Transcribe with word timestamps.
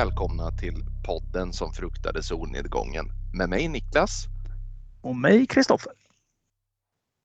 välkomna 0.00 0.50
till 0.50 0.84
podden 1.06 1.52
som 1.52 1.72
fruktade 1.72 2.22
solnedgången 2.22 3.04
med 3.34 3.48
mig 3.48 3.68
Niklas. 3.68 4.24
Och 5.02 5.16
mig 5.16 5.46
Kristoffer. 5.46 5.92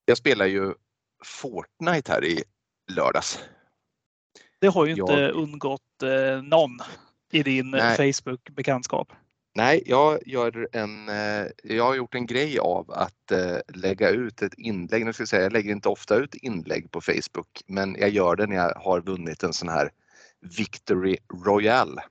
Jag 0.05 0.17
spelar 0.17 0.45
ju 0.45 0.73
Fortnite 1.23 2.11
här 2.11 2.25
i 2.25 2.43
lördags. 2.91 3.39
Det 4.59 4.67
har 4.67 4.85
ju 4.85 4.91
inte 4.91 5.13
jag... 5.13 5.31
undgått 5.31 6.03
eh, 6.03 6.41
någon 6.43 6.71
i 7.31 7.43
din 7.43 7.71
Facebook-bekantskap. 7.97 9.13
Nej, 9.53 9.83
jag, 9.85 10.19
gör 10.25 10.67
en, 10.71 11.09
eh, 11.09 11.45
jag 11.63 11.83
har 11.83 11.95
gjort 11.95 12.15
en 12.15 12.25
grej 12.25 12.59
av 12.59 12.91
att 12.91 13.31
eh, 13.31 13.57
lägga 13.67 14.09
ut 14.09 14.41
ett 14.41 14.53
inlägg. 14.57 15.05
Nu 15.05 15.13
ska 15.13 15.21
jag, 15.21 15.27
säga, 15.27 15.43
jag 15.43 15.53
lägger 15.53 15.71
inte 15.71 15.89
ofta 15.89 16.15
ut 16.15 16.35
inlägg 16.35 16.91
på 16.91 17.01
Facebook, 17.01 17.63
men 17.67 17.95
jag 17.99 18.09
gör 18.09 18.35
det 18.35 18.47
när 18.47 18.55
jag 18.55 18.73
har 18.75 19.01
vunnit 19.01 19.43
en 19.43 19.53
sån 19.53 19.69
här 19.69 19.91
Victory 20.57 21.17
Royale. 21.45 22.01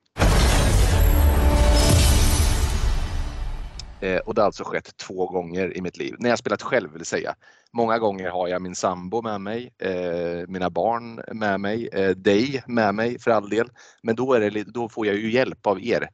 Eh, 4.04 4.18
och 4.18 4.34
det 4.34 4.40
har 4.40 4.46
alltså 4.46 4.64
skett 4.64 4.96
två 4.96 5.26
gånger 5.26 5.76
i 5.76 5.80
mitt 5.80 5.96
liv, 5.96 6.14
när 6.18 6.30
jag 6.30 6.38
spelat 6.38 6.62
själv 6.62 6.92
vill 6.92 7.04
säga. 7.04 7.34
Många 7.72 7.98
gånger 7.98 8.30
har 8.30 8.48
jag 8.48 8.62
min 8.62 8.74
sambo 8.74 9.22
med 9.22 9.40
mig, 9.40 9.72
eh, 9.78 10.48
mina 10.48 10.70
barn 10.70 11.20
med 11.32 11.60
mig, 11.60 11.88
eh, 11.92 12.10
dig 12.10 12.62
med 12.66 12.94
mig 12.94 13.18
för 13.18 13.30
all 13.30 13.48
del. 13.48 13.68
Men 14.02 14.16
då, 14.16 14.32
är 14.32 14.50
det, 14.50 14.62
då 14.62 14.88
får 14.88 15.06
jag 15.06 15.16
ju 15.16 15.30
hjälp 15.30 15.66
av 15.66 15.82
er. 15.82 16.08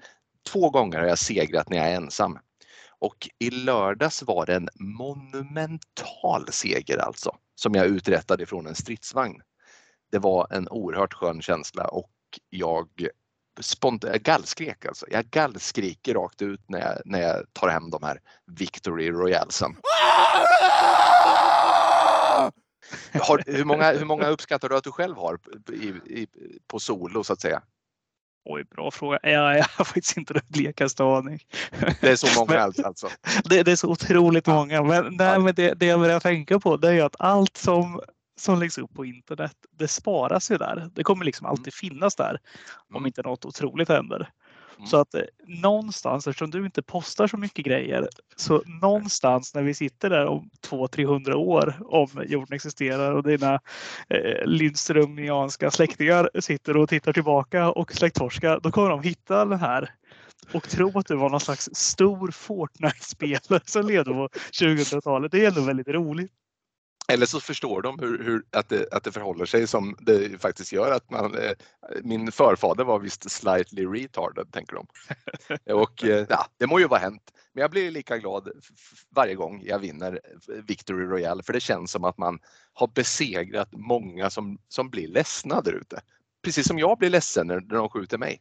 Två 0.52 0.70
gånger 0.70 0.98
har 0.98 1.06
jag 1.06 1.18
segrat 1.18 1.68
när 1.68 1.76
jag 1.76 1.86
är 1.86 1.96
ensam. 1.96 2.38
Och 2.98 3.28
i 3.38 3.50
lördags 3.50 4.22
var 4.22 4.46
det 4.46 4.54
en 4.54 4.68
monumental 4.74 6.46
seger 6.50 6.98
alltså, 6.98 7.36
som 7.54 7.74
jag 7.74 7.86
uträttade 7.86 8.46
från 8.46 8.66
en 8.66 8.74
stridsvagn. 8.74 9.40
Det 10.12 10.18
var 10.18 10.46
en 10.50 10.68
oerhört 10.68 11.14
skön 11.14 11.42
känsla 11.42 11.84
och 11.88 12.10
jag 12.50 12.88
spont 13.60 14.04
gallskrek 14.04 14.86
alltså. 14.86 15.06
Jag 15.10 15.24
gallskriker 15.24 16.14
rakt 16.14 16.42
ut 16.42 16.60
när 16.68 16.80
jag, 16.80 16.98
när 17.04 17.20
jag 17.20 17.44
tar 17.52 17.68
hem 17.68 17.90
de 17.90 18.02
här 18.02 18.20
Victory 18.46 19.10
Royalsen. 19.10 19.76
Har, 23.12 23.42
hur, 23.46 23.64
många, 23.64 23.92
hur 23.92 24.04
många 24.04 24.26
uppskattar 24.26 24.68
du 24.68 24.76
att 24.76 24.84
du 24.84 24.92
själv 24.92 25.16
har 25.16 25.38
i, 25.72 25.86
i, 25.88 26.26
på 26.66 26.78
solo 26.78 27.24
så 27.24 27.32
att 27.32 27.40
säga? 27.40 27.62
Oj, 28.44 28.64
bra 28.64 28.90
fråga. 28.90 29.18
Jag, 29.22 29.58
jag 29.58 29.66
har 29.76 29.84
faktiskt 29.84 30.16
inte 30.16 30.34
den 30.34 30.42
blekaste 30.48 31.04
aning. 31.04 31.40
Det 32.00 32.10
är 32.10 32.16
så 32.16 32.26
många 32.40 32.72
men, 32.76 32.84
alltså? 32.84 33.08
Det, 33.44 33.62
det, 33.62 33.72
är 33.72 33.76
så 33.76 33.88
otroligt 33.88 34.46
många. 34.46 34.82
Men, 34.82 35.16
nej, 35.16 35.38
men 35.38 35.54
det, 35.54 35.74
det 35.74 35.86
jag 35.86 36.00
börjar 36.00 36.20
tänka 36.20 36.60
på 36.60 36.76
det 36.76 36.92
är 36.92 37.04
att 37.04 37.16
allt 37.18 37.56
som 37.56 38.00
som 38.40 38.60
läggs 38.60 38.78
upp 38.78 38.94
på 38.94 39.04
internet, 39.04 39.56
det 39.78 39.88
sparas 39.88 40.50
ju 40.50 40.56
där. 40.56 40.90
Det 40.94 41.04
kommer 41.04 41.24
liksom 41.24 41.46
mm. 41.46 41.50
alltid 41.50 41.74
finnas 41.74 42.16
där 42.16 42.38
om 42.88 42.96
mm. 42.96 43.06
inte 43.06 43.22
något 43.22 43.44
otroligt 43.44 43.88
händer. 43.88 44.30
Mm. 44.80 44.86
Så 44.86 44.96
att 44.96 45.14
eh, 45.14 45.22
någonstans, 45.46 46.26
eftersom 46.26 46.50
du 46.50 46.64
inte 46.64 46.82
postar 46.82 47.26
så 47.26 47.36
mycket 47.36 47.64
grejer, 47.64 48.08
så 48.36 48.62
någonstans 48.82 49.54
när 49.54 49.62
vi 49.62 49.74
sitter 49.74 50.10
där 50.10 50.26
om 50.26 50.50
200-300 50.68 51.32
år, 51.32 51.74
om 51.84 52.08
jorden 52.26 52.56
existerar 52.56 53.12
och 53.12 53.22
dina 53.22 53.60
eh, 54.08 54.46
Lindströmianska 54.46 55.70
släktingar 55.70 56.30
sitter 56.40 56.76
och 56.76 56.88
tittar 56.88 57.12
tillbaka 57.12 57.70
och 57.70 57.92
släktforskar, 57.92 58.60
då 58.62 58.70
kommer 58.70 58.90
de 58.90 59.02
hitta 59.02 59.44
den 59.44 59.60
här 59.60 59.90
och 60.52 60.68
tro 60.68 60.98
att 60.98 61.06
du 61.06 61.16
var 61.16 61.30
någon 61.30 61.40
slags 61.40 61.68
stor 61.72 62.30
Fortnite-spelare 62.30 63.60
som 63.64 63.86
levde 63.86 64.10
på 64.10 64.28
2000-talet. 64.60 65.32
Det 65.32 65.44
är 65.44 65.48
ändå 65.48 65.60
väldigt 65.60 65.88
roligt. 65.88 66.32
Eller 67.10 67.26
så 67.26 67.40
förstår 67.40 67.82
de 67.82 67.98
hur, 67.98 68.24
hur, 68.24 68.42
att, 68.50 68.68
det, 68.68 68.92
att 68.92 69.04
det 69.04 69.12
förhåller 69.12 69.44
sig 69.44 69.66
som 69.66 69.96
det 70.00 70.42
faktiskt 70.42 70.72
gör. 70.72 70.92
Att 70.92 71.10
man, 71.10 71.34
eh, 71.34 71.52
min 72.02 72.32
förfader 72.32 72.84
var 72.84 72.98
visst 72.98 73.30
slightly 73.30 73.86
retarded, 73.86 74.52
tänker 74.52 74.76
de. 74.76 74.86
och 75.72 76.04
eh, 76.04 76.26
ja, 76.28 76.46
det 76.58 76.66
må 76.66 76.78
ju 76.78 76.86
vara 76.88 77.00
hänt. 77.00 77.32
Men 77.52 77.62
jag 77.62 77.70
blir 77.70 77.90
lika 77.90 78.18
glad 78.18 78.48
varje 79.10 79.34
gång 79.34 79.62
jag 79.64 79.78
vinner 79.78 80.20
Victory 80.66 81.04
Royale 81.04 81.42
för 81.42 81.52
det 81.52 81.60
känns 81.60 81.90
som 81.90 82.04
att 82.04 82.18
man 82.18 82.38
har 82.72 82.86
besegrat 82.86 83.68
många 83.72 84.30
som, 84.30 84.58
som 84.68 84.90
blir 84.90 85.08
ledsna 85.08 85.60
där 85.60 85.72
ute. 85.72 86.00
Precis 86.42 86.68
som 86.68 86.78
jag 86.78 86.98
blir 86.98 87.10
ledsen 87.10 87.46
när 87.46 87.60
de 87.60 87.88
skjuter 87.88 88.18
mig 88.18 88.40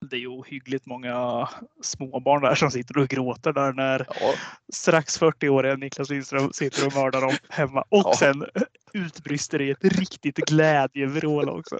det 0.00 0.16
är 0.16 0.20
ju 0.20 0.28
ohyggligt 0.28 0.86
många 0.86 1.48
småbarn 1.82 2.42
där 2.42 2.54
som 2.54 2.70
sitter 2.70 2.98
och 2.98 3.08
gråter 3.08 3.52
där 3.52 3.72
när 3.72 4.06
ja. 4.20 4.34
strax 4.72 5.20
40-åriga 5.20 5.76
Niklas 5.76 6.10
Lindström 6.10 6.52
sitter 6.52 6.86
och 6.86 6.94
mördar 6.94 7.20
dem 7.20 7.36
hemma 7.48 7.84
och 7.88 8.02
ja. 8.04 8.14
sen 8.18 8.46
utbrister 8.92 9.60
i 9.60 9.70
ett 9.70 9.84
riktigt 9.84 10.36
glädjevrål 10.36 11.48
också. 11.48 11.78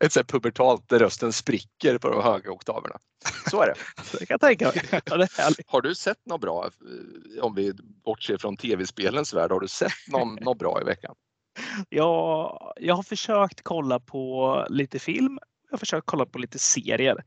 Ett 0.00 0.12
sånt 0.12 0.28
pubertalt 0.28 0.88
där 0.88 0.98
rösten 0.98 1.32
spricker 1.32 1.98
på 1.98 2.10
de 2.10 2.22
höga 2.22 2.50
oktaverna. 2.50 2.98
Så 3.50 3.62
är 3.62 3.66
det. 3.66 3.74
det 4.18 4.26
kan 4.26 4.38
jag 4.40 4.40
tänka 4.40 4.64
mig. 4.64 5.00
Ja, 5.38 5.50
har 5.66 5.80
du 5.80 5.94
sett 5.94 6.26
något 6.26 6.40
bra, 6.40 6.64
eh, 6.64 7.44
om 7.44 7.54
vi 7.54 7.72
bortser 8.04 8.36
från 8.36 8.56
tv-spelens 8.56 9.34
värld, 9.34 9.50
har 9.50 9.60
du 9.60 9.68
sett 9.68 9.92
någon, 10.08 10.34
något 10.34 10.58
bra 10.58 10.80
i 10.80 10.84
veckan? 10.84 11.14
Ja, 11.88 12.74
jag 12.80 12.94
har 12.94 13.02
försökt 13.02 13.62
kolla 13.62 14.00
på 14.00 14.66
lite 14.70 14.98
film 14.98 15.38
jag 15.70 15.80
försökt 15.80 16.06
kolla 16.06 16.26
på 16.26 16.38
lite 16.38 16.58
serier. 16.58 17.24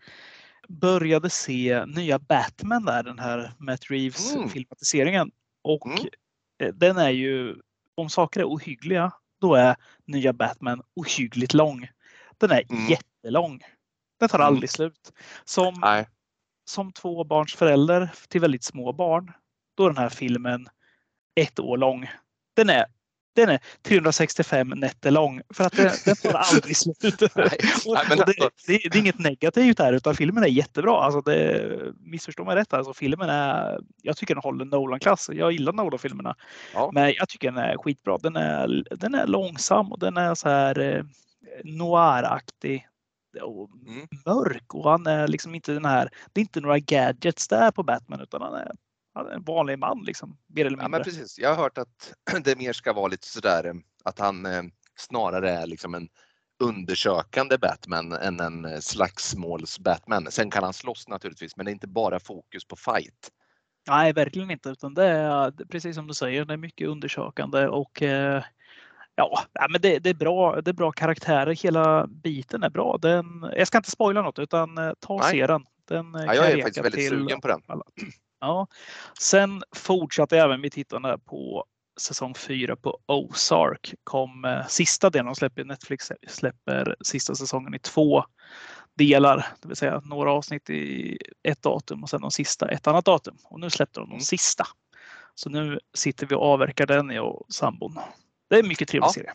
Började 0.68 1.30
se 1.30 1.86
nya 1.86 2.20
Batman 2.20 2.86
där, 2.86 3.04
den 3.04 3.20
här 3.20 3.54
Matt 3.58 3.92
Reeves 3.92 4.36
mm. 4.36 4.50
filmatiseringen. 4.50 5.32
Och 5.64 5.88
mm. 5.88 6.10
Eh, 6.64 6.74
den 6.74 6.98
är 6.98 7.10
ju, 7.10 7.56
om 7.96 8.10
saker 8.10 8.40
är 8.40 8.46
ohyggliga, 8.46 9.12
då 9.42 9.56
är 9.56 9.76
nya 10.06 10.34
Batman 10.34 10.82
ohyggligt 10.96 11.54
lång. 11.54 11.88
Den 12.38 12.52
är 12.52 12.64
mm. 12.72 12.88
jättelång. 12.88 13.62
Den 14.20 14.30
tar 14.30 14.38
mm. 14.40 14.48
aldrig 14.48 14.70
slut. 14.70 15.14
Som, 15.46 15.74
Nej. 15.82 16.08
som 16.66 16.92
tvåbarnsförälder 16.92 18.12
till 18.28 18.42
väldigt 18.42 18.64
små 18.64 18.94
barn, 18.94 19.32
då 19.76 19.84
är 19.84 19.88
den 19.88 19.98
här 19.98 20.10
filmen 20.10 20.68
ett 21.36 21.60
år 21.60 21.78
lång. 21.78 22.10
Den 22.56 22.70
är 22.70 22.86
den 23.36 23.50
är 23.50 23.60
365 23.84 24.70
nätter 24.70 25.12
lång 25.12 25.42
för 25.54 25.64
att 25.64 25.74
den, 25.74 25.92
den 26.06 26.16
tar 26.16 26.34
aldrig 26.34 26.78
slut. 26.78 27.22
och, 27.22 27.92
och 27.92 28.26
det, 28.26 28.34
det, 28.38 28.50
det, 28.68 28.86
är 28.86 28.98
inget 28.98 29.20
negativt 29.20 29.80
här 29.80 29.94
utan 29.94 30.16
filmen 30.16 30.44
är 30.44 30.48
jättebra. 30.48 30.98
Alltså 30.98 31.22
det, 31.22 31.94
missförstå 32.00 32.46
mig 32.46 32.56
rätt, 32.56 32.74
alltså 32.74 32.94
filmen 32.94 33.30
är, 33.30 33.80
jag 34.02 34.18
tycker 34.18 34.36
den 34.36 34.44
håller 34.44 34.66
Nolan-klass. 34.66 35.30
Jag 35.34 35.52
gillar 35.52 35.74
Nolan-filmerna. 35.74 36.36
Ja. 36.74 36.90
Men 36.94 37.14
jag 37.14 37.30
tycker 37.30 37.52
den 37.52 37.64
är 37.64 37.78
skitbra. 37.78 38.18
Den 38.18 38.36
är, 38.36 38.84
den 38.98 39.16
är 39.16 39.28
långsam 39.28 39.92
och 39.92 40.00
den 40.00 40.18
är 40.18 40.36
så 40.36 40.50
här 40.50 40.80
eh, 40.80 41.04
noiraktig 41.64 42.88
och 43.42 43.70
mm. 43.88 44.08
mörk 44.26 44.74
och 44.74 44.92
han 44.92 45.08
är 45.08 45.28
liksom 45.28 45.56
inte 45.56 45.72
den 45.72 45.86
här, 45.86 46.10
det 46.34 46.40
är 46.40 46.42
inte 46.42 46.62
några 46.62 46.80
gadgets 46.80 47.48
där 47.48 47.72
på 47.72 47.84
Batman 47.84 48.22
utan 48.22 48.42
han 48.42 48.54
är 48.54 48.72
en 49.28 49.44
vanlig 49.44 49.80
man 49.80 50.04
liksom. 50.04 50.38
Mer 50.48 50.66
eller 50.66 50.70
mindre. 50.70 50.84
Ja, 50.84 50.90
men 50.90 51.04
precis. 51.04 51.40
Jag 51.40 51.50
har 51.50 51.56
hört 51.56 51.78
att 51.78 52.14
det 52.44 52.58
mer 52.58 52.74
ska 52.74 52.94
vara 52.94 53.08
lite 53.08 53.28
sådär 53.28 53.66
eh, 53.66 53.74
att 54.04 54.20
han 54.20 54.46
eh, 54.46 54.64
snarare 54.96 55.52
är 55.52 55.68
liksom 55.68 55.96
en 55.96 56.08
undersökande 56.60 57.58
Batman 57.58 58.12
än 58.12 58.40
en 58.40 58.66
eh, 58.66 58.80
slagsmåls-Batman. 58.80 60.32
Sen 60.32 60.52
kan 60.52 60.64
han 60.64 60.74
slåss 60.74 61.08
naturligtvis, 61.08 61.58
men 61.58 61.66
det 61.66 61.70
är 61.70 61.74
inte 61.74 61.88
bara 61.88 62.20
fokus 62.20 62.66
på 62.66 62.76
fight. 62.76 63.30
Nej, 63.88 64.14
verkligen 64.14 64.52
inte, 64.52 64.70
utan 64.70 64.94
det 64.94 65.06
är 65.06 65.52
precis 65.52 65.96
som 65.96 66.08
du 66.08 66.14
säger, 66.14 66.46
det 66.46 66.54
är 66.54 66.58
mycket 66.58 66.88
undersökande 66.88 67.68
och 67.68 68.02
ja, 69.16 69.46
men 69.70 69.82
det, 69.82 70.00
det, 70.00 70.10
är 70.10 70.14
bra. 70.14 70.62
Det 70.62 70.72
är 70.72 70.74
bra 70.74 70.92
karaktärer. 70.92 71.56
Hela 71.56 72.08
biten 72.08 72.64
är 72.64 72.70
bra. 72.70 72.98
Den, 73.02 73.26
jag 73.56 73.68
ska 73.68 73.78
inte 73.78 73.92
spoila 73.92 74.22
något 74.22 74.40
utan 74.40 74.76
ta 75.00 75.14
och 75.14 75.26
se 75.26 75.48
den. 75.48 75.66
den 75.88 76.14
ja, 76.14 76.36
jag 76.36 76.52
är 76.52 76.62
faktiskt 76.62 76.86
väldigt 76.86 77.10
sugen 77.10 77.42
på 77.42 77.48
den. 77.48 77.62
Alla. 77.68 77.84
Ja. 78.40 78.68
Sen 79.20 79.64
fortsatte 79.76 80.38
även 80.38 80.62
vi 80.62 80.70
tittande 80.70 81.18
på 81.26 81.66
säsong 82.00 82.36
4 82.36 82.76
på 82.76 83.00
Ozark. 83.06 83.94
Kom 84.04 84.46
eh, 84.46 84.68
sista 84.68 85.10
delen, 85.10 85.26
de 85.26 85.36
släpper, 85.36 85.64
Netflix 85.64 86.12
släpper 86.28 86.96
sista 87.02 87.36
säsongen 87.36 87.74
i 87.74 87.80
två 87.80 88.24
delar, 89.00 89.48
det 89.62 89.68
vill 89.68 89.78
säga 89.78 90.02
några 90.06 90.32
avsnitt 90.32 90.70
i 90.70 91.18
ett 91.44 91.62
datum 91.62 92.04
och 92.04 92.10
sen 92.10 92.22
de 92.22 92.32
sista 92.32 92.70
ett 92.70 92.88
annat 92.88 93.06
datum. 93.06 93.38
Och 93.44 93.60
nu 93.60 93.70
släppte 93.70 94.00
de 94.00 94.10
de 94.10 94.14
mm. 94.14 94.22
sista. 94.22 94.66
Så 95.36 95.50
nu 95.50 95.80
sitter 95.94 96.28
vi 96.28 96.36
och 96.36 96.44
avverkar 96.44 96.86
den, 96.86 97.10
jag 97.10 97.36
och 97.36 97.46
sambon. 97.50 98.00
Det 98.50 98.56
är 98.56 98.60
en 98.60 98.68
mycket 98.68 98.88
trevlig 98.88 99.08
ja. 99.08 99.14
serie. 99.14 99.34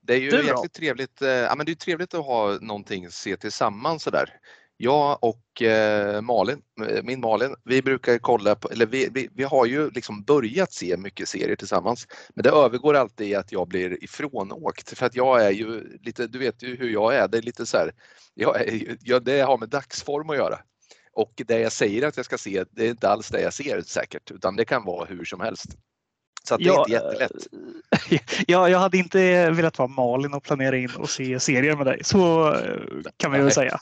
Det 0.00 0.14
är 0.14 0.18
ju 0.18 0.46
jäkligt 0.46 0.72
trevligt. 0.72 1.22
Eh, 1.22 1.28
ja, 1.28 1.54
men 1.54 1.66
det 1.66 1.72
är 1.72 1.76
trevligt 1.76 2.14
att 2.14 2.26
ha 2.26 2.58
någonting 2.60 3.06
att 3.06 3.12
se 3.12 3.36
tillsammans 3.36 4.02
sådär. 4.02 4.30
Jag 4.76 5.18
och 5.24 5.62
eh, 5.62 6.20
Malin, 6.20 6.62
eh, 6.88 7.02
min 7.02 7.20
Malin, 7.20 7.54
vi 7.64 7.82
brukar 7.82 8.18
kolla 8.18 8.54
på, 8.54 8.68
eller 8.68 8.86
vi, 8.86 9.08
vi, 9.12 9.28
vi, 9.34 9.44
har 9.44 9.66
ju 9.66 9.90
liksom 9.90 10.22
börjat 10.22 10.72
se 10.72 10.96
mycket 10.96 11.28
serier 11.28 11.56
tillsammans. 11.56 12.06
Men 12.34 12.42
det 12.42 12.50
övergår 12.50 12.94
alltid 12.94 13.28
i 13.28 13.34
att 13.34 13.52
jag 13.52 13.68
blir 13.68 14.04
ifrånåkt 14.04 14.98
för 14.98 15.06
att 15.06 15.14
jag 15.14 15.44
är 15.46 15.50
ju 15.50 15.98
lite, 16.02 16.26
du 16.26 16.38
vet 16.38 16.62
ju 16.62 16.76
hur 16.76 16.88
jag 16.88 17.14
är, 17.14 17.28
det 17.28 17.38
är 17.38 17.42
lite 17.42 17.66
så 17.66 17.76
här, 17.76 17.92
jag 18.34 18.60
är, 18.60 18.96
jag, 19.00 19.24
det 19.24 19.40
har 19.40 19.58
med 19.58 19.68
dagsform 19.68 20.30
att 20.30 20.36
göra. 20.36 20.58
Och 21.12 21.42
det 21.46 21.58
jag 21.58 21.72
säger 21.72 22.06
att 22.06 22.16
jag 22.16 22.26
ska 22.26 22.38
se, 22.38 22.64
det 22.70 22.86
är 22.86 22.90
inte 22.90 23.08
alls 23.08 23.28
det 23.28 23.40
jag 23.40 23.54
ser 23.54 23.82
säkert, 23.82 24.30
utan 24.30 24.56
det 24.56 24.64
kan 24.64 24.84
vara 24.84 25.04
hur 25.04 25.24
som 25.24 25.40
helst. 25.40 25.66
Så 26.48 26.56
det 26.56 26.64
är 26.64 26.78
inte 26.78 26.92
jättelätt. 26.92 27.46
Ja, 28.46 28.68
jag 28.68 28.78
hade 28.78 28.98
inte 28.98 29.50
velat 29.50 29.78
vara 29.78 29.88
Malin 29.88 30.34
och 30.34 30.42
planera 30.42 30.76
in 30.76 30.90
och 30.98 31.10
se 31.10 31.40
serier 31.40 31.76
med 31.76 31.86
dig. 31.86 32.04
Så 32.04 32.52
eh, 32.54 32.80
kan 33.16 33.30
man 33.30 33.44
ju 33.44 33.50
säga. 33.50 33.80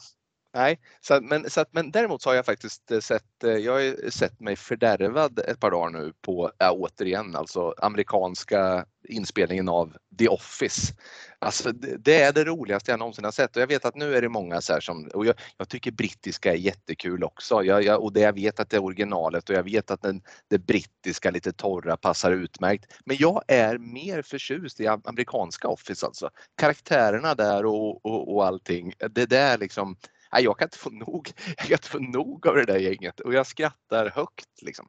Nej, 0.55 0.81
så, 1.01 1.21
men, 1.23 1.51
så, 1.51 1.65
men 1.71 1.91
däremot 1.91 2.23
så 2.23 2.31
har 2.31 2.35
jag 2.35 2.47
faktiskt 2.47 2.91
eh, 2.91 3.01
sett, 3.01 3.45
eh, 3.45 3.51
jag 3.51 3.73
har 3.73 4.11
sett 4.11 4.41
mig 4.41 4.57
fördärvad 4.57 5.39
ett 5.39 5.61
par 5.61 5.71
dagar 5.71 5.91
nu 5.91 6.13
på, 6.21 6.53
ja, 6.59 6.73
återigen, 6.73 7.37
alltså 7.37 7.75
amerikanska 7.79 8.87
inspelningen 9.09 9.69
av 9.69 9.97
The 10.19 10.29
Office. 10.29 10.95
Alltså 11.39 11.73
det, 11.73 11.97
det, 11.97 12.23
är 12.23 12.33
det 12.33 12.45
roligaste 12.45 12.91
jag 12.91 12.99
någonsin 12.99 13.25
har 13.25 13.33
sett 13.33 13.57
och 13.57 13.63
jag 13.63 13.67
vet 13.67 13.85
att 13.85 13.95
nu 13.95 14.15
är 14.15 14.23
det 14.23 14.29
många 14.29 14.61
så 14.61 14.73
här 14.73 14.81
som, 14.81 15.11
och 15.15 15.27
jag, 15.27 15.35
jag 15.57 15.69
tycker 15.69 15.91
brittiska 15.91 16.53
är 16.53 16.57
jättekul 16.57 17.25
också. 17.25 17.63
Jag, 17.63 17.83
jag, 17.83 18.03
och 18.03 18.13
det, 18.13 18.21
jag 18.21 18.33
vet 18.33 18.61
att 18.61 18.71
det 18.71 18.77
är 18.77 18.85
originalet 18.85 19.51
och 19.51 19.57
jag 19.57 19.63
vet 19.63 19.91
att 19.91 20.03
den, 20.03 20.23
det 20.49 20.59
brittiska 20.59 21.31
lite 21.31 21.53
torra 21.53 21.97
passar 21.97 22.33
utmärkt. 22.33 22.93
Men 23.05 23.17
jag 23.21 23.43
är 23.49 23.79
mer 23.79 24.23
förtjust 24.23 24.81
i 24.81 24.87
amerikanska 24.87 25.69
Office 25.69 26.07
alltså. 26.07 26.31
Karaktärerna 26.57 27.35
där 27.35 27.67
och, 27.67 28.07
och, 28.07 28.35
och 28.35 28.47
allting. 28.47 28.93
Det 29.11 29.27
där 29.27 29.59
liksom, 29.59 29.97
nej, 30.33 30.45
jag 30.45 30.59
kan 30.59 30.67
inte 30.67 30.79
få 30.79 30.91
nog. 30.91 31.33
Jag 31.47 31.57
kan 31.57 31.73
inte 31.73 31.89
få 31.89 31.99
nog 31.99 32.47
av 32.47 32.55
det 32.55 32.65
där 32.65 32.79
gänget 32.79 33.21
och 33.21 33.35
jag 33.35 33.47
skrattar 33.47 34.11
högt. 34.11 34.63
Liksom. 34.63 34.89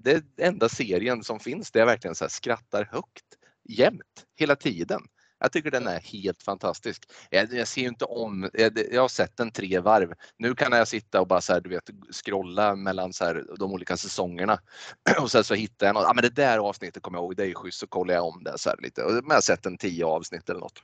Det 0.00 0.12
är 0.12 0.22
enda 0.36 0.68
serien 0.68 1.24
som 1.24 1.40
finns 1.40 1.70
där 1.70 1.80
jag 1.80 1.86
verkligen 1.86 2.14
så 2.14 2.28
skrattar 2.28 2.88
högt 2.92 3.24
jämt, 3.68 4.26
hela 4.36 4.56
tiden. 4.56 5.00
Jag 5.40 5.52
tycker 5.52 5.70
den 5.70 5.86
är 5.86 6.00
helt 6.00 6.42
fantastisk. 6.42 7.02
Jag, 7.30 7.52
jag 7.52 7.68
ser 7.68 7.82
inte 7.86 8.04
om, 8.04 8.50
jag, 8.52 8.78
jag, 8.92 9.00
har 9.00 9.08
sett 9.08 9.36
den 9.36 9.50
tre 9.50 9.78
varv. 9.78 10.12
Nu 10.36 10.54
kan 10.54 10.72
jag 10.72 10.88
sitta 10.88 11.20
och 11.20 11.26
bara 11.26 11.40
så 11.40 11.52
här, 11.52 11.60
du 11.60 11.70
vet, 11.70 11.90
scrolla 12.24 12.76
mellan 12.76 13.12
så 13.12 13.24
här, 13.24 13.44
de 13.58 13.72
olika 13.72 13.96
säsongerna 13.96 14.60
och 15.20 15.30
sen 15.30 15.44
så 15.44 15.54
hittar 15.54 15.86
jag 15.86 15.94
något. 15.94 16.04
Ja, 16.04 16.12
men 16.14 16.22
det 16.22 16.34
där 16.34 16.58
avsnittet 16.58 17.02
kommer 17.02 17.18
jag 17.18 17.24
ihåg, 17.24 17.36
det 17.36 17.46
är 17.46 17.54
schysst, 17.54 17.78
så 17.78 17.86
kollar 17.86 18.14
jag 18.14 18.24
om 18.24 18.44
det 18.44 18.58
så 18.58 18.70
här 18.70 18.76
lite. 18.82 19.02
Men 19.02 19.22
jag 19.28 19.34
har 19.34 19.40
sett 19.40 19.66
en 19.66 19.78
tio 19.78 20.06
avsnitt 20.06 20.48
eller 20.48 20.60
något. 20.60 20.82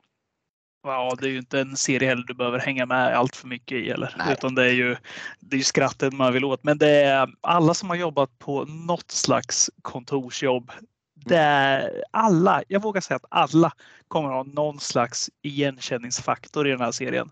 Ja, 0.84 1.16
det 1.20 1.26
är 1.26 1.31
ju 1.31 1.38
inte 1.38 1.60
en 1.60 1.76
serie 1.76 2.08
heller 2.08 2.25
du 2.26 2.34
behöver 2.34 2.58
hänga 2.58 2.86
med 2.86 3.16
allt 3.16 3.36
för 3.36 3.48
mycket 3.48 3.78
i 3.78 3.90
eller? 3.90 4.14
Nej. 4.19 4.32
utan 4.32 4.54
det 4.54 4.64
är 4.64 4.72
ju 4.72 4.96
det 5.40 5.56
är 5.56 5.60
skrattet 5.60 6.12
man 6.12 6.32
vill 6.32 6.44
åt. 6.44 6.64
Men 6.64 6.78
det 6.78 6.90
är 6.90 7.28
alla 7.40 7.75
som 7.75 7.88
har 7.88 7.96
jobbat 7.96 8.38
på 8.38 8.64
något 8.64 9.10
slags 9.10 9.70
kontorsjobb. 9.82 10.70
Det 11.14 11.36
är 11.36 12.02
alla, 12.10 12.62
jag 12.69 12.82
vågar 12.82 13.00
säga 13.00 13.16
att 13.16 13.25
alla 13.28 13.72
kommer 14.08 14.28
ha 14.28 14.42
någon 14.42 14.81
slags 14.81 15.31
igenkänningsfaktor 15.42 16.69
i 16.69 16.70
den 16.70 16.81
här 16.81 16.92
serien. 16.92 17.31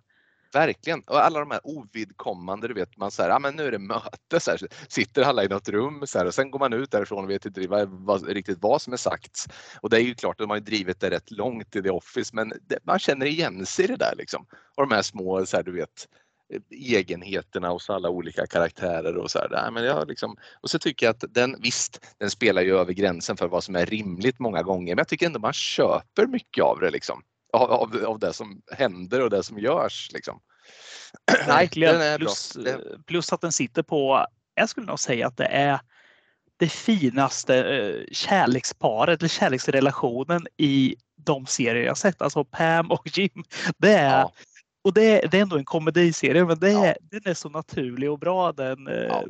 Verkligen. 0.52 1.02
Och 1.06 1.25
alla 1.25 1.40
de 1.40 1.50
här 1.50 1.60
ovidkommande, 1.64 2.69
du 2.69 2.75
vet 2.75 2.96
man 2.96 3.10
säger, 3.10 3.31
ja 3.31 3.38
men 3.38 3.56
nu 3.56 3.66
är 3.66 3.70
det 3.70 3.78
möte, 3.78 4.40
så 4.40 4.50
här, 4.50 4.60
sitter 4.88 5.22
alla 5.22 5.44
i 5.44 5.49
något 5.49 5.69
rum 5.69 6.06
så 6.06 6.19
här, 6.19 6.26
och 6.26 6.34
sen 6.34 6.50
går 6.50 6.58
man 6.58 6.72
ut 6.72 6.90
därifrån 6.90 7.25
och 7.25 7.31
vet 7.31 7.46
inte 7.46 7.69
vad, 7.69 7.88
vad, 7.88 8.28
riktigt 8.28 8.58
vad 8.60 8.82
som 8.82 8.93
är 8.93 8.96
sagt. 8.96 9.46
Och 9.81 9.90
det 9.90 9.96
är 9.96 10.00
ju 10.00 10.14
klart, 10.14 10.38
de 10.38 10.50
har 10.50 10.56
ju 10.56 10.62
drivit 10.62 11.00
det 11.00 11.10
rätt 11.10 11.31
långt 11.31 11.76
i 11.76 11.82
The 11.82 11.90
Office, 11.90 12.31
men 12.37 12.52
det, 12.62 12.78
man 12.82 12.99
känner 12.99 13.26
igen 13.26 13.66
sig 13.66 13.84
i 13.84 13.88
det 13.88 13.96
där 13.96 14.14
liksom. 14.19 14.46
Och 14.76 14.88
de 14.88 14.94
här 14.94 15.02
små, 15.02 15.46
så 15.46 15.56
här, 15.56 15.64
du 15.64 15.72
vet, 15.72 16.08
eh, 16.54 16.60
egenheterna 16.70 17.69
hos 17.69 17.90
alla 17.90 18.08
olika 18.08 18.46
karaktärer 18.46 19.16
och 19.16 19.31
så 19.31 19.38
här. 19.38 19.70
men 19.70 19.84
jag 19.84 20.08
liksom, 20.08 20.37
och 20.60 20.70
så 20.70 20.78
tycker 20.78 21.06
jag 21.06 21.14
att 21.14 21.25
den, 21.34 21.56
visst, 21.62 22.06
den 22.19 22.31
spelar 22.31 22.62
ju 22.62 22.78
över 22.78 22.93
gränsen 22.93 23.37
för 23.37 23.49
vad 23.49 23.64
som 23.64 23.76
är 23.76 23.87
rimligt 23.87 24.38
många 24.38 24.62
gånger, 24.62 24.94
men 24.94 24.99
jag 24.99 25.08
tycker 25.08 25.26
ändå 25.26 25.40
man 25.40 25.52
köper 25.52 26.26
mycket 26.26 26.64
av 26.64 26.81
det 26.81 26.90
liksom 26.90 27.22
av, 27.52 27.70
av, 27.70 28.04
av 28.06 28.19
det 28.19 28.32
som 28.32 28.62
händer 28.72 29.20
och 29.20 29.31
det 29.31 29.43
som 29.43 29.58
görs. 29.58 30.10
Liksom. 30.12 30.40
Verkligen. 31.46 32.19
Plus, 32.19 32.58
plus, 33.06 33.32
att 33.32 33.40
den 33.40 33.52
sitter 33.52 33.82
på, 33.82 34.26
jag 34.54 34.69
skulle 34.69 34.87
nog 34.87 35.00
säga 35.00 35.26
att 35.26 35.37
det 35.37 35.46
är 35.46 35.81
det 36.56 36.69
finaste 36.69 37.56
eh, 37.56 38.04
kärleksparet 38.12 39.20
eller 39.20 39.28
kärleksrelationen 39.28 40.46
i 40.56 40.96
de 41.16 41.46
serier 41.46 41.84
jag 41.84 41.99
sett. 41.99 42.22
Alltså 42.22 42.44
Pam 42.44 42.90
och 42.90 43.19
Jim. 43.19 43.44
Det 43.78 43.93
är, 43.93 44.20
ja. 44.20 44.32
Och 44.84 44.94
det, 44.94 45.20
det, 45.31 45.38
är 45.38 45.43
ändå 45.43 45.56
en 45.58 45.64
komediserie 45.64 46.44
men 46.44 46.58
det 46.58 46.70
är, 46.70 46.87
ja. 46.87 46.94
den 47.00 47.20
är 47.25 47.34
så 47.34 47.49
naturlig 47.49 48.10
och 48.10 48.19
bra. 48.19 48.52
Den, 48.52 48.87
eh, 48.87 49.22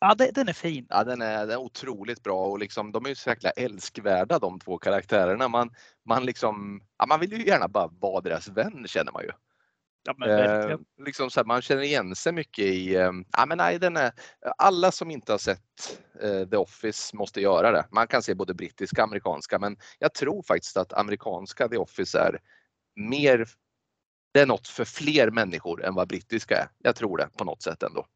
ja. 0.00 0.14
Den 0.14 0.48
är 0.48 0.52
fin. 0.52 0.86
Ja, 0.88 1.04
den 1.04 1.22
är, 1.22 1.38
den 1.38 1.50
är 1.50 1.56
otroligt 1.56 2.22
bra 2.22 2.46
och 2.46 2.58
liksom, 2.58 2.92
de 2.92 3.04
är 3.04 3.08
ju 3.08 3.14
så 3.14 3.30
jäkla 3.30 3.50
älskvärda 3.50 4.38
de 4.38 4.60
två 4.60 4.78
karaktärerna. 4.78 5.48
Man, 5.48 5.70
man, 6.08 6.24
liksom, 6.24 6.82
ja, 6.98 7.06
man 7.06 7.20
vill 7.20 7.32
ju 7.32 7.46
gärna 7.46 7.68
bara 7.68 7.88
vara 7.88 8.20
deras 8.20 8.48
vän 8.48 8.84
känner 8.86 9.12
man 9.12 9.22
ju. 9.22 9.30
Ja, 10.02 10.14
men 10.18 10.30
eh, 10.30 10.78
liksom 11.06 11.30
så 11.30 11.40
här, 11.40 11.44
man 11.44 11.62
känner 11.62 11.82
igen 11.82 12.16
sig 12.16 12.32
mycket 12.32 12.64
i, 12.64 12.94
eh, 12.96 13.12
ja 13.36 13.46
men 13.46 13.58
nej 13.58 13.78
den 13.78 13.96
är, 13.96 14.12
alla 14.58 14.92
som 14.92 15.10
inte 15.10 15.32
har 15.32 15.38
sett 15.38 16.00
eh, 16.22 16.48
The 16.48 16.56
Office 16.56 17.16
måste 17.16 17.40
göra 17.40 17.72
det. 17.72 17.86
Man 17.90 18.06
kan 18.06 18.22
se 18.22 18.34
både 18.34 18.54
brittiska 18.54 19.02
och 19.02 19.08
amerikanska 19.08 19.58
men 19.58 19.76
jag 19.98 20.14
tror 20.14 20.42
faktiskt 20.42 20.76
att 20.76 20.92
amerikanska 20.92 21.68
The 21.68 21.76
Office 21.76 22.18
är 22.18 22.38
mer, 22.96 23.48
det 24.32 24.40
är 24.40 24.46
något 24.46 24.68
för 24.68 24.84
fler 24.84 25.30
människor 25.30 25.84
än 25.84 25.94
vad 25.94 26.08
brittiska 26.08 26.56
är. 26.56 26.68
Jag 26.78 26.96
tror 26.96 27.16
det 27.16 27.28
på 27.36 27.44
något 27.44 27.62
sätt 27.62 27.82
ändå. 27.82 28.06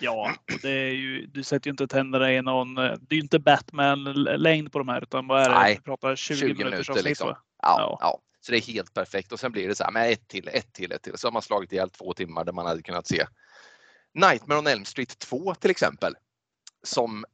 Ja, 0.00 0.34
det 0.62 0.70
är 0.70 0.92
ju, 0.92 1.26
du 1.26 1.42
sätter 1.42 1.68
ju 1.68 1.70
inte 1.70 1.88
tänderna 1.88 2.32
i 2.32 2.42
någon, 2.42 2.78
eh, 2.78 2.92
det 3.00 3.14
är 3.14 3.16
ju 3.16 3.22
inte 3.22 3.38
Batman-längd 3.38 4.72
på 4.72 4.78
de 4.78 4.88
här 4.88 5.02
utan 5.02 5.26
vad 5.26 5.42
är 5.42 5.48
det? 5.48 5.54
Nej, 5.54 5.80
pratar 5.84 6.16
20, 6.16 6.36
20 6.36 6.64
minuter 6.64 6.90
avsnitt, 6.90 7.04
liksom. 7.04 7.28
ja, 7.28 7.36
ja. 7.62 7.98
ja, 8.00 8.20
så 8.40 8.52
det 8.52 8.58
är 8.58 8.62
helt 8.62 8.94
perfekt 8.94 9.32
och 9.32 9.40
sen 9.40 9.52
blir 9.52 9.68
det 9.68 9.74
så 9.74 9.84
här, 9.84 9.90
med 9.90 10.12
ett 10.12 10.28
till, 10.28 10.48
ett 10.48 10.72
till, 10.72 10.92
ett 10.92 11.02
till. 11.02 11.18
Så 11.18 11.26
har 11.26 11.32
man 11.32 11.42
slagit 11.42 11.72
ihjäl 11.72 11.90
två 11.90 12.12
timmar 12.12 12.44
där 12.44 12.52
man 12.52 12.66
hade 12.66 12.82
kunnat 12.82 13.06
se 13.06 13.26
Nightmare 14.14 14.58
on 14.58 14.66
Elm 14.66 14.84
Street 14.84 15.18
2 15.18 15.54
till 15.54 15.70
exempel. 15.70 16.14
Som 16.82 17.24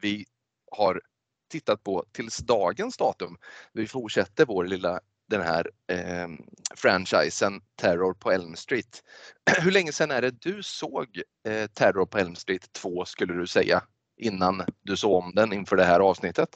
vi 0.00 0.26
har 0.70 1.02
tittat 1.48 1.84
på 1.84 2.04
tills 2.12 2.38
dagens 2.38 2.96
datum. 2.96 3.36
Vi 3.72 3.86
fortsätter 3.86 4.46
vår 4.46 4.64
lilla 4.64 5.00
den 5.28 5.42
här 5.42 5.70
eh, 5.92 6.28
franchisen 6.76 7.60
Terror 7.80 8.14
på 8.14 8.32
Elm 8.32 8.56
Street. 8.56 9.02
Hur 9.62 9.70
länge 9.70 9.92
sedan 9.92 10.10
är 10.10 10.22
det 10.22 10.42
du 10.42 10.62
såg 10.62 11.22
eh, 11.48 11.66
Terror 11.66 12.06
på 12.06 12.18
Elm 12.18 12.34
Street 12.34 12.72
2 12.72 13.04
skulle 13.04 13.34
du 13.34 13.46
säga 13.46 13.82
innan 14.16 14.62
du 14.82 14.96
såg 14.96 15.24
om 15.24 15.32
den 15.34 15.52
inför 15.52 15.76
det 15.76 15.84
här 15.84 16.00
avsnittet? 16.00 16.48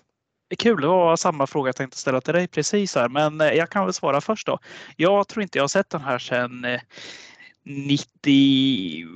Det 0.48 0.54
är 0.54 0.56
kul, 0.56 0.80
det 0.80 0.86
var 0.86 1.16
samma 1.16 1.46
fråga 1.46 1.68
jag 1.68 1.76
tänkte 1.76 1.98
ställa 1.98 2.20
till 2.20 2.34
dig 2.34 2.48
precis 2.48 2.94
här, 2.94 3.08
men 3.08 3.40
eh, 3.40 3.52
jag 3.52 3.70
kan 3.70 3.84
väl 3.84 3.94
svara 3.94 4.20
först 4.20 4.46
då. 4.46 4.58
Jag 4.96 5.28
tror 5.28 5.42
inte 5.42 5.58
jag 5.58 5.62
har 5.62 5.68
sett 5.68 5.90
den 5.90 6.00
här 6.00 6.18
sedan 6.18 6.66
90, 7.64 9.06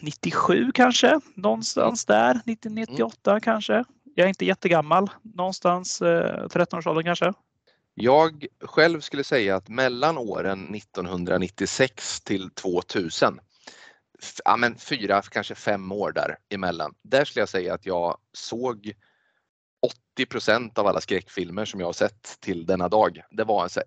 97 0.00 0.70
kanske, 0.74 1.20
någonstans 1.34 2.04
där, 2.04 2.40
90, 2.46 2.70
98 2.70 3.30
mm. 3.30 3.40
kanske. 3.40 3.84
Jag 4.14 4.24
är 4.24 4.28
inte 4.28 4.44
jättegammal, 4.44 5.10
någonstans 5.22 6.02
13-årsåldern 6.02 7.04
eh, 7.04 7.04
kanske. 7.04 7.32
Jag 7.94 8.46
själv 8.60 9.00
skulle 9.00 9.24
säga 9.24 9.56
att 9.56 9.68
mellan 9.68 10.18
åren 10.18 10.74
1996 10.74 12.20
till 12.20 12.50
2000, 12.50 13.40
ja 14.44 14.56
men 14.56 14.78
fyra, 14.78 15.22
kanske 15.22 15.54
fem 15.54 15.92
år 15.92 16.12
däremellan, 16.12 16.94
där 17.02 17.24
skulle 17.24 17.40
jag 17.40 17.48
säga 17.48 17.74
att 17.74 17.86
jag 17.86 18.18
såg 18.32 18.92
80% 20.18 20.78
av 20.78 20.86
alla 20.86 21.00
skräckfilmer 21.00 21.64
som 21.64 21.80
jag 21.80 21.86
har 21.86 21.92
sett 21.92 22.40
till 22.40 22.66
denna 22.66 22.88
dag. 22.88 23.22
Det 23.30 23.44
var 23.44 23.62
en 23.62 23.70
så 23.70 23.80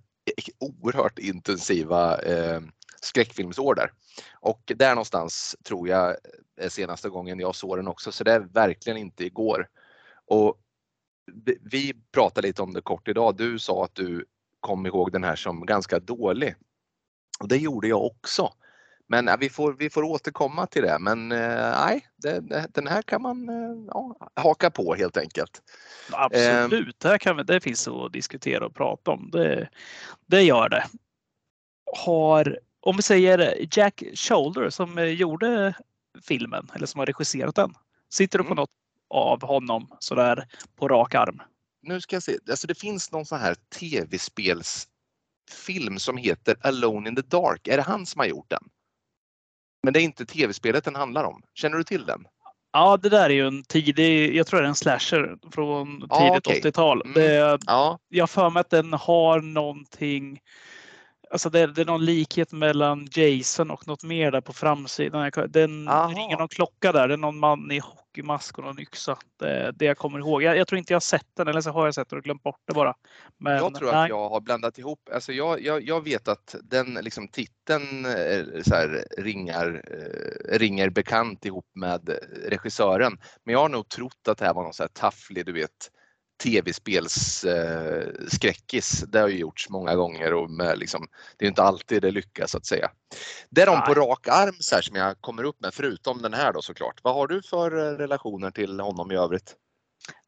oerhört 0.60 1.20
intensiva 1.20 2.18
eh, 2.18 2.62
skräckfilmsår 3.02 3.76
där. 3.76 3.92
Och 4.34 4.72
där 4.76 4.90
någonstans 4.90 5.56
tror 5.64 5.90
jag 5.90 6.16
är 6.58 6.70
senaste 6.70 7.10
gången 7.10 7.40
jag 7.40 7.56
såg 7.56 7.78
den 7.78 7.88
också, 7.88 8.12
så 8.12 8.24
det 8.24 8.32
är 8.32 8.40
verkligen 8.40 8.98
inte 8.98 9.26
igår. 9.26 9.68
Och 10.26 10.60
vi 11.72 11.94
pratade 12.12 12.48
lite 12.48 12.62
om 12.62 12.74
det 12.74 12.82
kort 12.82 13.08
idag. 13.08 13.38
Du 13.38 13.60
sa 13.60 13.86
att 13.86 13.96
du 13.96 14.26
kom 14.60 14.86
ihåg 14.86 15.12
den 15.12 15.24
här 15.24 15.36
som 15.36 15.66
ganska 15.66 16.00
dålig. 16.00 16.56
Och 17.40 17.48
det 17.48 17.58
gjorde 17.58 17.88
jag 17.88 18.06
också. 18.06 18.54
Men 19.10 19.30
vi, 19.40 19.50
får, 19.50 19.74
vi 19.74 19.90
får 19.90 20.04
återkomma 20.04 20.68
till 20.68 20.82
det. 20.82 20.98
Men 21.00 21.32
eh, 21.32 21.72
nej, 21.86 22.08
det, 22.16 22.68
den 22.74 22.88
här 22.88 23.02
kan 23.02 23.22
man 23.22 23.50
eh, 23.50 23.86
ja, 23.88 24.16
haka 24.36 24.72
på 24.72 24.96
helt 24.96 25.18
enkelt. 25.18 25.62
Absolut, 26.12 27.06
eh, 27.06 27.12
det, 27.12 27.20
kan 27.20 27.38
vi, 27.38 27.44
det 27.44 27.60
finns 27.60 27.88
att 27.88 28.14
diskutera 28.14 28.66
och 28.66 28.76
prata 28.76 29.12
om. 29.12 29.30
Det, 29.32 29.70
det 30.26 30.42
gör 30.42 30.70
det. 30.70 30.86
Har, 32.06 32.60
om 32.80 32.96
vi 32.96 33.02
säger 33.02 33.68
Jack 33.72 34.04
Shoulder 34.14 34.70
som 34.70 35.08
gjorde 35.08 35.74
filmen 36.28 36.68
eller 36.76 36.86
som 36.86 37.00
har 37.00 37.06
regisserat 37.06 37.56
den. 37.56 37.74
Sitter 38.10 38.38
du 38.38 38.44
på 38.44 38.48
mm. 38.48 38.56
något 38.56 38.70
av 39.10 39.44
honom 39.44 39.96
sådär 40.00 40.48
på 40.76 40.88
rak 40.88 41.16
arm. 41.16 41.42
Nu 41.82 42.02
ska 42.02 42.16
jag 42.16 42.24
se, 42.24 42.38
alltså 42.50 42.68
det 42.68 42.76
finns 42.76 43.12
någon 43.12 43.26
sån 43.26 43.40
här 43.40 43.56
tv-spelsfilm 43.80 46.00
som 46.00 46.18
heter 46.18 46.56
Alone 46.62 47.10
in 47.10 47.16
the 47.16 47.22
Dark. 47.22 47.68
Är 47.68 47.78
det 47.78 47.84
han 47.84 48.06
som 48.06 48.20
har 48.20 48.26
gjort 48.26 48.50
den? 48.50 48.64
Men 49.84 49.94
det 49.94 50.02
är 50.02 50.04
inte 50.04 50.26
tv-spelet 50.26 50.84
den 50.84 50.96
handlar 50.96 51.24
om. 51.24 51.42
Känner 51.54 51.78
du 51.78 51.84
till 51.84 52.06
den? 52.06 52.28
Ja, 52.72 52.98
det 52.98 53.10
där 53.10 53.30
är 53.30 53.34
ju 53.34 53.48
en 53.48 53.64
tidig, 53.64 54.36
jag 54.36 54.48
tror 54.48 54.60
det 54.60 54.66
är 54.66 54.70
en 54.70 54.76
slasher 54.76 55.38
från 55.52 56.00
tidigt 56.00 56.10
ja, 56.10 56.38
okay. 56.38 56.62
80-tal. 56.62 57.02
Mm. 57.02 57.60
Ja. 57.66 58.00
Jag 58.08 58.30
för 58.30 58.50
mig 58.50 58.62
att 58.62 58.70
den 58.70 58.94
har 58.94 59.42
någonting 59.42 60.40
Alltså 61.32 61.50
det, 61.50 61.68
det, 61.68 61.82
är 61.82 61.86
någon 61.86 62.06
likhet 62.06 62.52
mellan 62.52 63.08
Jason 63.12 63.72
och 63.72 63.88
något 63.88 64.04
mer 64.04 64.32
där 64.32 64.42
på 64.42 64.54
framsidan. 64.54 65.32
Den 65.50 65.88
Aha. 65.88 66.10
ringer 66.10 66.38
någon 66.38 66.48
klocka 66.48 66.92
där. 66.92 67.08
Det 67.08 67.14
är 67.14 67.18
någon 67.18 67.40
man 67.40 67.72
i 67.72 67.82
hockeymask 68.18 68.58
och 68.58 68.64
någon 68.64 68.80
yxa. 68.80 69.18
Det, 69.40 69.72
det 69.76 69.86
jag 69.86 69.98
kommer 69.98 70.20
ihåg. 70.20 70.44
Jag, 70.44 70.58
jag, 70.58 70.68
tror 70.68 70.80
inte 70.80 70.94
jag 70.94 71.04
sett 71.04 71.26
den, 71.36 71.48
eller 71.48 71.62
så 71.62 71.72
har 71.72 71.86
jag 71.86 71.96
sett 71.96 72.10
den 72.10 72.18
och 72.18 72.24
glömt 72.24 72.44
bort 72.44 72.62
det 72.68 72.74
bara. 72.74 72.94
Men, 73.40 73.58
jag 73.58 73.76
tror 73.76 73.92
nej. 73.92 74.04
att 74.04 74.10
jag 74.10 74.30
har 74.30 74.42
blandat 74.42 74.78
ihop, 74.78 75.10
alltså 75.14 75.34
jag, 75.34 75.62
jag, 75.62 75.84
jag 75.84 76.04
vet 76.04 76.28
att 76.28 76.56
den 76.64 76.94
liksom 76.94 77.28
titeln 77.28 78.06
eh, 78.06 78.62
så 78.64 78.76
här, 78.76 79.06
ringar, 79.18 79.84
eh, 79.92 80.58
ringer 80.58 80.90
bekant 80.90 81.46
ihop 81.46 81.66
med 81.76 82.10
regissören. 82.48 83.18
Men 83.46 83.54
jag 83.54 83.60
har 83.60 83.70
nog 83.70 83.90
trott 83.90 84.28
att 84.28 84.38
det 84.38 84.46
här 84.46 84.54
var 84.54 84.64
någon 84.64 84.74
så 84.74 84.84
här 84.84 84.90
tafflig, 84.94 85.46
du 85.46 85.54
vet, 85.54 85.92
tv-spelsskräckis. 86.44 89.04
Eh, 89.04 89.10
det 89.10 89.20
har 89.20 89.28
ju 89.28 89.38
gjorts 89.38 89.70
många 89.70 89.96
gånger 89.96 90.34
och 90.34 90.50
med 90.50 90.80
liksom, 90.80 91.08
det 91.38 91.46
är 91.46 91.50
inte 91.50 91.64
alltid 91.64 92.02
det 92.02 92.12
lyckas 92.12 92.52
så 92.52 92.58
att 92.58 92.66
säga. 92.66 92.92
Det 93.50 93.62
är 93.62 93.66
de 93.66 93.82
på 93.82 93.94
rak 93.94 94.28
arm 94.28 94.56
så 94.60 94.76
här, 94.76 94.82
som 94.82 94.96
jag 94.96 95.22
kommer 95.22 95.44
upp 95.44 95.62
med, 95.62 95.74
förutom 95.74 96.22
den 96.22 96.34
här 96.34 96.54
då 96.54 96.62
såklart. 96.62 97.00
Vad 97.04 97.14
har 97.14 97.28
du 97.28 97.42
för 97.42 97.78
eh, 97.78 97.98
relationer 97.98 98.52
till 98.52 98.80
honom 98.80 99.12
i 99.12 99.16
övrigt? 99.16 99.56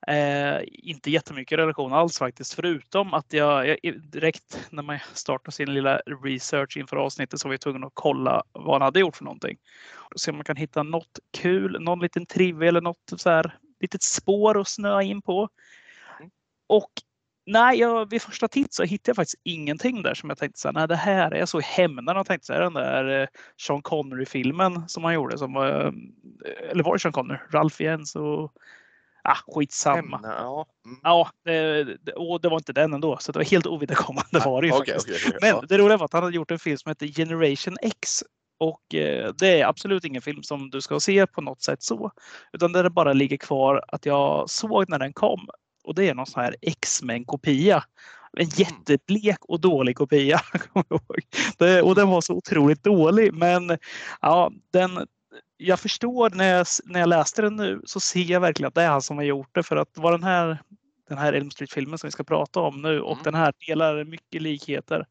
Eh, 0.08 0.62
inte 0.66 1.12
jättemycket 1.12 1.58
relation 1.58 1.94
alls 1.94 2.18
faktiskt, 2.18 2.54
förutom 2.54 3.14
att 3.14 3.34
jag, 3.34 3.68
jag, 3.68 4.02
direkt 4.02 4.68
när 4.70 4.84
man 4.84 5.00
startar 5.14 5.52
sin 5.52 5.74
lilla 5.74 6.02
research 6.24 6.78
inför 6.78 6.98
avsnittet 6.98 7.40
så 7.40 7.48
var 7.48 7.54
jag 7.54 7.62
tvungen 7.62 7.84
att 7.84 7.92
kolla 7.94 8.44
vad 8.52 8.76
han 8.76 8.82
hade 8.82 9.00
gjort 9.00 9.16
för 9.16 9.24
någonting. 9.24 9.58
Se 10.16 10.32
om 10.32 10.38
man 10.38 10.46
kan 10.46 10.56
hitta 10.56 10.84
något 10.84 11.20
kul, 11.38 11.78
någon 11.80 12.00
liten 12.00 12.26
trivia 12.26 12.68
eller 12.68 12.82
något 12.82 13.14
så 13.18 13.30
här 13.30 13.58
litet 13.80 14.04
spår 14.04 14.62
att 14.62 14.68
snöa 14.68 15.04
in 15.04 15.22
på. 15.22 15.50
Och 16.70 16.92
nej, 17.46 17.80
jag, 17.80 18.10
vid 18.10 18.22
första 18.22 18.48
titt 18.48 18.74
så 18.74 18.84
hittade 18.84 19.10
jag 19.10 19.16
faktiskt 19.16 19.42
ingenting 19.44 20.02
där 20.02 20.14
som 20.14 20.30
jag 20.30 20.38
tänkte 20.38 20.60
så 20.60 20.68
här, 20.68 20.74
nej 20.74 20.88
det 20.88 20.96
här 20.96 21.32
är 21.32 21.40
jag 21.40 21.50
så 21.50 21.60
hämnaren 21.60 22.20
och 22.20 22.28
tänkte 22.28 22.46
så 22.46 22.54
här, 22.54 22.62
den 22.62 22.74
där 22.74 23.22
eh, 23.22 23.28
Sean 23.62 23.82
Connery-filmen 23.82 24.90
som 24.90 25.04
han 25.04 25.14
gjorde 25.14 25.38
som 25.38 25.54
var, 25.54 25.86
eh, 25.86 25.92
eller 26.72 26.84
var 26.84 26.94
det 26.94 27.00
Sean 27.00 27.12
Connery? 27.12 27.40
Ralph 27.52 27.82
Jens 27.82 28.16
och 28.16 28.54
Ah, 29.24 29.38
skitsamma. 29.48 30.18
Ämne, 30.18 30.34
ja, 30.38 30.66
mm. 30.86 31.00
ja 31.04 31.30
det, 31.46 31.84
det, 31.84 32.12
och 32.12 32.42
det 32.42 32.50
var 32.50 32.58
inte 32.58 32.74
den 32.74 32.94
ändå, 32.94 33.18
så 33.18 33.32
det 33.32 33.40
var 33.40 33.44
helt 33.46 33.68
ovidkommande 33.68 34.40
var 34.46 34.62
det 34.62 34.68
ju 34.68 34.74
okay, 34.74 34.98
okay, 34.98 35.16
okay, 35.16 35.32
Men 35.42 35.50
ja. 35.50 35.64
det 35.70 35.78
roliga 35.78 35.98
var 35.98 36.06
att 36.06 36.14
han 36.14 36.24
hade 36.24 36.36
gjort 36.36 36.52
en 36.52 36.60
film 36.60 36.78
som 36.78 36.90
heter 36.90 37.08
Generation 37.08 37.78
X 37.82 38.24
och 38.60 38.96
eh, 38.96 39.34
det 39.40 39.62
är 39.62 39.66
absolut 39.66 40.06
ingen 40.06 40.22
film 40.22 40.44
som 40.44 40.70
du 40.70 40.82
ska 40.82 41.00
se 41.00 41.28
på 41.28 41.42
något 41.42 41.62
sätt 41.62 41.84
så. 41.84 42.12
Utan 42.54 42.72
det 42.72 42.90
bara 42.90 43.14
ligger 43.14 43.38
kvar 43.38 43.84
att 43.88 44.06
jag 44.06 44.50
såg 44.50 44.90
när 44.90 45.00
den 45.00 45.14
kom 45.14 45.48
och 45.90 45.96
det 45.96 46.10
är 46.10 46.14
någon 46.14 46.26
sån 46.26 46.44
här 46.44 46.56
X-Men 46.62 47.26
kopia. 47.26 47.84
En 48.38 48.44
mm. 48.44 48.54
jätteblek 48.56 49.38
och 49.42 49.60
dålig 49.60 49.96
kopia. 49.96 50.42
det, 51.58 51.82
och 51.82 51.96
den 51.96 52.10
var 52.10 52.22
så 52.22 52.34
otroligt 52.34 52.84
dålig. 52.84 53.34
Men 53.34 53.78
ja, 54.22 54.52
den, 54.74 55.08
jag 55.58 55.80
förstår 55.80 56.30
när 56.30 56.58
jag, 56.58 56.68
när 56.86 57.00
jag 57.00 57.10
läste 57.10 57.42
den 57.42 57.56
nu 57.56 57.82
så 57.86 58.00
ser 58.00 58.32
jag 58.32 58.40
verkligen 58.40 58.68
att 58.68 58.76
det 58.76 58.82
är 58.82 58.90
han 58.90 59.02
som 59.02 59.18
har 59.18 59.24
gjort 59.24 59.56
det. 59.56 59.64
För 59.64 59.76
att 59.76 59.90
vad 59.96 60.14
den 60.14 60.24
här, 60.24 60.62
den 61.08 61.18
här 61.18 61.34
Elm 61.34 61.52
Street-filmen 61.52 61.98
som 61.98 62.08
vi 62.08 62.12
ska 62.12 62.24
prata 62.24 62.60
om 62.60 62.82
nu 62.82 63.02
och 63.02 63.14
mm. 63.14 63.24
den 63.24 63.36
här 63.36 63.54
delar 63.68 64.04
mycket 64.04 64.42
likheter. 64.42 65.06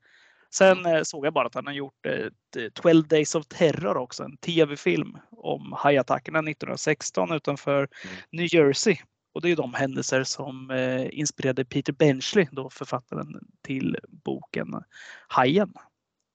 Sen 0.51 0.79
mm. 0.79 0.97
eh, 0.97 1.03
såg 1.03 1.27
jag 1.27 1.33
bara 1.33 1.47
att 1.47 1.55
han 1.55 1.67
har 1.67 1.75
gjort 1.75 2.07
eh, 2.07 2.69
12 2.75 3.09
Days 3.09 3.35
of 3.35 3.47
Terror 3.47 3.97
också, 3.97 4.23
en 4.23 4.37
tv-film 4.37 5.19
om 5.31 5.75
hajattackerna 5.77 6.39
1916 6.39 7.33
utanför 7.33 7.79
mm. 7.79 8.17
New 8.31 8.55
Jersey. 8.55 8.97
Och 9.39 9.43
det 9.43 9.51
är 9.51 9.57
de 9.57 9.75
händelser 9.75 10.25
som 10.25 10.71
eh, 10.71 11.19
inspirerade 11.19 11.65
Peter 11.65 11.93
Benchley, 11.93 12.47
då 12.53 12.71
författaren 12.71 13.41
till 13.63 13.97
boken 14.25 14.67
Hajen. 15.29 15.73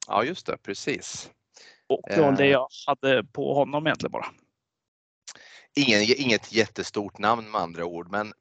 Ja, 0.08 0.24
just 0.24 0.46
det, 0.46 0.58
precis. 0.58 1.30
Och 1.88 2.02
det 2.08 2.22
var 2.22 2.32
det 2.32 2.44
eh. 2.44 2.50
jag 2.50 2.68
hade 2.88 3.24
på 3.24 3.54
honom 3.54 3.88
egentligen 3.88 4.12
bara. 4.12 4.26
Ingen, 5.76 6.02
inget 6.18 6.54
jättestort 6.54 7.18
namn 7.18 7.52
med 7.52 7.62
andra 7.62 7.86
ord, 7.86 8.12
men 8.12 8.28
äh, 8.28 8.34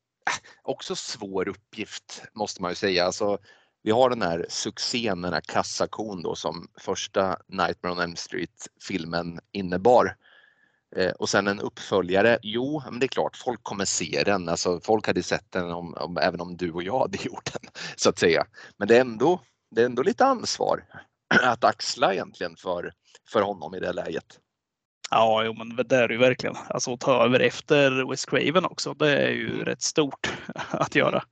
också 0.62 0.97
svår 0.97 1.49
uppgift 1.49 2.23
måste 2.33 2.62
man 2.62 2.71
ju 2.71 2.75
säga. 2.75 3.04
Alltså, 3.04 3.38
vi 3.83 3.90
har 3.90 4.11
den 4.11 4.23
här 4.23 4.47
succén, 4.49 5.23
den 5.23 5.33
här 5.33 5.40
kassakon 5.40 6.23
då 6.23 6.35
som 6.35 6.69
första 6.81 7.38
Nightmare 7.49 7.92
on 7.92 8.00
Elm 8.00 8.16
Street 8.16 8.69
filmen 8.88 9.40
innebar. 9.52 10.16
Eh, 10.96 11.11
och 11.11 11.28
sen 11.28 11.49
en 11.49 11.61
uppföljare. 11.61 12.38
Jo, 12.42 12.82
men 12.90 12.99
det 12.99 13.06
är 13.06 13.08
klart, 13.08 13.37
folk 13.37 13.62
kommer 13.62 13.84
se 13.84 14.22
den. 14.26 14.49
Alltså, 14.49 14.80
folk 14.80 15.06
hade 15.06 15.22
sett 15.22 15.52
den 15.52 15.70
om, 15.70 15.94
om, 15.94 16.16
även 16.16 16.40
om 16.40 16.56
du 16.56 16.72
och 16.72 16.82
jag 16.82 16.99
hade 16.99 17.18
gjort 17.25 17.52
den 17.52 17.70
så 17.96 18.08
att 18.08 18.18
säga. 18.18 18.46
Men 18.76 18.88
det 18.88 18.96
är 18.96 19.00
ändå, 19.00 19.40
det 19.70 19.82
är 19.82 19.87
ändå 19.87 20.02
lite 20.02 20.25
ansvar 20.25 20.84
att 21.42 21.64
axla 21.64 22.12
egentligen 22.12 22.56
för, 22.56 22.92
för 23.28 23.42
honom 23.42 23.75
i 23.75 23.80
det 23.80 23.92
läget. 23.92 24.38
Ja, 25.11 25.44
jo, 25.44 25.54
men 25.54 25.76
det 25.76 25.96
är 25.96 26.08
det 26.08 26.14
ju 26.14 26.20
verkligen. 26.20 26.56
Alltså 26.68 26.92
att 26.92 27.00
ta 27.00 27.25
över 27.25 27.40
efter 27.40 28.11
West 28.11 28.30
Craven 28.30 28.64
också. 28.64 28.94
Det 28.94 29.22
är 29.22 29.30
ju 29.30 29.50
mm. 29.52 29.64
rätt 29.64 29.82
stort 29.82 30.32
att 30.70 30.94
göra. 30.94 31.22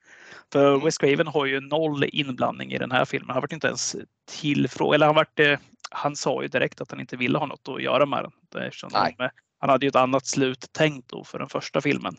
För 0.53 0.69
mm. 0.69 0.85
Wes 0.85 0.99
Craven 0.99 1.27
har 1.27 1.47
ju 1.47 1.61
noll 1.61 2.05
inblandning 2.13 2.73
i 2.73 2.79
den 2.79 2.91
här 2.91 3.05
filmen. 3.05 3.31
Han 3.31 3.41
var 3.41 3.55
inte 3.55 3.67
ens 3.67 3.97
tillfrågad. 4.41 4.95
Eller 4.95 5.07
han, 5.07 5.15
varit, 5.15 5.39
eh, 5.41 5.59
han 5.91 6.17
sa 6.17 6.43
ju 6.43 6.49
direkt 6.49 6.81
att 6.81 6.91
han 6.91 7.01
inte 7.01 7.17
ville 7.17 7.39
ha 7.39 7.47
något 7.47 7.69
att 7.69 7.83
göra 7.83 8.07
med 8.07 8.31
den. 8.51 8.63
Eftersom 8.63 8.91
de, 8.93 9.29
han 9.61 9.71
hade 9.71 9.87
ju 9.87 9.89
ett 9.89 9.97
annat 9.97 10.27
slut 10.27 10.73
tänkt 10.73 11.09
då 11.09 11.25
för 11.25 11.39
den 11.39 11.49
första 11.49 11.81
filmen 11.81 12.17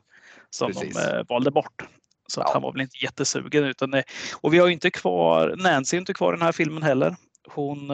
som 0.50 0.72
Precis. 0.72 0.96
de 0.96 1.18
eh, 1.18 1.26
valde 1.30 1.52
bort. 1.52 1.84
Så 2.28 2.42
ja. 2.42 2.50
han 2.54 2.62
var 2.62 2.72
väl 2.72 2.82
inte 2.82 3.04
jättesugen. 3.04 3.64
Utan, 3.64 3.94
eh, 3.94 4.04
och 4.42 4.54
vi 4.54 4.60
har 4.60 4.70
inte 4.70 4.92
kvar, 4.92 5.56
Nancy 5.58 5.98
är 5.98 6.00
inte 6.00 6.14
kvar 6.14 6.34
i 6.34 6.36
den 6.36 6.46
här 6.46 6.52
filmen 6.52 6.84
heller. 6.84 7.16
Hon 7.50 7.92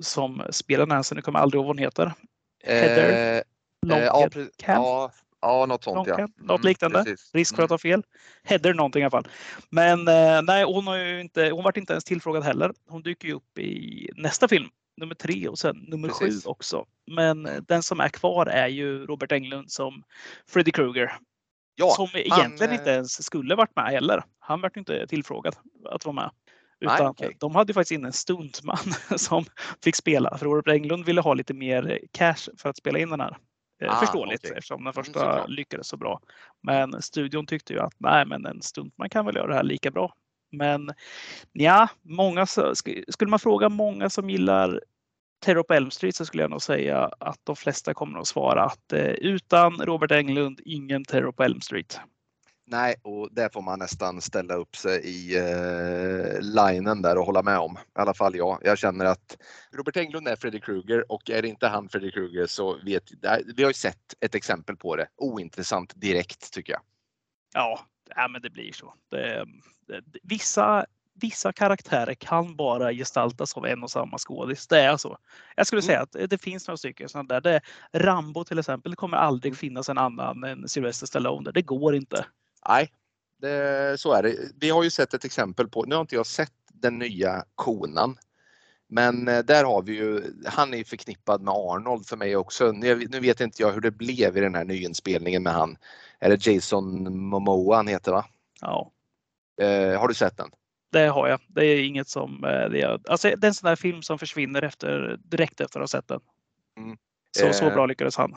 som 0.00 0.42
spelar 0.50 0.86
Nancy, 0.86 1.14
nu 1.14 1.22
kommer 1.22 1.38
jag 1.38 1.42
aldrig 1.42 1.58
ihåg 1.58 1.66
vad 1.66 1.76
hon 1.76 1.84
heter. 1.84 2.12
Heather 2.64 3.36
eh, 3.36 3.42
Longcamp. 3.86 4.50
Ja, 4.66 5.12
Ja, 5.42 5.66
något 5.66 5.84
sånt 5.84 6.08
ja. 6.08 6.18
Mm, 6.18 6.30
något 6.36 6.64
liknande. 6.64 7.04
Precis. 7.04 7.30
Risk 7.34 7.56
för 7.56 7.62
att 7.62 7.70
mm. 7.70 7.74
ha 7.74 7.78
fel. 7.78 8.02
Header 8.42 8.74
någonting 8.74 9.00
i 9.00 9.04
alla 9.04 9.10
fall. 9.10 9.28
Men 9.70 10.08
eh, 10.08 10.42
nej, 10.42 10.64
hon 10.64 10.86
har 10.86 10.96
ju 10.96 11.20
inte, 11.20 11.50
hon 11.50 11.64
vart 11.64 11.76
inte 11.76 11.92
ens 11.92 12.04
tillfrågad 12.04 12.44
heller. 12.44 12.72
Hon 12.88 13.02
dyker 13.02 13.28
ju 13.28 13.34
upp 13.34 13.58
i 13.58 14.08
nästa 14.16 14.48
film, 14.48 14.68
nummer 14.96 15.14
tre 15.14 15.48
och 15.48 15.58
sen 15.58 15.76
nummer 15.76 16.08
Precis. 16.08 16.44
sju 16.44 16.48
också. 16.50 16.86
Men 17.06 17.46
mm. 17.46 17.64
den 17.68 17.82
som 17.82 18.00
är 18.00 18.08
kvar 18.08 18.46
är 18.46 18.68
ju 18.68 19.06
Robert 19.06 19.32
Englund 19.32 19.70
som 19.70 20.02
Freddy 20.48 20.70
Krueger. 20.70 21.12
Ja, 21.74 21.90
som 21.90 22.08
egentligen 22.14 22.70
han, 22.70 22.78
inte 22.78 22.90
ens 22.90 23.24
skulle 23.24 23.54
varit 23.54 23.76
med 23.76 23.84
heller. 23.84 24.24
Han 24.38 24.60
vart 24.60 24.76
inte 24.76 25.06
tillfrågad 25.06 25.56
att 25.90 26.04
vara 26.04 26.14
med. 26.14 26.30
Utan 26.80 26.96
nej, 26.98 27.08
okay. 27.08 27.32
de 27.38 27.54
hade 27.54 27.70
ju 27.70 27.74
faktiskt 27.74 27.92
in 27.92 28.04
en 28.04 28.12
stuntman 28.12 28.78
som 29.16 29.44
fick 29.84 29.96
spela. 29.96 30.38
För 30.38 30.46
Robert 30.46 30.68
Englund 30.68 31.04
ville 31.04 31.20
ha 31.20 31.34
lite 31.34 31.54
mer 31.54 32.00
cash 32.12 32.48
för 32.58 32.68
att 32.68 32.76
spela 32.76 32.98
in 32.98 33.10
den 33.10 33.20
här. 33.20 33.36
Eh, 33.82 33.96
ah, 33.96 34.00
förståeligt 34.00 34.44
okay. 34.44 34.58
eftersom 34.58 34.84
den 34.84 34.86
mm, 34.86 34.92
första 34.92 35.38
mm, 35.38 35.50
lyckades 35.50 35.88
så 35.88 35.96
bra. 35.96 36.20
Men 36.62 37.02
studion 37.02 37.46
tyckte 37.46 37.72
ju 37.72 37.80
att 37.80 37.94
nej, 37.98 38.26
men 38.26 38.46
en 38.46 38.62
stuntman 38.62 39.08
kan 39.10 39.26
väl 39.26 39.36
göra 39.36 39.46
det 39.46 39.54
här 39.54 39.62
lika 39.62 39.90
bra. 39.90 40.14
Men 40.52 40.92
ja, 41.52 41.88
många, 42.02 42.46
skulle 42.46 43.30
man 43.30 43.38
fråga 43.38 43.68
många 43.68 44.10
som 44.10 44.30
gillar 44.30 44.80
Terror 45.42 45.62
på 45.62 45.74
Elm 45.74 45.90
Street 45.90 46.16
så 46.16 46.26
skulle 46.26 46.42
jag 46.42 46.50
nog 46.50 46.62
säga 46.62 47.10
att 47.18 47.40
de 47.44 47.56
flesta 47.56 47.94
kommer 47.94 48.18
att 48.18 48.26
svara 48.26 48.64
att 48.64 48.92
eh, 48.92 49.06
utan 49.06 49.72
Robert 49.72 50.10
Englund, 50.10 50.60
ingen 50.64 51.04
Terror 51.04 51.32
på 51.32 51.42
Elm 51.42 51.60
Street. 51.60 52.00
Nej, 52.66 52.94
och 53.02 53.28
det 53.32 53.52
får 53.52 53.62
man 53.62 53.78
nästan 53.78 54.20
ställa 54.20 54.54
upp 54.54 54.76
sig 54.76 55.00
i 55.04 55.36
eh, 55.36 56.40
linen 56.40 57.02
där 57.02 57.18
och 57.18 57.26
hålla 57.26 57.42
med 57.42 57.58
om. 57.58 57.72
I 57.76 58.00
alla 58.00 58.14
fall 58.14 58.36
jag. 58.36 58.58
Jag 58.62 58.78
känner 58.78 59.04
att 59.04 59.36
Robert 59.72 59.96
Englund 59.96 60.28
är 60.28 60.36
Freddy 60.36 60.60
Krueger 60.60 61.12
och 61.12 61.30
är 61.30 61.42
det 61.42 61.48
inte 61.48 61.66
han 61.66 61.88
Freddy 61.88 62.10
Krueger 62.10 62.46
så 62.46 62.78
vet 62.84 63.02
vi 63.56 63.62
har 63.62 63.70
ju 63.70 63.74
sett 63.74 64.14
ett 64.20 64.34
exempel 64.34 64.76
på 64.76 64.96
det. 64.96 65.06
Ointressant 65.16 65.92
direkt 65.96 66.52
tycker 66.52 66.72
jag. 66.72 66.82
Ja, 67.54 67.80
ja 68.16 68.28
men 68.28 68.42
det 68.42 68.50
blir 68.50 68.72
så. 68.72 68.94
Det, 69.10 69.46
det, 69.86 70.02
vissa, 70.22 70.86
vissa 71.14 71.52
karaktärer 71.52 72.14
kan 72.14 72.56
bara 72.56 72.92
gestaltas 72.92 73.56
av 73.56 73.66
en 73.66 73.82
och 73.82 73.90
samma 73.90 74.18
skådis. 74.18 74.66
Det 74.66 74.80
är 74.80 74.96
så. 74.96 75.18
Jag 75.56 75.66
skulle 75.66 75.82
mm. 75.82 75.86
säga 75.86 76.00
att 76.00 76.30
det 76.30 76.38
finns 76.38 76.68
några 76.68 76.76
stycken 76.76 77.08
sådana 77.08 77.28
där. 77.28 77.40
Det, 77.40 77.60
Rambo 77.92 78.44
till 78.44 78.58
exempel, 78.58 78.90
det 78.90 78.96
kommer 78.96 79.16
aldrig 79.16 79.56
finnas 79.56 79.88
en 79.88 79.98
annan 79.98 80.44
än 80.44 80.68
Sylvester 80.68 81.06
Stallone. 81.06 81.50
Det 81.50 81.62
går 81.62 81.94
inte. 81.94 82.26
Nej, 82.68 82.92
det, 83.40 84.00
så 84.00 84.12
är 84.12 84.22
det. 84.22 84.36
Vi 84.60 84.70
har 84.70 84.82
ju 84.82 84.90
sett 84.90 85.14
ett 85.14 85.24
exempel 85.24 85.68
på, 85.68 85.84
nu 85.84 85.94
har 85.94 86.02
inte 86.02 86.14
jag 86.14 86.26
sett 86.26 86.52
den 86.72 86.98
nya 86.98 87.44
konan. 87.54 88.16
Men 88.92 89.28
eh, 89.28 89.38
där 89.38 89.64
har 89.64 89.82
vi 89.82 89.92
ju, 89.92 90.22
han 90.46 90.74
är 90.74 90.84
förknippad 90.84 91.42
med 91.42 91.54
Arnold 91.54 92.06
för 92.06 92.16
mig 92.16 92.36
också. 92.36 92.72
Nu, 92.72 93.06
nu 93.10 93.20
vet 93.20 93.40
inte 93.40 93.62
jag 93.62 93.72
hur 93.72 93.80
det 93.80 93.90
blev 93.90 94.36
i 94.36 94.40
den 94.40 94.54
här 94.54 94.64
nyinspelningen 94.64 95.42
med 95.42 95.52
han. 95.52 95.76
Det 96.28 96.46
Jason 96.46 97.16
Momoa 97.16 97.76
han 97.76 97.88
heter 97.88 98.12
va? 98.12 98.24
Ja. 98.60 98.92
Eh, 99.60 100.00
har 100.00 100.08
du 100.08 100.14
sett 100.14 100.36
den? 100.36 100.50
Det 100.92 101.06
har 101.06 101.28
jag. 101.28 101.40
Det 101.48 101.66
är 101.66 101.84
inget 101.84 102.08
som... 102.08 102.44
Eh, 102.44 102.70
det 102.70 102.80
är, 102.80 103.00
alltså, 103.08 103.28
det 103.28 103.46
är 103.46 103.48
en 103.48 103.54
sån 103.54 103.68
där 103.68 103.76
film 103.76 104.02
som 104.02 104.18
försvinner 104.18 104.62
efter, 104.62 105.16
direkt 105.24 105.60
efter 105.60 105.80
att 105.80 105.82
ha 105.82 105.98
sett 105.98 106.08
den. 106.08 106.20
Mm. 106.78 106.96
Så, 107.38 107.52
så 107.52 107.64
eh, 107.64 107.74
bra 107.74 107.86
lyckades 107.86 108.16
han. 108.16 108.36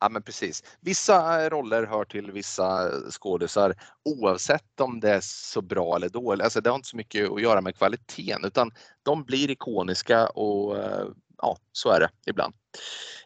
Ja 0.00 0.08
men 0.08 0.22
precis. 0.22 0.62
Vissa 0.80 1.50
roller 1.50 1.86
hör 1.86 2.04
till 2.04 2.32
vissa 2.32 2.90
skådisar 3.10 3.74
oavsett 4.04 4.80
om 4.80 5.00
det 5.00 5.10
är 5.10 5.20
så 5.22 5.62
bra 5.62 5.96
eller 5.96 6.08
dåligt. 6.08 6.44
Alltså 6.44 6.60
det 6.60 6.70
har 6.70 6.76
inte 6.76 6.88
så 6.88 6.96
mycket 6.96 7.30
att 7.30 7.42
göra 7.42 7.60
med 7.60 7.76
kvaliteten 7.76 8.44
utan 8.44 8.70
de 9.02 9.24
blir 9.24 9.50
ikoniska 9.50 10.26
och 10.26 10.78
eh, 10.78 11.06
ja, 11.38 11.56
så 11.72 11.90
är 11.90 12.00
det 12.00 12.10
ibland. 12.26 12.54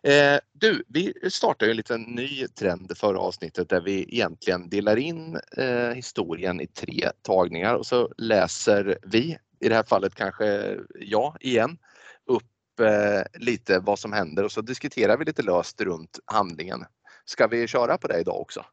Eh, 0.03 0.39
du, 0.53 0.85
vi 0.89 1.15
startar 1.31 1.67
ju 1.67 1.71
en 1.71 1.77
liten 1.77 2.03
ny 2.03 2.47
trend 2.47 2.99
förra 2.99 3.19
avsnittet 3.19 3.69
där 3.69 3.81
vi 3.81 4.15
egentligen 4.15 4.69
delar 4.69 4.97
in 4.97 5.41
eh, 5.57 5.91
historien 5.91 6.61
i 6.61 6.67
tre 6.67 7.11
tagningar 7.23 7.75
och 7.75 7.87
så 7.87 8.13
läser 8.17 8.99
vi, 9.03 9.39
i 9.61 9.69
det 9.69 9.75
här 9.75 9.85
fallet 9.85 10.15
kanske 10.15 10.77
jag 10.95 11.37
igen, 11.41 11.79
upp 12.27 12.81
eh, 12.81 13.41
lite 13.41 13.79
vad 13.79 13.99
som 13.99 14.13
händer 14.13 14.45
och 14.45 14.53
så 14.53 14.61
diskuterar 14.61 15.17
vi 15.17 15.25
lite 15.25 15.43
löst 15.43 15.81
runt 15.81 16.19
handlingen. 16.25 16.85
Ska 17.25 17.47
vi 17.47 17.67
köra 17.67 17.99
på 17.99 18.09
det 18.09 18.21
idag 18.21 18.41
också? 18.41 18.65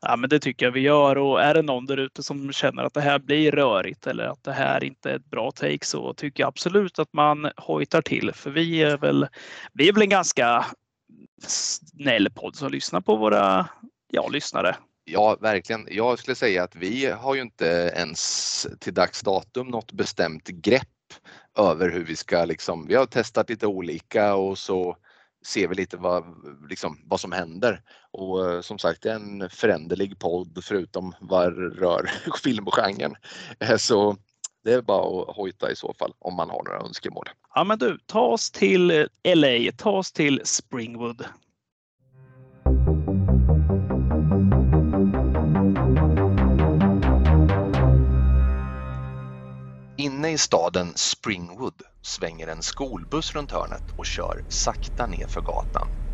Ja, 0.00 0.16
men 0.16 0.30
det 0.30 0.38
tycker 0.38 0.66
jag 0.66 0.72
vi 0.72 0.80
gör 0.80 1.18
och 1.18 1.42
är 1.42 1.54
det 1.54 1.62
någon 1.62 1.86
där 1.86 1.96
ute 1.96 2.22
som 2.22 2.52
känner 2.52 2.84
att 2.84 2.94
det 2.94 3.00
här 3.00 3.18
blir 3.18 3.52
rörigt 3.52 4.06
eller 4.06 4.24
att 4.24 4.44
det 4.44 4.52
här 4.52 4.84
inte 4.84 5.10
är 5.10 5.16
ett 5.16 5.30
bra 5.30 5.50
take 5.50 5.86
så 5.86 6.14
tycker 6.14 6.42
jag 6.42 6.48
absolut 6.48 6.98
att 6.98 7.12
man 7.12 7.50
hojtar 7.56 8.02
till 8.02 8.32
för 8.32 8.50
vi 8.50 8.82
är 8.82 8.96
väl, 8.96 9.26
vi 9.72 9.88
är 9.88 9.92
väl 9.92 10.02
en 10.02 10.08
ganska 10.08 10.66
snäll 11.46 12.28
podd 12.34 12.56
som 12.56 12.72
lyssnar 12.72 13.00
på 13.00 13.16
våra 13.16 13.68
ja, 14.10 14.28
lyssnare. 14.28 14.76
Ja, 15.04 15.36
verkligen. 15.40 15.86
Jag 15.90 16.18
skulle 16.18 16.34
säga 16.34 16.62
att 16.62 16.76
vi 16.76 17.06
har 17.06 17.34
ju 17.34 17.40
inte 17.40 17.92
ens 17.96 18.66
till 18.80 18.94
dags 18.94 19.22
datum 19.22 19.68
något 19.68 19.92
bestämt 19.92 20.48
grepp 20.48 20.82
över 21.58 21.90
hur 21.90 22.04
vi 22.04 22.16
ska 22.16 22.44
liksom, 22.44 22.86
vi 22.86 22.94
har 22.94 23.06
testat 23.06 23.50
lite 23.50 23.66
olika 23.66 24.34
och 24.34 24.58
så 24.58 24.96
ser 25.46 25.68
vi 25.68 25.74
lite 25.74 25.96
vad, 25.96 26.24
liksom, 26.68 26.98
vad 27.04 27.20
som 27.20 27.32
händer. 27.32 27.82
Och 28.18 28.50
eh, 28.50 28.60
som 28.60 28.78
sagt, 28.78 29.02
det 29.02 29.10
är 29.10 29.14
en 29.14 29.50
föränderlig 29.50 30.18
podd 30.18 30.58
förutom 30.62 31.14
vad 31.20 31.78
rör 31.78 32.10
filmgenren. 32.42 33.14
Eh, 33.60 33.76
så 33.76 34.16
det 34.64 34.72
är 34.72 34.82
bara 34.82 35.22
att 35.22 35.36
hojta 35.36 35.70
i 35.70 35.76
så 35.76 35.94
fall 35.98 36.12
om 36.18 36.34
man 36.34 36.50
har 36.50 36.62
några 36.64 36.80
önskemål. 36.80 37.28
Ja 37.54 37.64
men 37.64 37.78
du, 37.78 37.98
ta 38.06 38.20
oss 38.20 38.50
till 38.50 39.08
LA, 39.34 39.72
ta 39.76 39.90
oss 39.90 40.12
till 40.12 40.40
Springwood. 40.44 41.24
Inne 49.96 50.30
i 50.30 50.38
staden 50.38 50.92
Springwood 50.94 51.82
svänger 52.02 52.48
en 52.48 52.62
skolbuss 52.62 53.34
runt 53.34 53.52
hörnet 53.52 53.98
och 53.98 54.06
kör 54.06 54.44
sakta 54.48 55.06
ner 55.06 55.26
för 55.26 55.40
gatan. 55.40 56.07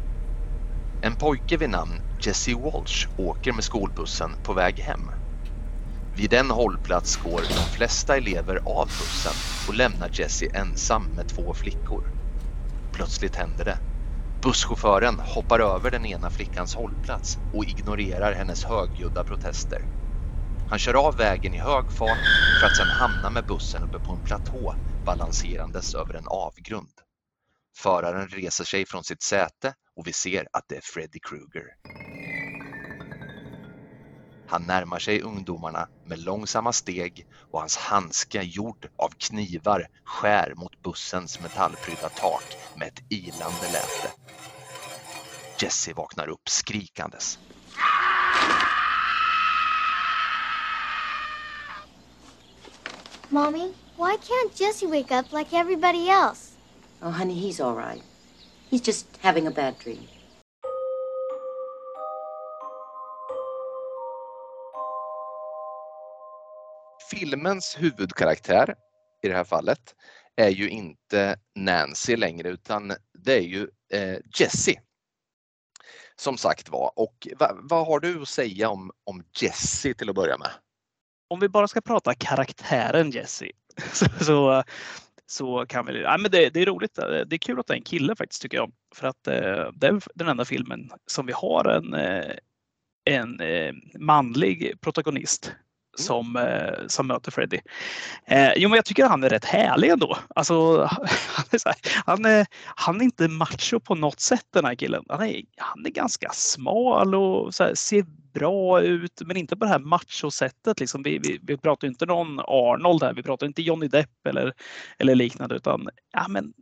En 1.04 1.16
pojke 1.16 1.56
vid 1.56 1.70
namn 1.70 2.00
Jesse 2.20 2.54
Walsh 2.54 3.08
åker 3.16 3.52
med 3.52 3.64
skolbussen 3.64 4.30
på 4.44 4.52
väg 4.52 4.78
hem. 4.78 5.10
Vid 6.16 6.32
en 6.32 6.50
hållplats 6.50 7.16
går 7.16 7.40
de 7.40 7.76
flesta 7.76 8.16
elever 8.16 8.56
av 8.56 8.86
bussen 8.86 9.32
och 9.68 9.74
lämnar 9.74 10.10
Jesse 10.12 10.46
ensam 10.46 11.04
med 11.04 11.28
två 11.28 11.54
flickor. 11.54 12.04
Plötsligt 12.92 13.36
händer 13.36 13.64
det. 13.64 13.78
Busschauffören 14.42 15.18
hoppar 15.18 15.60
över 15.60 15.90
den 15.90 16.06
ena 16.06 16.30
flickans 16.30 16.74
hållplats 16.74 17.38
och 17.54 17.64
ignorerar 17.64 18.32
hennes 18.32 18.64
högljudda 18.64 19.24
protester. 19.24 19.82
Han 20.70 20.78
kör 20.78 20.94
av 20.94 21.16
vägen 21.16 21.54
i 21.54 21.58
hög 21.58 21.92
fart 21.92 22.26
för 22.60 22.66
att 22.66 22.76
sedan 22.76 22.86
hamna 22.86 23.30
med 23.30 23.46
bussen 23.46 23.82
uppe 23.82 23.98
på 23.98 24.12
en 24.12 24.24
platå 24.24 24.74
balanserandes 25.06 25.94
över 25.94 26.14
en 26.14 26.26
avgrund. 26.26 26.92
Föraren 27.76 28.28
reser 28.28 28.64
sig 28.64 28.86
från 28.86 29.04
sitt 29.04 29.22
säte 29.22 29.74
och 29.96 30.06
vi 30.06 30.12
ser 30.12 30.46
att 30.52 30.64
det 30.68 30.76
är 30.76 30.80
Freddy 30.80 31.18
Krueger. 31.18 31.66
Han 34.46 34.62
närmar 34.62 34.98
sig 34.98 35.22
ungdomarna 35.22 35.88
med 36.06 36.18
långsamma 36.18 36.72
steg 36.72 37.26
och 37.50 37.60
hans 37.60 37.76
handske 37.76 38.42
gjord 38.42 38.88
av 38.96 39.08
knivar 39.18 39.86
skär 40.04 40.54
mot 40.56 40.82
bussens 40.82 41.40
metallprydda 41.40 42.08
tak 42.08 42.44
med 42.76 42.88
ett 42.88 43.02
ilande 43.08 43.68
läte. 43.72 44.12
Jesse 45.60 45.92
vaknar 45.92 46.28
upp 46.28 46.48
skrikandes. 46.48 47.38
Mommy, 53.28 53.72
why 53.96 54.16
can't 54.16 54.60
Jesse 54.60 54.86
wake 54.86 55.10
up 55.10 55.32
like 55.32 55.52
everybody 55.52 56.08
else? 56.08 56.52
Oh, 57.02 57.10
honey, 57.10 57.34
he's 57.34 57.60
all 57.60 57.74
right. 57.74 58.02
He's 58.70 58.86
just 58.86 59.06
having 59.20 59.46
a 59.46 59.50
bad 59.50 59.74
dream. 59.84 60.08
Filmens 67.10 67.76
huvudkaraktär 67.78 68.74
i 69.22 69.28
det 69.28 69.34
här 69.34 69.44
fallet 69.44 69.94
är 70.36 70.48
ju 70.48 70.68
inte 70.68 71.36
Nancy 71.54 72.16
längre 72.16 72.48
utan 72.48 72.92
det 73.18 73.34
är 73.34 73.42
ju 73.42 73.68
eh, 73.92 74.18
Jessie. 74.38 74.80
Som 76.16 76.36
sagt 76.36 76.68
var. 76.68 76.92
Och 76.96 77.28
vad, 77.38 77.58
vad 77.62 77.86
har 77.86 78.00
du 78.00 78.22
att 78.22 78.28
säga 78.28 78.68
om, 78.68 78.90
om 79.04 79.24
Jessie 79.40 79.94
till 79.94 80.08
att 80.08 80.14
börja 80.14 80.38
med? 80.38 80.50
Om 81.28 81.40
vi 81.40 81.48
bara 81.48 81.68
ska 81.68 81.80
prata 81.80 82.14
karaktären 82.14 83.10
Jesse 83.10 83.50
så, 83.92 84.06
så, 84.24 84.62
så 85.26 85.66
kan 85.66 85.86
vi, 85.86 86.02
ja, 86.02 86.18
men 86.18 86.30
det, 86.30 86.50
det, 86.50 86.62
är 86.62 86.66
roligt. 86.66 86.94
Det 86.94 87.36
är 87.36 87.38
kul 87.38 87.60
att 87.60 87.66
det 87.66 87.74
är 87.74 87.76
en 87.76 87.82
kille 87.82 88.16
faktiskt 88.16 88.42
tycker 88.42 88.56
jag. 88.56 88.72
För 88.94 89.06
att 89.06 89.26
eh, 89.26 89.70
det 89.74 89.86
är 89.86 90.00
den 90.14 90.28
enda 90.28 90.44
filmen 90.44 90.90
som 91.06 91.26
vi 91.26 91.32
har 91.32 91.64
en, 91.64 91.94
eh, 91.94 92.36
en 93.04 93.40
eh, 93.40 93.72
manlig 93.98 94.80
protagonist 94.80 95.52
som, 95.96 96.36
eh, 96.36 96.86
som 96.86 97.06
möter 97.06 97.30
Freddy. 97.30 97.60
Eh, 98.26 98.52
jo, 98.56 98.68
men 98.68 98.76
jag 98.76 98.84
tycker 98.84 99.06
han 99.06 99.24
är 99.24 99.28
rätt 99.28 99.44
härlig 99.44 99.90
ändå. 99.90 100.18
Alltså, 100.34 100.54
han, 101.34 101.44
är 101.50 101.66
här, 101.66 101.76
han, 102.06 102.24
är, 102.24 102.46
han 102.76 103.00
är 103.00 103.04
inte 103.04 103.28
macho 103.28 103.80
på 103.80 103.94
något 103.94 104.20
sätt 104.20 104.46
den 104.52 104.64
här 104.64 104.74
killen. 104.74 105.04
Han 105.08 105.22
är, 105.22 105.42
han 105.56 105.86
är 105.86 105.90
ganska 105.90 106.30
smal 106.32 107.14
och 107.14 107.52
här, 107.58 107.74
ser 107.74 108.04
bra 108.34 108.80
ut, 108.80 109.22
men 109.24 109.36
inte 109.36 109.56
på 109.56 109.64
det 109.64 109.70
här 109.70 109.78
machosättet. 109.78 110.80
Liksom. 110.80 111.02
Vi, 111.02 111.18
vi, 111.18 111.38
vi 111.42 111.56
pratar 111.56 111.88
inte 111.88 112.06
någon 112.06 112.40
Arnold 112.40 113.02
här, 113.02 113.14
vi 113.14 113.22
pratar 113.22 113.46
inte 113.46 113.62
Johnny 113.62 113.88
Depp 113.88 114.26
eller, 114.28 114.52
eller 114.98 115.14
liknande, 115.14 115.54
utan 115.54 115.88
ja, 116.12 116.26
men 116.28 116.52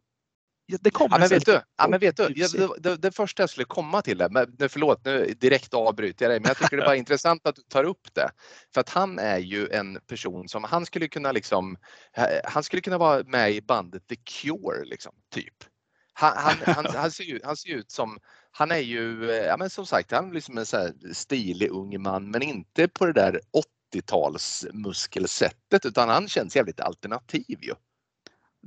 det 0.67 0.91
kommer 0.91 1.17
ja, 1.17 1.21
men 1.21 1.29
vet 1.29 1.47
du, 1.47 1.61
ja, 1.77 1.89
men 1.89 2.01
vet 2.01 2.17
du 2.17 2.29
det, 2.29 2.83
det, 2.83 2.97
det, 2.97 3.13
första 3.13 3.43
jag 3.43 3.51
skulle 3.51 3.65
komma 3.65 4.03
till, 4.03 4.19
det, 4.19 4.29
men, 4.31 4.69
förlåt 4.69 5.05
nu 5.05 5.35
direkt 5.41 5.75
avbryter 5.75 6.25
jag 6.25 6.31
dig, 6.31 6.41
men 6.41 6.49
jag 6.49 6.59
tycker 6.59 6.77
det 6.77 6.87
var 6.87 6.95
intressant 7.05 7.47
att 7.47 7.57
du 7.57 7.63
tar 7.63 7.85
upp 7.85 8.15
det. 8.15 8.31
För 8.75 8.81
att 8.81 8.89
han 8.89 9.19
är 9.19 9.39
ju 9.39 9.69
en 9.69 10.01
person 10.07 10.49
som, 10.49 10.65
han 10.65 10.87
skulle 10.87 11.09
kunna 11.09 11.33
liksom, 11.33 11.77
han 12.45 12.63
skulle 12.63 12.83
kunna 12.83 12.99
vara 12.99 13.23
med 13.25 13.53
i 13.53 13.63
bandet 13.63 14.09
The 14.09 14.17
Cure 14.17 14.85
liksom, 14.85 15.13
typ. 15.35 15.55
Han, 16.13 16.33
han, 16.37 16.75
han, 16.75 16.87
han, 16.97 17.11
ser, 17.11 17.25
ju, 17.25 17.41
han 17.45 17.57
ser 17.57 17.69
ut 17.69 17.91
som, 17.91 18.19
han 18.51 18.71
är 18.71 18.79
ju, 18.79 19.25
ja 19.25 19.57
men 19.57 19.71
som 19.71 19.87
sagt, 19.87 20.11
han 20.11 20.31
är 20.31 20.35
liksom 20.35 20.59
en 20.59 20.67
så 20.67 20.77
här 20.77 20.93
stilig 21.13 21.71
ung 21.71 22.03
man, 22.03 22.31
men 22.31 22.43
inte 22.43 22.89
på 22.89 23.07
det 23.07 23.13
där 23.13 23.41
80-tals 23.95 24.67
muskelsättet 24.73 25.87
utan 25.87 26.09
han 26.09 26.29
känns 26.29 26.57
jävligt 26.57 26.81
alternativ 26.81 27.59
ju. 27.63 27.75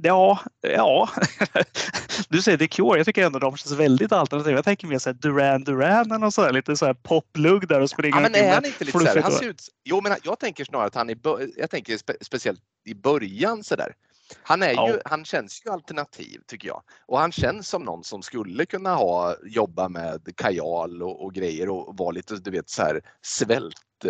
Ja, 0.01 0.39
ja. 0.61 1.09
Du 2.29 2.41
säger 2.41 2.57
The 2.57 2.67
Cure. 2.67 2.97
Jag 2.97 3.05
tycker 3.05 3.25
ändå 3.25 3.39
de 3.39 3.57
känns 3.57 3.71
väldigt 3.71 4.11
alternativa. 4.11 4.55
Jag 4.55 4.65
tänker 4.65 4.87
mer 4.87 4.99
så 4.99 5.09
här 5.09 5.13
Duran 5.13 5.63
Duran 5.63 6.23
och 6.23 6.33
så 6.33 6.41
här, 6.41 6.53
lite 6.53 6.77
så 6.77 6.85
här 6.85 6.93
poplugg 6.93 7.67
där 7.67 7.81
och 7.81 7.89
springer 7.89 8.17
ja, 8.17 8.21
men 8.21 8.35
är 8.35 8.53
han 8.53 8.65
inte 8.65 8.85
lite 8.85 8.99
så 8.99 9.05
här, 9.05 9.21
han 9.21 9.31
ser 9.31 9.49
ut, 9.49 9.61
Jo, 9.83 10.01
men 10.01 10.17
jag 10.23 10.39
tänker 10.39 10.65
snarare 10.65 10.87
att 10.87 10.95
han 10.95 11.09
är, 11.09 11.17
jag 11.57 11.69
tänker 11.69 11.97
spe, 11.97 12.13
speciellt 12.21 12.61
i 12.85 12.93
början 12.93 13.63
så 13.63 13.75
där. 13.75 13.95
Han, 14.43 14.63
är 14.63 14.73
ja. 14.73 14.89
ju, 14.89 14.99
han 15.05 15.25
känns 15.25 15.61
ju 15.65 15.71
alternativ 15.71 16.41
tycker 16.47 16.67
jag. 16.67 16.81
Och 17.05 17.19
han 17.19 17.31
känns 17.31 17.69
som 17.69 17.83
någon 17.83 18.03
som 18.03 18.21
skulle 18.21 18.65
kunna 18.65 18.95
ha 18.95 19.35
jobba 19.43 19.89
med 19.89 20.35
kajal 20.35 21.03
och, 21.03 21.23
och 21.23 21.33
grejer 21.33 21.69
och 21.69 21.97
vara 21.97 22.11
lite 22.11 22.35
du 22.35 22.51
vet 22.51 22.69
så 22.69 22.81
här 22.81 23.01
svält 23.21 24.05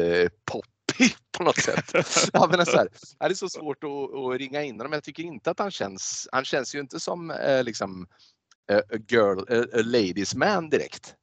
eh, 1.00 1.08
på 1.38 1.44
något 1.44 1.60
sätt. 1.60 1.92
Ja, 2.34 2.48
men 2.52 2.66
så 2.66 2.78
här, 2.78 2.88
det 3.20 3.26
är 3.26 3.34
så 3.34 3.50
svårt 3.50 3.84
att, 3.84 4.16
att, 4.16 4.40
ringa 4.40 4.64
in 4.64 4.76
honom. 4.78 4.94
Jag 4.94 5.04
tycker 5.04 5.24
inte 5.24 5.52
att 5.52 5.60
han 5.60 5.72
känns, 5.72 6.28
han 6.32 6.46
känns 6.46 6.76
ju 6.76 6.80
inte 6.80 7.00
som 7.00 7.32
eh, 7.32 7.64
liksom 7.64 8.08
eh, 8.72 8.78
a 8.78 8.98
girl, 9.08 9.40
a, 9.40 9.66
a 9.74 9.82
ladies 9.84 10.36
man 10.36 10.70
direkt. 10.70 11.16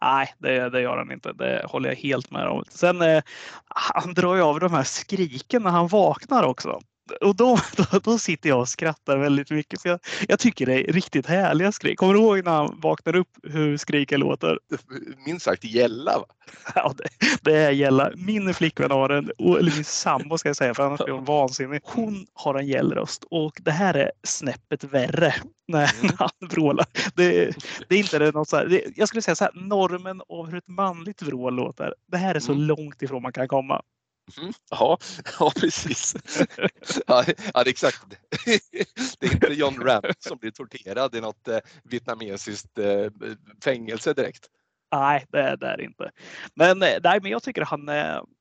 Nej, 0.00 0.34
det, 0.38 0.70
det, 0.70 0.80
gör 0.80 0.96
han 0.96 1.12
inte. 1.12 1.32
Det 1.32 1.66
håller 1.66 1.88
jag 1.88 1.96
helt 1.96 2.30
med 2.30 2.46
om. 2.46 2.64
Sen 2.68 3.02
eh, 3.02 3.22
han 3.66 4.14
drar 4.14 4.36
ju 4.36 4.42
av 4.42 4.60
de 4.60 4.72
här 4.72 4.84
skriken 4.84 5.62
när 5.62 5.70
han 5.70 5.88
vaknar 5.88 6.42
också 6.42 6.80
och 7.20 7.36
då, 7.36 7.58
då, 7.76 7.98
då, 8.02 8.18
sitter 8.18 8.48
jag 8.48 8.60
och 8.60 8.68
skrattar 8.68 9.18
väldigt 9.18 9.50
mycket. 9.50 9.82
För 9.82 9.88
jag, 9.88 10.00
jag 10.28 10.38
tycker 10.38 10.66
det 10.66 10.90
är 10.90 10.92
riktigt 10.92 11.26
härliga 11.26 11.72
skrik. 11.72 11.98
Kommer 11.98 12.14
du 12.14 12.20
ihåg 12.20 12.44
när 12.44 12.52
han 12.52 12.80
vaknar 12.80 13.16
upp 13.16 13.28
hur 13.42 13.76
skriken 13.76 14.20
låter? 14.20 14.58
Minst 15.26 15.44
sagt 15.44 15.64
gälla. 15.64 16.18
Va? 16.18 16.26
Ja, 16.74 16.94
det, 16.96 17.08
det, 17.42 17.56
är 17.56 17.70
gälla. 17.70 18.10
Min 18.16 18.54
flickvän 18.54 18.90
har 18.90 19.10
en, 19.10 19.30
eller 19.38 19.74
min 19.74 19.84
sambo 19.84 20.38
ska 20.38 20.48
jag 20.48 20.56
säga, 20.56 20.74
för 20.74 20.82
annars 20.82 21.04
blir 21.04 21.14
hon 21.14 21.24
vansinnig. 21.24 21.80
Hon 21.84 22.26
har 22.34 22.54
en 22.54 22.66
gällröst 22.66 23.24
och 23.30 23.52
det 23.60 23.70
här 23.70 23.94
är 23.94 24.12
snäppet 24.22 24.84
värre 24.84 25.34
när 25.68 25.94
mm. 26.00 26.16
han 26.18 26.48
vrålar. 26.50 26.86
Det, 27.14 27.54
det, 27.88 27.94
är 27.94 27.98
inte 27.98 28.18
det 28.18 28.34
något 28.34 28.48
så 28.48 28.56
här, 28.56 28.66
det, 28.66 28.82
jag 28.96 29.08
skulle 29.08 29.22
säga 29.22 29.34
så 29.34 29.44
här, 29.44 29.52
normen 29.54 30.22
av 30.28 30.46
hur 30.46 30.58
ett 30.58 30.68
manligt 30.68 31.22
vrål 31.22 31.54
låter. 31.54 31.94
Det 32.12 32.16
här 32.16 32.34
är 32.34 32.40
så 32.40 32.52
mm. 32.52 32.64
långt 32.64 33.02
ifrån 33.02 33.22
man 33.22 33.32
kan 33.32 33.48
komma. 33.48 33.82
Mm. 34.38 34.52
Ja, 34.70 34.98
ja, 35.38 35.52
precis. 35.60 36.14
Ja, 37.06 37.24
ja, 37.54 37.64
det 37.64 37.68
är 37.68 37.68
exakt. 37.68 38.06
Det 39.20 39.26
är 39.26 39.32
inte 39.32 39.54
John 39.54 39.80
Ram 39.80 40.02
som 40.18 40.38
blir 40.38 40.50
torterad 40.50 41.14
i 41.14 41.20
något 41.20 41.48
eh, 41.48 41.58
vietnamesiskt 41.84 42.78
eh, 42.78 43.10
fängelse 43.64 44.14
direkt. 44.14 44.46
Nej, 44.92 45.26
det 45.28 45.40
är 45.40 45.76
det 45.76 45.84
inte. 45.84 46.10
Men, 46.54 46.82
eh, 46.82 46.98
nej, 47.02 47.20
men 47.22 47.30
jag 47.30 47.42
tycker 47.42 47.62
han, 47.62 47.88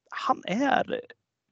han 0.09 0.41
är 0.45 1.01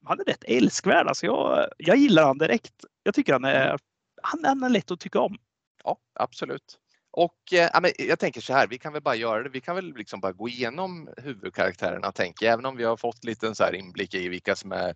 han 0.04 0.20
är 0.20 0.24
rätt 0.24 0.44
älskvärd. 0.44 1.06
Alltså 1.06 1.26
jag, 1.26 1.68
jag 1.78 1.96
gillar 1.96 2.26
han 2.26 2.38
direkt. 2.38 2.84
Jag 3.02 3.14
tycker 3.14 3.32
han 3.32 3.44
är, 3.44 3.78
han, 4.22 4.44
han 4.44 4.62
är 4.62 4.68
lätt 4.68 4.90
att 4.90 5.00
tycka 5.00 5.20
om. 5.20 5.36
Ja, 5.84 5.96
absolut. 6.14 6.78
Och 7.16 7.52
eh, 7.52 7.68
ja, 7.72 7.80
men 7.80 7.90
jag 7.98 8.18
tänker 8.18 8.40
så 8.40 8.52
här, 8.52 8.66
vi 8.66 8.78
kan 8.78 8.92
väl 8.92 9.02
bara 9.02 9.14
göra 9.14 9.42
det. 9.42 9.48
Vi 9.48 9.60
kan 9.60 9.74
väl 9.74 9.94
liksom 9.96 10.20
bara 10.20 10.32
gå 10.32 10.48
igenom 10.48 11.08
huvudkaraktärerna 11.16 12.12
tänker 12.12 12.46
jag. 12.46 12.52
Även 12.52 12.66
om 12.66 12.76
vi 12.76 12.84
har 12.84 12.96
fått 12.96 13.24
lite 13.24 13.54
så 13.54 13.72
inblick 13.72 14.14
i 14.14 14.28
vilka 14.28 14.56
som 14.56 14.72
är 14.72 14.88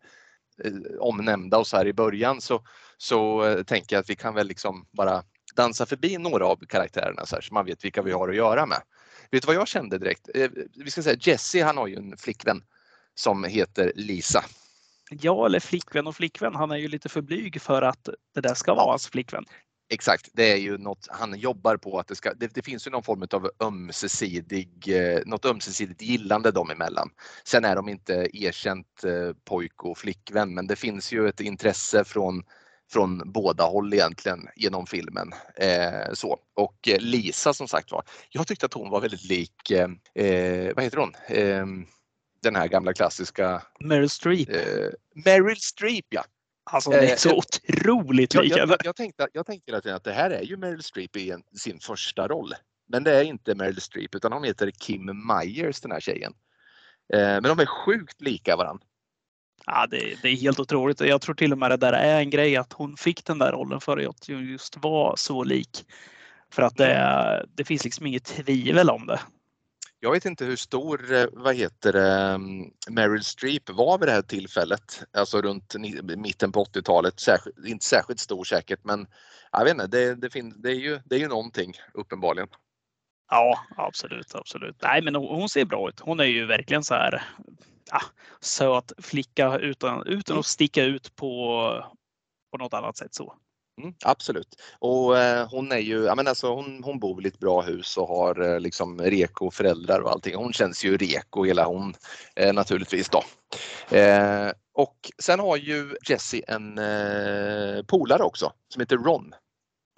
eh, 0.65 0.73
omnämnda 1.01 1.59
och 1.59 1.67
så 1.67 1.77
här 1.77 1.87
i 1.87 1.93
början 1.93 2.41
så, 2.41 2.63
så 2.97 3.45
eh, 3.45 3.63
tänker 3.63 3.97
jag 3.97 4.01
att 4.01 4.11
vi 4.11 4.17
kan 4.17 4.35
väl 4.35 4.49
liksom 4.49 4.87
bara 4.91 5.23
dansa 5.57 5.87
förbi 5.87 6.19
några 6.19 6.47
av 6.47 6.57
karaktärerna 6.57 7.27
så, 7.27 7.37
här, 7.37 7.43
så 7.43 7.55
man 7.55 7.67
vet 7.67 7.85
vilka 7.85 8.03
vi 8.03 8.13
har 8.13 8.29
att 8.29 8.37
göra 8.37 8.67
med. 8.67 8.83
Vet 9.31 9.43
du 9.43 9.47
vad 9.47 9.57
jag 9.57 9.69
kände 9.69 9.99
direkt? 9.99 10.29
Vi 10.77 10.91
ska 10.91 11.03
säga 11.03 11.17
Jesse, 11.21 11.65
han 11.65 11.77
har 11.77 11.87
ju 11.87 11.97
en 11.97 12.17
flickvän 12.17 12.63
som 13.15 13.45
heter 13.45 13.93
Lisa. 13.97 14.45
Ja, 15.11 15.47
eller 15.47 15.61
flickvän 15.61 16.07
och 16.07 16.17
flickvän. 16.17 16.55
Han 16.55 16.71
är 16.71 16.77
ju 16.77 16.89
lite 16.89 17.09
för 17.09 17.21
blyg 17.21 17.63
för 17.63 17.83
att 17.83 18.09
det 18.35 18.41
där 18.41 18.55
ska 18.55 18.75
vara 18.75 18.91
hans 18.91 19.09
flickvän. 19.09 19.45
Exakt, 19.91 20.29
det 20.33 20.53
är 20.53 20.57
ju 20.57 20.79
något 20.79 21.07
han 21.11 21.39
jobbar 21.39 21.77
på 21.77 21.99
att 21.99 22.07
det 22.07 22.15
ska, 22.15 22.35
det, 22.35 22.55
det 22.55 22.63
finns 22.63 22.87
ju 22.87 22.91
någon 22.91 23.03
form 23.03 23.27
av 23.31 23.51
ömsesidig, 23.63 24.89
eh, 24.89 25.21
något 25.27 25.45
ömsesidigt 25.45 26.03
gillande 26.03 26.51
dem 26.51 26.71
emellan. 26.71 27.11
Sen 27.45 27.65
är 27.65 27.77
de 27.77 27.89
inte 27.89 28.29
erkänt 28.33 29.05
eh, 29.05 29.33
pojk 29.45 29.85
och 29.85 29.99
flickvän 29.99 30.55
men 30.55 30.67
det 30.67 30.77
finns 30.77 31.13
ju 31.13 31.29
ett 31.29 31.41
intresse 31.41 32.05
från 32.05 32.43
från 32.91 33.33
båda 33.33 33.65
håll 33.65 33.95
egentligen 33.95 34.49
genom 34.57 34.87
filmen. 34.87 35.33
Eh, 35.57 36.13
så. 36.13 36.39
Och 36.55 36.89
eh, 36.89 37.01
Lisa 37.01 37.55
som 37.55 37.69
sagt 37.69 37.93
var, 37.93 38.03
jag 38.31 38.47
tyckte 38.47 38.67
att 38.67 38.75
hon 38.75 38.91
var 38.91 39.01
väldigt 39.01 39.25
lik, 39.25 39.71
eh, 39.71 40.75
vad 40.75 40.85
heter 40.85 40.97
hon? 40.97 41.15
Eh, 41.29 41.67
den 42.43 42.57
här 42.57 42.69
gamla 42.69 42.93
klassiska 42.93 43.63
Meryl 43.81 44.11
Streep. 44.11 44.49
Meryl 45.25 45.57
Streep 45.57 46.07
ja! 46.09 46.25
Alltså 46.71 46.91
det 46.91 46.99
är 46.99 47.11
eh, 47.11 47.17
så 47.17 47.37
otroligt 47.37 48.35
Jag, 48.35 48.45
lik 48.45 48.53
jag, 48.53 48.69
jag, 48.69 48.79
jag 48.85 48.97
tänkte, 48.97 49.29
jag 49.33 49.47
tänkte 49.47 49.73
hela 49.73 49.81
tiden 49.81 49.97
att 49.97 50.05
det 50.05 50.13
här 50.13 50.31
är 50.31 50.43
ju 50.43 50.57
Meryl 50.57 50.83
Streep 50.83 51.17
i 51.17 51.31
en, 51.31 51.43
sin 51.53 51.81
första 51.81 52.29
roll. 52.29 52.55
Men 52.89 53.05
det 53.05 53.17
är 53.17 53.23
inte 53.23 53.55
Meryl 53.55 53.81
Streep 53.81 54.15
utan 54.15 54.33
hon 54.33 54.45
heter 54.45 54.71
Kim 54.71 55.27
Myers 55.27 55.81
den 55.81 55.93
här 55.93 56.01
tjejen. 56.01 56.33
Eh, 57.15 57.19
men 57.19 57.43
de 57.43 57.59
är 57.59 57.67
sjukt 57.67 58.21
lika 58.21 58.57
varandra. 58.57 58.87
Ja, 59.67 59.87
det, 59.91 60.23
det 60.23 60.29
är 60.29 60.37
helt 60.37 60.61
otroligt. 60.61 61.01
Jag 61.01 61.21
tror 61.21 61.35
till 61.35 61.53
och 61.53 61.59
med 61.59 61.71
det 61.71 61.77
där 61.77 61.93
är 61.93 62.21
en 62.21 62.31
grej 62.31 62.57
att 62.57 62.73
hon 62.73 62.97
fick 62.97 63.25
den 63.25 63.39
där 63.39 63.53
rollen 63.53 63.81
för 63.81 64.09
att 64.09 64.29
just 64.29 64.77
var 64.77 65.17
så 65.17 65.45
lik. 65.45 65.85
För 66.53 66.63
att 66.63 66.77
det, 66.77 67.47
det 67.55 67.65
finns 67.65 67.85
liksom 67.85 68.07
inget 68.07 68.25
tvivel 68.25 68.91
om 68.91 69.07
det. 69.07 69.21
Jag 70.01 70.13
vet 70.13 70.25
inte 70.25 70.45
hur 70.45 70.57
stor, 70.57 71.13
eh, 71.13 71.27
vad 71.33 71.57
heter 71.57 71.93
det, 71.93 72.13
mm, 72.13 72.71
Meryl 72.91 73.25
Streep 73.25 73.71
var 73.71 73.99
vid 73.99 74.09
det 74.09 74.13
här 74.13 74.23
tillfället. 74.23 75.03
Alltså 75.13 75.43
runt 75.43 75.75
mitten 76.17 76.53
på 76.53 76.65
80-talet. 76.65 77.21
Särskilt, 77.21 77.67
inte 77.67 77.85
särskilt 77.85 78.21
stor 78.21 78.45
säkert 78.45 78.81
men 78.85 79.07
jag 79.53 79.65
vet 79.65 79.73
inte, 79.73 79.87
det, 79.87 80.15
det, 80.15 80.31
fin, 80.31 80.55
det, 80.63 80.71
är, 80.71 80.75
ju, 80.75 81.01
det 81.05 81.15
är 81.15 81.19
ju 81.19 81.29
någonting 81.29 81.73
uppenbarligen. 81.95 82.49
Ja, 83.31 83.59
absolut, 83.77 84.35
absolut. 84.35 84.77
Nej, 84.83 85.03
men 85.03 85.15
hon 85.15 85.41
hon 85.41 85.49
ser 85.49 85.65
bra 85.65 85.89
ut. 85.89 86.01
Hon 86.01 86.21
är 86.21 86.25
ju 86.25 86.47
verkligen 86.47 86.85
så 86.85 86.95
här 86.95 87.23
ja, 87.91 88.01
söt 88.41 88.93
flicka 88.99 89.59
utan, 89.59 90.07
utan 90.07 90.39
att 90.39 90.47
sticka 90.47 90.85
ut 90.85 91.17
på, 91.17 91.85
på 92.51 92.59
något 92.59 92.75
annat 92.75 92.97
sätt 92.97 93.15
så. 93.15 93.35
Mm, 93.79 93.95
absolut. 94.05 94.49
Och 94.79 95.19
eh, 95.19 95.49
hon 95.51 95.73
är 95.73 95.79
ju, 95.79 96.05
ja 96.05 96.15
men 96.15 96.27
alltså 96.27 96.55
hon, 96.55 96.83
hon 96.85 96.99
bor 96.99 97.25
i 97.25 97.29
ett 97.29 97.39
bra 97.39 97.61
hus 97.61 97.97
och 97.97 98.09
har 98.09 98.41
eh, 98.41 98.61
liksom 98.61 99.01
reko 99.01 99.51
föräldrar 99.51 100.01
och 100.01 100.11
allting. 100.11 100.37
Hon 100.37 100.53
känns 100.53 100.85
ju 100.85 100.97
reko 100.97 101.45
hela 101.45 101.65
hon 101.65 101.95
eh, 102.37 102.53
naturligtvis 102.53 103.09
då. 103.09 103.23
Eh, 103.97 104.51
och 104.75 105.11
sen 105.23 105.41
har 105.41 105.57
ju 105.57 105.97
Jessie 106.09 106.43
en 106.49 106.79
eh, 106.79 107.83
polare 107.83 108.23
också 108.23 108.53
som 108.69 108.81
heter 108.81 108.97
Ron. 108.97 109.35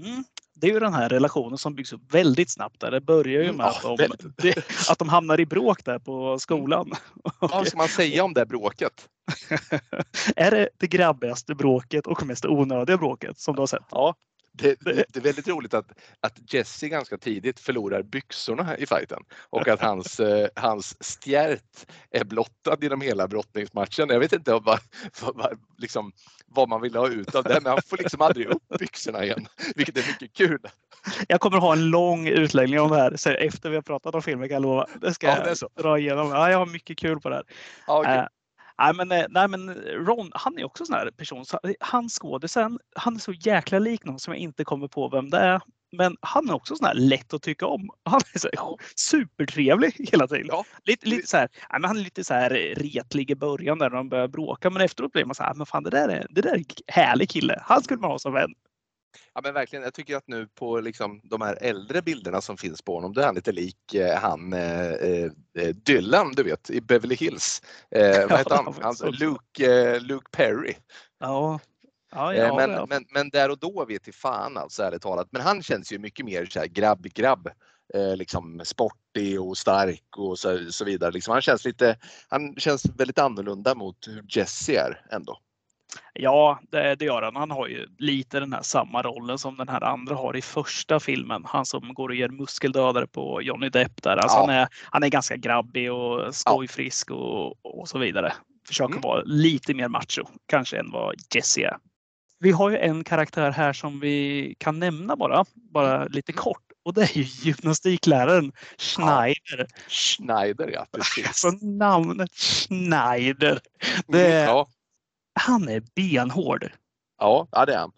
Mm. 0.02 0.24
Det 0.60 0.66
är 0.66 0.72
ju 0.72 0.80
den 0.80 0.94
här 0.94 1.08
relationen 1.08 1.58
som 1.58 1.74
byggs 1.74 1.92
upp 1.92 2.14
väldigt 2.14 2.50
snabbt. 2.50 2.80
Där. 2.80 2.90
Det 2.90 3.00
börjar 3.00 3.42
ju 3.42 3.44
Mm, 3.44 3.56
med 3.56 3.66
att, 3.66 3.82
de, 3.82 4.52
att 4.90 4.98
de 4.98 5.08
hamnar 5.08 5.40
i 5.40 5.46
bråk 5.46 5.84
där 5.84 5.98
på 5.98 6.38
skolan. 6.38 6.92
Vad 7.38 7.66
ska 7.66 7.76
man 7.76 7.88
säga 7.88 8.24
om 8.24 8.34
det 8.34 8.46
bråket? 8.46 9.08
är 10.36 10.50
det 10.50 10.68
det 10.78 10.86
grabbigaste 10.86 11.54
bråket 11.54 12.06
och 12.06 12.26
mest 12.26 12.44
onödiga 12.44 12.96
bråket 12.96 13.38
som 13.38 13.54
du 13.54 13.62
har 13.62 13.66
sett? 13.66 13.82
Ja, 13.90 14.14
det, 14.80 15.04
det, 15.08 15.16
är 15.16 15.20
väldigt 15.20 15.48
roligt 15.48 15.74
att, 15.74 15.92
att 16.20 16.52
Jesse 16.54 16.88
ganska 16.88 17.18
tidigt 17.18 17.60
förlorar 17.60 18.02
byxorna 18.02 18.76
i 18.76 18.86
fighten 18.86 19.22
och 19.50 19.68
att 19.68 19.80
hans, 19.80 20.20
eh, 20.20 20.48
hans 20.56 20.96
stjärt 21.00 21.86
är 22.10 22.24
blottad 22.24 22.76
genom 22.80 23.00
hela 23.00 23.28
brottningsmatchen. 23.28 24.08
Jag 24.08 24.20
vet 24.20 24.32
inte 24.32 24.52
vad, 24.52 24.64
vad, 24.64 25.36
vad, 25.36 25.58
liksom, 25.78 26.12
vad 26.46 26.68
man 26.68 26.80
vill 26.80 26.96
ha 26.96 27.08
ut 27.08 27.34
av 27.34 27.44
det, 27.44 27.60
men 27.62 27.72
han 27.72 27.82
får 27.86 27.96
liksom 27.96 28.20
aldrig 28.20 28.46
upp 28.46 28.78
byxorna 28.78 29.24
igen, 29.24 29.46
vilket 29.74 29.96
är 29.96 30.06
mycket 30.06 30.32
kul. 30.32 30.60
Jag 31.28 31.40
kommer 31.40 31.58
ha 31.58 31.72
en 31.72 31.90
lång 31.90 32.28
utläggning 32.28 32.80
om 32.80 32.90
det 32.90 32.96
här 32.96 33.16
så 33.16 33.30
efter 33.30 33.70
vi 33.70 33.76
har 33.76 33.82
pratat 33.82 34.14
om 34.14 34.22
filmen 34.22 34.48
kan 34.48 34.54
jag 34.54 34.62
lova. 34.62 34.86
Det 35.00 35.14
ska 35.14 35.26
Ja, 35.26 35.46
jag 35.46 35.84
dra 35.84 35.98
igenom. 35.98 36.30
Ja, 36.30 36.50
jag 36.50 36.58
har 36.58 36.66
mycket 36.66 36.98
kul 36.98 37.20
på 37.20 37.28
det 37.28 37.34
här. 37.34 37.44
Ja, 37.86 38.00
okej. 38.00 38.26
Eh, 38.80 38.86
nej, 38.86 38.94
men, 38.94 39.12
eh, 39.12 39.26
nej, 39.28 39.48
men 39.48 39.74
Ron, 40.06 40.30
han 40.34 40.58
är 40.58 40.64
också 40.64 40.82
en 40.82 40.86
sån 40.86 40.96
här 40.96 41.10
person. 41.10 41.44
Så, 41.44 41.60
eh, 41.62 41.72
han 41.80 42.08
skådisen, 42.08 42.78
han 42.96 43.14
är 43.14 43.18
så 43.18 43.32
jäkla 43.32 43.78
lik 43.78 44.04
någon 44.04 44.18
som 44.18 44.32
jag 44.34 44.40
inte 44.40 44.64
kommer 44.64 44.88
på 44.88 45.08
vem 45.08 45.30
det 45.30 45.38
är. 45.38 45.60
Men 45.96 46.16
han 46.20 46.48
är 46.48 46.54
också 46.54 46.76
sån 46.76 46.86
här 46.86 46.94
lätt 46.94 47.34
att 47.34 47.42
tycka 47.42 47.66
om. 47.66 47.90
Han 48.04 48.20
är 48.34 48.38
så 48.38 48.48
här, 48.52 48.76
supertrevlig 48.96 49.94
hela 50.12 50.26
tiden. 50.26 50.46
Ja. 50.48 50.64
Lite, 50.84 51.08
lite 51.08 51.26
så 51.28 51.36
här, 51.36 51.48
nej, 51.70 51.80
men 51.80 51.84
han 51.84 51.98
är 51.98 52.02
lite 52.02 52.24
så 52.24 52.34
här 52.34 52.50
retlig 52.76 53.30
i 53.30 53.34
början 53.34 53.78
där 53.78 53.90
de 53.90 54.08
börjar 54.08 54.28
bråka. 54.28 54.70
Men 54.70 54.82
efteråt 54.82 55.12
blir 55.12 55.24
man 55.24 55.34
så 55.34 55.42
här, 55.42 55.54
men 55.54 55.66
fan 55.66 55.82
det 55.82 55.90
där 55.90 56.08
är, 56.08 56.26
det 56.30 56.40
där 56.40 56.50
är 56.50 56.56
en 56.56 56.64
härlig 56.86 57.30
kille. 57.30 57.62
Han 57.64 57.82
skulle 57.82 58.00
man 58.00 58.10
ha 58.10 58.18
som 58.18 58.32
vän. 58.32 58.54
Ja 59.34 59.40
men 59.44 59.54
verkligen, 59.54 59.82
jag 59.82 59.94
tycker 59.94 60.16
att 60.16 60.28
nu 60.28 60.46
på 60.46 60.80
liksom 60.80 61.20
de 61.24 61.40
här 61.40 61.58
äldre 61.60 62.02
bilderna 62.02 62.40
som 62.40 62.56
finns 62.56 62.82
på 62.82 62.94
honom, 62.94 63.12
då 63.12 63.20
är 63.20 63.26
han 63.26 63.34
lite 63.34 63.52
lik 63.52 63.94
eh, 63.94 64.18
han 64.18 64.52
eh, 64.52 64.92
eh, 65.58 65.74
Dylan, 65.74 66.32
du 66.36 66.42
vet, 66.42 66.70
i 66.70 66.80
Beverly 66.80 67.14
Hills. 67.14 67.62
Eh, 67.90 68.00
vad 68.28 68.38
heter 68.38 68.54
han? 68.54 68.74
Han 68.82 68.94
Luke, 69.12 69.72
eh, 69.72 70.00
Luke 70.00 70.28
Perry. 70.30 70.74
Ja, 71.18 71.60
ja, 72.10 72.34
Eh, 72.34 72.38
ja, 72.38 72.56
men, 72.56 72.70
ja. 72.70 72.86
men, 72.88 73.04
men 73.08 73.30
där 73.30 73.50
och 73.50 73.58
då 73.58 73.84
vet 73.84 74.08
i 74.08 74.12
fan 74.12 74.56
alltså 74.56 74.82
ärligt 74.82 75.02
talat. 75.02 75.28
Men 75.30 75.42
han 75.42 75.62
känns 75.62 75.92
ju 75.92 75.98
mycket 75.98 76.26
mer 76.26 76.46
så 76.46 76.58
här 76.58 76.66
grabb-grabb. 76.66 77.48
Eh, 77.94 78.16
liksom 78.16 78.60
sportig 78.64 79.40
och 79.40 79.58
stark 79.58 80.16
och 80.16 80.38
så, 80.38 80.72
så 80.72 80.84
vidare. 80.84 81.10
Liksom 81.10 81.32
han 81.32 81.42
känns 81.42 81.64
lite, 81.64 81.98
han 82.28 82.54
känns 82.56 82.84
väldigt 82.96 83.18
annorlunda 83.18 83.74
mot 83.74 83.96
hur 84.06 84.24
Jesse 84.28 84.72
är 84.72 85.06
ändå. 85.10 85.38
Ja, 86.12 86.60
det, 86.70 86.94
det 86.94 87.04
gör 87.04 87.22
han. 87.22 87.36
Han 87.36 87.50
har 87.50 87.66
ju 87.68 87.86
lite 87.98 88.40
den 88.40 88.52
här 88.52 88.62
samma 88.62 89.02
rollen 89.02 89.38
som 89.38 89.56
den 89.56 89.68
här 89.68 89.84
andra 89.84 90.14
har 90.14 90.36
i 90.36 90.42
första 90.42 91.00
filmen. 91.00 91.42
Han 91.46 91.66
som 91.66 91.94
går 91.94 92.08
och 92.08 92.14
ger 92.14 92.28
muskeldödare 92.28 93.06
på 93.06 93.42
Johnny 93.42 93.68
Depp 93.68 94.02
där. 94.02 94.16
Alltså 94.16 94.36
Ja. 94.36 94.40
han, 94.46 94.50
är, 94.54 94.68
han 94.90 95.02
är 95.02 95.08
ganska 95.08 95.36
grabbig 95.36 95.92
och 95.92 96.34
skojfrisk 96.34 97.10
och, 97.10 97.66
och 97.80 97.88
så 97.88 97.98
vidare. 97.98 98.32
Försöker 98.68 98.92
Mm. 98.92 99.02
vara 99.02 99.22
lite 99.24 99.74
mer 99.74 99.88
macho 99.88 100.22
kanske 100.46 100.78
än 100.78 100.90
vad 100.90 101.14
Jesse 101.34 101.60
är. 101.60 101.76
Vi 102.38 102.50
har 102.50 102.70
ju 102.70 102.76
en 102.78 103.04
karaktär 103.04 103.50
här 103.50 103.72
som 103.72 104.00
vi 104.00 104.54
kan 104.58 104.78
nämna 104.78 105.16
bara, 105.16 105.44
bara 105.54 106.04
lite 106.04 106.32
kort. 106.32 106.62
Och 106.84 106.94
det 106.94 107.02
är 107.02 107.18
ju 107.18 107.22
gymnastikläraren 107.22 108.52
Schneider. 108.78 109.66
Schneider 109.88 110.70
ja, 110.72 110.86
precis. 110.92 111.26
Alltså 111.46 111.50
namnet 111.66 112.30
Schneider. 112.34 113.60
det 114.08 114.26
är- 114.32 114.44
Ja, 114.46 114.66
Han 115.46 115.68
är 115.68 115.82
benhård. 115.94 116.72
ja, 117.18 117.48
ja 117.52 117.66
det 117.66 117.74
är 117.74 117.78
han. 117.78 117.92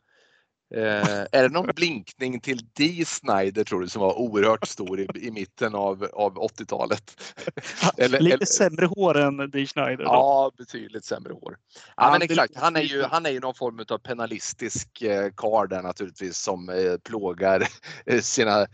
Eh, 0.74 1.20
är 1.32 1.42
det 1.42 1.48
någon 1.48 1.70
blinkning 1.76 2.40
till 2.40 2.58
Dee 2.72 3.04
Snyder 3.04 3.64
tror 3.64 3.80
du 3.80 3.88
som 3.88 4.02
var 4.02 4.18
oerhört 4.18 4.68
stor 4.68 5.00
i, 5.00 5.08
i 5.14 5.30
mitten 5.30 5.74
av, 5.74 6.08
av 6.12 6.34
80-talet? 6.34 7.22
Eller- 7.96 8.20
Lite 8.20 8.34
eller- 8.36 8.46
sämre 8.46 8.86
hår 8.86 9.18
än 9.18 9.50
Dee 9.50 9.66
då. 9.74 10.02
Ja, 10.02 10.52
betydligt 10.58 11.04
sämre 11.04 11.32
hår. 11.32 11.56
Ja, 11.96 12.10
men 12.12 12.22
exakt. 12.22 12.56
Han 12.56 12.76
är 12.76 12.80
ju, 12.80 13.02
han 13.02 13.26
är 13.26 13.30
ju 13.30 13.40
någon 13.40 13.54
form 13.54 13.84
av 13.88 13.98
penalistisk 13.98 15.02
eh, 15.02 15.30
karl 15.36 15.68
där 15.68 15.82
naturligtvis 15.82 16.38
som 16.38 16.68
eh, 16.68 16.96
plågar 17.04 17.68
eh, 18.06 18.20
sina 18.20 18.60
eh, 18.60 18.66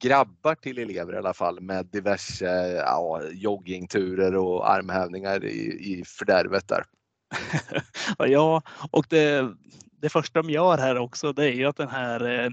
grabbar 0.00 0.54
till 0.54 0.78
elever 0.78 1.14
i 1.14 1.18
alla 1.18 1.34
fall 1.34 1.60
med 1.60 1.86
diverse 1.86 2.72
ja, 2.76 3.22
joggingturer 3.32 4.36
och 4.36 4.70
armhävningar 4.70 5.44
i, 5.44 5.92
i 5.92 6.04
fördärvet 6.06 6.68
där. 6.68 6.84
Ja, 8.18 8.62
och 8.90 9.06
det, 9.08 9.48
det 10.00 10.08
första 10.08 10.42
de 10.42 10.50
gör 10.50 10.78
här 10.78 10.98
också 10.98 11.32
det 11.32 11.44
är 11.44 11.52
ju 11.52 11.64
att 11.64 11.76
den 11.76 11.88
här, 11.88 12.44
eh, 12.44 12.50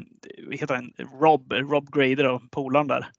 heter 0.51 0.75
han, 0.75 0.93
Rob, 1.21 1.53
Rob 1.53 1.91
Grader, 1.91 2.41
polaren 2.51 2.87
där. 2.87 3.09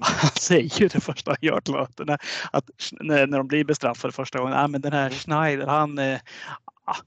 Han 0.02 0.30
säger 0.30 0.88
det 0.88 1.00
första 1.00 1.30
han 1.30 1.38
gör 1.40 1.60
till 1.60 1.74
mötena. 1.74 2.18
Att 2.52 2.64
när, 2.92 3.26
när 3.26 3.38
de 3.38 3.48
blir 3.48 3.64
bestraffade 3.64 4.12
första 4.12 4.38
gången. 4.38 4.54
Ah, 4.54 4.68
men 4.68 4.80
den 4.80 4.92
här 4.92 5.10
Schneider 5.10 5.66
han, 5.66 5.98
eh, 5.98 6.18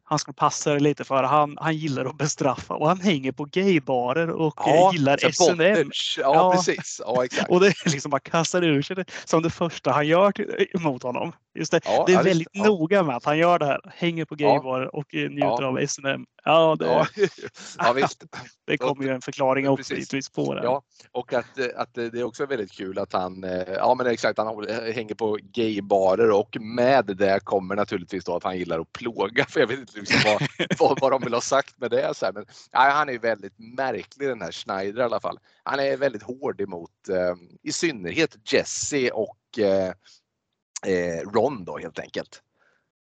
han 0.03 0.19
ska 0.19 0.33
passa 0.33 0.73
det 0.73 0.79
lite 0.79 1.03
för 1.03 1.23
han, 1.23 1.57
han 1.61 1.75
gillar 1.75 2.05
att 2.05 2.17
bestraffa 2.17 2.73
och 2.73 2.87
han 2.87 2.99
hänger 2.99 3.31
på 3.31 3.45
gaybarer 3.45 4.29
och 4.29 4.53
ja, 4.57 4.91
gillar 4.93 5.19
S&M. 5.25 5.91
Ja, 6.17 6.33
ja, 6.35 6.51
precis. 6.51 7.01
Ja, 7.05 7.25
exakt. 7.25 7.49
Och 7.49 7.59
det 7.59 7.67
är 7.67 7.89
liksom 7.89 8.11
bara 8.11 8.19
kastar 8.19 8.63
ur 8.63 8.81
sig 8.81 8.95
det 8.95 9.05
som 9.25 9.43
det 9.43 9.49
första 9.49 9.91
han 9.91 10.07
gör 10.07 10.31
till, 10.31 10.67
mot 10.73 11.03
honom. 11.03 11.33
Just 11.55 11.71
det, 11.71 11.81
ja, 11.85 12.03
det 12.07 12.13
är 12.13 12.23
väldigt 12.23 12.47
visst, 12.53 12.65
noga 12.65 13.03
med 13.03 13.15
att 13.15 13.25
han 13.25 13.37
gör 13.37 13.59
det 13.59 13.65
här. 13.65 13.81
Hänger 13.95 14.25
på 14.25 14.35
gaybarer 14.35 14.95
och 14.95 15.13
njuter 15.13 15.63
av 15.63 15.79
S&M. 15.79 16.25
Ja, 16.43 16.75
det, 16.79 16.85
ja. 17.77 17.93
visst. 17.95 18.23
det 18.67 18.77
kommer 18.77 19.03
ju 19.03 19.09
en 19.09 19.21
förklaring 19.21 19.69
också 19.69 19.93
givetvis 19.93 20.29
på 20.29 20.53
det. 20.53 20.63
Ja, 20.63 20.81
och 21.11 21.33
att, 21.33 21.75
att 21.75 21.93
det 21.93 22.13
är 22.13 22.23
också 22.23 22.45
väldigt 22.45 22.71
kul 22.71 22.99
att 22.99 23.13
han, 23.13 23.45
ja 23.67 23.95
men 23.97 24.07
exakt, 24.07 24.37
han 24.37 24.67
hänger 24.93 25.15
på 25.15 25.37
gaybarer 25.41 26.31
och 26.31 26.57
med 26.61 27.05
det 27.05 27.39
kommer 27.43 27.75
naturligtvis 27.75 28.25
då 28.25 28.35
att 28.35 28.43
han 28.43 28.57
gillar 28.57 28.79
att 28.79 28.93
plåga. 28.93 29.45
För 29.49 29.59
jag 29.59 29.67
vet 29.67 29.79
inte 29.79 29.99
liksom 29.99 30.19
vad, 30.25 30.69
vad, 30.79 30.99
vad 31.01 31.11
de 31.11 31.21
vill 31.21 31.33
ha 31.33 31.41
sagt 31.41 31.79
med 31.79 31.91
det. 31.91 32.13
Så 32.15 32.25
här. 32.25 32.33
Men, 32.33 32.45
ja, 32.71 32.79
han 32.79 33.09
är 33.09 33.19
väldigt 33.19 33.59
märklig 33.77 34.27
den 34.27 34.41
här 34.41 34.51
Schneider 34.51 35.01
i 35.01 35.03
alla 35.03 35.19
fall. 35.19 35.39
Han 35.63 35.79
är 35.79 35.97
väldigt 35.97 36.23
hård 36.23 36.61
emot 36.61 37.09
eh, 37.09 37.35
i 37.63 37.71
synnerhet 37.71 38.37
Jesse 38.51 39.11
och 39.11 39.59
eh, 39.59 39.93
eh, 40.85 41.29
Ron 41.29 41.65
då 41.65 41.77
helt 41.77 41.99
enkelt. 41.99 42.41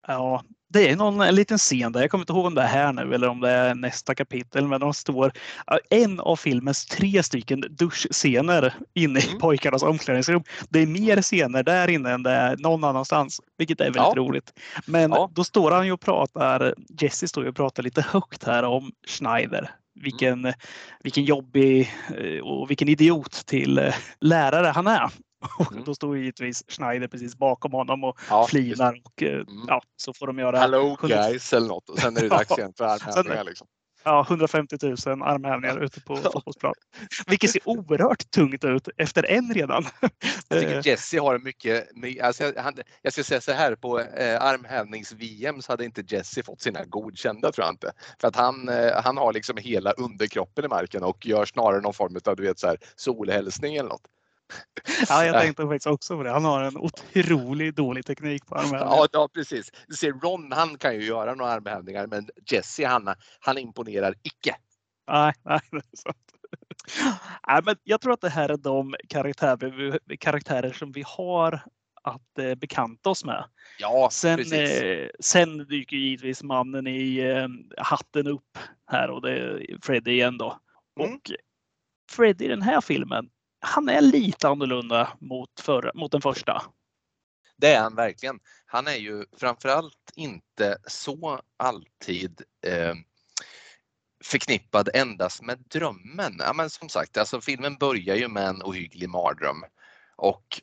Ja, 0.07 0.45
det 0.69 0.91
är 0.91 0.97
någon 0.97 1.21
en 1.21 1.35
liten 1.35 1.59
scen 1.59 1.93
där. 1.93 2.01
Jag 2.01 2.11
kommer 2.11 2.23
inte 2.23 2.33
ihåg 2.33 2.47
om 2.47 2.55
det 2.55 2.63
är 2.63 2.67
här 2.67 2.93
nu 2.93 3.15
eller 3.15 3.29
om 3.29 3.41
det 3.41 3.51
är 3.51 3.75
nästa 3.75 4.15
kapitel. 4.15 4.69
Men 4.69 4.81
de 4.81 4.95
står 4.95 5.33
en 5.91 6.21
av 6.21 6.37
filmens 6.37 6.87
tre 6.87 7.23
stycken 7.23 7.65
duschscener 7.71 8.75
inne 8.95 9.21
i 9.21 9.27
mm. 9.27 9.39
pojkarnas 9.39 9.83
omklädningsrum. 9.83 10.43
Det 10.69 10.79
är 10.79 10.87
mer 10.87 11.23
scener 11.23 11.63
där 11.63 11.91
inne 11.91 12.11
än 12.13 12.23
det 12.23 12.31
är 12.31 12.57
någon 12.57 12.85
annanstans, 12.85 13.41
vilket 13.59 13.81
är 13.81 13.85
väldigt 13.85 14.03
ja. 14.03 14.13
roligt. 14.17 14.53
Men 14.87 15.11
ja. 15.11 15.31
då 15.33 15.45
står 15.45 15.71
han 15.71 15.87
ju 15.87 15.93
och 15.93 16.01
pratar. 16.01 16.75
Jesse 17.01 17.29
står 17.29 17.45
ju 17.45 17.51
och 17.51 17.57
pratar 17.57 17.83
lite 17.83 18.03
högt 18.03 18.45
här 18.45 18.63
om 18.63 18.93
Schneider. 19.07 19.71
Vilken, 20.01 20.33
mm. 20.33 20.55
vilken 21.03 21.25
jobbig 21.25 21.95
eh, 22.19 22.41
och 22.45 22.71
vilken 22.71 22.89
idiot 22.89 23.33
till 23.47 23.79
eh, 23.79 23.95
lärare 24.21 24.67
han 24.67 24.87
är. 24.87 25.11
Och 25.59 25.73
mm. 25.73 25.85
då 25.85 25.95
står 25.95 26.19
givetvis 26.19 26.65
Schneider 26.69 27.09
precis 27.09 27.37
bakom 27.37 27.73
honom 27.73 28.05
och 28.05 28.19
ja, 28.29 28.47
flinar. 28.47 29.01
Och, 29.05 29.23
eh, 29.23 29.35
mm. 29.35 29.65
ja, 29.69 29.83
så 29.97 30.13
får 30.13 30.27
de 30.27 30.39
göra... 30.39 30.59
Hello 30.59 30.97
guys 31.03 31.53
eller 31.53 31.69
något 31.69 31.89
och 31.89 31.99
sen 31.99 32.17
är 32.17 32.21
det 32.21 32.29
dags 32.29 32.59
igen 32.59 32.73
för 32.77 32.85
armhävningar. 32.85 33.45
Liksom. 33.45 33.67
Ja, 34.05 34.27
150 34.29 34.77
000 34.83 34.93
armhävningar 35.23 35.85
ute 35.85 36.01
på 36.01 36.17
fotbollsplan. 36.33 36.75
Vilket 37.27 37.51
ser 37.51 37.69
oerhört 37.69 38.31
tungt 38.31 38.65
ut 38.65 38.89
efter 38.97 39.31
en 39.31 39.55
redan. 39.55 39.85
Jag 40.49 40.61
tycker 40.61 40.77
eh. 40.77 40.87
Jesse 40.87 41.21
har 41.21 41.39
mycket, 41.39 41.89
alltså, 42.23 42.53
han, 42.57 42.75
jag 43.03 43.13
ska 43.13 43.25
säga 43.25 43.41
så 43.41 43.53
här 43.53 43.75
på 43.75 44.01
eh, 44.01 44.43
armhävnings-VM 44.43 45.63
så 45.63 45.73
hade 45.73 45.85
inte 45.85 46.05
Jesse 46.09 46.43
fått 46.43 46.61
sina 46.61 46.85
godkända 46.85 47.53
tror 47.53 47.65
jag 47.65 47.73
inte. 47.73 47.93
För 48.21 48.29
att 48.29 48.37
han, 48.37 48.69
eh, 48.69 49.03
han 49.05 49.17
har 49.17 49.33
liksom 49.33 49.57
hela 49.57 49.93
underkroppen 49.93 50.65
i 50.65 50.69
marken 50.69 51.03
och 51.03 51.27
gör 51.27 51.45
snarare 51.45 51.81
någon 51.81 51.95
form 51.95 52.17
av 52.25 52.37
du 52.37 52.43
vet, 52.43 52.59
så 52.59 52.67
här, 52.67 52.79
solhälsning 52.97 53.77
eller 53.77 53.89
något. 53.89 54.09
Ja, 55.09 55.25
jag 55.25 55.41
tänkte 55.41 55.63
faktiskt 55.63 55.87
också 55.87 56.17
på 56.17 56.23
det. 56.23 56.31
Han 56.31 56.45
har 56.45 56.63
en 56.63 56.77
otroligt 56.77 57.77
dålig 57.77 58.07
teknik 58.07 58.47
på 58.47 58.55
armhävningar. 58.55 58.87
Ja, 58.87 59.09
ja, 59.13 59.29
precis. 59.35 59.73
Du 59.89 59.97
ser 59.97 60.13
Ron, 60.13 60.53
han 60.53 60.79
kan 60.79 60.95
ju 60.95 61.05
göra 61.05 61.35
några 61.35 61.53
armhävningar, 61.53 62.07
men 62.07 62.31
Jesse, 62.51 62.87
han, 62.87 63.15
han 63.41 63.59
imponerar 63.59 64.15
icke. 64.23 64.57
Nej, 65.11 65.33
nej, 65.43 65.61
det 65.71 65.77
är 65.77 65.97
sant. 65.97 66.17
Nej, 67.49 67.61
men 67.65 67.77
jag 67.85 68.01
tror 68.01 68.13
att 68.13 68.21
det 68.21 68.29
här 68.29 68.49
är 68.49 68.57
de 68.57 68.95
karaktärer, 69.09 69.99
karaktärer 70.19 70.73
som 70.73 70.93
vi 70.93 71.05
har 71.07 71.61
att 72.03 72.39
eh, 72.39 72.55
bekanta 72.55 73.11
oss 73.11 73.25
med. 73.25 73.45
Ja, 73.79 74.09
sen, 74.13 74.37
precis. 74.37 74.83
Eh, 74.83 75.09
sen 75.21 75.59
dyker 75.59 75.97
givetvis 75.97 76.43
mannen 76.43 76.87
i 76.87 77.19
eh, 77.19 77.49
hatten 77.85 78.27
upp 78.27 78.59
här 78.87 79.11
och 79.11 79.23
det 79.23 79.31
är 79.31 79.79
Freddy 79.83 80.11
igen 80.11 80.39
då. 80.39 80.59
Mm. 81.01 81.15
Och 81.15 81.21
Freddy 82.11 82.45
i 82.45 82.49
den 82.49 82.63
här 82.63 82.81
filmen, 82.81 83.29
han 83.65 83.89
är 83.89 84.01
lite 84.01 84.49
annorlunda 84.49 85.13
mot, 85.21 85.61
förra, 85.61 85.91
mot 85.95 86.13
den 86.13 86.21
första. 86.21 86.63
Det 87.57 87.75
är 87.75 87.81
han 87.81 87.95
verkligen. 87.95 88.41
Han 88.67 88.87
är 88.87 88.97
ju 88.97 89.25
framförallt 89.37 90.13
inte 90.15 90.79
så 90.87 91.41
alltid 91.57 92.43
eh, 92.67 92.95
förknippad 94.25 94.89
endast 94.95 95.43
med 95.43 95.59
drömmen. 95.59 96.37
Ja, 96.39 96.53
men 96.53 96.71
som 96.71 96.89
sagt, 96.89 97.17
alltså 97.17 97.41
filmen 97.41 97.77
börjar 97.77 98.17
ju 98.17 98.29
med 98.29 98.49
en 98.49 98.63
ohygglig 98.63 99.09
mardröm 99.09 99.65
och 100.17 100.61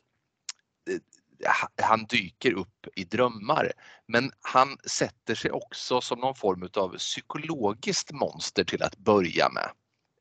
eh, 0.90 1.84
han 1.84 2.04
dyker 2.04 2.52
upp 2.52 2.86
i 2.94 3.04
drömmar. 3.04 3.72
Men 4.06 4.32
han 4.40 4.76
sätter 4.86 5.34
sig 5.34 5.50
också 5.50 6.00
som 6.00 6.18
någon 6.18 6.34
form 6.34 6.68
av 6.76 6.96
psykologiskt 6.98 8.12
monster 8.12 8.64
till 8.64 8.82
att 8.82 8.96
börja 8.96 9.48
med 9.48 9.70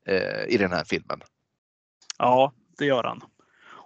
eh, 0.05 0.53
i 0.53 0.57
den 0.57 0.71
här 0.71 0.83
filmen. 0.83 1.21
Ja, 2.17 2.53
det 2.81 2.87
gör 2.87 3.03
han. 3.03 3.21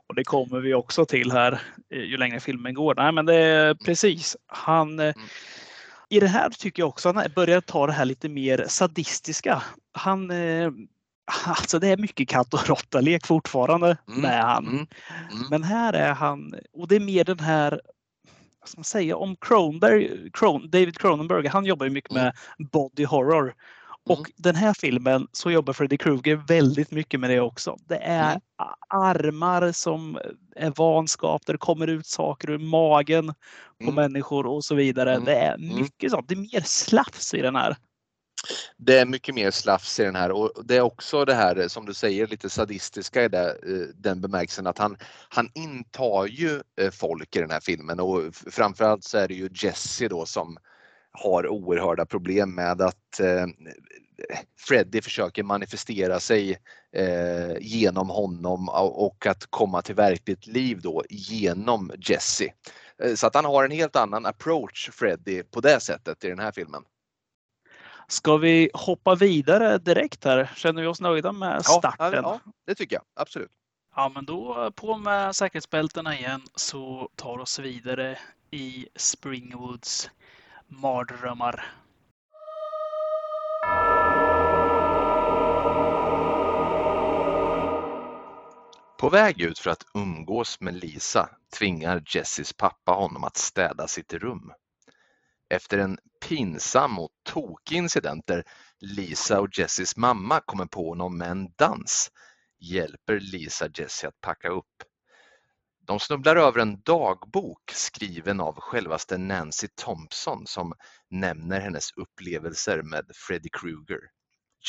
Och 0.07 0.15
det 0.15 0.23
kommer 0.23 0.59
vi 0.59 0.73
också 0.73 1.05
till 1.05 1.31
här 1.31 1.61
eh, 1.89 1.99
ju 1.99 2.17
längre 2.17 2.39
filmen 2.39 2.73
går. 2.73 2.95
Nej, 2.95 3.11
men 3.11 3.25
det 3.25 3.35
är 3.35 3.73
precis. 3.73 4.37
Han, 4.47 4.99
eh, 4.99 5.05
mm. 5.05 5.27
I 6.09 6.19
det 6.19 6.27
här 6.27 6.49
tycker 6.49 6.81
jag 6.81 6.89
också 6.89 7.11
han 7.11 7.23
börjar 7.35 7.61
ta 7.61 7.87
det 7.87 7.93
här 7.93 8.05
lite 8.05 8.29
mer 8.29 8.65
sadistiska. 8.67 9.63
Han, 9.93 10.31
eh, 10.31 10.71
alltså 11.45 11.79
det 11.79 11.87
är 11.87 11.97
mycket 11.97 12.29
katt 12.29 12.53
och 12.53 12.69
råttalek 12.69 13.27
fortfarande 13.27 13.97
mm. 14.07 14.21
med 14.21 14.43
han. 14.43 14.67
Mm. 14.67 14.75
Mm. 14.75 15.43
Men 15.49 15.63
här 15.63 15.93
är 15.93 16.13
han, 16.13 16.55
och 16.73 16.87
det 16.87 16.95
är 16.95 16.99
mer 16.99 17.23
den 17.23 17.39
här 17.39 17.81
vad 18.59 18.69
ska 18.69 18.79
man 18.79 18.83
säga, 18.83 19.15
om 19.15 19.35
Cronenberg, 19.35 20.31
Cron, 20.33 20.69
David 20.69 20.97
Cronenberg, 20.97 21.47
han 21.47 21.65
jobbar 21.65 21.85
ju 21.85 21.91
mycket 21.91 22.11
mm. 22.11 22.23
med 22.23 22.33
body 22.71 23.05
horror. 23.05 23.53
Och 24.05 24.19
mm. 24.19 24.31
den 24.35 24.55
här 24.55 24.73
filmen 24.73 25.27
så 25.31 25.51
jobbar 25.51 25.73
Freddy 25.73 25.97
Krueger 25.97 26.35
väldigt 26.35 26.91
mycket 26.91 27.19
med 27.19 27.29
det 27.29 27.39
också. 27.39 27.77
Det 27.87 27.97
är 27.97 28.29
mm. 28.29 28.41
armar 28.89 29.71
som 29.71 30.19
är 30.55 30.73
vanskap, 30.77 31.45
där 31.45 31.53
det 31.53 31.59
kommer 31.59 31.87
ut 31.87 32.05
saker 32.05 32.49
ur 32.49 32.57
magen 32.57 33.33
på 33.83 33.91
mm. 33.91 33.95
människor 33.95 34.45
och 34.45 34.65
så 34.65 34.75
vidare. 34.75 35.13
Mm. 35.13 35.25
Det 35.25 35.35
är 35.35 35.55
mm. 35.55 35.75
mycket 35.75 36.11
sånt. 36.11 36.27
Det 36.27 36.33
är 36.33 36.53
mer 36.53 36.63
slafs 36.65 37.33
i 37.33 37.41
den 37.41 37.55
här. 37.55 37.77
Det 38.77 38.99
är 38.99 39.05
mycket 39.05 39.35
mer 39.35 39.51
slafs 39.51 39.99
i 39.99 40.03
den 40.03 40.15
här 40.15 40.31
och 40.31 40.51
det 40.65 40.77
är 40.77 40.81
också 40.81 41.25
det 41.25 41.33
här 41.33 41.67
som 41.67 41.85
du 41.85 41.93
säger 41.93 42.27
lite 42.27 42.49
sadistiska 42.49 43.23
i 43.23 43.27
det, 43.27 43.49
eh, 43.49 43.87
den 43.95 44.21
bemärkelsen 44.21 44.67
att 44.67 44.77
han, 44.77 44.97
han 45.29 45.49
intar 45.55 46.25
ju 46.25 46.61
eh, 46.81 46.91
folk 46.91 47.35
i 47.35 47.39
den 47.39 47.51
här 47.51 47.59
filmen 47.59 47.99
och 47.99 48.35
framförallt 48.51 49.03
så 49.03 49.17
är 49.17 49.27
det 49.27 49.33
ju 49.33 49.49
Jesse 49.53 50.07
då 50.07 50.25
som 50.25 50.57
har 51.17 51.47
oerhörda 51.47 52.05
problem 52.05 52.55
med 52.55 52.81
att 52.81 53.19
eh, 53.19 53.45
Freddy 54.57 55.01
försöker 55.01 55.43
manifestera 55.43 56.19
sig 56.19 56.57
eh, 56.91 57.57
genom 57.61 58.09
honom 58.09 58.69
och 58.69 59.25
att 59.25 59.45
komma 59.49 59.81
till 59.81 59.95
verkligt 59.95 60.47
liv 60.47 60.81
då 60.81 61.03
genom 61.09 61.91
Jesse. 61.97 62.53
Eh, 63.03 63.13
så 63.13 63.27
att 63.27 63.35
han 63.35 63.45
har 63.45 63.65
en 63.65 63.71
helt 63.71 63.95
annan 63.95 64.25
approach 64.25 64.89
Freddy 64.93 65.43
på 65.43 65.61
det 65.61 65.79
sättet 65.79 66.23
i 66.23 66.29
den 66.29 66.39
här 66.39 66.51
filmen. 66.51 66.83
Ska 68.07 68.37
vi 68.37 68.69
hoppa 68.73 69.15
vidare 69.15 69.77
direkt 69.77 70.23
här? 70.23 70.51
Känner 70.55 70.81
vi 70.81 70.87
oss 70.87 71.01
nöjda 71.01 71.31
med 71.31 71.65
starten? 71.65 72.11
Ja, 72.13 72.39
ja 72.45 72.51
det 72.67 72.75
tycker 72.75 72.95
jag 72.95 73.03
absolut. 73.15 73.51
Ja, 73.95 74.11
men 74.15 74.25
då 74.25 74.71
på 74.75 74.97
med 74.97 75.35
säkerhetsbältena 75.35 76.17
igen 76.17 76.41
så 76.55 77.09
tar 77.15 77.37
oss 77.37 77.59
vidare 77.59 78.17
i 78.51 78.87
Springwoods 78.95 80.09
mardrömmar. 80.67 81.65
På 88.99 89.09
väg 89.09 89.41
ut 89.41 89.59
för 89.59 89.69
att 89.69 89.85
umgås 89.93 90.59
med 90.59 90.75
Lisa 90.75 91.29
tvingar 91.57 92.03
Jessys 92.07 92.53
pappa 92.53 92.91
honom 92.91 93.23
att 93.23 93.37
städa 93.37 93.87
sitt 93.87 94.13
rum. 94.13 94.51
Efter 95.49 95.77
en 95.77 95.97
pinsam 96.27 96.99
och 96.99 97.09
tokig 97.23 97.77
incident 97.77 98.27
där 98.27 98.43
Lisa 98.79 99.41
och 99.41 99.59
Jessys 99.59 99.97
mamma 99.97 100.39
kommer 100.39 100.65
på 100.65 100.89
honom 100.89 101.17
med 101.17 101.31
en 101.31 101.53
dans 101.55 102.11
hjälper 102.59 103.19
Lisa 103.19 103.69
Jessie 103.73 104.09
att 104.09 104.21
packa 104.21 104.49
upp. 104.49 104.83
De 105.87 105.99
snubblar 105.99 106.35
över 106.35 106.59
en 106.59 106.81
dagbok 106.81 107.71
skriven 107.71 108.39
av 108.39 108.59
självaste 108.59 109.17
Nancy 109.17 109.67
Thompson 109.75 110.47
som 110.47 110.73
nämner 111.09 111.59
hennes 111.59 111.91
upplevelser 111.91 112.81
med 112.81 113.11
Freddy 113.15 113.49
Krueger. 113.49 113.99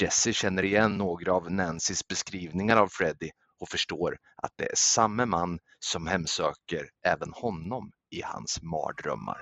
Jessie 0.01 0.33
känner 0.33 0.63
igen 0.63 0.93
några 0.93 1.33
av 1.33 1.53
Nancys 1.53 2.09
beskrivningar 2.09 2.77
av 2.77 2.89
Freddy 2.89 3.31
och 3.61 3.69
förstår 3.69 4.19
att 4.37 4.53
det 4.57 4.65
är 4.65 4.77
samme 4.77 5.27
man 5.27 5.59
som 5.79 6.07
hemsöker 6.07 6.91
även 7.05 7.33
honom 7.33 7.93
i 8.11 8.23
hans 8.23 8.63
mardrömmar. 8.63 9.39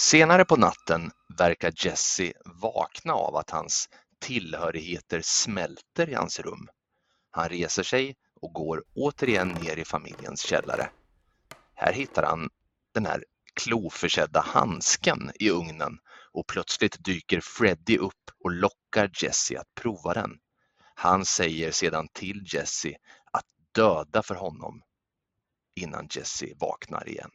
Senare 0.00 0.44
på 0.44 0.56
natten 0.56 1.10
verkar 1.38 1.72
Jesse 1.76 2.32
vakna 2.44 3.12
av 3.12 3.36
att 3.36 3.50
hans 3.50 3.88
tillhörigheter 4.20 5.20
smälter 5.24 6.08
i 6.08 6.14
hans 6.14 6.40
rum. 6.40 6.68
Han 7.30 7.48
reser 7.48 7.82
sig 7.82 8.16
och 8.42 8.52
går 8.52 8.84
återigen 8.94 9.48
ner 9.48 9.76
i 9.76 9.84
familjens 9.84 10.40
källare. 10.40 10.90
Här 11.74 11.92
hittar 11.92 12.22
han 12.22 12.50
den 12.94 13.06
här 13.06 13.24
kloförsedda 13.54 14.40
handsken 14.40 15.30
i 15.34 15.50
ugnen 15.50 15.98
och 16.32 16.46
plötsligt 16.46 17.04
dyker 17.04 17.40
Freddy 17.40 17.98
upp 17.98 18.30
och 18.44 18.50
lockar 18.50 19.10
Jesse 19.22 19.60
att 19.60 19.74
prova 19.74 20.14
den. 20.14 20.38
Han 20.94 21.24
säger 21.24 21.70
sedan 21.70 22.08
till 22.12 22.42
Jesse 22.54 22.96
att 23.32 23.44
döda 23.72 24.22
för 24.22 24.34
honom 24.34 24.82
innan 25.74 26.08
Jesse 26.10 26.46
vaknar 26.56 27.08
igen. 27.08 27.30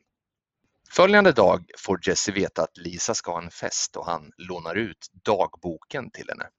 Följande 0.90 1.32
dag 1.32 1.72
får 1.78 2.00
Jesse 2.08 2.32
veta 2.32 2.64
att 2.64 2.78
Lisa 2.78 3.14
ska 3.14 3.32
ha 3.32 3.42
en 3.42 3.52
fest 3.52 3.96
och 3.96 4.06
han 4.06 4.32
lånar 4.38 4.76
ut 4.76 5.08
dagboken 5.12 6.12
till 6.12 6.30
henne. 6.30 6.50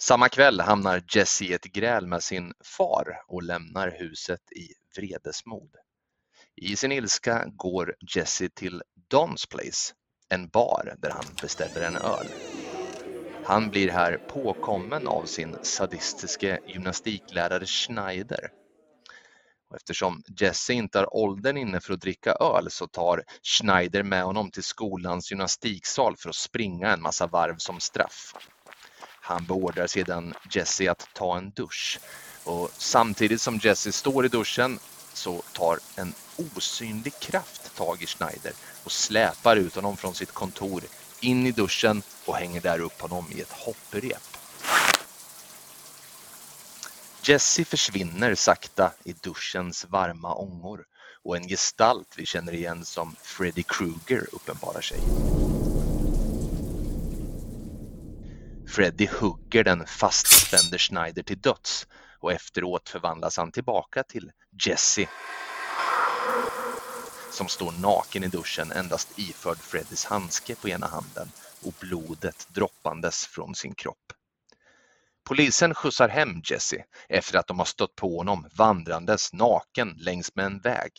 Samma 0.00 0.28
kväll 0.28 0.60
hamnar 0.60 1.02
Jesse 1.08 1.44
i 1.44 1.52
ett 1.52 1.64
gräl 1.64 2.06
med 2.06 2.22
sin 2.22 2.52
far 2.64 3.22
och 3.28 3.42
lämnar 3.42 3.96
huset 3.98 4.52
i 4.52 4.68
vredesmod. 4.96 5.70
I 6.56 6.76
sin 6.76 6.92
ilska 6.92 7.44
går 7.46 7.94
Jesse 8.14 8.48
till 8.48 8.82
Don's 9.12 9.50
Place, 9.50 9.94
en 10.28 10.48
bar 10.48 10.94
där 10.98 11.10
han 11.10 11.24
beställer 11.42 11.86
en 11.86 11.96
öl. 11.96 12.26
Han 13.44 13.70
blir 13.70 13.88
här 13.88 14.16
påkommen 14.16 15.06
av 15.06 15.24
sin 15.24 15.56
sadistiske 15.62 16.60
gymnastiklärare 16.66 17.66
Schneider. 17.66 18.52
Och 19.70 19.76
eftersom 19.76 20.22
Jesse 20.40 20.72
inte 20.72 20.98
har 20.98 21.16
åldern 21.16 21.56
inne 21.56 21.80
för 21.80 21.92
att 21.92 22.00
dricka 22.00 22.32
öl 22.32 22.70
så 22.70 22.86
tar 22.86 23.24
Schneider 23.42 24.02
med 24.02 24.24
honom 24.24 24.50
till 24.50 24.62
skolans 24.62 25.30
gymnastiksal 25.30 26.16
för 26.16 26.28
att 26.28 26.36
springa 26.36 26.92
en 26.92 27.02
massa 27.02 27.26
varv 27.26 27.56
som 27.58 27.80
straff. 27.80 28.34
Han 29.20 29.44
beordrar 29.44 29.86
sedan 29.86 30.34
Jesse 30.50 30.90
att 30.90 31.08
ta 31.12 31.36
en 31.36 31.50
dusch 31.50 31.98
och 32.44 32.70
samtidigt 32.78 33.40
som 33.40 33.58
Jesse 33.62 33.92
står 33.92 34.26
i 34.26 34.28
duschen 34.28 34.78
så 35.12 35.42
tar 35.52 35.78
en 35.96 36.14
osynlig 36.56 37.12
kraft 37.20 37.76
tag 37.76 38.02
i 38.02 38.06
Schneider 38.06 38.52
och 38.84 38.92
släpar 38.92 39.56
ut 39.56 39.74
honom 39.74 39.96
från 39.96 40.14
sitt 40.14 40.32
kontor 40.32 40.82
in 41.20 41.46
i 41.46 41.52
duschen 41.52 42.02
och 42.24 42.36
hänger 42.36 42.60
där 42.60 42.80
upp 42.80 43.00
honom 43.00 43.26
i 43.32 43.40
ett 43.40 43.52
hopprep. 43.52 44.36
Jesse 47.22 47.64
försvinner 47.64 48.34
sakta 48.34 48.92
i 49.04 49.12
duschens 49.12 49.86
varma 49.88 50.34
ångor 50.34 50.84
och 51.24 51.36
en 51.36 51.48
gestalt 51.48 52.14
vi 52.16 52.26
känner 52.26 52.54
igen 52.54 52.84
som 52.84 53.16
Freddy 53.22 53.62
Krueger 53.62 54.26
uppenbarar 54.32 54.80
sig. 54.80 54.98
Freddy 58.68 59.08
hugger 59.20 59.64
den 59.64 59.86
fastspände 59.86 60.78
Schneider 60.78 61.22
till 61.22 61.40
döds 61.40 61.86
och 62.18 62.32
efteråt 62.32 62.88
förvandlas 62.88 63.36
han 63.36 63.52
tillbaka 63.52 64.02
till 64.02 64.30
Jesse 64.66 65.08
som 67.30 67.48
står 67.48 67.72
naken 67.82 68.24
i 68.24 68.28
duschen 68.28 68.72
endast 68.72 69.18
iförd 69.18 69.58
Freddys 69.58 70.04
handske 70.04 70.54
på 70.54 70.68
ena 70.68 70.86
handen 70.86 71.28
och 71.66 71.72
blodet 71.80 72.48
droppandes 72.48 73.26
från 73.26 73.54
sin 73.54 73.74
kropp. 73.74 74.12
Polisen 75.24 75.74
skjutsar 75.74 76.08
hem 76.08 76.42
Jesse 76.44 76.84
efter 77.08 77.38
att 77.38 77.46
de 77.46 77.58
har 77.58 77.66
stött 77.66 77.94
på 77.94 78.16
honom 78.16 78.48
vandrandes 78.56 79.32
naken 79.32 79.94
längs 79.96 80.34
med 80.34 80.46
en 80.46 80.58
väg. 80.58 80.92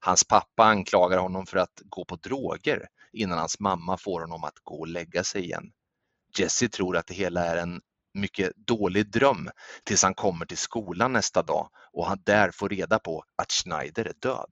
Hans 0.00 0.24
pappa 0.24 0.64
anklagar 0.64 1.18
honom 1.18 1.46
för 1.46 1.58
att 1.58 1.80
gå 1.84 2.04
på 2.04 2.16
droger 2.16 2.88
innan 3.12 3.38
hans 3.38 3.60
mamma 3.60 3.96
får 3.96 4.20
honom 4.20 4.44
att 4.44 4.58
gå 4.62 4.80
och 4.80 4.88
lägga 4.88 5.24
sig 5.24 5.44
igen. 5.44 5.72
Jesse 6.38 6.68
tror 6.68 6.96
att 6.96 7.06
det 7.06 7.14
hela 7.14 7.44
är 7.44 7.56
en 7.56 7.80
mycket 8.14 8.52
dålig 8.56 9.10
dröm 9.10 9.50
tills 9.84 10.02
han 10.02 10.14
kommer 10.14 10.46
till 10.46 10.58
skolan 10.58 11.12
nästa 11.12 11.42
dag 11.42 11.68
och 11.92 12.06
han 12.06 12.22
där 12.24 12.50
får 12.50 12.68
reda 12.68 12.98
på 12.98 13.24
att 13.36 13.52
Schneider 13.52 14.04
är 14.04 14.14
död. 14.20 14.50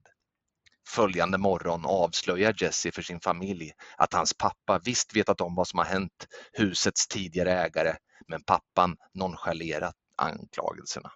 Följande 0.87 1.37
morgon 1.37 1.85
avslöjar 1.85 2.55
Jesse 2.57 2.91
för 2.91 3.01
sin 3.01 3.19
familj 3.19 3.71
att 3.97 4.13
hans 4.13 4.33
pappa 4.37 4.79
visst 4.79 5.15
vetat 5.15 5.41
om 5.41 5.55
vad 5.55 5.67
som 5.67 5.79
har 5.79 5.85
hänt 5.85 6.27
husets 6.53 7.07
tidigare 7.07 7.51
ägare 7.51 7.95
men 8.27 8.43
pappan 8.43 8.97
nonchalerat 9.13 9.95
anklagelserna. 10.17 11.11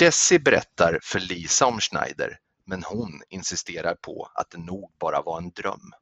Jesse 0.00 0.38
berättar 0.38 0.98
för 1.02 1.20
Lisa 1.20 1.66
om 1.66 1.80
Schneider 1.80 2.38
men 2.66 2.82
hon 2.82 3.22
insisterar 3.28 3.94
på 3.94 4.30
att 4.34 4.50
det 4.50 4.58
nog 4.58 4.92
bara 5.00 5.22
var 5.22 5.38
en 5.38 5.50
dröm. 5.50 5.92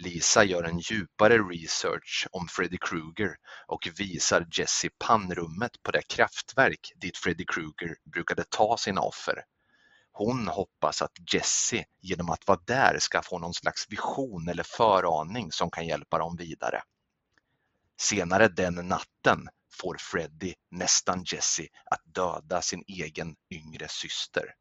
Lisa 0.00 0.44
gör 0.44 0.64
en 0.64 0.78
djupare 0.78 1.38
research 1.38 2.26
om 2.30 2.48
Freddy 2.48 2.78
Krueger 2.78 3.36
och 3.66 3.88
visar 3.98 4.46
Jesse 4.52 4.88
pannrummet 4.98 5.82
på 5.82 5.92
det 5.92 6.02
kraftverk 6.08 6.92
dit 6.96 7.16
Freddy 7.16 7.44
Krueger 7.44 7.96
brukade 8.04 8.44
ta 8.44 8.76
sina 8.76 9.00
offer. 9.00 9.44
Hon 10.12 10.48
hoppas 10.48 11.02
att 11.02 11.12
Jesse 11.32 11.84
genom 12.00 12.30
att 12.30 12.46
vara 12.46 12.60
där 12.66 12.98
ska 12.98 13.22
få 13.22 13.38
någon 13.38 13.54
slags 13.54 13.86
vision 13.88 14.48
eller 14.48 14.62
föraning 14.62 15.52
som 15.52 15.70
kan 15.70 15.86
hjälpa 15.86 16.18
dem 16.18 16.36
vidare. 16.36 16.82
Senare 18.00 18.48
den 18.48 18.74
natten 18.74 19.48
får 19.80 19.96
Freddy 20.00 20.54
nästan 20.70 21.24
Jesse 21.26 21.66
att 21.90 22.02
döda 22.04 22.62
sin 22.62 22.84
egen 22.86 23.36
yngre 23.50 23.88
syster. 23.88 24.54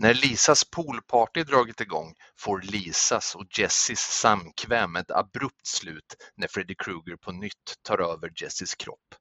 När 0.00 0.14
Lisas 0.14 0.64
poolparty 0.64 1.44
dragit 1.44 1.80
igång 1.80 2.14
får 2.36 2.60
Lisas 2.60 3.34
och 3.34 3.58
Jessys 3.58 4.00
samkväm 4.00 4.96
ett 4.96 5.10
abrupt 5.10 5.66
slut 5.66 6.16
när 6.36 6.48
Freddy 6.48 6.74
Krueger 6.74 7.16
på 7.16 7.32
nytt 7.32 7.74
tar 7.82 7.98
över 7.98 8.32
Jessys 8.36 8.74
kropp. 8.74 9.14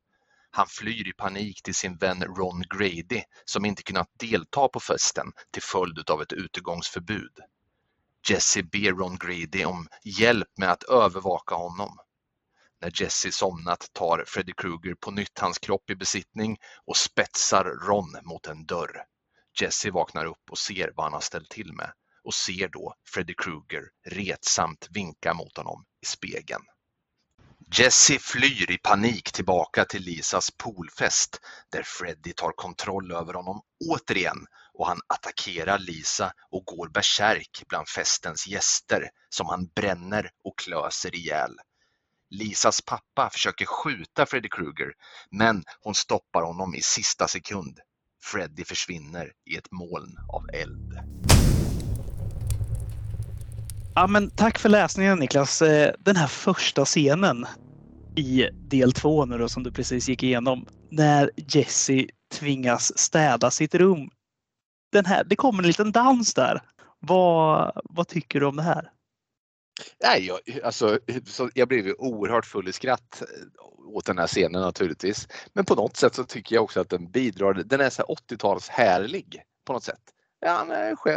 Han 0.52 0.68
flyr 0.68 1.08
i 1.08 1.14
panik 1.14 1.64
till 1.64 1.76
sin 1.76 1.98
vän 1.98 2.24
Ron 2.24 2.64
Grady 2.70 3.24
som 3.46 3.66
inte 3.66 3.84
kunnat 3.84 4.08
delta 4.20 4.68
på 4.68 4.80
festen 4.80 5.32
till 5.52 5.64
följd 5.64 6.10
av 6.10 6.22
ett 6.22 6.34
utegångsförbud. 6.34 7.34
Jesse 8.30 8.64
ber 8.64 8.92
Ron 8.92 9.18
Grady 9.18 9.66
om 9.66 9.88
hjälp 10.04 10.58
med 10.58 10.72
att 10.72 10.84
övervaka 10.84 11.56
honom. 11.56 11.98
När 12.82 13.02
Jesse 13.02 13.32
somnat 13.32 13.90
tar 13.94 14.24
Freddy 14.28 14.54
Krueger 14.58 14.96
på 14.96 15.12
nytt 15.12 15.40
hans 15.40 15.60
kropp 15.60 15.90
i 15.90 15.96
besittning 15.96 16.58
och 16.86 16.98
spetsar 16.98 17.66
Ron 17.66 18.18
mot 18.24 18.48
en 18.48 18.66
dörr. 18.66 19.06
Jesse 19.62 19.92
vaknar 19.92 20.26
upp 20.26 20.52
och 20.52 20.58
ser 20.58 20.92
vad 20.96 21.06
han 21.06 21.14
har 21.14 21.22
ställt 21.22 21.50
till 21.50 21.74
med 21.74 21.92
och 22.24 22.34
ser 22.34 22.68
då 22.68 22.94
Freddy 23.14 23.34
Krueger 23.34 23.84
retsamt 24.06 24.88
vinka 24.90 25.34
mot 25.34 25.58
honom 25.58 25.86
i 26.02 26.06
spegeln. 26.06 26.64
Jesse 27.76 28.20
flyr 28.20 28.72
i 28.72 28.78
panik 28.78 29.32
tillbaka 29.32 29.86
till 29.86 30.02
Lisas 30.02 30.52
poolfest 30.52 31.40
där 31.72 31.84
Freddy 31.86 32.34
tar 32.34 32.52
kontroll 32.52 33.12
över 33.12 33.34
honom 33.34 33.62
återigen 33.90 34.46
och 34.74 34.88
han 34.88 35.00
attackerar 35.08 35.80
Lisa 35.80 36.34
och 36.52 36.66
går 36.66 36.90
bärsärk 36.90 37.64
bland 37.70 37.90
festens 37.90 38.48
gäster 38.48 39.10
som 39.30 39.48
han 39.48 39.68
bränner 39.76 40.30
och 40.44 40.58
klöser 40.58 41.16
ihjäl. 41.16 41.58
Lisas 42.30 42.82
pappa 42.82 43.30
försöker 43.30 43.66
skjuta 43.66 44.26
Freddy 44.26 44.50
Krueger 44.50 44.94
men 45.32 45.64
hon 45.80 45.96
stoppar 45.96 46.42
honom 46.42 46.76
i 46.76 46.82
sista 46.82 47.28
sekund. 47.28 47.80
Freddy 48.24 48.64
försvinner 48.64 49.32
i 49.46 49.56
ett 49.56 49.72
moln 49.72 50.18
av 50.34 50.50
eld. 50.54 51.00
Ja, 53.96 54.08
men 54.08 54.30
tack 54.30 54.60
för 54.60 54.70
läsningen 54.70 55.20
Niklas. 55.20 55.62
Eh, 55.62 55.94
den 56.00 56.16
här 56.16 56.28
första 56.28 56.86
scenen 56.86 57.46
i 58.16 58.50
del 58.54 58.94
två 58.94 59.26
nu 59.26 59.38
då, 59.38 59.50
som 59.50 59.64
du 59.64 59.72
precis 59.72 60.10
gick 60.10 60.24
igenom. 60.24 60.66
När 60.90 61.32
Jesse 61.36 62.06
tvingas 62.34 62.98
städa 62.98 63.52
sitt 63.52 63.76
rum. 63.76 64.10
Den 64.92 65.06
här, 65.06 65.24
det 65.24 65.36
kommer 65.36 65.64
en 65.64 65.68
liten 65.68 65.92
dans 65.92 66.34
där. 66.34 66.62
Vad, 67.00 67.72
vad 67.84 68.08
tycker 68.08 68.40
du 68.40 68.46
om 68.46 68.56
det 68.56 68.64
här? 68.64 68.90
Nej, 70.04 70.26
jag, 70.26 70.40
alltså, 70.64 71.00
så 71.26 71.50
jag 71.54 71.68
blev 71.68 71.88
ju 71.88 71.94
oerhört 71.94 72.46
full 72.46 72.68
i 72.68 72.74
skratt 72.74 73.22
eh, 73.22 73.96
åt 73.96 74.06
den 74.06 74.18
här 74.18 74.28
scenen 74.28 74.62
naturligtvis. 74.62 75.28
Men 75.54 75.66
på 75.66 75.76
något 75.76 75.98
sätt 75.98 76.16
så 76.16 76.24
tycker 76.24 76.56
jag 76.56 76.64
också 76.64 76.80
att 76.80 76.90
den 76.90 77.12
bidrar. 77.12 77.54
Den 77.54 77.82
är 77.82 77.90
så 77.90 78.04
80-tals 78.04 78.70
härlig 78.70 79.42
på 79.66 79.74
något 79.74 79.84
sätt. 79.84 80.02
Han, 80.46 80.72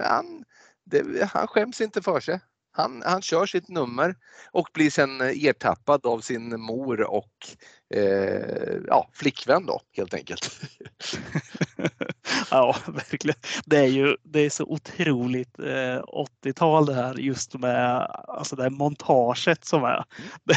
han, 0.05 0.45
det, 0.85 1.31
han 1.33 1.47
skäms 1.47 1.81
inte 1.81 2.03
för 2.03 2.21
sig. 2.21 2.41
Han, 2.73 3.03
han 3.07 3.23
kör 3.23 3.47
sitt 3.47 3.69
nummer 3.69 4.17
och 4.53 4.69
blir 4.75 4.91
sen 4.91 5.21
ertappad 5.21 6.07
av 6.07 6.21
sin 6.21 6.61
mor 6.61 7.01
och 7.01 7.33
eh, 7.95 8.79
ja, 8.87 9.11
flickvän 9.13 9.67
då 9.67 9.81
helt 9.97 10.15
enkelt. 10.15 10.61
ja, 12.51 12.77
verkligen. 12.87 13.41
Det 13.67 13.77
är 13.77 13.87
ju 13.87 14.17
det 14.23 14.41
är 14.41 14.51
så 14.51 14.65
otroligt 14.65 15.59
eh, 15.59 16.03
80-tal 16.45 16.87
det 16.87 16.95
här 16.95 17.15
just 17.15 17.55
med 17.55 18.11
alltså 18.29 18.57
det 18.57 18.63
här 18.63 18.71
montaget 18.71 19.65
som 19.65 19.85
är. 19.85 20.05
Mm. 20.19 20.31
Det, 20.45 20.57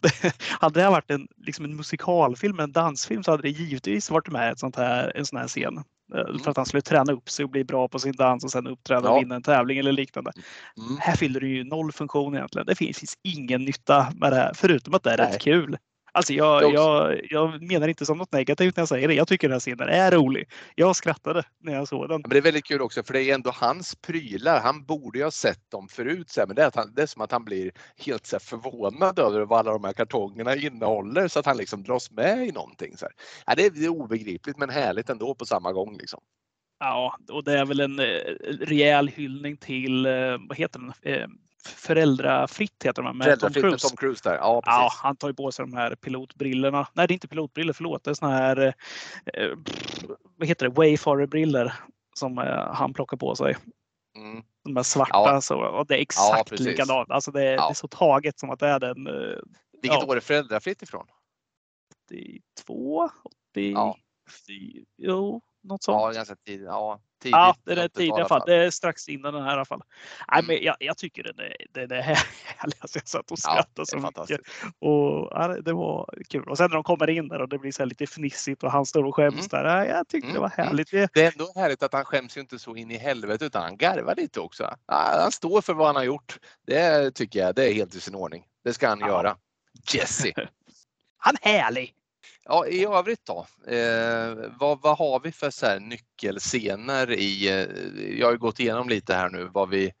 det, 0.00 0.34
hade 0.40 0.80
det 0.80 0.90
varit 0.90 1.10
en, 1.10 1.28
liksom 1.36 1.64
en 1.64 1.76
musikalfilm, 1.76 2.60
en 2.60 2.72
dansfilm 2.72 3.22
så 3.22 3.30
hade 3.30 3.42
det 3.42 3.50
givetvis 3.50 4.10
varit 4.10 4.28
med 4.28 4.52
ett 4.52 4.58
sånt 4.58 4.76
här, 4.76 5.12
en 5.16 5.26
sån 5.26 5.38
här 5.38 5.48
scen. 5.48 5.84
Eh, 6.14 6.20
mm. 6.20 6.38
För 6.38 6.50
att 6.50 6.56
han 6.56 6.66
skulle 6.66 6.82
träna 6.82 7.12
upp 7.12 7.30
sig 7.30 7.44
och 7.44 7.50
bli 7.50 7.64
bra 7.64 7.88
på 7.88 7.98
sin 7.98 8.16
dans 8.16 8.44
och 8.44 8.50
sen 8.50 8.66
uppträda 8.66 9.10
och 9.10 9.22
vinna 9.22 9.34
en 9.34 9.42
tävling 9.42 9.78
eller 9.78 9.92
liknande. 9.92 10.32
Mm. 10.78 10.98
Här 11.00 11.16
fyller 11.16 11.40
det 11.40 11.46
ju 11.46 11.64
noll 11.64 11.92
funktion 11.92 12.34
egentligen. 12.34 12.66
Det 12.66 12.74
finns, 12.74 12.98
finns 12.98 13.14
ingen 13.22 13.64
nytta 13.64 14.12
med 14.14 14.32
det 14.32 14.36
här 14.36 14.52
förutom 14.54 14.94
att 14.94 15.02
det 15.02 15.12
är 15.12 15.18
Nej. 15.18 15.26
rätt 15.26 15.42
kul. 15.42 15.76
Alltså 16.18 16.32
jag, 16.32 16.72
jag, 16.72 17.20
jag 17.30 17.62
menar 17.62 17.88
inte 17.88 18.06
som 18.06 18.18
något 18.18 18.32
negativt 18.32 18.76
när 18.76 18.80
jag 18.80 18.88
säger 18.88 19.08
det. 19.08 19.14
Jag 19.14 19.28
tycker 19.28 19.48
den 19.48 19.54
här 19.54 19.60
scenen 19.60 19.88
är 19.88 20.10
rolig. 20.10 20.50
Jag 20.74 20.96
skrattade 20.96 21.42
när 21.62 21.74
jag 21.74 21.88
såg 21.88 22.08
den. 22.08 22.20
Men 22.20 22.30
det 22.30 22.38
är 22.38 22.42
väldigt 22.42 22.64
kul 22.64 22.80
också 22.80 23.02
för 23.02 23.12
det 23.12 23.22
är 23.22 23.34
ändå 23.34 23.50
hans 23.54 23.94
prylar. 23.94 24.60
Han 24.60 24.84
borde 24.84 25.18
ju 25.18 25.24
ha 25.24 25.30
sett 25.30 25.70
dem 25.70 25.88
förut. 25.88 26.30
Så 26.30 26.40
här, 26.40 26.46
men 26.46 26.56
det 26.56 26.62
är, 26.62 26.72
han, 26.74 26.94
det 26.94 27.02
är 27.02 27.06
som 27.06 27.22
att 27.22 27.32
han 27.32 27.44
blir 27.44 27.70
helt 27.96 28.26
så 28.26 28.36
här, 28.36 28.40
förvånad 28.40 29.18
över 29.18 29.40
vad 29.40 29.58
alla 29.58 29.72
de 29.72 29.84
här 29.84 29.92
kartongerna 29.92 30.56
innehåller 30.56 31.28
så 31.28 31.38
att 31.38 31.46
han 31.46 31.56
liksom 31.56 31.82
dras 31.82 32.10
med 32.10 32.48
i 32.48 32.52
någonting. 32.52 32.96
Så 32.96 33.04
här. 33.04 33.12
Ja, 33.46 33.54
det, 33.54 33.66
är, 33.66 33.70
det 33.70 33.84
är 33.84 33.88
obegripligt 33.88 34.58
men 34.58 34.70
härligt 34.70 35.10
ändå 35.10 35.34
på 35.34 35.46
samma 35.46 35.72
gång. 35.72 35.96
Liksom. 35.98 36.20
Ja, 36.78 37.18
och 37.32 37.44
det 37.44 37.58
är 37.58 37.66
väl 37.66 37.80
en 37.80 37.98
eh, 37.98 38.04
rejäl 38.60 39.08
hyllning 39.08 39.56
till, 39.56 40.06
eh, 40.06 40.36
vad 40.48 40.58
heter 40.58 40.80
den? 40.80 41.14
Eh, 41.14 41.28
Föräldrafritt 41.68 42.82
heter 42.84 43.02
de 43.02 43.18
med 43.18 43.24
Tom 43.24 43.52
Föräldrafritt 43.52 43.62
med 43.64 43.70
Cruise. 43.70 43.88
Tom 43.88 43.96
Cruise 43.96 44.28
där. 44.28 44.36
Ja, 44.36 44.62
Ja, 44.66 44.82
precis. 44.82 45.00
han 45.02 45.16
tar 45.16 45.28
ju 45.28 45.34
på 45.34 45.52
sig 45.52 45.64
de 45.66 45.76
här 45.76 45.94
pilotbrillorna. 45.94 46.88
Nej, 46.94 47.06
det 47.06 47.12
är 47.12 47.14
inte 47.14 47.28
pilotbrillor, 47.28 47.72
förlåt. 47.72 48.04
Det 48.04 48.10
är 48.10 48.14
såna 48.14 48.32
här, 48.36 48.74
eh, 49.34 49.50
vad 50.38 50.48
heter 50.48 50.68
det, 50.68 50.74
Wayfarer-brillor 50.74 51.72
som 52.14 52.38
eh, 52.38 52.72
han 52.74 52.94
plockar 52.94 53.16
på 53.16 53.34
sig. 53.34 53.56
Mm. 54.16 54.42
De 54.64 54.76
här 54.76 54.82
svarta. 54.82 55.10
Ja. 55.12 55.40
Så, 55.40 55.56
och 55.58 55.86
det 55.86 55.94
är 55.94 56.00
exakt 56.00 56.50
precis. 56.50 56.66
likadant. 56.66 57.10
Alltså 57.10 57.30
det, 57.30 57.42
är- 57.42 57.52
Ja. 57.54 57.66
det 57.66 57.72
är 57.72 57.74
så 57.74 57.88
taget 57.88 58.38
som 58.38 58.50
att 58.50 58.58
det 58.58 58.68
är 58.68 58.80
den 58.80 59.06
eh, 59.06 59.38
Vilket 59.82 60.00
Ja. 60.00 60.06
år 60.06 60.16
är 60.16 60.20
Föräldrafritt 60.20 60.82
ifrån? 60.82 61.06
82, 62.06 63.10
80, 63.52 63.72
Ja. 63.72 63.96
jo, 64.96 65.40
något 65.62 65.82
sånt. 65.82 66.02
Ja, 66.02 66.12
ganska 66.12 66.36
tidigt. 66.36 66.66
Ja, 66.66 67.00
tidigt. 67.18 67.32
Ja, 67.32 67.54
det 67.64 67.72
är 67.72 67.76
80-tal 67.76 67.88
tidigt 67.90 68.08
i 68.08 68.12
alla 68.12 68.28
fall. 68.28 68.42
Det 68.46 68.54
är 68.54 68.70
strax 68.70 69.08
innan 69.08 69.34
den 69.34 69.42
här 69.42 69.50
i 69.50 69.52
alla 69.52 69.64
fall. 69.64 69.82
Nej, 70.32 70.38
Mm. 70.40 70.46
men 70.46 70.64
jag, 70.64 70.76
jag 70.78 70.96
tycker 70.98 71.22
den 71.22 71.38
är, 71.38 71.56
den 71.72 71.90
är 71.98 72.02
härlig. 72.02 72.74
Alltså 72.80 72.98
jag 72.98 73.08
satt 73.08 73.30
och 73.30 73.38
skrattade 73.38 73.68
det 73.74 73.86
så 73.86 73.96
mycket. 73.98 74.40
Och, 74.78 75.28
ja, 75.30 75.48
det- 75.48 75.60
det 75.62 75.72
var 75.72 76.14
kul. 76.28 76.48
Och 76.48 76.56
sen 76.56 76.70
när 76.70 76.74
de 76.74 76.82
kommer 76.84 77.10
in 77.10 77.28
där 77.28 77.40
och 77.42 77.48
det 77.48 77.58
blir 77.58 77.72
så 77.72 77.84
lite 77.84 78.06
fnissigt 78.06 78.62
och 78.62 78.72
han 78.72 78.86
står 78.86 79.04
och 79.04 79.16
skäms 79.16 79.34
Mm. 79.34 79.48
där. 79.64 79.64
Ja, 79.64 79.84
jag 79.96 80.08
tyckte 80.08 80.26
det 80.28 80.30
Mm, 80.30 80.42
var 80.42 80.52
mm. 80.58 80.66
härligt. 80.68 80.90
Det, 80.90 81.10
Det 81.14 81.22
är 81.24 81.32
ändå 81.32 81.52
härligt 81.54 81.82
att 81.82 81.92
han 81.92 82.04
skäms 82.04 82.36
ju 82.36 82.40
inte 82.40 82.58
så 82.58 82.76
in 82.76 82.90
i 82.90 82.96
helvete 82.98 83.44
utan 83.44 83.62
han 83.62 83.76
garvar 83.76 84.14
lite 84.14 84.40
också. 84.40 84.74
Han 84.86 85.32
står 85.32 85.60
för 85.60 85.74
vad 85.74 85.86
han 85.86 85.96
har 85.96 86.02
gjort. 86.04 86.38
Det 86.66 87.10
tycker 87.14 87.38
jag, 87.38 87.54
det 87.54 87.70
är 87.70 87.74
helt 87.74 87.94
i 87.94 88.00
sin 88.00 88.14
ordning. 88.14 88.44
Det 88.64 88.72
ska 88.72 88.88
han 88.88 89.00
Ja. 89.00 89.06
göra. 89.08 89.36
Jesse. 89.92 90.32
han 91.18 91.34
är 91.42 91.58
härlig! 91.58 91.94
Ja, 92.50 92.66
i 92.66 92.84
övrigt 92.84 93.26
då. 93.26 93.46
Eh, 93.72 94.50
vad, 94.58 94.80
vad 94.82 94.98
har 94.98 95.20
vi 95.20 95.32
för 95.32 95.50
så 95.50 95.66
här 95.66 95.80
nyckelscener 95.80 97.10
i, 97.10 97.48
eh, 97.48 98.18
jag 98.18 98.26
har 98.26 98.32
ju 98.32 98.38
gått 98.38 98.60
igenom 98.60 98.88
lite 98.88 99.14
här 99.14 99.30
nu 99.30 99.50
vad 99.52 99.68
vi, 99.68 99.92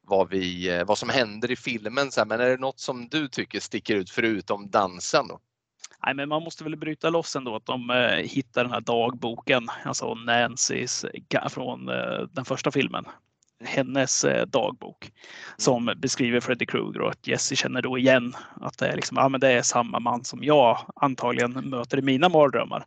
vad 0.00 0.28
vi, 0.30 0.68
eh, 0.68 0.84
vad 0.84 0.98
som 0.98 1.08
händer 1.08 1.50
i 1.50 1.56
filmen 1.56 2.10
så 2.10 2.20
här, 2.20 2.26
men 2.26 2.40
är 2.40 2.50
det 2.50 2.56
något 2.56 2.80
som 2.80 3.08
du 3.08 3.28
tycker 3.28 3.60
sticker 3.60 3.96
ut 3.96 4.10
förutom 4.10 4.70
dansen 4.70 5.28
då? 5.28 5.40
Nej, 6.06 6.14
men 6.14 6.28
man 6.28 6.42
måste 6.42 6.64
väl 6.64 6.76
bryta 6.76 7.10
loss 7.10 7.36
ändå 7.36 7.56
att 7.56 7.66
de 7.66 7.90
eh, 7.90 8.16
hittar 8.16 8.64
den 8.64 8.72
här 8.72 8.80
dagboken, 8.80 9.68
alltså 9.84 10.14
Nancys 10.14 11.04
från 11.50 11.88
eh, 11.88 12.28
den 12.32 12.44
första 12.44 12.70
filmen. 12.70 13.04
Hennes 13.64 14.24
eh, 14.24 14.46
dagbok 14.46 15.12
som 15.56 15.94
beskriver 15.96 16.40
Freddy 16.40 16.66
Krueger 16.66 17.00
och 17.00 17.10
att 17.10 17.26
Jesse 17.26 17.56
känner 17.56 17.82
då 17.82 17.98
igen 17.98 18.36
att 18.60 18.78
det 18.78 18.86
är, 18.86 18.96
liksom, 18.96 19.16
ja, 19.16 19.28
men 19.28 19.40
det 19.40 19.52
är 19.52 19.62
samma 19.62 20.00
man 20.00 20.24
som 20.24 20.44
jag 20.44 20.78
antagligen 20.96 21.52
möter 21.52 21.98
i 21.98 22.02
mina 22.02 22.28
mardrömmar. 22.28 22.86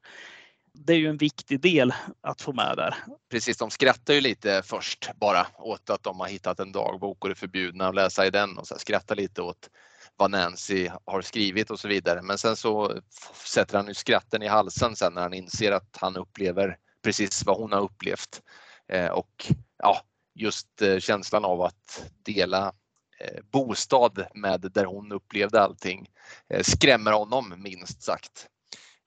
Det 0.74 0.93
är 0.93 0.97
ju 0.97 1.09
en 1.09 1.18
viktig 1.18 1.59
del 1.59 1.93
att 2.22 2.41
få 2.41 2.53
med 2.53 2.74
där. 2.78 2.95
Precis, 3.32 3.57
de 3.57 3.70
skrattar 3.70 4.13
ju 4.13 4.22
lite 4.22 4.61
först 4.65 5.09
bara 5.15 5.47
åt 5.57 5.89
att 5.89 6.03
de 6.03 6.20
har 6.20 6.28
hittat 6.28 6.59
en 6.59 6.72
dagbok 6.72 7.24
och 7.24 7.30
det 7.30 7.34
är 7.34 7.36
förbjudna 7.36 7.88
att 7.88 7.95
läsa 7.95 8.26
i 8.26 8.30
den 8.30 8.57
och 8.57 8.68
så 8.68 8.76
skrattar 8.80 9.15
lite 9.15 9.41
åt 9.41 9.70
vad 10.18 10.32
Nancy 10.32 10.89
har 11.05 11.22
skrivit 11.22 11.72
och 11.72 11.80
så 11.80 11.88
vidare. 11.88 12.22
Men 12.22 12.38
sen 12.38 12.55
så 12.55 13.01
sätter 13.45 13.78
han 13.78 13.88
ju 13.88 13.93
skratten 13.93 14.43
i 14.43 14.47
halsen 14.47 14.95
sen 14.95 15.13
när 15.13 15.22
han 15.22 15.34
inser 15.34 15.72
att 15.72 15.97
han 15.99 16.18
upplever 16.18 16.78
precis 17.03 17.45
vad 17.45 17.57
hon 17.57 17.72
har 17.72 17.82
upplevt. 17.82 18.41
Eh, 18.88 19.07
och 19.07 19.53
ja, 19.78 20.01
just 20.38 20.81
eh, 20.81 20.99
känslan 20.99 21.45
av 21.45 21.61
att 21.61 22.11
dela 22.23 22.73
eh, 23.19 23.43
bostad 23.51 24.25
med 24.33 24.71
där 24.73 24.85
hon 24.85 25.11
upplevde 25.11 25.61
allting 25.61 26.07
eh, 26.49 26.63
skrämmer 26.63 27.11
honom 27.11 27.53
minst 27.57 28.01
sagt. 28.01 28.47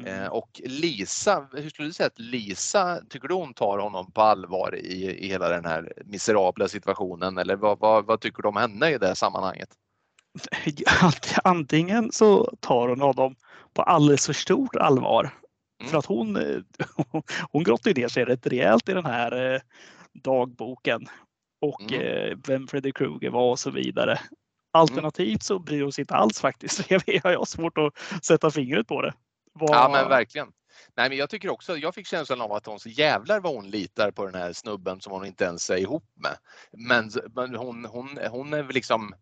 Eh, 0.04 0.26
och 0.26 0.60
Lisa, 0.64 1.48
hur 1.52 1.70
skulle 1.70 1.88
du 1.88 1.92
säga 1.92 2.06
att 2.06 2.18
Lisa, 2.18 3.00
tycker 3.08 3.28
du 3.28 3.34
hon 3.34 3.54
tar 3.54 3.78
honom 3.78 4.12
på 4.12 4.22
allvar 4.22 4.76
i, 4.76 5.24
i 5.24 5.28
hela 5.28 5.48
den 5.48 5.64
här 5.64 5.92
miserabla 6.04 6.68
situationen 6.68 7.38
eller 7.38 7.56
vad, 7.56 7.78
vad, 7.78 8.06
vad 8.06 8.20
tycker 8.20 8.42
du 8.42 8.48
om 8.48 8.56
henne 8.56 8.90
i 8.90 8.98
det 8.98 9.14
sammanhanget? 9.14 9.68
Antingen 11.44 12.12
så 12.12 12.54
tar 12.60 12.88
hon 12.88 13.00
honom 13.00 13.34
på 13.74 13.82
alldeles 13.82 14.26
för 14.26 14.32
stort 14.32 14.76
allvar. 14.76 15.30
Mm. 15.80 15.90
För 15.90 15.98
att 15.98 16.06
hon, 16.06 16.38
hon 17.52 17.64
grottar 17.64 17.94
ner 17.94 18.08
sig 18.08 18.24
rätt 18.24 18.46
rejält 18.46 18.88
i 18.88 18.92
den 18.92 19.06
här 19.06 19.62
dagboken. 20.14 21.06
Och 21.60 21.92
Mm. 21.92 22.06
eh, 22.30 22.38
vem 22.46 22.66
Freddy 22.68 22.92
Krueger 22.92 23.30
var 23.30 23.50
och 23.50 23.58
så 23.58 23.70
vidare. 23.70 24.20
Alternativt 24.72 25.42
så 25.42 25.58
bryr 25.58 25.90
sig 25.90 26.02
inte 26.02 26.14
alls 26.14 26.40
faktiskt. 26.40 26.80
Jag 27.06 27.38
har 27.38 27.44
svårt 27.44 27.78
att 27.78 28.24
sätta 28.24 28.50
fingret 28.50 28.86
på 28.86 29.02
det. 29.02 29.14
Vad- 29.52 29.70
Ja 29.70 29.88
men 29.92 30.08
verkligen. 30.08 30.48
Nej 30.96 31.08
men 31.08 31.18
jag 31.18 31.30
tycker 31.30 31.48
också, 31.48 31.76
jag 31.76 31.94
fick 31.94 32.06
känslan 32.06 32.40
av 32.40 32.52
att 32.52 32.66
hon 32.66 32.80
så 32.80 32.88
jävlar 32.88 33.40
vad 33.40 33.54
hon 33.54 33.70
litar 33.70 34.10
på 34.10 34.26
den 34.26 34.34
här 34.34 34.52
snubben 34.52 35.00
som 35.00 35.12
hon 35.12 35.26
inte 35.26 35.44
ens 35.44 35.70
är 35.70 35.76
ihop 35.76 36.04
med. 36.14 36.36
Men, 36.72 37.10
men 37.34 37.54
hon, 37.54 37.84
hon, 37.84 38.18
hon 38.30 38.52
är 38.54 38.62
väl 38.62 38.74
liksom 38.74 39.14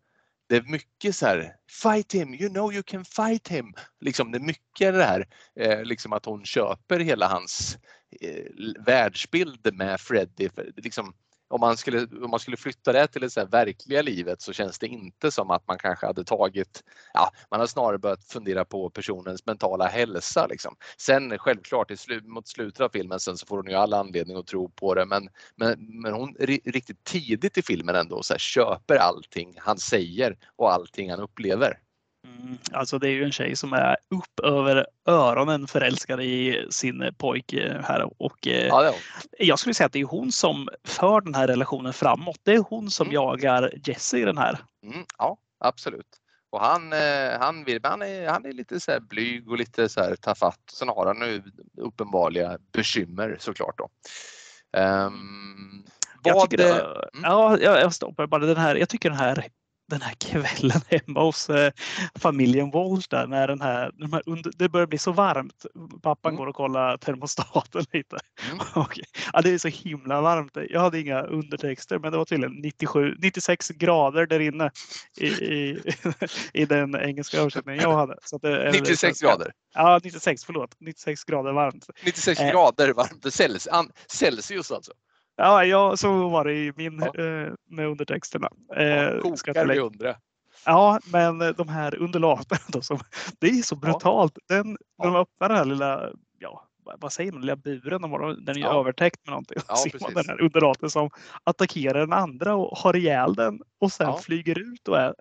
det 0.49 0.55
är 0.55 0.61
mycket 0.61 1.15
så 1.15 1.25
här, 1.25 1.55
fight 1.83 2.13
him, 2.15 2.33
you 2.33 2.49
know 2.49 2.73
you 2.73 2.83
can 2.83 3.05
fight 3.05 3.47
him. 3.47 3.73
Liksom 4.01 4.31
det 4.31 4.37
är 4.37 4.39
mycket 4.43 4.93
det 4.93 5.03
här, 5.03 5.27
eh, 5.59 5.83
liksom 5.83 6.13
att 6.13 6.25
hon 6.25 6.45
köper 6.45 6.99
hela 6.99 7.27
hans 7.27 7.77
eh, 8.21 8.45
världsbild 8.85 9.73
med 9.73 9.99
Freddy. 10.01 10.49
För, 10.49 10.71
Liksom, 10.75 11.13
om, 11.49 11.59
man 11.59 11.77
skulle, 11.77 12.07
om 12.23 12.29
man 12.31 12.39
skulle 12.39 12.57
flytta 12.57 12.93
det 12.93 13.07
till 13.07 13.21
det 13.21 13.29
så 13.29 13.39
här 13.39 13.47
verkliga 13.47 14.01
livet 14.01 14.41
så 14.41 14.53
känns 14.53 14.79
det 14.79 14.87
inte 14.87 15.31
som 15.31 15.51
att 15.51 15.67
man 15.67 15.77
kanske 15.77 16.05
hade 16.05 16.23
tagit, 16.23 16.83
ja, 17.13 17.31
man 17.51 17.59
har 17.59 17.67
snarare 17.67 17.97
börjat 17.97 18.23
fundera 18.23 18.65
på 18.65 18.89
personens 18.89 19.45
mentala 19.45 19.87
hälsa. 19.87 20.47
Liksom. 20.47 20.75
Sen 20.97 21.37
självklart 21.37 21.91
i 21.91 21.97
slu, 21.97 22.21
mot 22.21 22.47
slutet 22.47 22.81
av 22.81 22.89
filmen 22.89 23.19
sen 23.19 23.37
så 23.37 23.45
får 23.45 23.57
hon 23.57 23.69
ju 23.69 23.75
all 23.75 23.93
anledning 23.93 24.37
att 24.37 24.47
tro 24.47 24.69
på 24.69 24.93
det 24.93 25.05
men, 25.05 25.29
men, 25.55 26.01
men 26.01 26.13
hon 26.13 26.35
riktigt 26.65 27.03
tidigt 27.03 27.57
i 27.57 27.61
filmen 27.61 27.95
ändå 27.95 28.23
så 28.23 28.33
här, 28.33 28.39
köper 28.39 28.95
allting 28.95 29.55
han 29.57 29.77
säger 29.77 30.37
och 30.55 30.73
allting 30.73 31.11
han 31.11 31.19
upplever. 31.19 31.79
Mm, 32.27 32.57
alltså 32.71 32.99
det 32.99 33.07
är 33.07 33.11
ju 33.11 33.23
en 33.23 33.31
tjej 33.31 33.55
som 33.55 33.73
är 33.73 33.97
upp 34.09 34.39
över 34.43 34.85
öronen 35.05 35.67
förälskad 35.67 36.21
i 36.21 36.67
sin 36.69 37.13
pojke 37.17 37.81
här. 37.83 38.21
Och 38.21 38.47
eh, 38.47 38.67
Ja, 38.67 38.93
jag 39.39 39.59
skulle 39.59 39.73
säga 39.73 39.85
att 39.85 39.93
det 39.93 39.99
är 39.99 40.05
hon 40.05 40.31
som 40.31 40.69
för 40.83 41.21
den 41.21 41.35
här 41.35 41.47
relationen 41.47 41.93
framåt. 41.93 42.39
Det 42.43 42.53
är 42.53 42.63
hon 42.69 42.91
som 42.91 43.07
Mm. 43.07 43.13
jagar 43.13 43.71
Jesse 43.83 44.17
i 44.17 44.25
den 44.25 44.37
här. 44.37 44.59
Mm, 44.83 45.05
ja, 45.17 45.37
absolut. 45.59 46.07
Och 46.51 46.61
han, 46.61 46.93
eh, 46.93 47.39
han, 47.39 47.63
vill, 47.63 47.79
han, 47.83 48.01
är, 48.01 48.27
han 48.29 48.45
är 48.45 48.51
lite 48.51 48.79
så 48.79 48.99
blyg 49.01 49.49
och 49.49 49.57
lite 49.57 49.89
så 49.89 50.01
här 50.01 50.15
tafatt. 50.15 50.59
Sen 50.73 50.87
har 50.87 51.05
han 51.05 51.19
nu 51.19 51.43
uppenbarliga 51.77 52.57
bekymmer 52.71 53.37
såklart. 53.39 53.77
Då. 53.77 53.89
Um, 54.79 55.85
Jag 56.23 56.49
tycker, 56.49 56.63
det, 56.63 56.73
det, 56.73 57.09
ja, 57.23 57.57
jag, 57.59 57.81
jag 57.81 57.93
stoppar 57.93 58.27
bara 58.27 58.45
den 58.45 58.57
här. 58.57 58.75
Jag 58.75 58.89
tycker 58.89 59.09
den 59.09 59.19
här 59.19 59.47
den 59.89 60.01
här 60.01 60.13
kvällen 60.13 60.81
hemma 60.87 61.21
hos 61.23 61.49
eh, 61.49 61.71
familjen 62.15 62.71
Walsh 62.71 63.07
där 63.09 63.27
när 63.27 63.47
den 63.47 63.61
här, 63.61 63.91
de 63.97 64.13
här 64.13 64.21
under, 64.25 64.51
det 64.57 64.69
börjar 64.69 64.87
bli 64.87 64.97
så 64.97 65.11
varmt. 65.11 65.65
Pappan 66.03 66.29
Mm. 66.29 66.37
går 66.39 66.47
och 66.47 66.55
kollar 66.55 66.97
termostaten 66.97 67.85
lite. 67.93 68.17
Mm. 68.51 68.59
Och, 68.75 68.99
ja, 69.33 69.41
det 69.41 69.49
är 69.49 69.57
så 69.57 69.67
himla 69.67 70.21
varmt. 70.21 70.57
Jag 70.69 70.81
hade 70.81 70.99
inga 70.99 71.21
undertexter 71.21 71.99
men 71.99 72.11
det 72.11 72.17
var 72.17 72.25
tydligen 72.25 72.55
97, 72.55 73.15
96 73.19 73.69
grader 73.69 74.25
där 74.25 74.39
inne 74.39 74.71
i, 75.17 75.27
i, 75.27 75.79
i 76.53 76.65
den 76.65 76.95
engelska 76.95 77.37
översättningen 77.37 77.81
jag 77.83 77.93
hade. 77.97 78.17
Så 78.23 78.37
det, 78.37 78.49
eller 78.61 78.71
96 78.71 78.99
svenska. 78.99 79.27
grader. 79.27 79.51
Ja, 79.73 79.99
96, 80.03 80.45
förlåt. 80.45 80.75
96 80.79 81.23
grader 81.23 81.51
varmt. 81.51 81.89
96 82.05 82.39
Eh. 82.41 82.51
grader 82.51 82.93
varmt. 82.93 83.33
Celsius, 83.33 83.67
an, 83.67 83.91
Celsius 84.07 84.71
alltså. 84.71 84.91
Ja, 85.39 85.65
ja, 85.65 85.97
så 85.97 86.29
var 86.29 86.43
det 86.45 86.53
i 86.53 86.73
min 86.75 86.99
Ja. 87.13 87.23
eh, 87.23 87.53
med 87.69 87.87
undertexterna. 87.87 88.49
Ja, 88.67 88.75
Eh, 88.75 89.33
ska 89.35 89.53
kokar 89.53 89.65
vid 89.67 89.79
undre. 89.79 90.15
Ja, 90.65 90.99
men 91.11 91.41
eh, 91.41 91.47
de 91.49 91.69
här 91.69 91.95
undulaten 91.95 92.57
då, 92.67 92.81
som, 92.81 92.99
det 93.39 93.47
är 93.47 93.53
så 93.61 93.75
brutalt. 93.75 94.37
Den, 94.49 94.77
När 94.97 95.05
de 95.05 95.15
öppnar 95.15 95.47
den 95.49 95.57
här 95.57 95.65
lilla, 95.65 96.09
ja, 96.39 96.65
vad- 96.99 97.13
säger 97.13 97.31
man, 97.31 97.41
lilla 97.41 97.55
buren, 97.55 98.01
den 98.45 98.55
är 98.57 98.59
Ja. 98.59 98.79
övertäckt 98.79 99.25
med 99.25 99.31
någonting. 99.31 99.57
Ja, 99.67 99.75
ser 99.75 99.97
man 100.01 100.13
den 100.13 100.25
här 100.27 100.41
undulaten 100.41 100.89
som 100.89 101.09
attackerar 101.43 101.99
den 101.99 102.13
andra 102.13 102.55
och 102.55 102.77
har 102.77 102.95
ihjäl 102.95 103.33
den 103.35 103.59
och 103.79 103.91
sen 103.91 104.07
Ja. 104.07 104.17
flyger 104.17 104.59
ut 104.59 104.87
och 104.87 104.97
är 104.97 105.13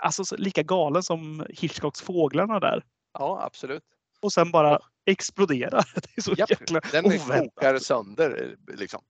alltså, 0.00 0.24
så 0.24 0.36
lika 0.36 0.62
galen 0.62 1.02
som 1.02 1.46
Hitchcocks 1.48 2.00
Fåglarna 2.02 2.60
där. 2.60 2.82
Ja, 3.18 3.40
absolut. 3.46 3.82
Och 4.20 4.32
sen 4.32 4.50
bara 4.50 4.78
exploderar. 5.06 5.84
Det 5.94 6.16
är 6.16 6.22
så 6.22 6.34
Japp, 6.38 6.50
jäkla 6.50 6.80
Den 6.92 7.06
oväntat. 7.06 7.38
kokar 7.54 7.78
sönder. 7.78 8.56
Liksom. 8.78 9.00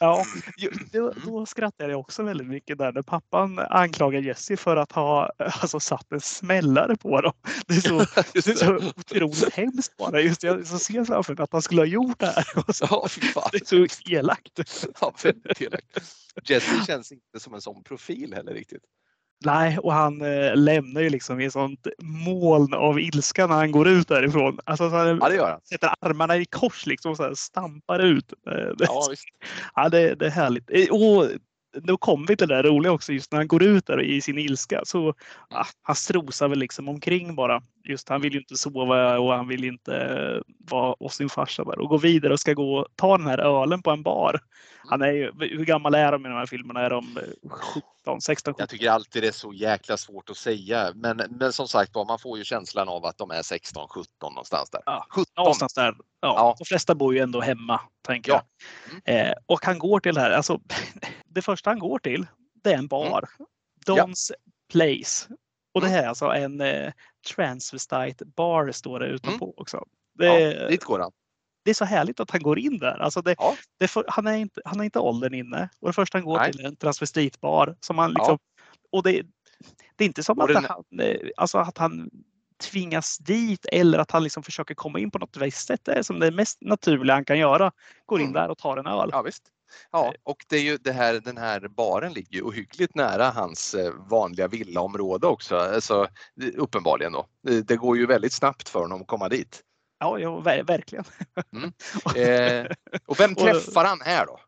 Ja, 0.00 0.24
då, 0.92 1.12
då 1.24 1.46
skrattade 1.46 1.90
jag 1.90 2.00
också 2.00 2.22
väldigt 2.22 2.46
mycket 2.46 2.78
där 2.78 2.92
när 2.92 3.02
pappan 3.02 3.58
anklagar 3.58 4.20
Jesse 4.20 4.56
för 4.56 4.76
att 4.76 4.92
ha 4.92 5.30
alltså, 5.38 5.80
satt 5.80 6.12
en 6.12 6.20
smällare 6.20 6.96
på 6.96 7.20
dem. 7.20 7.32
Det 7.66 7.74
är 7.74 7.80
så, 7.80 7.98
det 8.32 8.46
är 8.46 8.54
så 8.54 8.76
otroligt 8.76 9.54
hemskt 9.54 9.96
bara. 9.96 10.20
Just 10.20 10.42
jag 10.42 10.66
så 10.66 10.78
ser 10.78 11.04
framför 11.04 11.34
mig 11.34 11.42
att 11.42 11.52
han 11.52 11.62
skulle 11.62 11.80
ha 11.80 11.86
gjort 11.86 12.18
det 12.18 12.26
här. 12.26 12.72
Så, 12.72 12.86
Ja, 13.34 13.48
det 13.52 13.72
är 13.72 13.86
så 13.88 14.10
elakt. 14.10 14.60
Ja, 15.00 15.14
väldigt 15.22 15.60
elakt. 15.60 15.98
Jesse 16.44 16.84
känns 16.86 17.12
inte 17.12 17.40
som 17.40 17.54
en 17.54 17.60
sån 17.60 17.82
profil 17.84 18.34
heller 18.34 18.54
riktigt. 18.54 18.82
Nej, 19.44 19.78
och 19.78 19.92
han 19.92 20.20
eh, 20.22 20.56
lämnar 20.56 21.00
ju 21.00 21.10
liksom 21.10 21.40
i 21.40 21.44
ett 21.44 21.52
sånt 21.52 21.86
moln 22.02 22.74
av 22.74 23.00
ilska 23.00 23.46
när 23.46 23.54
han 23.54 23.72
går 23.72 23.88
ut 23.88 24.08
därifrån. 24.08 24.58
Alltså, 24.64 24.90
så 24.90 24.96
han 24.96 25.18
Ja, 25.20 25.28
det 25.28 25.34
gör 25.34 25.50
han. 25.50 25.60
sätter 25.60 25.90
armarna 26.00 26.36
i 26.36 26.44
kors 26.44 26.86
liksom 26.86 27.10
och 27.10 27.16
så 27.16 27.22
här 27.22 27.34
stampar 27.34 27.98
ut. 27.98 28.32
Eh, 28.50 28.52
Ja, 28.78 29.06
visst. 29.10 29.24
Ja, 29.74 29.88
det, 29.88 30.14
det 30.14 30.26
är 30.26 30.30
härligt. 30.30 30.70
Eh, 30.70 30.86
Och 30.90 31.28
då 31.82 31.96
kommer 31.96 32.26
vi 32.26 32.36
till 32.36 32.48
det 32.48 32.54
där 32.56 32.62
roliga 32.62 32.92
också, 32.92 33.12
just 33.12 33.32
när 33.32 33.38
han 33.38 33.48
går 33.48 33.62
ut 33.62 33.86
där 33.86 34.02
i 34.02 34.20
sin 34.20 34.38
ilska. 34.38 34.80
Så 34.84 35.14
ah, 35.50 35.66
han 35.82 35.96
strosar 35.96 36.48
väl 36.48 36.58
liksom 36.58 36.88
omkring 36.88 37.34
bara. 37.34 37.62
Just 37.88 38.08
han 38.08 38.20
vill 38.20 38.32
ju 38.32 38.38
inte 38.38 38.56
sova 38.56 39.18
och 39.18 39.32
han 39.32 39.48
vill 39.48 39.64
inte 39.64 40.42
vara 40.58 40.96
hos 41.00 41.14
sin 41.14 41.28
farsa 41.28 41.64
där 41.64 41.78
och 41.78 41.88
gå 41.88 41.96
vidare 41.98 42.32
och 42.32 42.40
ska 42.40 42.52
gå 42.52 42.76
och 42.78 42.86
ta 42.96 43.18
den 43.18 43.26
här 43.26 43.38
ölen 43.38 43.82
på 43.82 43.90
en 43.90 44.02
bar. 44.02 44.40
Han 44.88 45.02
är 45.02 45.12
ju, 45.12 45.32
hur 45.40 45.64
gammal 45.64 45.94
är 45.94 46.12
de 46.12 46.26
i 46.26 46.28
de 46.28 46.34
här 46.34 46.46
filmerna? 46.46 46.80
Är 46.80 46.90
de 46.90 47.16
eh, 47.16 47.50
17, 48.04 48.20
16, 48.20 48.54
17? 48.54 48.62
Jag 48.62 48.68
tycker 48.68 48.90
alltid 48.90 49.22
det 49.22 49.26
är 49.28 49.32
så 49.32 49.52
jäkla 49.52 49.96
svårt 49.96 50.30
att 50.30 50.36
säga. 50.36 50.92
Men, 50.94 51.16
men 51.30 51.52
som 51.52 51.68
sagt 51.68 51.94
var, 51.94 52.04
man 52.04 52.18
får 52.18 52.38
ju 52.38 52.44
känslan 52.44 52.88
av 52.88 53.04
att 53.04 53.18
de 53.18 53.30
är 53.30 53.42
16, 53.42 53.88
17 53.88 54.06
någonstans 54.22 54.70
där. 54.70 54.80
Ja, 54.86 55.06
17. 55.10 55.32
Någonstans 55.36 55.74
där. 55.74 55.94
Ja, 56.20 56.34
Ja. 56.36 56.54
De 56.58 56.64
flesta 56.64 56.94
bor 56.94 57.14
ju 57.14 57.20
ändå 57.20 57.40
hemma, 57.40 57.80
tänker 58.06 58.32
Ja. 58.32 58.42
jag. 59.04 59.26
Eh, 59.28 59.32
och 59.46 59.64
han 59.64 59.78
går 59.78 60.00
till 60.00 60.14
det 60.14 60.20
här. 60.20 60.30
Alltså, 60.30 60.60
det 61.28 61.42
första 61.42 61.70
han 61.70 61.78
går 61.78 61.98
till, 61.98 62.26
det 62.64 62.72
är 62.72 62.78
en 62.78 62.88
bar. 62.88 63.28
Don's 63.86 64.32
Place. 64.72 65.28
Och 65.74 65.80
det 65.80 65.86
Mm. 65.86 65.96
här 65.96 66.04
är 66.04 66.08
alltså 66.08 66.26
en 66.26 66.60
eh, 66.60 66.92
transvestite 67.34 68.24
bar 68.24 68.72
står 68.72 69.00
det 69.00 69.06
utanpå 69.06 69.54
också. 69.56 69.84
Det, 70.18 70.26
Ja, 70.52 70.68
dit 70.68 70.84
går 70.84 70.98
han. 70.98 71.12
det 71.64 71.70
är 71.70 71.74
så 71.74 71.84
härligt 71.84 72.20
att 72.20 72.30
han 72.30 72.40
går 72.42 72.58
in 72.58 72.78
där. 72.78 72.98
Alltså 72.98 73.22
det, 73.22 73.34
Ja. 73.38 73.54
det 73.78 73.88
får, 73.88 74.04
han, 74.08 74.26
är 74.26 74.36
inte, 74.36 74.60
han 74.64 74.78
har 74.78 74.84
inte 74.84 74.98
åldern 74.98 75.34
inne. 75.34 75.68
Och 75.80 75.88
det 75.88 75.92
första 75.92 76.18
han 76.18 76.24
går 76.24 76.38
Nej. 76.38 76.52
till 76.52 76.60
är 76.64 76.68
en 76.68 76.76
transvestitbar. 76.76 77.76
Som 77.80 77.98
han 77.98 78.10
liksom, 78.12 78.38
Och 78.92 79.02
det, 79.02 79.22
det 79.96 80.04
är 80.04 80.06
inte 80.06 80.22
som 80.22 80.40
att, 80.40 80.48
den- 80.48 80.64
han, 80.64 80.84
alltså 81.36 81.58
att 81.58 81.78
han 81.78 82.10
tvingas 82.70 83.18
dit 83.18 83.66
eller 83.72 83.98
att 83.98 84.10
han 84.10 84.22
liksom 84.22 84.42
försöker 84.42 84.74
komma 84.74 84.98
in 84.98 85.10
på 85.10 85.18
något 85.18 85.36
visst 85.36 85.66
sätt. 85.66 85.80
Det 85.84 85.92
är 85.92 86.02
som 86.02 86.18
det 86.20 86.30
mest 86.30 86.58
naturliga 86.60 87.14
han 87.14 87.24
kan 87.24 87.38
göra. 87.38 87.72
Går 88.06 88.20
in 88.20 88.26
Mm. 88.26 88.34
där 88.34 88.48
och 88.50 88.58
tar 88.58 88.76
en 88.76 88.86
öl. 88.86 89.08
Ja, 89.12 89.22
visst. 89.22 89.42
Ja, 89.90 90.14
och 90.22 90.36
det 90.48 90.56
är 90.56 90.62
ju 90.62 90.76
det 90.76 90.92
här, 90.92 91.14
den 91.14 91.36
här 91.36 91.68
baren 91.68 92.12
ligger 92.12 92.36
ju 92.36 92.42
ohyggligt 92.42 92.94
nära 92.94 93.30
hans 93.30 93.74
eh, 93.74 93.92
vanliga 94.10 94.48
villaområde 94.48 95.26
också. 95.26 95.56
Alltså, 95.56 96.08
uppenbarligen 96.56 97.12
då. 97.12 97.26
Det, 97.64 97.76
går 97.76 97.96
ju 97.96 98.06
väldigt 98.06 98.32
snabbt 98.32 98.68
för 98.68 98.80
honom 98.80 99.00
att 99.00 99.06
komma 99.06 99.28
dit. 99.28 99.62
Ja, 99.98 100.18
ja 100.18 100.40
ver- 100.40 100.64
verkligen. 100.64 101.04
Eh, 102.16 102.66
och 103.06 103.20
vem 103.20 103.34
träffar 103.34 103.84
han 103.84 104.00
här 104.00 104.26
då? 104.26 104.40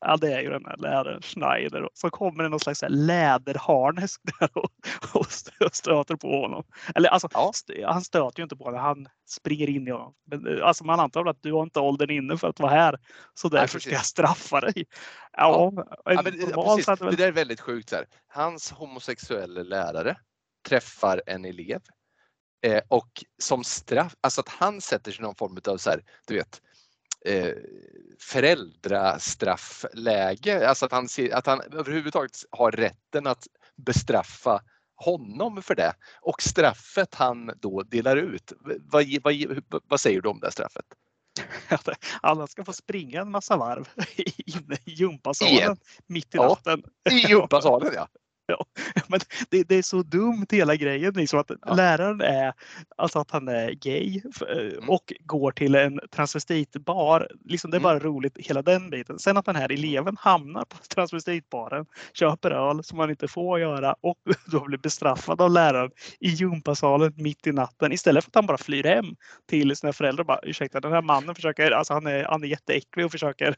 Ja, 0.00 0.16
det 0.16 0.32
är 0.32 0.40
ju 0.40 0.50
den 0.50 0.64
här 0.64 0.76
läraren 0.76 1.22
Schneider. 1.22 1.88
Så 1.94 2.10
kommer 2.10 2.42
det 2.42 2.48
någon 2.48 2.60
slags 2.60 2.84
läderharnesk 2.88 4.20
där 4.40 4.58
och, 4.58 4.70
och 5.14 5.26
stö- 5.26 5.70
stöter 5.72 6.16
på 6.16 6.40
honom. 6.40 6.64
Eller 6.94 7.08
alltså, 7.08 7.28
Ja. 7.32 7.52
han 7.92 8.02
stöter 8.04 8.38
ju 8.38 8.42
inte 8.42 8.56
på 8.56 8.64
honom. 8.64 8.80
Han 8.80 9.08
springer 9.28 9.68
in 9.70 9.88
i 9.88 9.90
honom. 9.90 10.14
Men, 10.26 10.46
eh, 10.58 10.66
alltså, 10.66 10.84
man 10.84 11.00
antar 11.00 11.24
väl 11.24 11.30
att 11.30 11.42
du 11.42 11.52
har 11.52 11.62
inte 11.62 11.80
åldern 11.80 12.10
inne 12.10 12.36
för 12.36 12.48
att 12.48 12.60
vara 12.60 12.70
här. 12.70 12.98
Så 13.34 13.48
därför 13.48 13.78
ska 13.78 13.90
jag 13.90 14.04
straffa 14.04 14.60
dig. 14.60 14.84
Ja, 15.32 15.68
en 15.68 15.84
Ja, 16.04 16.22
men, 16.22 16.40
ja, 16.40 16.46
normal 16.56 16.80
hade 16.86 17.10
Det 17.10 17.16
där 17.16 17.28
är 17.28 17.32
väldigt 17.32 17.60
sjukt. 17.60 17.88
Så 17.88 17.96
här. 17.96 18.06
Hans 18.28 18.70
homosexuella 18.70 19.62
lärare 19.62 20.16
träffar 20.68 21.22
en 21.26 21.44
elev 21.44 21.80
eh, 22.66 22.82
och 22.88 23.24
som 23.42 23.64
straff, 23.64 24.14
alltså 24.20 24.40
att 24.40 24.48
han 24.48 24.80
sätter 24.80 25.12
sig 25.12 25.20
i 25.20 25.22
någon 25.22 25.34
form 25.34 25.58
av 25.68 25.76
så 25.76 25.90
här, 25.90 26.00
du 26.26 26.34
vet, 26.34 26.60
eh, 27.26 27.52
föräldrastraffläge. 28.20 30.68
Alltså 30.68 30.84
att 30.84 30.92
han, 30.92 31.08
ser, 31.08 31.34
att 31.34 31.46
han 31.46 31.60
överhuvudtaget 31.60 32.36
har 32.50 32.70
rätten 32.70 33.26
att 33.26 33.46
bestraffa 33.76 34.62
honom 34.96 35.62
för 35.62 35.74
det. 35.74 35.94
Och 36.20 36.42
straffet 36.42 37.14
han 37.14 37.52
då 37.56 37.82
delar 37.82 38.16
ut, 38.16 38.52
vad, 38.60 39.06
vad, 39.22 39.34
vad, 39.88 40.00
säger 40.00 40.20
du 40.20 40.28
om 40.28 40.40
det 40.40 40.52
straffet? 40.52 40.84
alla 42.20 42.46
ska 42.46 42.64
få 42.64 42.72
springa 42.72 43.20
en 43.20 43.30
massa 43.30 43.56
varv 43.56 43.88
inne 44.46 44.76
i 44.84 44.90
gympasalen 44.90 45.76
mitt 46.06 46.34
i 46.34 46.36
Ja. 46.36 46.48
natten. 46.48 46.82
I 47.10 47.14
gympasalen 47.14 47.92
ja. 47.94 48.08
Men 49.08 49.20
det, 49.50 49.62
det 49.68 49.74
är 49.74 49.82
så 49.82 50.02
dumt 50.02 50.46
hela 50.50 50.76
grejen. 50.76 51.12
Liksom 51.14 51.38
att 51.40 51.50
Ja. 51.66 51.74
Läraren 51.74 52.20
är 52.20 52.52
alltså 52.96 53.18
att 53.18 53.30
han 53.30 53.48
är 53.48 53.70
gay 53.72 54.22
eh, 54.48 54.56
Mm. 54.80 54.88
och 54.90 55.12
går 55.24 55.52
till 55.52 55.74
en 55.74 56.00
transvestitbar. 56.12 57.28
Liksom 57.44 57.70
det 57.70 57.76
är 57.76 57.78
Mm. 57.78 57.82
bara 57.82 57.98
roligt 57.98 58.38
hela 58.38 58.62
den 58.62 58.90
biten. 58.90 59.18
Sen 59.18 59.36
att 59.36 59.44
den 59.44 59.56
här 59.56 59.72
eleven 59.72 60.16
hamnar 60.20 60.64
på 60.64 60.76
transvestitbaren, 60.94 61.86
köper 62.12 62.50
öl 62.50 62.84
som 62.84 62.98
man 62.98 63.10
inte 63.10 63.28
får 63.28 63.60
göra 63.60 63.94
och 64.00 64.18
då 64.52 64.60
blir 64.64 64.78
bestraffad 64.78 65.40
av 65.40 65.50
läraren 65.50 65.90
i 66.20 66.28
gympasalen 66.28 67.12
mitt 67.16 67.46
i 67.46 67.52
natten 67.52 67.92
istället 67.92 68.24
för 68.24 68.30
att 68.30 68.34
han 68.34 68.46
bara 68.46 68.58
flyr 68.58 68.84
hem 68.84 69.06
till 69.48 69.76
sina 69.76 69.92
föräldrar 69.92 70.22
och 70.22 70.26
bara 70.26 70.40
ursäkta 70.42 70.80
den 70.80 70.92
här 70.92 71.02
mannen 71.02 71.34
försöker, 71.34 71.70
alltså 71.70 71.94
han 71.94 72.06
är, 72.06 72.24
han 72.24 72.42
är 72.44 72.48
jätteäcklig 72.48 73.04
och 73.06 73.12
försöker 73.12 73.54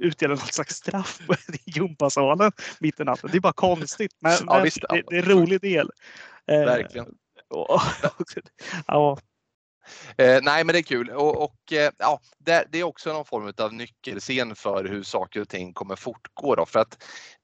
utdela 0.00 0.34
något 0.34 0.54
slags 0.54 0.74
straff 0.74 1.20
i 1.64 1.70
gympasalen 1.70 2.52
mitt 2.80 3.00
i 3.00 3.04
natten. 3.04 3.30
Det 3.32 3.36
är 3.38 3.40
bara 3.40 3.52
konstigt. 3.52 4.16
Men, 4.20 4.32
Ja, 4.46 4.54
men 4.54 4.62
visst. 4.62 4.80
det, 4.90 5.02
det 5.08 5.16
är 5.16 5.22
en 5.22 5.28
rolig 5.28 5.60
del. 5.60 5.90
Eh, 6.46 6.58
Verkligen. 6.64 7.06
och- 7.48 7.80
ja, 8.86 9.18
Eh, 10.16 10.38
nej, 10.42 10.64
men 10.64 10.72
det 10.72 10.78
är 10.78 10.82
kul 10.82 11.10
och, 11.10 11.42
och 11.44 11.72
eh, 11.72 11.90
ja, 11.98 12.20
det, 12.38 12.64
det 12.70 12.78
är 12.78 12.84
också 12.84 13.12
någon 13.12 13.24
form 13.24 13.52
av 13.58 13.74
nyckelscen 13.74 14.54
för 14.54 14.84
hur 14.84 15.02
saker 15.02 15.40
och 15.40 15.48
ting 15.48 15.72
kommer 15.72 15.96
fortgå 15.96 16.54
då, 16.54 16.66
för 16.66 16.78
att 16.78 17.02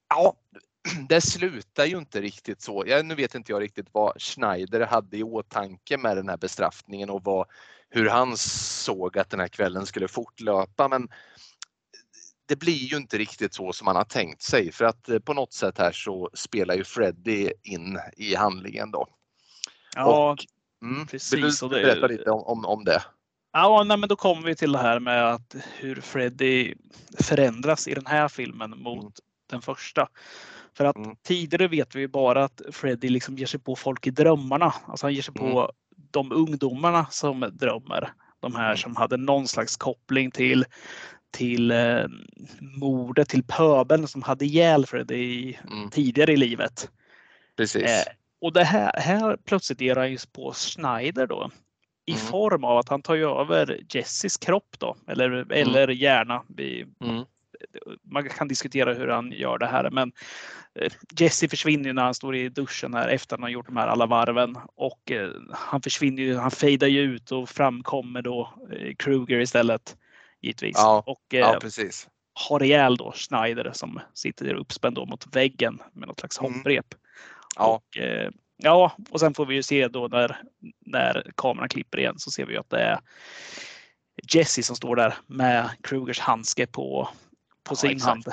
ja, 0.08 0.34
det 1.08 1.20
slutar 1.20 1.84
ju 1.86 1.98
inte 1.98 2.20
riktigt 2.20 2.62
så. 2.62 2.84
Ja, 2.86 3.02
nu 3.02 3.14
vet 3.14 3.34
inte 3.34 3.52
jag 3.52 3.62
riktigt 3.62 3.88
vad 3.92 4.22
Schneider 4.22 4.80
hade 4.80 5.16
i 5.16 5.22
åtanke 5.22 5.96
med 5.96 6.16
den 6.16 6.28
här 6.28 6.36
bestraffningen 6.36 7.10
och 7.10 7.24
vad, 7.24 7.46
hur 7.90 8.08
han 8.08 8.36
såg 8.36 9.18
att 9.18 9.30
den 9.30 9.40
här 9.40 9.48
kvällen 9.48 9.86
skulle 9.86 10.08
fortlöpa, 10.08 10.88
men 10.88 11.08
det 12.48 12.56
blir 12.56 12.72
ju 12.86 12.96
inte 12.96 13.18
riktigt 13.18 13.54
så 13.54 13.72
som 13.72 13.84
man 13.84 13.96
har 13.96 14.04
tänkt 14.04 14.42
sig 14.42 14.72
för 14.72 14.84
att 14.84 15.08
eh, 15.08 15.18
på 15.18 15.34
något 15.34 15.52
sätt 15.52 15.78
här 15.78 15.92
så 15.92 16.30
spelar 16.34 16.74
ju 16.74 16.84
Freddy 16.84 17.50
in 17.62 17.98
i 18.16 18.34
handlingen 18.34 18.90
då. 18.90 19.06
ja, 19.94 20.36
Mm. 20.82 21.06
Precis, 21.06 21.62
Vill 21.62 21.68
och 21.68 21.74
du 21.74 21.82
berätta 21.82 22.06
lite 22.06 22.30
om, 22.30 22.42
om, 22.42 22.64
om 22.64 22.84
det? 22.84 23.02
Ja, 23.52 23.84
nej, 23.86 23.96
men 23.96 24.08
då 24.08 24.16
kommer 24.16 24.42
vi 24.42 24.56
till 24.56 24.72
det 24.72 24.78
här 24.78 25.00
med 25.00 25.32
att 25.34 25.56
hur 25.76 26.00
Freddy 26.00 26.74
förändras 27.20 27.88
i 27.88 27.94
den 27.94 28.06
här 28.06 28.28
filmen 28.28 28.70
mot 28.70 29.02
Mm. 29.02 29.12
den 29.50 29.62
första. 29.62 30.08
För 30.76 30.84
att 30.84 30.96
Mm. 30.96 31.16
tidigare 31.22 31.68
vet 31.68 31.94
vi 31.94 32.00
ju 32.00 32.08
bara 32.08 32.44
att 32.44 32.60
Freddy 32.72 33.08
liksom 33.08 33.36
ger 33.38 33.46
sig 33.46 33.60
på 33.60 33.76
folk 33.76 34.06
i 34.06 34.10
drömmarna. 34.10 34.74
Alltså 34.86 35.06
han 35.06 35.14
ger 35.14 35.22
sig 35.22 35.34
på 35.34 35.72
de 36.10 36.32
ungdomarna 36.32 37.06
som 37.10 37.40
drömmer. 37.52 38.12
De 38.40 38.54
här 38.54 38.64
Mm. 38.66 38.76
som 38.76 38.96
hade 38.96 39.16
någon 39.16 39.48
slags 39.48 39.76
koppling 39.76 40.30
till 40.30 40.64
till 41.30 41.70
eh, 41.70 42.04
mordet, 42.60 43.28
till 43.28 43.42
pöbeln 43.42 44.08
som 44.08 44.22
hade 44.22 44.44
ihjäl 44.44 44.86
Freddy 44.86 45.54
Mm. 45.70 45.90
tidigare 45.90 46.32
i 46.32 46.36
livet. 46.36 46.90
Precis. 47.56 47.82
Eh, 47.82 48.12
och 48.40 48.52
det 48.52 48.64
här, 48.64 48.92
här 49.00 49.36
plötsligt 49.44 49.80
ger 49.80 49.96
han 49.96 50.10
ju 50.10 50.18
på 50.32 50.52
Schneider 50.52 51.26
då. 51.26 51.50
I 52.06 52.12
Mm. 52.12 52.22
form 52.26 52.64
av 52.64 52.78
att 52.78 52.88
han 52.88 53.02
tar 53.02 53.14
ju 53.14 53.40
över 53.40 53.80
Jessys 53.90 54.36
kropp 54.36 54.76
då. 54.78 54.96
Eller, 55.08 55.52
eller 55.52 55.88
hjärna. 55.88 56.42
Vi, 56.48 56.86
Mm. 57.04 57.24
man 58.02 58.28
kan 58.28 58.48
diskutera 58.48 58.94
hur 58.94 59.08
han 59.08 59.32
gör 59.32 59.58
det 59.58 59.66
här. 59.66 59.90
Men 59.90 60.12
eh, 60.74 60.92
Jesse 61.18 61.48
försvinner 61.48 61.84
ju 61.84 61.92
när 61.92 62.02
han 62.02 62.14
står 62.14 62.36
i 62.36 62.48
duschen 62.48 62.94
här 62.94 63.08
efter 63.08 63.34
att 63.34 63.40
han 63.40 63.42
har 63.42 63.50
gjort 63.50 63.66
de 63.66 63.76
här 63.76 63.86
alla 63.86 64.06
varven. 64.06 64.56
Och 64.74 65.12
eh, 65.12 65.30
han 65.52 65.82
försvinner 65.82 66.22
ju, 66.22 66.36
han 66.36 66.50
fejdar 66.50 66.86
ju 66.86 67.00
ut 67.00 67.32
och 67.32 67.48
framkommer 67.48 68.22
då 68.22 68.54
eh, 68.72 68.94
Kruger 68.94 69.40
istället. 69.40 69.96
Givetvis. 70.46 70.76
Ja, 70.76 71.02
och 71.06 71.34
eh, 71.34 71.40
Ja, 71.40 71.58
precis. 71.60 72.08
har 72.34 72.62
ihjäl 72.62 72.96
då 72.96 73.12
Schneider 73.12 73.70
som 73.74 74.00
sitter 74.14 74.54
uppspänd 74.54 74.98
mot 74.98 75.36
väggen 75.36 75.82
med 75.92 76.08
något 76.08 76.20
slags 76.20 76.40
Mm. 76.40 76.54
hopprep. 76.54 76.86
Ja, 77.56 77.66
Och, 77.66 77.96
eh, 77.98 78.30
ja, 78.56 78.92
och 79.10 79.20
sen 79.20 79.34
får 79.34 79.46
vi 79.46 79.54
ju 79.54 79.62
se 79.62 79.88
då 79.88 80.08
när, 80.08 80.36
när 80.86 81.30
kameran 81.36 81.68
klipper 81.68 81.98
igen 81.98 82.14
så 82.18 82.30
ser 82.30 82.44
vi 82.46 82.52
ju 82.52 82.58
att 82.58 82.70
det 82.70 82.80
är 82.80 82.98
Jesse 84.34 84.62
som 84.62 84.76
står 84.76 84.96
där 84.96 85.14
med 85.26 85.70
Krugers 85.82 86.18
handske 86.20 86.66
på, 86.66 87.08
på 87.64 87.72
Ja, 87.72 87.76
sin 87.76 87.90
exakt. 87.90 88.08
hand 88.08 88.24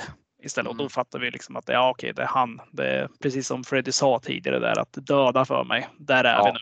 istället. 0.43 0.69
Och 0.69 0.75
då 0.75 0.83
Mm. 0.83 0.89
fattar 0.89 1.19
vi 1.19 1.31
liksom 1.31 1.55
att 1.55 1.65
det, 1.65 1.73
ja, 1.73 1.89
okej, 1.89 2.13
det 2.13 2.21
är 2.21 2.25
han. 2.27 2.61
Det 2.71 2.87
är 2.87 3.09
precis 3.21 3.47
som 3.47 3.63
Freddy 3.63 3.91
sa 3.91 4.19
tidigare 4.19 4.59
där 4.59 4.79
att 4.79 4.93
döda 4.93 5.45
för 5.45 5.63
mig. 5.63 5.87
Där 5.99 6.23
är 6.23 6.33
Ja. 6.33 6.45
vi 6.45 6.51
nu. 6.51 6.59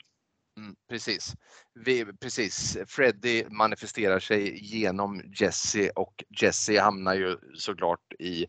Mm, 0.62 0.76
precis. 0.90 1.36
Vi, 1.74 2.06
precis. 2.06 2.78
Freddy 2.88 3.46
manifesterar 3.50 4.20
sig 4.20 4.66
genom 4.66 5.22
Jesse 5.40 5.90
och 5.90 6.24
Jesse 6.42 6.80
hamnar 6.80 7.14
ju 7.14 7.38
såklart 7.56 8.14
i 8.20 8.46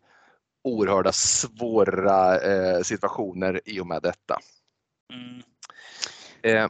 oerhörda 0.65 1.13
svåra 1.13 2.41
eh, 2.41 2.83
situationer 2.83 3.61
i 3.65 3.81
och 3.81 3.87
med 3.87 4.03
detta. 4.03 4.39
Mm. 5.13 5.43
Eh, 6.43 6.69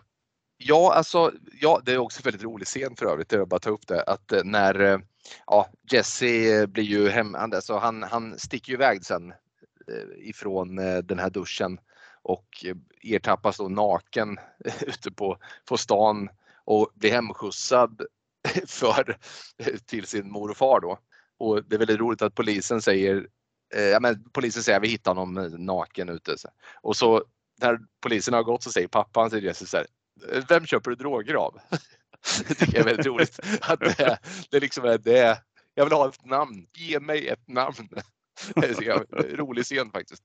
ja, 0.56 0.94
alltså, 0.94 1.32
ja, 1.60 1.80
det 1.84 1.92
är 1.92 1.98
också 1.98 2.20
en 2.20 2.24
väldigt 2.24 2.42
rolig 2.42 2.66
scen 2.66 2.96
för 2.96 3.06
övrigt, 3.06 3.32
jag 3.32 3.38
vill 3.38 3.48
bara 3.48 3.60
ta 3.60 3.70
upp 3.70 3.86
det, 3.86 4.02
att 4.02 4.32
eh, 4.32 4.44
när 4.44 4.80
eh, 4.80 4.98
ja, 5.46 5.68
Jesse 5.92 6.66
blir 6.66 6.84
ju 6.84 7.08
hem, 7.08 7.34
alltså 7.34 7.76
han, 7.76 8.02
han 8.02 8.38
sticker 8.38 8.72
ju 8.72 8.74
iväg 8.74 9.04
sen 9.04 9.30
eh, 9.88 10.28
ifrån 10.28 10.78
eh, 10.78 10.98
den 10.98 11.18
här 11.18 11.30
duschen 11.30 11.78
och 12.22 12.64
eh, 12.64 12.76
ertappas 13.02 13.56
då 13.56 13.68
naken 13.68 14.38
ute 14.80 15.12
på, 15.12 15.38
på 15.64 15.76
stan 15.76 16.28
och 16.64 16.90
blir 16.94 17.10
hemskjutsad 17.10 18.02
för, 18.66 19.18
eh, 19.58 19.76
till 19.86 20.06
sin 20.06 20.30
mor 20.30 20.50
och 20.50 20.56
far 20.56 20.80
då. 20.80 20.98
Och 21.38 21.64
det 21.64 21.76
är 21.76 21.78
väldigt 21.78 22.00
roligt 22.00 22.22
att 22.22 22.34
polisen 22.34 22.82
säger, 22.82 23.28
eh, 23.74 23.82
ja, 23.82 24.00
men 24.00 24.24
polisen 24.32 24.62
säger 24.62 24.80
vi 24.80 24.88
hittar 24.88 25.14
honom 25.14 25.38
eh, 25.38 25.58
naken 25.58 26.08
ute. 26.08 26.38
Så. 26.38 26.48
Och 26.74 26.96
så 26.96 27.24
när 27.60 27.78
polisen 28.00 28.34
har 28.34 28.42
gått 28.42 28.62
så 28.62 28.72
säger 28.72 28.88
pappan 28.88 29.30
till 29.30 29.44
Jesus 29.44 29.70
så 29.70 29.76
här, 29.76 29.86
vem 30.48 30.66
köper 30.66 30.90
du 30.90 30.96
droger 30.96 31.34
av? 31.34 31.58
det 32.48 32.54
tycker 32.54 32.74
jag 32.74 32.80
är 32.80 32.84
väldigt 32.84 33.06
roligt. 33.06 33.40
Att 33.60 33.80
det, 33.80 34.18
det 34.50 34.60
liksom 34.60 34.84
är 34.84 34.98
det. 34.98 35.28
Liksom, 35.28 35.44
jag 35.74 35.84
vill 35.84 35.92
ha 35.92 36.08
ett 36.08 36.24
namn. 36.24 36.66
Ge 36.72 37.00
mig 37.00 37.28
ett 37.28 37.48
namn. 37.48 37.88
Det 38.54 38.66
är 38.66 39.30
en 39.30 39.36
rolig 39.36 39.64
scen 39.64 39.90
faktiskt. 39.90 40.22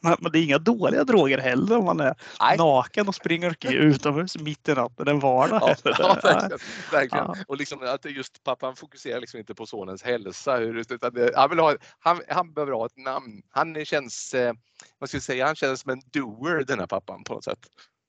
Men, 0.00 0.16
det 0.32 0.38
är 0.38 0.42
inga 0.42 0.58
dåliga 0.58 1.04
droger 1.04 1.38
heller 1.38 1.78
om 1.78 1.84
man 1.84 2.00
är 2.00 2.14
Nej. 2.40 2.56
naken 2.58 3.08
och 3.08 3.14
springer 3.14 3.56
utomhus 3.72 4.38
mitt 4.38 4.68
i 4.68 4.74
natten 4.74 5.08
en 5.08 5.20
vardag. 5.20 5.74
Ja, 5.84 6.18
verkligen. 6.22 6.58
verkligen. 6.92 7.24
Ja. 7.26 7.34
Och 7.48 7.56
liksom 7.56 7.82
att 7.82 8.04
just 8.04 8.44
pappan 8.44 8.76
fokuserar 8.76 9.20
liksom 9.20 9.40
inte 9.40 9.54
på 9.54 9.66
sonens 9.66 10.02
hälsa. 10.02 10.56
hur- 10.56 10.92
Utan 10.92 11.14
det, 11.14 11.32
han, 11.36 11.50
vill 11.50 11.58
ha, 11.58 11.76
han, 11.98 12.20
han 12.28 12.52
behöver 12.52 12.72
ha 12.72 12.86
ett 12.86 12.96
namn. 12.96 13.42
Han 13.50 13.84
känns, 13.84 14.34
eh, 14.34 14.52
vad 14.98 15.08
ska 15.08 15.16
jag 15.16 15.22
säga, 15.22 15.46
han 15.46 15.56
känns 15.56 15.80
som 15.80 15.92
en 15.92 16.00
doer 16.12 16.64
den 16.66 16.78
här 16.78 16.86
pappan 16.86 17.24
på 17.24 17.34
något 17.34 17.44
sätt. 17.44 17.58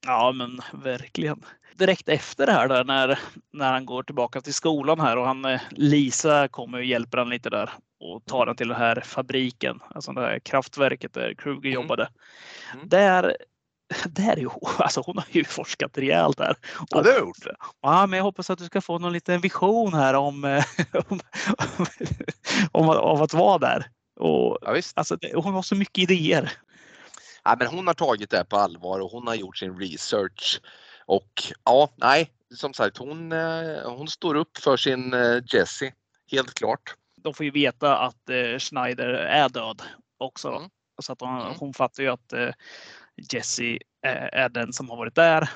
Ja, 0.06 0.32
men 0.32 0.60
verkligen. 0.72 1.44
Direkt 1.76 2.08
efter 2.08 2.46
det 2.46 2.52
här 2.52 2.68
där 2.68 2.84
när, 2.84 3.18
när 3.52 3.72
han 3.72 3.86
går 3.86 4.02
tillbaka 4.02 4.40
till 4.40 4.54
skolan 4.54 5.00
här 5.00 5.16
och 5.16 5.26
han, 5.26 5.44
eh, 5.44 5.60
Lisa 5.70 6.48
kommer 6.48 6.78
och 6.78 6.84
hjälper 6.84 7.18
han 7.18 7.28
lite 7.28 7.50
där 7.50 7.70
och 8.00 8.24
tar 8.24 8.46
han 8.46 8.56
till 8.56 8.68
den 8.68 8.76
här 8.76 9.00
fabriken, 9.00 9.80
alltså 9.94 10.12
det 10.12 10.20
här 10.20 10.38
kraftverket 10.38 11.12
där 11.14 11.34
Kruger 11.34 11.70
Mm. 11.70 11.82
jobbade. 11.82 12.08
Mm. 12.74 12.88
Där, 12.88 13.36
där 14.08 14.32
är 14.32 14.36
ju, 14.36 14.48
alltså 14.78 15.02
hon 15.06 15.18
har 15.18 15.24
ju 15.30 15.44
forskat 15.44 15.98
rejält 15.98 16.38
där. 16.38 16.56
Ja, 16.90 17.02
det 17.02 17.12
har 17.12 17.18
gjort. 17.18 17.36
Ja, 17.82 18.06
men 18.06 18.16
jag 18.16 18.24
hoppas 18.24 18.50
att 18.50 18.58
du 18.58 18.64
ska 18.64 18.80
få 18.80 18.98
någon 18.98 19.12
liten 19.12 19.40
vision 19.40 19.94
här 19.94 20.14
om, 20.14 20.44
eh, 20.44 20.64
om, 21.08 21.20
om, 22.72 22.88
om 22.88 23.22
att 23.22 23.34
vara 23.34 23.58
där. 23.58 23.90
Och, 24.20 24.58
Ja, 24.62 24.72
visst. 24.72 24.98
alltså, 24.98 25.18
hon 25.34 25.54
har 25.54 25.62
så 25.62 25.74
mycket 25.74 26.10
idéer. 26.10 26.52
Ja, 27.44 27.56
men 27.58 27.66
hon 27.68 27.86
har 27.86 27.94
tagit 27.94 28.30
det 28.30 28.36
här 28.36 28.44
på 28.44 28.56
allvar 28.56 29.00
och 29.00 29.10
hon 29.10 29.26
har 29.26 29.34
gjort 29.34 29.56
sin 29.56 29.78
research. 29.78 30.60
Och 31.06 31.42
ja, 31.64 31.88
nej, 31.96 32.30
som 32.54 32.74
sagt, 32.74 32.96
hon, 32.98 33.32
eh, 33.32 33.82
hon 33.84 34.08
står 34.08 34.34
upp 34.34 34.58
för 34.58 34.76
sin 34.76 35.14
eh, 35.14 35.38
Jessie, 35.54 35.92
helt 36.30 36.54
klart. 36.54 36.94
De 37.22 37.34
får 37.34 37.44
ju 37.44 37.50
veta 37.50 37.98
att 37.98 38.28
eh, 38.30 38.58
Schneider 38.58 39.08
är 39.08 39.48
död 39.48 39.82
också. 40.18 40.48
Mm. 40.48 40.70
Så 41.02 41.12
att 41.12 41.20
hon, 41.20 41.40
Mm. 41.40 41.54
hon 41.58 41.74
fattar 41.74 42.02
ju 42.02 42.08
att 42.08 42.32
eh, 42.32 42.50
Jesse 43.32 43.78
är, 44.02 44.34
är 44.34 44.48
den 44.48 44.72
som 44.72 44.90
har 44.90 44.96
varit 44.96 45.14
där. 45.14 45.50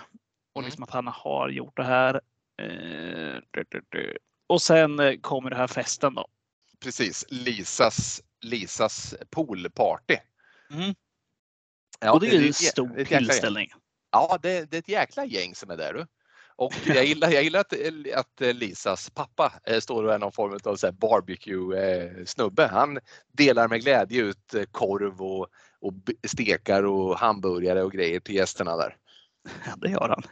Och 0.54 0.60
Mm. 0.60 0.66
liksom 0.66 0.82
att 0.84 0.90
han 0.90 1.06
har 1.06 1.48
gjort 1.48 1.76
det 1.76 1.84
här. 1.84 2.14
Eh, 2.62 3.40
du, 3.50 3.64
du, 3.68 3.82
du. 3.88 4.18
Och 4.46 4.62
sen 4.62 5.00
eh, 5.00 5.14
kommer 5.20 5.50
det 5.50 5.56
här 5.56 5.66
festen 5.66 6.14
då. 6.14 6.26
Precis, 6.80 7.24
Lisas, 7.28 8.22
Lisas 8.40 9.14
poolparty. 9.30 10.16
Mm. 10.70 10.94
Ja, 12.00 12.12
och 12.12 12.20
det 12.20 12.26
är 12.28 12.40
ju 12.40 12.46
en 12.46 12.52
stor 12.52 13.04
tillställning. 13.04 13.72
Ja, 14.10 14.38
det, 14.42 14.70
det 14.70 14.76
är 14.76 14.78
ett 14.78 14.88
jäkla 14.88 15.24
gäng 15.24 15.54
som 15.54 15.70
är 15.70 15.76
där. 15.76 15.94
Du. 15.94 16.06
Och 16.62 16.74
jag 16.86 17.04
gillar, 17.04 17.30
jag 17.30 17.42
gillar 17.42 17.60
att, 17.60 17.72
eh, 17.72 18.18
att 18.18 18.40
eh, 18.40 18.54
Lisas 18.54 19.10
pappa 19.10 19.52
eh, 19.64 19.80
står 19.80 20.04
och 20.04 20.14
är 20.14 20.18
någon 20.18 20.32
form 20.32 20.58
av 20.64 20.92
barbecue-snubbe. 20.94 22.66
Han 22.66 22.98
delar 23.32 23.68
med 23.68 23.80
glädje 23.80 24.22
ut 24.22 24.54
korv 24.70 25.22
och, 25.22 25.46
och 25.80 25.92
stekar 26.26 26.82
och 26.82 27.18
hamburgare 27.18 27.82
och 27.82 27.92
grejer 27.92 28.20
till 28.20 28.34
gästerna 28.34 28.76
där. 28.76 28.96
Ja, 29.66 29.72
det 29.76 29.90
gör 29.90 30.08
han. 30.08 30.22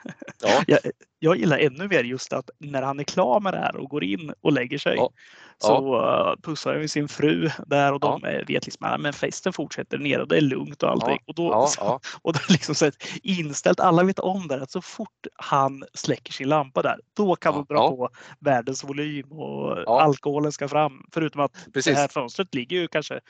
Ja, 0.42 0.62
Jag, 0.66 0.78
jag 1.18 1.36
gillar 1.36 1.58
ännu 1.58 1.88
mer 1.88 2.04
just 2.04 2.32
att 2.32 2.50
när 2.58 2.82
han 2.82 3.00
är 3.00 3.04
klar 3.04 3.40
med 3.40 3.54
det 3.54 3.58
här 3.58 3.76
och 3.76 3.88
går 3.90 4.04
in 4.04 4.32
och 4.40 4.52
lägger 4.52 4.78
sig 4.78 4.96
Ja. 4.96 5.11
så 5.58 6.00
uh, 6.00 6.34
pussar 6.42 6.74
han 6.76 6.88
sin 6.88 7.08
fru 7.08 7.50
där 7.66 7.92
och 7.92 8.00
de 8.00 8.24
eh, 8.24 8.46
vet 8.46 8.66
liksom 8.66 8.86
att 8.86 9.00
men 9.00 9.12
festen 9.12 9.52
fortsätter 9.52 9.98
nere 9.98 10.22
och 10.22 10.28
det 10.28 10.36
är 10.36 10.40
lugnt 10.40 10.82
och 10.82 10.90
allting. 10.90 11.18
Ja. 11.18 11.22
Och, 11.26 11.34
då, 11.34 11.50
ja, 11.52 11.66
så, 11.66 11.80
ja, 11.80 12.00
och 12.22 12.32
det 12.32 12.38
är 12.48 12.52
liksom 12.52 12.74
så 12.74 12.90
inställt, 13.22 13.80
alla 13.80 14.02
vet 14.02 14.18
om 14.18 14.48
det, 14.48 14.62
att 14.62 14.70
så 14.70 14.82
fort 14.82 15.26
han 15.34 15.84
släcker 15.94 16.32
sin 16.32 16.48
lampa 16.48 16.82
där, 16.82 17.00
då 17.16 17.36
kan 17.36 17.54
Ja, 17.54 17.64
de 17.68 17.74
dra 17.74 17.82
ja. 17.82 17.88
på 17.90 18.08
världens 18.40 18.84
volym 18.84 19.32
och 19.32 19.78
Ja. 19.86 20.00
alkoholen 20.02 20.52
ska 20.52 20.68
fram. 20.68 21.04
Förutom 21.12 21.40
att 21.40 21.52
precis. 21.74 21.94
det 21.94 22.00
här 22.00 22.08
fönstret 22.08 22.54
ligger 22.54 22.76
ju 22.76 22.88
kanske 22.88 23.20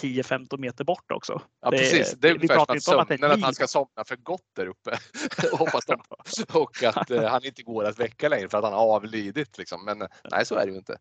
10-15 0.00 0.58
meter 0.58 0.84
bort 0.84 1.12
också. 1.12 1.42
Ja, 1.60 1.70
det- 1.70 1.78
precis. 1.78 2.12
Det 2.12 2.28
är 2.28 2.38
vi 2.38 2.48
pratar 2.48 2.74
inte 2.74 2.94
om 2.94 3.00
att 3.00 3.08
sömnen, 3.08 3.30
att 3.30 3.42
han 3.42 3.54
ska 3.54 3.66
somna 3.66 4.04
för 4.06 4.16
gott 4.16 4.50
där 4.56 4.66
uppe. 4.66 4.98
Hoppas 5.52 5.86
de. 5.86 6.00
Och 6.58 6.82
att 6.82 7.10
eh, 7.10 7.24
han 7.24 7.44
inte 7.44 7.62
går 7.62 7.84
att 7.84 7.98
väcka 8.00 8.28
längre 8.28 8.48
för 8.48 8.58
att 8.58 8.64
han 8.64 8.72
har 8.72 8.94
avlidit. 8.94 9.58
Liksom. 9.58 9.84
Men 9.84 10.02
eh, 10.02 10.08
nej, 10.30 10.46
så 10.46 10.54
är 10.54 10.66
det 10.66 10.72
ju 10.72 10.78
inte. 10.78 10.98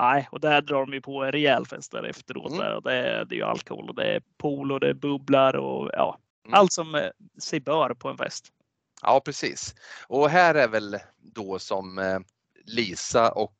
Nej, 0.00 0.28
och 0.32 0.40
där 0.40 0.62
drar 0.62 0.80
de 0.86 0.92
ju 0.94 1.00
på 1.00 1.24
en 1.24 1.32
rejäl 1.32 1.66
fest 1.66 1.92
där 1.92 2.02
efteråt. 2.02 2.46
Mm. 2.52 2.58
Där. 2.58 2.74
Och 2.74 2.82
det, 2.82 2.92
är, 2.94 3.24
det 3.24 3.34
är 3.34 3.36
ju 3.36 3.44
alkohol 3.44 3.88
och 3.88 3.94
det 3.94 4.04
är 4.14 4.22
pool 4.38 4.72
och 4.72 4.80
det 4.80 4.88
är 4.88 4.94
bubblar 4.94 5.56
och 5.56 5.90
ja, 5.92 6.18
Mm. 6.46 6.54
allt 6.58 6.72
som 6.72 6.94
eh, 6.94 7.10
sig 7.38 7.60
bör 7.60 7.94
på 7.94 8.08
en 8.08 8.16
fest. 8.18 8.46
Ja, 9.02 9.20
precis. 9.24 9.74
Och 10.06 10.30
här 10.30 10.54
är 10.54 10.68
väl 10.68 10.98
då 11.18 11.58
som 11.58 11.98
eh, 11.98 12.18
Lisa 12.64 13.32
och 13.32 13.56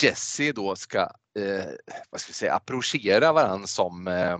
Jessie 0.00 0.52
då 0.52 0.76
ska, 0.76 1.00
eh, 1.38 1.64
vad 2.10 2.20
ska 2.20 2.30
vi 2.30 2.34
säga, 2.34 2.54
approchera 2.54 3.32
varandra 3.32 3.66
som 3.66 4.08
eh, 4.08 4.38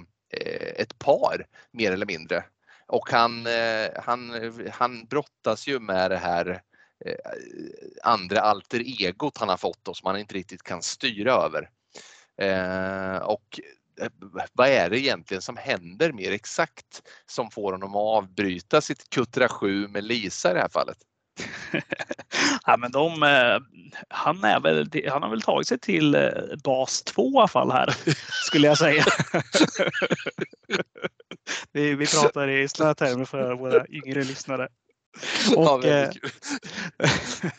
ett 0.77 0.99
par 0.99 1.47
mer 1.71 1.93
eller 1.93 2.07
mindre. 2.07 2.45
Och 2.87 3.11
han, 3.11 3.47
eh, 3.47 3.89
han, 3.97 4.53
han 4.73 5.07
brottas 5.07 5.67
ju 5.67 5.81
med 5.81 6.11
det 6.11 6.17
här 6.17 6.63
eh, 7.05 7.15
andra 8.03 8.41
alter 8.41 8.81
egot 8.81 9.39
han 9.39 9.49
har 9.49 9.57
fått 9.57 9.89
och 9.89 9.97
som 9.97 10.07
han 10.07 10.19
inte 10.19 10.35
riktigt 10.35 10.63
kan 10.63 10.83
styra 10.83 11.33
över. 11.33 11.71
Eh, 12.37 13.17
och 13.17 13.61
eh, 14.01 14.11
vad 14.53 14.69
är 14.69 14.91
det 14.91 15.01
egentligen 15.01 15.43
som 15.43 15.57
händer 15.57 16.13
mer 16.13 16.33
exakt 16.33 17.03
som 17.27 17.51
får 17.51 17.73
honom 17.73 17.91
att 17.91 18.25
avbryta 18.25 18.81
sitt 18.81 19.11
kuttra 19.11 19.49
7 19.49 19.89
med 19.89 20.05
Lisa 20.05 20.51
i 20.51 20.55
det 20.55 20.61
här 20.61 20.69
fallet? 20.69 20.99
ja, 22.67 22.77
men 22.77 22.93
de, 22.93 23.23
eh, 23.23 23.59
han, 24.09 24.45
är 24.45 24.61
väl, 24.61 24.91
han 25.11 25.23
har 25.23 25.31
väl 25.31 25.43
tagit 25.43 25.69
sig 25.69 25.79
till 25.79 26.15
eh, 26.15 26.31
bas 26.65 27.03
2 27.03 27.33
i 27.33 27.37
alla 27.37 27.49
fall 27.49 27.71
här, 27.71 27.95
skulle 28.47 28.67
jag 28.67 28.79
säga. 28.79 29.05
vi, 31.73 31.95
vi 31.95 32.07
pratar 32.07 32.49
i 32.49 32.69
sådana 32.69 32.95
termer 32.95 33.25
för 33.25 33.55
våra 33.55 33.87
yngre 33.89 34.25
lyssnare. 34.25 34.69
Ja, 35.51 35.75
Och, 35.75 35.85
väldigt 35.85 36.25
eh, 36.25 37.51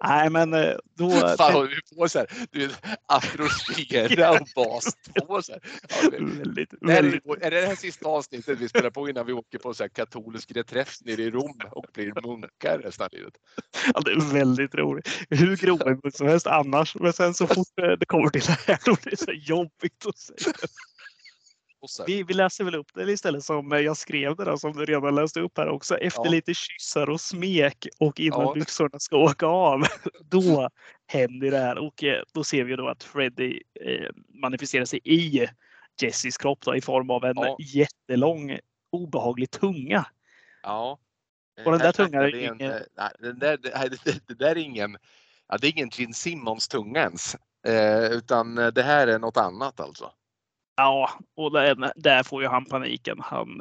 nej, 0.04 0.30
men 0.30 0.54
eh, 0.54 0.74
då... 0.98 1.10
Fan 1.10 1.52
håller 1.52 1.68
vi 1.68 1.96
på 1.96 2.08
så 2.08 2.18
här, 2.18 2.28
du 2.50 2.66
vet, 2.66 2.82
atrofera 3.08 4.30
och 4.30 4.48
bas 4.54 4.84
två 4.94 5.42
så 5.42 5.52
här. 5.52 5.60
Ja, 5.88 6.10
väldigt, 6.10 6.74
det 6.80 6.92
här 6.92 6.98
är, 6.98 7.02
väldigt, 7.02 7.24
är 7.42 7.50
det 7.50 7.60
det 7.60 7.66
här 7.66 7.76
sista 7.76 8.08
avsnittet 8.08 8.58
vi 8.58 8.68
spelar 8.68 8.90
på 8.90 9.08
innan 9.08 9.26
vi 9.26 9.32
åker 9.32 9.58
på 9.58 9.74
så 9.74 9.84
här 9.84 9.88
katolsk 9.88 10.52
reträtt 10.52 11.04
nere 11.04 11.22
i 11.22 11.30
Rom 11.30 11.60
och 11.70 11.86
blir 11.94 12.26
munkar 12.26 12.78
resten 12.78 13.04
av 13.04 13.12
livet? 13.12 13.34
ja, 13.94 14.00
det 14.00 14.10
är 14.10 14.32
väldigt 14.32 14.74
roligt. 14.74 15.08
Hur 15.30 15.56
grov 15.56 16.00
som 16.14 16.26
helst 16.26 16.46
annars. 16.46 16.94
Men 16.94 17.12
sen 17.12 17.34
så 17.34 17.46
fort 17.46 17.78
eh, 17.82 17.90
det 17.90 18.06
kommer 18.06 18.30
till 18.30 18.42
det 18.42 18.58
här 18.66 18.78
då 18.84 18.96
blir 19.02 19.10
det 19.10 19.16
så 19.16 19.32
jobbigt 19.32 20.06
att 20.06 20.18
säga. 20.18 20.54
Vi, 22.06 22.22
vi 22.22 22.34
läser 22.34 22.64
väl 22.64 22.74
upp 22.74 22.86
det 22.94 23.12
istället 23.12 23.44
som 23.44 23.72
eh, 23.72 23.78
jag 23.78 23.96
skrev 23.96 24.36
det 24.36 24.44
då, 24.44 24.58
som 24.58 24.72
du 24.72 24.84
redan 24.84 25.14
läste 25.14 25.40
upp 25.40 25.58
här 25.58 25.68
också. 25.68 25.96
Efter 25.98 26.24
Ja. 26.24 26.30
lite 26.30 26.54
kyssar 26.54 27.10
och 27.10 27.20
smek 27.20 27.86
och 27.98 28.20
innan 28.20 28.40
Ja. 28.40 28.54
byxorna 28.54 28.98
ska 28.98 29.16
åka 29.16 29.46
av. 29.46 29.82
Då 30.30 30.68
händer 31.06 31.50
det 31.50 31.58
här 31.58 31.78
och 31.78 32.04
eh, 32.04 32.22
då 32.32 32.44
ser 32.44 32.64
vi 32.64 32.76
då 32.76 32.88
att 32.88 33.02
Freddy 33.02 33.60
eh, 33.86 34.10
manifesterar 34.42 34.84
sig 34.84 35.00
i 35.04 35.46
Jessies 36.02 36.38
kropp 36.38 36.58
då, 36.64 36.76
i 36.76 36.80
form 36.80 37.10
av 37.10 37.24
en 37.24 37.36
Ja. 37.36 37.56
jättelång 37.60 38.58
obehaglig 38.92 39.50
tunga. 39.50 40.06
ja. 40.62 40.98
Och 41.64 41.70
den 41.70 41.78
där 41.78 41.84
Här 41.86 41.92
tungan 41.92 42.22
är 42.22 42.34
ingen- 42.34 42.60
eh, 42.60 42.76
nej, 42.96 43.10
den 43.18 43.38
där, 43.38 43.56
det, 44.04 44.26
det, 44.28 44.34
där 44.34 44.50
är 44.50 44.56
ingen, 44.56 44.96
ja, 45.48 45.58
det 45.60 45.66
är 45.66 45.70
ingen 45.70 45.90
Gene 45.92 46.14
Simmons 46.14 46.68
tunga 46.68 47.00
ens. 47.00 47.36
Eh, 47.66 48.04
utan 48.12 48.58
eh, 48.58 48.66
det 48.66 48.82
här 48.82 49.06
är 49.06 49.18
något 49.18 49.36
annat 49.36 49.80
alltså. 49.80 50.12
Ja, 50.76 51.10
och 51.36 51.52
där, 51.52 51.92
där 51.96 52.22
får 52.22 52.42
ju 52.42 52.48
han 52.48 52.64
paniken. 52.64 53.18
Han, 53.20 53.60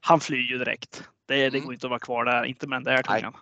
han 0.00 0.20
flyr 0.20 0.50
ju 0.50 0.58
direkt. 0.58 1.02
Det, 1.26 1.34
det 1.36 1.46
Mm. 1.46 1.64
går 1.64 1.74
inte 1.74 1.86
att 1.86 1.90
vara 1.90 2.00
kvar 2.00 2.24
där, 2.24 2.44
inte 2.44 2.66
med 2.66 2.76
den 2.76 2.94
där 2.94 3.02
tungan. 3.02 3.36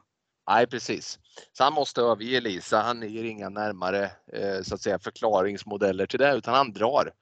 Nej, 0.50 0.66
precis. 0.66 1.18
Så 1.52 1.64
han 1.64 1.72
måste 1.72 2.00
överge 2.00 2.40
Lisa. 2.40 2.80
Han 2.80 3.02
ger 3.12 3.24
inga 3.24 3.48
närmare 3.48 4.04
eh, 4.32 4.62
så 4.62 4.74
att 4.74 4.80
säga, 4.80 4.98
förklaringsmodeller 4.98 6.06
till 6.06 6.18
det, 6.18 6.34
utan 6.34 6.54
han 6.54 6.72
drar 6.72 7.12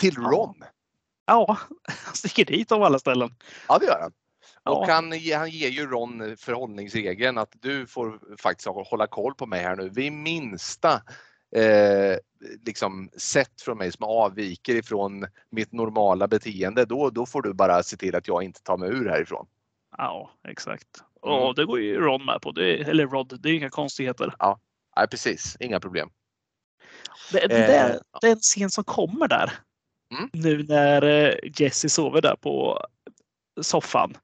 till 0.00 0.14
Ja. 0.16 0.22
Ron. 0.22 0.62
Ja, 1.26 1.46
han 2.04 2.14
sticker 2.14 2.44
dit 2.44 2.72
av 2.72 2.82
alla 2.82 2.98
ställen. 2.98 3.34
Ja, 3.68 3.78
det 3.78 3.86
gör 3.86 4.00
han. 4.00 4.12
Och 4.74 4.88
Ja. 4.88 4.92
han, 4.94 5.04
han 5.12 5.50
ger 5.50 5.68
ju 5.68 5.86
Ron 5.86 6.36
förhållningsregeln 6.36 7.38
att 7.38 7.52
du 7.60 7.86
får 7.86 8.36
faktiskt 8.38 8.66
hålla 8.68 9.06
koll 9.06 9.34
på 9.34 9.46
mig 9.46 9.62
här 9.62 9.76
nu. 9.76 9.88
Vid 9.88 10.12
minsta 10.12 11.02
eh, 11.54 12.16
liksom 12.66 13.10
sätt 13.16 13.60
från 13.62 13.78
mig 13.78 13.92
som 13.92 14.04
avviker 14.04 14.74
ifrån 14.74 15.26
mitt 15.50 15.72
normala 15.72 16.28
beteende, 16.28 16.84
då, 16.84 17.10
då 17.10 17.26
får 17.26 17.42
du 17.42 17.52
bara 17.52 17.82
se 17.82 17.96
till 17.96 18.14
att 18.14 18.28
jag 18.28 18.42
inte 18.42 18.62
tar 18.62 18.76
mig 18.76 18.88
ur 18.88 19.08
härifrån. 19.08 19.46
Ja, 19.96 20.30
exakt. 20.48 20.88
Mm. 21.26 21.36
Och 21.38 21.54
det 21.54 21.64
går 21.64 21.80
ju 21.80 22.00
Ron 22.00 22.24
med 22.24 22.40
på. 22.42 22.52
Det, 22.52 22.80
eller 22.80 23.06
Rod, 23.06 23.40
det 23.42 23.48
är 23.50 23.54
inga 23.54 23.70
konstigheter. 23.70 24.34
Nej, 24.96 25.08
precis. 25.08 25.56
Inga 25.60 25.80
problem. 25.80 26.10
Det, 27.32 27.46
det, 27.46 27.66
Eh, 27.66 27.96
det 28.20 28.26
är 28.26 28.32
en 28.32 28.38
scen 28.38 28.70
som 28.70 28.84
kommer 28.84 29.28
där. 29.28 29.52
Mm. 30.18 30.30
Nu 30.32 30.62
när 30.62 31.02
eh, 31.02 31.34
Jesse 31.56 31.88
sover 31.88 32.20
där 32.22 32.36
på 32.36 32.86
soffan 33.60 34.16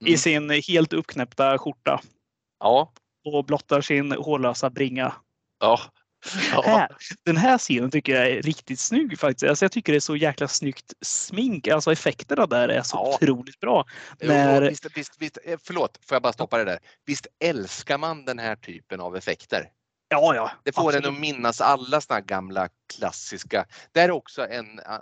Mm. 0.00 0.14
i 0.14 0.16
sin 0.16 0.50
helt 0.50 0.92
uppknäppta 0.92 1.58
skjorta 1.58 2.00
Ja. 2.60 2.92
och 3.24 3.44
blottar 3.44 3.80
sin 3.80 4.12
hårlösa 4.12 4.70
bringa. 4.70 5.12
Ja. 5.60 5.80
Ja. 6.52 6.88
Den 7.24 7.36
här 7.36 7.58
scenen 7.58 7.90
tycker 7.90 8.14
jag 8.14 8.30
är 8.30 8.42
riktigt 8.42 8.80
snygg 8.80 9.18
faktiskt. 9.18 9.50
Alltså 9.50 9.64
jag 9.64 9.72
tycker 9.72 9.92
det 9.92 9.98
är 9.98 10.00
så 10.00 10.16
jäkla 10.16 10.48
snyggt 10.48 10.92
smink. 11.00 11.68
Alltså 11.68 11.92
effekterna 11.92 12.46
där 12.46 12.68
är 12.68 12.82
så 12.82 12.96
Ja. 12.96 13.14
otroligt 13.22 13.60
bra. 13.60 13.84
Jo, 14.20 14.28
När- 14.28 14.62
visst, 14.62 14.86
visst, 14.96 15.12
visst, 15.18 15.38
eh, 15.44 15.58
förlåt, 15.64 15.98
får 16.08 16.14
jag 16.14 16.22
bara 16.22 16.32
stoppa 16.32 16.58
det 16.58 16.64
där. 16.64 16.78
Visst 17.06 17.26
älskar 17.44 17.98
man 17.98 18.24
den 18.24 18.38
här 18.38 18.56
typen 18.56 19.00
av 19.00 19.16
effekter? 19.16 19.68
Ja, 20.08 20.34
ja. 20.34 20.50
Det 20.64 20.72
får 20.72 20.82
en 20.82 20.88
absolut. 20.88 21.06
att 21.14 21.20
minnas 21.20 21.60
alla 21.60 22.00
såna 22.00 22.20
gamla 22.20 22.68
klassiska. 22.98 23.66
Det 23.92 24.00
är 24.00 24.10
också 24.10 24.46
en, 24.48 24.78
äh, 24.78 24.84
äh, 24.94 25.00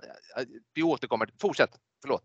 vi 0.74 0.82
återkommer, 0.82 1.28
fortsätt, 1.40 1.70
förlåt. 2.02 2.24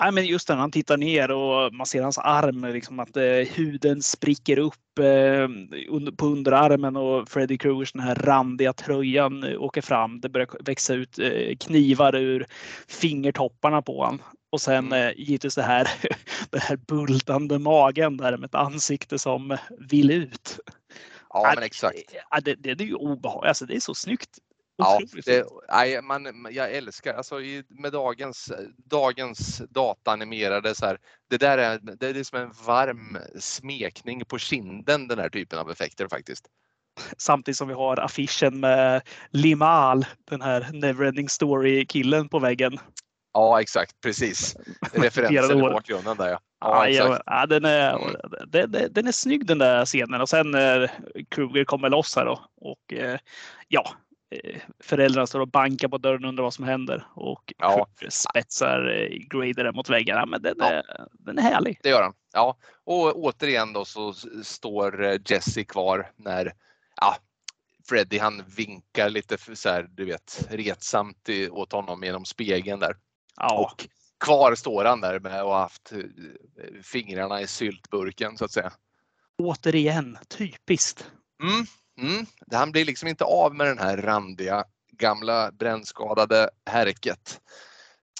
Nej, 0.00 0.12
men 0.12 0.26
just 0.26 0.48
när 0.48 0.56
han 0.56 0.70
tittar 0.70 0.96
ner 0.96 1.30
och 1.30 1.74
man 1.74 1.86
ser 1.86 2.02
hans 2.02 2.18
arm, 2.18 2.64
liksom 2.64 3.00
att 3.00 3.16
eh, 3.16 3.22
huden 3.54 4.02
spricker 4.02 4.58
upp 4.58 4.98
eh, 4.98 5.48
under, 5.88 6.12
på 6.12 6.26
underarmen 6.26 6.96
och 6.96 7.28
Freddy 7.28 7.58
Kruegers 7.58 7.92
den 7.92 8.02
här 8.02 8.14
randiga 8.14 8.72
tröjan 8.72 9.56
åker 9.56 9.82
fram. 9.82 10.20
Det 10.20 10.28
börjar 10.28 10.48
växa 10.64 10.94
ut 10.94 11.18
eh, 11.18 11.56
knivar 11.60 12.14
ur 12.14 12.46
fingertopparna 12.88 13.82
på 13.82 14.02
honom. 14.04 14.22
Och 14.52 14.60
sen 14.60 14.86
Mm. 14.86 15.08
eh, 15.08 15.12
givetvis 15.16 15.54
det 15.54 15.62
här, 15.62 15.88
den 16.50 16.60
här 16.60 16.76
bultande 16.76 17.58
magen 17.58 18.16
där 18.16 18.36
med 18.36 18.46
ett 18.48 18.54
ansikte 18.54 19.18
som 19.18 19.56
vill 19.78 20.10
ut. 20.10 20.58
Ja, 21.30 21.52
men 21.54 21.64
exakt. 21.64 22.14
Ja, 22.30 22.40
det, 22.40 22.54
det, 22.54 22.74
det 22.74 22.84
är 22.84 22.88
ju 22.88 22.94
obehagligt. 22.94 23.48
Alltså, 23.48 23.66
det 23.66 23.76
är 23.76 23.80
så 23.80 23.94
snyggt. 23.94 24.30
Ja, 24.76 25.00
det, 25.26 25.46
nej, 25.68 26.02
man, 26.02 26.46
jag 26.50 26.72
älskar, 26.72 27.14
alltså 27.14 27.40
i, 27.40 27.64
med 27.68 27.92
dagens, 27.92 28.52
dagens 28.76 29.62
dataanimerade 29.70 30.74
så 30.74 30.86
här, 30.86 30.98
det 31.30 31.36
där 31.36 31.58
är, 31.58 31.78
det 31.96 32.08
är 32.08 32.24
som 32.24 32.38
en 32.38 32.52
varm 32.66 33.18
smekning 33.38 34.24
på 34.24 34.38
kinden 34.38 35.08
den 35.08 35.18
här 35.18 35.28
typen 35.28 35.58
av 35.58 35.70
effekter 35.70 36.08
faktiskt. 36.08 36.46
Samtidigt 37.18 37.58
som 37.58 37.68
vi 37.68 37.74
har 37.74 37.96
affischen 38.00 38.60
med 38.60 39.02
Limal, 39.30 40.06
den 40.30 40.42
här 40.42 40.68
Neverending 40.72 41.28
Story-killen 41.28 42.28
på 42.28 42.38
väggen. 42.38 42.78
Ja, 43.32 43.60
exakt, 43.60 44.00
precis. 44.00 44.56
Referensen 44.92 45.58
i 45.58 45.62
bakgrunden 45.62 46.16
där 46.16 46.28
ja. 46.28 46.40
Ja, 46.60 46.88
Ja, 46.88 47.18
ja, 47.26 47.46
den, 47.46 47.64
är, 47.64 47.98
den, 48.46 48.92
den, 48.92 49.06
är 49.06 49.12
snygg 49.12 49.46
den 49.46 49.58
där 49.58 49.84
scenen 49.84 50.20
och 50.20 50.28
sen 50.28 50.50
när 50.50 50.90
Kruger 51.30 51.64
kommer 51.64 51.90
loss 51.90 52.16
här 52.16 52.24
då 52.24 52.44
och 52.60 52.92
eh, 52.92 53.18
ja, 53.68 53.84
eh, 53.86 53.94
föräldrarna 54.80 55.26
står 55.26 55.40
och 55.40 55.48
bankar 55.48 55.88
på 55.88 55.98
dörren 55.98 56.24
och 56.24 56.28
undrar 56.28 56.42
vad 56.44 56.54
som 56.54 56.64
händer 56.64 57.06
och 57.14 57.52
Ja. 57.58 57.86
Spetsar 58.08 58.90
eh, 58.90 59.18
graderen 59.18 59.74
mot 59.74 59.90
väggarna. 59.90 60.26
Men 60.26 60.42
den 60.42 60.54
Ja. 60.58 60.66
är, 60.70 60.82
den 61.12 61.38
är 61.38 61.42
härlig. 61.42 61.80
Det 61.82 61.88
gör 61.88 62.02
han. 62.02 62.12
Ja, 62.32 62.56
och 62.84 63.16
återigen 63.24 63.72
då 63.72 63.84
så 63.84 64.14
står 64.42 65.04
eh, 65.04 65.16
Jesse 65.26 65.64
kvar 65.64 66.10
när 66.16 66.52
ja, 67.00 67.16
Freddy 67.88 68.18
han 68.18 68.42
vinkar 68.56 69.10
lite 69.10 69.56
så 69.56 69.68
här, 69.68 69.82
du 69.90 70.04
vet, 70.04 70.46
retsamt 70.50 71.28
åt 71.50 71.72
honom 71.72 72.02
genom 72.02 72.24
spegeln 72.24 72.80
där. 72.80 72.96
Ja, 73.36 73.58
Och 73.72 73.88
kvar 74.24 74.54
står 74.54 74.84
han 74.84 75.00
där 75.00 75.20
med 75.20 75.44
och 75.44 75.54
haft 75.54 75.92
eh, 75.92 75.98
fingrarna 76.82 77.40
i 77.40 77.46
syltburken 77.46 78.36
så 78.38 78.44
att 78.44 78.50
säga. 78.52 78.72
återigen 79.38 80.18
typiskt. 80.28 81.10
Mm, 81.42 81.66
mm. 82.00 82.26
Det- 82.46 82.56
Han 82.56 82.72
blir 82.72 82.84
liksom 82.84 83.08
inte 83.08 83.24
av 83.24 83.54
med 83.54 83.66
den 83.66 83.78
här 83.78 83.96
randiga 83.96 84.64
gamla 84.92 85.52
brännskadade 85.52 86.50
härket. 86.70 87.40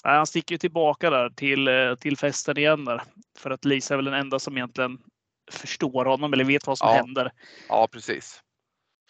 Han 0.03 0.27
sticker 0.27 0.53
ju 0.55 0.59
tillbaka 0.59 1.09
där 1.09 1.29
till, 1.29 1.67
eh, 1.67 1.95
till 1.95 2.17
festen 2.17 2.57
igen 2.57 2.85
där. 2.85 3.03
För 3.37 3.49
att 3.51 3.65
Lisa 3.65 3.93
är 3.93 3.95
väl 3.95 4.05
den 4.05 4.13
enda 4.13 4.39
som 4.39 4.57
egentligen 4.57 4.97
förstår 5.51 6.05
honom 6.05 6.33
eller 6.33 6.43
vet 6.45 6.67
vad 6.67 6.77
som 6.77 6.87
Ja. 6.87 6.93
händer. 6.95 7.31
Ja, 7.69 7.87
precis. 7.91 8.41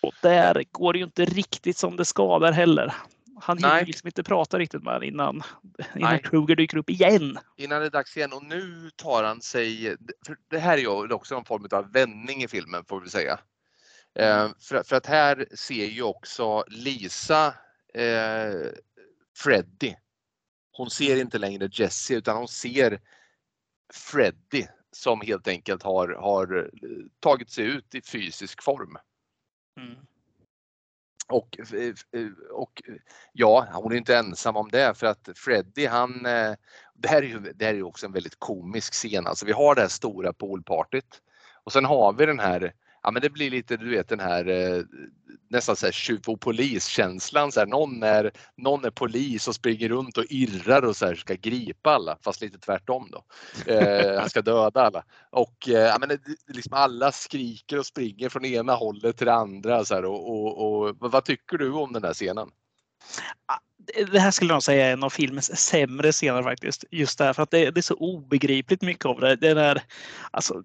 Och 0.01 0.13
där 0.22 0.63
går 0.72 0.93
det 0.93 0.99
ju 0.99 1.05
inte 1.05 1.26
riktigt 1.26 1.78
som 1.78 1.95
det 1.97 2.05
ska 2.05 2.39
där 2.39 2.51
heller. 2.51 2.93
Han 3.41 3.57
hinner 3.57 3.86
liksom 3.86 4.07
inte 4.07 4.24
prata 4.24 4.59
riktigt 4.59 4.84
med 4.84 4.93
honom 4.93 5.07
innan, 5.07 5.43
innan 5.95 6.11
Nej. 6.11 6.22
Kruger 6.24 6.55
dyker 6.55 6.78
upp 6.78 6.89
igen. 6.89 7.38
innan 7.57 7.80
det 7.80 7.86
är 7.86 7.89
dags 7.89 8.18
igen 8.18 8.34
och 8.34 8.43
nu 8.45 8.89
tar 8.95 9.24
han 9.24 9.41
sig, 9.41 9.95
för 10.26 10.38
det 10.49 10.59
här 10.59 10.74
är 10.78 10.82
ju 10.82 11.13
också 11.13 11.36
en 11.36 11.45
form 11.45 11.68
av 11.72 11.91
vändning 11.91 12.43
i 12.43 12.47
filmen 12.47 12.86
får 12.86 13.01
vi 13.01 13.09
säga. 13.09 13.39
Eh, 14.16 14.49
för, 14.59 14.84
för 14.84 14.95
att 14.95 15.05
här 15.05 15.47
ser 15.53 15.86
ju 15.86 16.03
också 16.03 16.63
Lisa 16.68 17.47
eh, 17.93 18.72
Freddy. 19.38 19.95
Hon 20.72 20.89
ser 20.89 21.22
inte 21.22 21.38
längre 21.38 21.70
Jesse 21.72 22.13
utan 22.16 22.38
hon 22.38 22.47
ser 22.47 23.01
Freddy 23.93 24.68
som 24.91 25.22
helt 25.22 25.47
enkelt 25.47 25.84
har, 25.84 26.07
har 26.07 26.57
eh, 26.57 26.89
tagit 27.20 27.51
sig 27.51 27.66
ut 27.66 27.95
i 27.95 28.01
fysisk 28.01 28.63
form. 28.63 28.97
Mm. 29.80 29.95
Och, 31.28 31.59
eh, 31.59 32.28
och 32.51 32.82
ja, 33.34 33.68
hon 33.74 33.91
är 33.91 33.95
inte 33.95 34.18
ensam 34.18 34.55
om 34.55 34.70
det 34.72 34.97
för 34.97 35.07
att 35.07 35.30
Freddy 35.36 35.86
han, 35.86 36.26
eh, 36.26 36.53
det 36.93 37.07
här 37.07 37.22
är 37.22 37.28
ju 37.28 37.39
det 37.39 37.66
här 37.66 37.74
är 37.74 37.84
också 37.84 38.05
en 38.05 38.11
väldigt 38.11 38.39
komisk 38.39 38.93
scen. 38.93 39.28
Alltså 39.28 39.45
vi 39.45 39.51
har 39.51 39.76
det 39.76 39.82
här 39.82 39.88
stora 39.88 40.34
poolpartyt 40.34 41.22
och 41.63 41.74
sen 41.74 41.86
har 41.86 42.13
vi 42.13 42.26
den 42.26 42.39
här, 42.39 42.74
ja 43.06 43.12
men 43.12 43.22
det 43.22 43.30
blir 43.30 43.51
lite 43.51 43.78
du 43.78 43.89
vet 43.89 44.08
den 44.10 44.20
här 44.20 44.47
eh, 44.49 44.84
nästan 45.49 45.76
så 45.76 45.86
här 45.88 45.91
tjuv 45.91 46.22
och 46.28 46.41
poliskänslan. 46.41 47.51
Så 47.51 47.60
här, 47.60 47.68
någon, 47.68 48.03
är, 48.03 48.32
någon 48.58 48.86
är 48.86 48.89
polis 48.89 49.47
och 49.47 49.56
springer 49.56 49.89
runt 49.89 50.18
och 50.18 50.26
irrar 50.30 50.82
och 50.86 50.95
så 50.95 51.06
här, 51.06 51.16
ska 51.16 51.34
gripa 51.34 51.89
alla 51.95 52.18
fast 52.24 52.41
lite 52.41 52.58
tvärtom 52.60 53.10
då. 53.12 53.24
Eh, 53.74 54.20
han 54.20 54.30
ska 54.30 54.41
döda 54.41 54.82
alla. 54.82 55.03
Och 55.32 55.70
eh, 55.70 55.74
ja, 55.74 55.97
men 55.99 56.10
det, 56.10 56.20
liksom 56.47 56.74
alla 56.74 57.12
skriker 57.12 57.80
och 57.80 57.86
springer 57.86 58.30
från 58.30 58.45
ena 58.45 58.74
hållet 58.76 59.18
till 59.18 59.26
det 59.28 59.34
andra. 59.34 59.86
Så 59.86 59.95
här, 59.95 60.06
och, 60.06 60.30
och, 60.30 60.58
och, 60.88 60.95
vad- 60.99 61.12
vad 61.12 61.26
tycker 61.26 61.58
du 61.58 61.72
om 61.72 61.93
den 61.93 62.03
här 62.03 62.14
scenen? 62.14 62.47
Ah, 63.45 63.58
det- 64.12 64.20
här 64.20 64.32
skulle 64.32 64.53
jag 64.53 64.64
säga 64.64 64.86
är 64.88 64.93
en 64.93 65.03
av 65.03 65.10
filmens 65.10 65.58
sämre 65.60 66.12
scener 66.12 66.43
faktiskt. 66.43 66.84
Just 66.91 67.18
därför 67.18 67.43
att 67.43 67.51
det, 67.51 67.72
det 67.72 67.80
är 67.80 67.82
så 67.82 67.95
obegripligt 67.95 68.82
mycket 68.82 69.06
av 69.06 69.20
det. 69.20 69.36
Den 69.36 69.58
är, 69.58 69.84
alltså, 70.32 70.64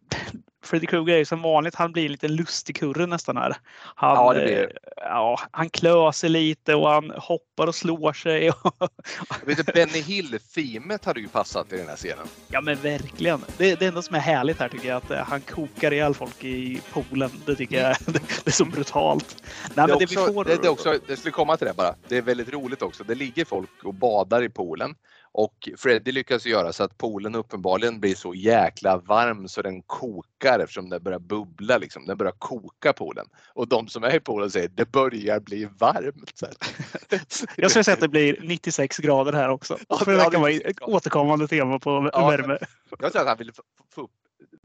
Freddy 0.62 0.86
Krueger 0.86 1.14
är 1.14 1.18
ju 1.18 1.24
som 1.24 1.42
vanligt, 1.42 1.74
han 1.74 1.92
blir 1.92 2.06
en 2.06 2.12
liten 2.12 2.36
lustigkurre 2.36 3.06
nästan 3.06 3.36
här. 3.36 3.56
Han, 3.94 4.16
Ja, 4.16 4.32
det 4.32 4.44
blir 4.44 4.62
eh, 4.62 4.68
ja, 4.96 5.40
han 5.50 5.70
klör 5.70 6.12
sig 6.12 6.30
lite 6.30 6.74
och 6.74 6.88
han 6.88 7.10
hoppar 7.10 7.66
och 7.66 7.74
slår 7.74 8.12
sig. 8.12 8.52
Vet, 9.44 9.58
inte, 9.58 9.72
Benny 9.72 10.00
Hill-themet 10.00 11.04
hade 11.04 11.20
ju 11.20 11.28
passat 11.28 11.72
i 11.72 11.76
den 11.76 11.88
här 11.88 11.96
scenen. 11.96 12.26
ja 12.48 12.60
men 12.60 12.76
verkligen. 12.76 13.44
Det, 13.56 13.74
det 13.74 13.86
enda 13.86 14.02
som 14.02 14.16
är 14.16 14.20
härligt 14.20 14.58
här 14.58 14.68
tycker 14.68 14.88
jag 14.88 14.96
att 14.96 15.10
eh, 15.10 15.18
han 15.18 15.40
kokar 15.40 15.92
ihjäl 15.92 16.14
folk 16.14 16.44
i 16.44 16.80
poolen. 16.92 17.30
Det 17.46 17.54
tycker 17.54 17.82
jag 17.82 17.96
det, 18.06 18.12
det 18.12 18.46
är 18.46 18.50
så 18.50 18.64
brutalt. 18.64 19.42
Nej, 19.74 19.86
Det, 19.86 19.92
är 19.92 19.98
det 19.98 20.04
också, 20.04 20.42
det, 20.42 20.56
det, 20.56 20.66
är 20.66 20.70
också, 20.70 20.98
det 21.06 21.16
skulle 21.16 21.32
komma 21.32 21.56
till 21.56 21.66
det 21.66 21.74
bara. 21.74 21.94
Det 22.08 22.16
är 22.16 22.22
väldigt 22.22 22.52
roligt 22.52 22.82
också. 22.82 23.04
Det 23.04 23.14
ligger 23.14 23.44
folk 23.44 23.84
och 23.84 23.94
badar 23.94 24.42
i 24.42 24.48
poolen 24.48 24.94
och 25.32 25.68
Freddy 25.78 26.12
lyckas 26.12 26.46
göra 26.46 26.72
så 26.72 26.84
att 26.84 26.98
poolen 26.98 27.34
uppenbarligen 27.34 28.00
blir 28.00 28.14
så 28.14 28.34
jäkla 28.34 28.96
varm 28.96 29.48
så 29.48 29.62
den 29.62 29.82
kokar 29.82 30.58
eftersom 30.58 30.88
det 30.88 31.00
börjar 31.00 31.18
bubbla. 31.18 31.78
Liksom. 31.78 32.06
Den 32.06 32.16
börjar 32.18 32.32
koka 32.38 32.92
poolen. 32.92 33.26
Och 33.54 33.68
de 33.68 33.88
som 33.88 34.04
är 34.04 34.14
i 34.16 34.20
poolen 34.20 34.50
säger 34.50 34.68
det 34.68 34.92
börjar 34.92 35.40
bli 35.40 35.64
varmt. 35.78 36.40
Jag 37.56 37.70
skulle 37.70 37.84
säga 37.84 37.94
att 37.94 38.00
det 38.00 38.08
blir 38.08 38.38
96 38.42 38.98
grader 38.98 39.32
här 39.32 39.48
också. 39.48 39.78
Ja, 39.88 39.96
För 39.98 40.10
det 40.12 40.16
verkar 40.16 40.38
vara 40.38 40.50
96 40.50 40.70
ett 40.82 40.88
återkommande 40.88 41.48
tema 41.48 41.78
på 41.78 42.10
Ja, 42.12 42.28
värme. 42.30 42.58
Jag 42.98 43.12
tror 43.12 43.22
att 43.22 43.28
han 43.28 43.38
vill 43.38 43.52
få- 43.52 43.62
få 43.94 44.00
upp 44.00 44.10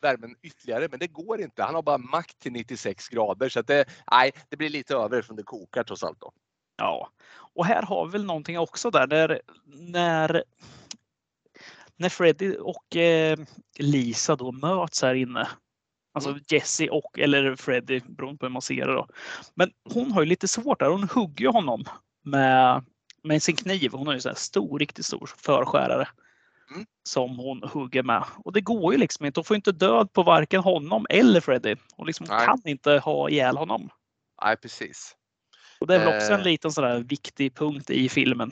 värmen 0.02 0.36
ytterligare 0.44 0.88
men 0.92 1.00
det 1.00 1.08
går 1.08 1.42
inte. 1.42 1.64
Han 1.64 1.76
har 1.76 1.82
bara 1.82 1.98
makt 1.98 2.40
till 2.40 2.52
96 2.52 3.10
grader 3.10 3.50
så 3.50 3.60
att 3.60 3.68
det, 3.68 3.86
nej, 4.12 4.32
det 4.50 4.58
blir 4.58 4.70
lite 4.70 4.96
över 4.96 5.18
eftersom 5.18 5.36
det 5.36 5.44
kokar 5.44 5.84
trots 5.84 6.04
allt. 6.04 6.20
Då. 6.22 6.32
Ja, 6.78 7.10
Och 7.56 7.66
här 7.66 7.82
har 7.82 8.06
vi 8.06 8.12
väl 8.12 8.26
någonting 8.26 8.60
också 8.60 8.92
där 8.92 9.08
när, 9.08 9.42
när, 9.66 10.44
när 11.96 12.10
Freddy 12.10 12.56
och 12.56 12.96
eh, 12.96 13.40
Lisa 13.80 14.36
då 14.36 14.52
möts 14.52 15.02
här 15.02 15.16
inne. 15.16 15.48
Alltså 16.14 16.30
Mm. 16.30 16.42
Jesse 16.48 16.90
och, 16.90 17.20
eller 17.20 17.56
Freddy 17.56 18.02
beroende 18.08 18.38
på 18.38 18.46
hur 18.46 18.52
man 18.52 18.62
ser 18.62 18.88
det 18.88 18.94
då. 18.94 19.08
Men 19.56 19.72
hon 19.94 20.12
har 20.12 20.22
ju 20.22 20.28
lite 20.28 20.48
svårt 20.48 20.80
där. 20.80 20.90
Hon 20.90 21.10
hugger 21.10 21.48
honom 21.48 21.84
med, 22.24 22.86
med 23.24 23.44
sin 23.44 23.56
kniv. 23.56 23.92
Hon 23.92 24.08
har 24.08 24.14
ju 24.14 24.20
så 24.20 24.30
här 24.30 24.36
stor, 24.36 24.80
riktigt 24.80 25.06
stor 25.06 25.30
förskärare. 25.38 26.08
Mm. 26.72 26.86
Som 27.04 27.38
hon 27.38 27.64
hugger 27.64 28.04
med. 28.04 28.24
Och 28.44 28.54
det 28.54 28.62
går 28.62 28.94
ju 28.94 29.00
liksom 29.00 29.26
inte. 29.26 29.40
Hon 29.40 29.46
får 29.46 29.56
inte 29.56 29.72
död 29.72 30.14
på 30.14 30.24
varken 30.24 30.62
honom 30.62 31.06
eller 31.10 31.42
Freddy. 31.42 31.76
Hon 31.96 32.08
liksom 32.08 32.26
Nej. 32.30 32.46
kan 32.46 32.62
inte 32.66 32.92
ha 32.92 33.30
ihjäl 33.30 33.58
honom. 33.58 33.90
Nej, 34.44 34.58
precis. 34.58 35.16
Och 35.86 35.90
det 35.90 35.96
är 35.96 36.00
väl 36.06 36.16
också 36.18 36.34
en 36.34 36.40
Eh. 36.40 36.44
liten 36.46 36.72
sådär 36.72 37.00
viktig 37.00 37.56
punkt 37.56 37.90
i 37.90 38.10
filmen. 38.10 38.52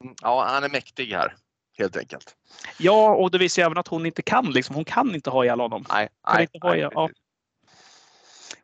Mm, 0.00 0.14
Ja, 0.22 0.44
han 0.48 0.64
är 0.64 0.68
mäktig 0.68 1.06
här. 1.12 1.34
Helt 1.78 1.96
enkelt. 1.96 2.36
Ja, 2.78 3.14
och 3.14 3.30
det 3.30 3.38
visar 3.38 3.62
ju 3.62 3.66
även 3.66 3.78
att 3.78 3.88
hon 3.88 4.06
inte 4.06 4.22
kan. 4.22 4.50
Liksom. 4.50 4.74
Hon 4.74 4.84
kan 4.84 5.14
inte 5.14 5.30
ha 5.30 5.44
ihjäl 5.44 5.60
honom. 5.60 5.84
Nej, 5.88 6.08
Kan 6.26 6.34
nej, 6.36 6.48
inte 6.52 6.66
ha, 6.66 6.70
nej, 6.74 6.80
ja. 6.80 7.08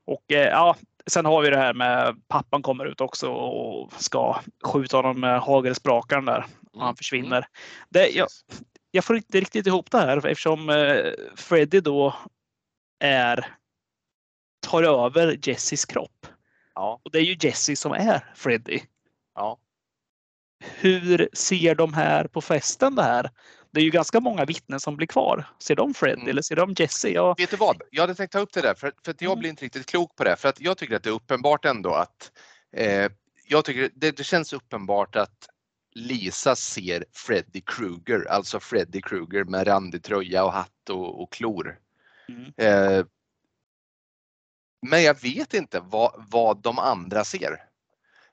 Och 0.05 0.33
eh, 0.33 0.49
ja, 0.49 0.77
sen 1.07 1.25
har 1.25 1.43
vi 1.43 1.51
det 1.51 1.57
här 1.57 1.75
med 1.75 2.17
pappan 2.29 2.63
kommer 2.63 2.85
ut 2.85 3.01
också 3.01 3.29
och 3.33 3.93
ska 3.93 4.41
skjuta 4.65 4.97
honom 4.97 5.21
med 5.21 5.41
hagelsprakaren 5.41 6.25
där. 6.25 6.47
Och 6.73 6.81
han 6.81 6.83
Mm, 6.89 6.97
försvinner. 6.97 7.47
Det, 7.89 8.09
jag, 8.09 8.29
jag 8.91 9.05
får 9.05 9.17
inte 9.17 9.41
riktigt 9.41 9.67
ihop 9.67 9.91
det 9.91 9.99
här 9.99 10.27
eftersom 10.27 10.71
eh, 10.71 11.05
Freddy 11.37 11.81
då 11.81 12.15
är 13.05 13.55
tar 14.67 14.83
över 14.83 15.39
Jessys 15.43 15.85
kropp. 15.85 16.27
Ja, 16.79 17.01
Och 17.05 17.11
det 17.11 17.19
är 17.19 17.23
ju 17.23 17.37
Jesse 17.41 17.77
som 17.77 17.93
är 17.93 18.33
Freddy. 18.35 18.81
ja. 19.35 19.59
Hur 20.81 21.29
ser 21.33 21.75
de 21.75 21.95
här 21.95 22.25
på 22.25 22.41
festen 22.41 22.95
det 22.95 23.03
här? 23.03 23.31
Det 23.71 23.81
är 23.81 23.85
ju 23.85 23.91
ganska 23.91 24.21
många 24.21 24.45
vittnen 24.45 24.81
som 24.81 24.97
blir 24.97 25.07
kvar. 25.07 25.47
Ser 25.59 25.77
de 25.77 25.95
Freddy 25.95 26.21
Mm. 26.21 26.29
eller 26.31 26.43
ser 26.43 26.57
de 26.57 26.75
Jesse? 26.79 27.09
Ja, 27.09 27.35
Vet 27.39 27.51
du 27.51 27.57
vad? 27.57 27.83
Jag 27.91 28.03
hade 28.03 28.15
tänkt 28.15 28.33
ta 28.33 28.39
upp 28.39 28.53
det 28.53 28.61
där 28.61 28.75
för, 28.75 28.93
för 29.05 29.11
att 29.11 29.23
jag 29.23 29.31
Mm. 29.33 29.39
blir 29.41 29.51
inte 29.51 29.65
riktigt 29.65 29.87
klok 29.87 30.17
på 30.17 30.25
det. 30.25 30.37
För 30.37 30.49
att 30.49 30.61
jag 30.61 30.79
tycker 30.79 30.97
att 30.97 31.03
det 31.03 31.11
är 31.11 31.15
uppenbart 31.15 31.65
ändå 31.65 31.91
att 31.95 32.33
eh, 32.73 33.11
jag 33.49 33.65
tycker 33.65 33.91
det, 33.95 34.17
det 34.17 34.25
känns 34.25 34.53
uppenbart 34.53 35.17
att 35.17 35.49
Lisa 35.95 36.57
ser 36.57 37.05
Freddy 37.13 37.61
Krueger, 37.61 38.29
alltså 38.29 38.61
Freddy 38.61 39.01
Krueger 39.03 39.45
med 39.45 39.67
randig 39.67 40.03
tröja 40.03 40.45
och 40.45 40.53
hatt 40.53 40.91
och, 40.91 41.23
och 41.23 41.33
klor. 41.33 41.79
Mm. 42.29 42.53
Eh, 42.57 43.07
men 44.87 45.03
jag 45.03 45.23
vet 45.23 45.55
inte 45.55 45.81
vad, 45.81 46.25
vad 46.31 46.63
de 46.63 46.79
andra 46.79 47.25
ser. 47.25 47.57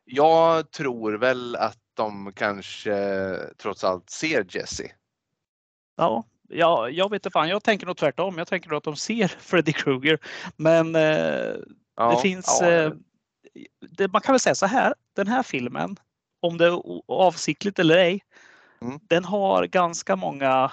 Jag 0.03 0.71
tror 0.71 1.13
väl 1.13 1.55
att 1.55 1.77
de 1.93 2.33
kanske 2.33 3.37
trots 3.57 3.83
allt 3.83 4.09
ser 4.09 4.45
Jesse. 4.49 4.91
ja, 5.97 6.23
ja, 6.49 6.89
jag 6.89 7.09
vet 7.09 7.19
inte 7.25 7.31
fan. 7.31 7.49
Jag 7.49 7.63
tänker 7.63 7.85
nog 7.85 7.97
tvärtom. 7.97 8.37
Jag 8.37 8.47
tänker 8.47 8.69
nog 8.69 8.77
att 8.77 8.83
de 8.83 8.95
ser 8.95 9.27
Freddy 9.39 9.73
Krueger. 9.73 10.19
Men 10.55 10.95
eh, 10.95 11.55
Ja, 11.95 12.11
det 12.15 12.21
finns... 12.21 12.57
ja, 12.61 12.71
Eh, 12.71 12.91
det, 13.89 14.07
man 14.07 14.21
kan 14.21 14.33
väl 14.33 14.39
säga 14.39 14.55
så 14.55 14.65
här. 14.65 14.93
Den 15.15 15.27
här 15.27 15.43
filmen, 15.43 15.97
om 16.41 16.57
det 16.57 16.65
är 16.65 16.81
avsiktligt 17.07 17.79
eller 17.79 17.97
ej, 17.97 18.21
Mm. 18.81 18.99
den 19.03 19.25
har 19.25 19.65
ganska 19.65 20.15
många 20.15 20.71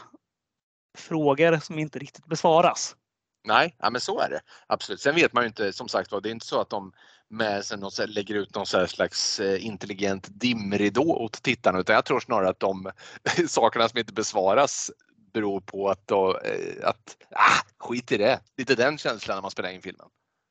frågor 0.98 1.56
som 1.58 1.78
inte 1.78 1.98
riktigt 1.98 2.26
besvaras. 2.26 2.96
Nej, 3.44 3.76
ja, 3.78 3.90
men 3.90 4.00
så 4.00 4.20
är 4.20 4.30
det. 4.30 4.40
Absolut. 4.66 5.00
Sen 5.00 5.14
vet 5.14 5.32
man 5.32 5.42
ju 5.42 5.46
inte, 5.46 5.72
som 5.72 5.88
sagt 5.88 6.12
var, 6.12 6.20
det 6.20 6.28
är 6.28 6.30
inte 6.30 6.46
så 6.46 6.60
att 6.60 6.70
de 6.70 6.92
med 7.32 7.64
sig 7.64 7.78
något, 7.78 8.08
lägger 8.08 8.34
ut 8.34 8.54
någon 8.54 8.66
slags 8.66 9.40
eh, 9.40 9.66
intelligent 9.66 10.26
dimridå 10.30 11.02
åt 11.02 11.42
tittarna 11.42 11.78
utan 11.78 11.94
jag 11.94 12.04
tror 12.04 12.20
snarare 12.20 12.48
att 12.48 12.60
de 12.60 12.90
sakerna 13.48 13.88
som 13.88 13.98
inte 13.98 14.12
besvaras 14.12 14.90
beror 15.34 15.60
på 15.60 15.88
att, 15.88 16.06
då, 16.06 16.38
eh, 16.38 16.88
att 16.88 17.16
ah, 17.30 17.62
skit 17.78 18.12
i 18.12 18.16
det. 18.16 18.40
Lite 18.56 18.74
den 18.74 18.98
känslan 18.98 19.36
när 19.36 19.42
man 19.42 19.50
spelar 19.50 19.70
in 19.70 19.82
filmen. 19.82 20.06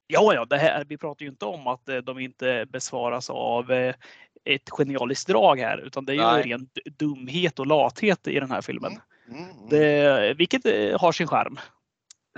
Ja, 0.07 0.33
ja, 0.33 0.45
det 0.45 0.57
här, 0.57 0.85
vi 0.85 0.97
pratar 0.97 1.23
ju 1.23 1.29
inte 1.29 1.45
om 1.45 1.67
att 1.67 1.89
eh, 1.89 1.97
de 1.97 2.19
inte 2.19 2.65
besvaras 2.69 3.29
av 3.29 3.71
ett 4.45 4.69
genialiskt 4.69 5.27
drag 5.27 5.59
här, 5.59 5.77
utan 5.77 6.05
det 6.05 6.13
är 6.13 6.15
ju 6.15 6.21
Nej. 6.21 6.43
ren 6.43 6.69
dumhet 6.99 7.59
och 7.59 7.67
lathet 7.67 8.27
i 8.27 8.39
den 8.39 8.51
här 8.51 8.61
filmen. 8.61 8.99
Mm, 9.27 9.43
mm. 9.43 9.69
Det, 9.69 10.33
vilket 10.33 10.65
har 11.01 11.11
sin 11.11 11.27
charm. 11.27 11.59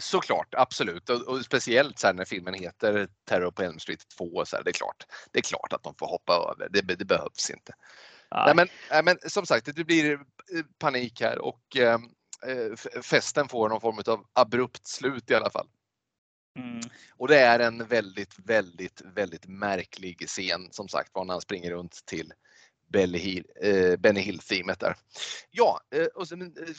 Såklart, 0.01 0.55
absolut. 0.57 1.09
Och, 1.09 1.21
och 1.21 1.45
speciellt 1.45 1.99
så 1.99 2.07
här 2.07 2.13
när 2.13 2.25
filmen 2.25 2.53
heter 2.53 3.07
Terror 3.25 3.51
på 3.51 3.63
Elm 3.63 3.79
Street 3.79 4.07
2. 4.17 4.45
Så 4.45 4.55
här, 4.55 4.63
det, 4.63 4.69
är 4.69 4.73
klart, 4.73 5.05
det 5.31 5.39
är 5.39 5.43
klart 5.43 5.73
att 5.73 5.83
de 5.83 5.95
får 5.95 6.07
hoppa 6.07 6.33
över. 6.33 6.69
Det, 6.69 6.81
det 6.81 7.05
behövs 7.05 7.49
inte. 7.49 7.73
Nej, 8.31 8.55
men, 8.55 8.67
nej, 8.91 9.03
men 9.03 9.17
som 9.27 9.45
sagt, 9.45 9.75
det 9.75 9.83
blir 9.83 10.13
eh, 10.13 10.19
panik 10.79 11.21
här 11.21 11.39
och 11.39 11.77
eh, 11.77 11.99
eh, 12.47 12.75
festen 13.01 13.47
får 13.47 13.69
någon 13.69 13.81
form 13.81 14.01
av 14.07 14.25
abrupt 14.33 14.87
slut 14.87 15.31
i 15.31 15.35
alla 15.35 15.49
fall. 15.49 15.67
Mm. 16.59 16.81
Och 17.17 17.27
det 17.27 17.39
är 17.39 17.59
en 17.59 17.85
väldigt, 17.85 18.35
väldigt, 18.39 19.01
väldigt 19.05 19.47
märklig 19.47 20.27
scen 20.27 20.67
som 20.71 20.87
sagt 20.87 21.09
var 21.13 21.25
när 21.25 21.33
han 21.33 21.41
springer 21.41 21.71
runt 21.71 22.05
till 22.05 22.33
Eh, 22.95 23.97
Benny 23.99 24.19
Hill-teamet 24.19 24.79
där. 24.79 24.95
Ja, 25.51 25.79
eh, 25.95 26.05
och 26.05 26.27
sen, 26.27 26.41
eh, 26.41 26.73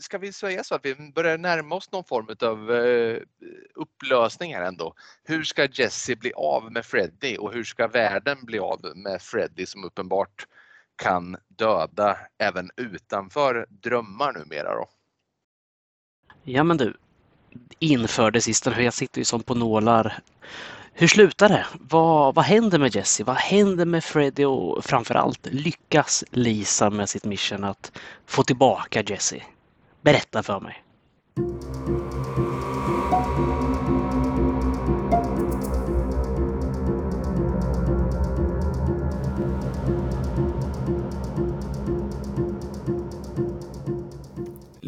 ska 0.00 0.18
vi 0.18 0.32
säga 0.32 0.64
så 0.64 0.74
att 0.74 0.84
vi 0.84 1.12
börjar 1.14 1.38
närma 1.38 1.74
oss 1.74 1.92
någon 1.92 2.04
form 2.04 2.26
av 2.40 2.70
upplösning 3.74 4.54
här 4.54 4.62
ändå. 4.62 4.94
Hur 5.24 5.44
ska 5.44 5.68
Jesse 5.72 6.16
bli 6.16 6.32
av 6.32 6.72
med 6.72 6.84
Freddy 6.86 7.36
och 7.36 7.52
hur 7.52 7.64
ska 7.64 7.88
världen 7.88 8.38
bli 8.42 8.58
av 8.58 8.80
med 8.96 9.22
Freddy 9.22 9.66
som 9.66 9.84
uppenbart 9.84 10.46
kan 10.96 11.36
döda 11.48 12.18
även 12.38 12.70
utanför 12.76 13.66
drömmar 13.68 14.32
numera 14.32 14.74
då? 14.74 14.88
Ja 16.44 16.64
men 16.64 16.76
du, 16.76 16.96
inför 17.78 18.30
det 18.30 18.40
sista, 18.40 18.70
för 18.70 18.82
jag 18.82 18.94
sitter 18.94 19.18
ju 19.18 19.24
som 19.24 19.42
på 19.42 19.54
nålar. 19.54 20.20
Hur 21.00 21.08
slutar 21.08 21.48
det? 21.48 21.66
Vad, 21.80 22.34
vad 22.34 22.44
händer 22.44 22.78
med 22.78 22.96
Jesse? 22.96 23.24
Vad 23.24 23.36
händer 23.36 23.84
med 23.84 24.04
Freddy 24.04 24.44
och 24.44 24.84
framförallt 24.84 25.46
lyckas 25.46 26.24
Lisa 26.30 26.90
med 26.90 27.08
sitt 27.08 27.24
mission 27.24 27.64
att 27.64 27.92
få 28.26 28.42
tillbaka 28.42 29.02
Jesse? 29.02 29.42
Berätta 30.02 30.42
för 30.42 30.60
mig. 30.60 30.84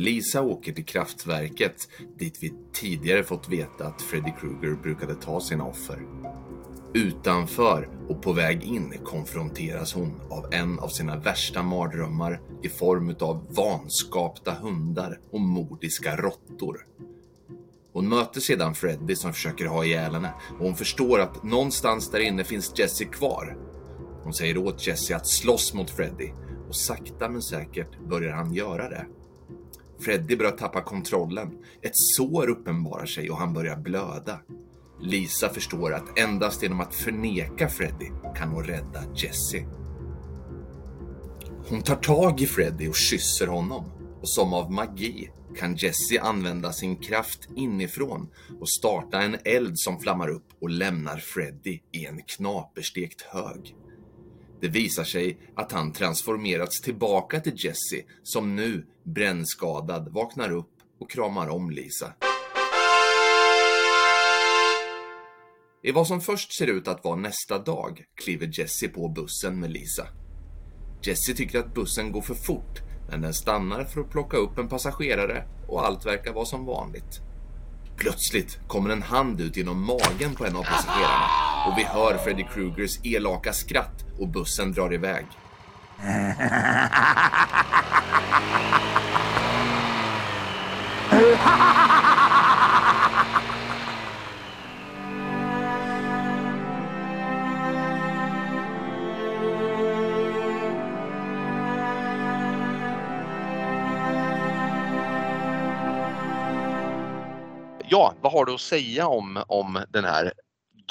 Lisa 0.00 0.42
åker 0.42 0.72
till 0.72 0.84
kraftverket 0.84 1.88
dit 2.18 2.38
vi 2.40 2.52
tidigare 2.72 3.22
fått 3.22 3.48
veta 3.48 3.86
att 3.86 4.02
Freddy 4.02 4.32
Krueger 4.40 4.82
brukade 4.82 5.14
ta 5.14 5.40
sina 5.40 5.64
offer. 5.64 6.02
Utanför 6.94 7.88
och 8.08 8.22
på 8.22 8.32
väg 8.32 8.62
in 8.62 8.94
konfronteras 9.04 9.94
hon 9.94 10.20
av 10.30 10.54
en 10.54 10.78
av 10.78 10.88
sina 10.88 11.16
värsta 11.16 11.62
mardrömmar 11.62 12.40
i 12.62 12.68
form 12.68 13.14
av 13.20 13.46
vanskapta 13.54 14.52
hundar 14.52 15.20
och 15.30 15.40
mordiska 15.40 16.16
råttor. 16.16 16.86
Hon 17.92 18.08
möter 18.08 18.40
sedan 18.40 18.74
Freddy 18.74 19.16
som 19.16 19.32
försöker 19.32 19.66
ha 19.66 19.84
ihjäl 19.84 20.14
henne 20.14 20.32
och 20.58 20.64
hon 20.64 20.76
förstår 20.76 21.20
att 21.20 21.42
någonstans 21.42 22.10
där 22.10 22.20
inne 22.20 22.44
finns 22.44 22.78
Jesse 22.78 23.04
kvar. 23.04 23.56
Hon 24.22 24.32
säger 24.32 24.58
åt 24.58 24.86
Jesse 24.86 25.16
att 25.16 25.26
slåss 25.26 25.74
mot 25.74 25.90
Freddy 25.90 26.32
och 26.68 26.76
sakta 26.76 27.28
men 27.28 27.42
säkert 27.42 28.00
börjar 28.08 28.32
han 28.32 28.54
göra 28.54 28.88
det. 28.88 29.06
Freddy 30.00 30.36
börjar 30.36 30.52
tappa 30.52 30.82
kontrollen. 30.82 31.48
Ett 31.82 31.96
sår 31.96 32.48
uppenbarar 32.48 33.06
sig 33.06 33.30
och 33.30 33.36
han 33.36 33.52
börjar 33.52 33.76
blöda. 33.76 34.40
Lisa 35.00 35.48
förstår 35.48 35.94
att 35.94 36.18
endast 36.18 36.62
genom 36.62 36.80
att 36.80 36.94
förneka 36.94 37.68
Freddy 37.68 38.06
kan 38.36 38.48
hon 38.48 38.64
rädda 38.64 39.02
Jesse. 39.14 39.66
Hon 41.68 41.82
tar 41.82 41.96
tag 41.96 42.40
i 42.40 42.46
Freddy 42.46 42.88
och 42.88 42.94
kysser 42.94 43.46
honom. 43.46 43.84
Och 44.20 44.28
som 44.28 44.54
av 44.54 44.72
magi 44.72 45.30
kan 45.58 45.76
Jesse 45.76 46.20
använda 46.20 46.72
sin 46.72 46.96
kraft 46.96 47.48
inifrån 47.56 48.28
och 48.60 48.68
starta 48.68 49.22
en 49.22 49.36
eld 49.44 49.78
som 49.78 50.00
flammar 50.00 50.28
upp 50.28 50.46
och 50.60 50.70
lämnar 50.70 51.16
Freddy 51.16 51.80
i 51.92 52.06
en 52.06 52.22
knaperstekt 52.22 53.22
hög. 53.22 53.76
Det 54.60 54.68
visar 54.68 55.04
sig 55.04 55.38
att 55.54 55.72
han 55.72 55.92
transformerats 55.92 56.80
tillbaka 56.80 57.40
till 57.40 57.64
Jesse 57.64 58.02
som 58.22 58.56
nu, 58.56 58.86
brännskadad, 59.02 60.08
vaknar 60.12 60.52
upp 60.52 60.70
och 61.00 61.10
kramar 61.10 61.48
om 61.48 61.70
Lisa. 61.70 62.12
I 65.82 65.92
vad 65.92 66.06
som 66.06 66.20
först 66.20 66.52
ser 66.52 66.66
ut 66.66 66.88
att 66.88 67.04
vara 67.04 67.16
nästa 67.16 67.58
dag 67.58 68.04
kliver 68.14 68.50
Jesse 68.52 68.88
på 68.88 69.08
bussen 69.08 69.60
med 69.60 69.70
Lisa. 69.70 70.06
Jesse 71.02 71.34
tycker 71.34 71.58
att 71.58 71.74
bussen 71.74 72.12
går 72.12 72.22
för 72.22 72.34
fort, 72.34 72.80
men 73.10 73.20
den 73.20 73.34
stannar 73.34 73.84
för 73.84 74.00
att 74.00 74.10
plocka 74.10 74.36
upp 74.36 74.58
en 74.58 74.68
passagerare 74.68 75.44
och 75.68 75.86
allt 75.86 76.06
verkar 76.06 76.32
vara 76.32 76.44
som 76.44 76.66
vanligt. 76.66 77.20
Plötsligt 77.96 78.58
kommer 78.68 78.90
en 78.90 79.02
hand 79.02 79.40
ut 79.40 79.56
genom 79.56 79.86
magen 79.86 80.34
på 80.36 80.46
en 80.46 80.56
av 80.56 80.62
passagerarna 80.62 81.49
och 81.66 81.78
vi 81.78 81.84
hör 81.84 82.18
Freddy 82.18 82.44
Krugers 82.44 82.98
elaka 83.04 83.52
skratt 83.52 84.04
och 84.18 84.28
bussen 84.28 84.72
drar 84.72 84.94
iväg. 84.94 85.26
Ja, 107.92 108.14
vad 108.20 108.32
har 108.32 108.44
du 108.44 108.54
att 108.54 108.60
säga 108.60 109.06
om, 109.06 109.42
om 109.46 109.78
den 109.88 110.04
här 110.04 110.32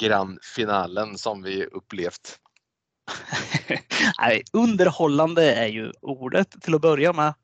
grandfinalen 0.00 1.18
som 1.18 1.42
vi 1.42 1.64
upplevt? 1.64 2.38
Nej, 4.18 4.42
underhållande 4.52 5.54
är 5.54 5.66
ju 5.66 5.92
ordet 6.00 6.62
till 6.62 6.74
att 6.74 6.80
börja 6.80 7.12
med. 7.12 7.34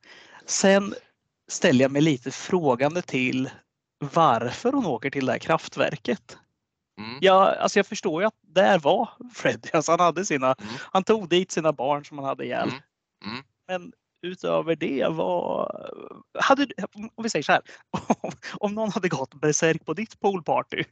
Sen 0.46 0.94
ställer 1.48 1.84
jag 1.84 1.92
mig 1.92 2.02
lite 2.02 2.30
frågande 2.30 3.02
till 3.02 3.50
varför 3.98 4.72
hon 4.72 4.86
åker 4.86 5.10
till 5.10 5.26
det 5.26 5.32
här 5.32 5.38
kraftverket. 5.38 6.38
Mm. 7.00 7.18
Ja, 7.20 7.54
alltså 7.54 7.78
jag 7.78 7.86
förstår 7.86 8.22
ju 8.22 8.26
att 8.26 8.34
där 8.42 8.78
var 8.78 9.08
Freddy. 9.34 9.68
Alltså 9.72 9.92
han, 9.92 10.00
hade 10.00 10.24
sina, 10.24 10.54
Mm. 10.58 10.74
han 10.92 11.04
tog 11.04 11.28
dit 11.28 11.50
sina 11.52 11.72
barn 11.72 12.04
som 12.04 12.18
han 12.18 12.26
hade 12.26 12.44
ihjäl. 12.44 12.68
Mm. 12.68 12.80
Mm. 13.32 13.44
Men 13.68 13.92
utöver 14.22 14.76
det 14.76 15.06
var... 15.08 15.90
Hade, 16.40 16.66
om 17.14 17.22
vi 17.22 17.30
säger 17.30 17.42
så 17.42 17.52
här. 17.52 17.62
Om 18.54 18.74
någon 18.74 18.92
hade 18.92 19.08
gått 19.08 19.34
berserk 19.34 19.84
på 19.84 19.94
ditt 19.94 20.20
poolparty. 20.20 20.84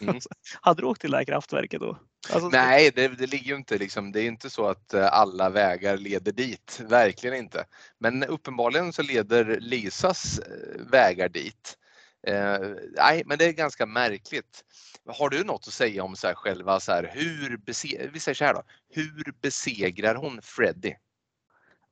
Mm. 0.00 0.20
Hade 0.60 0.82
du 0.82 0.86
åkt 0.86 1.00
till 1.00 1.10
det 1.10 1.16
här 1.16 1.24
kraftverket 1.24 1.80
då? 1.80 1.98
Alltså, 2.32 2.48
Nej, 2.48 2.90
det, 2.94 3.08
det 3.08 3.26
ligger 3.26 3.46
ju 3.46 3.56
inte 3.56 3.78
liksom, 3.78 4.12
det 4.12 4.20
är 4.20 4.26
inte 4.26 4.50
så 4.50 4.66
att 4.66 4.94
eh, 4.94 5.06
alla 5.12 5.50
vägar 5.50 5.96
leder 5.96 6.32
dit. 6.32 6.80
Verkligen 6.80 7.36
inte. 7.36 7.64
Men 7.98 8.24
uppenbarligen 8.24 8.92
så 8.92 9.02
leder 9.02 9.58
Lisas 9.60 10.38
eh, 10.38 10.80
vägar 10.90 11.28
dit. 11.28 11.78
Eh, 12.26 12.58
nej, 12.96 13.22
men 13.26 13.38
det 13.38 13.44
är 13.44 13.52
ganska 13.52 13.86
märkligt. 13.86 14.64
Har 15.06 15.30
du 15.30 15.44
något 15.44 15.64
att 15.68 15.74
säga 15.74 16.04
om 16.04 16.16
så 16.16 16.26
här 16.26 16.34
själva 16.34 16.80
så 16.80 16.92
här, 16.92 17.10
hur, 17.14 17.56
bese- 17.56 18.10
vi 18.12 18.20
säger 18.20 18.34
så 18.34 18.44
här 18.44 18.54
då, 18.54 18.62
hur 18.90 19.32
besegrar 19.40 20.14
hon 20.14 20.42
Freddy? 20.42 20.94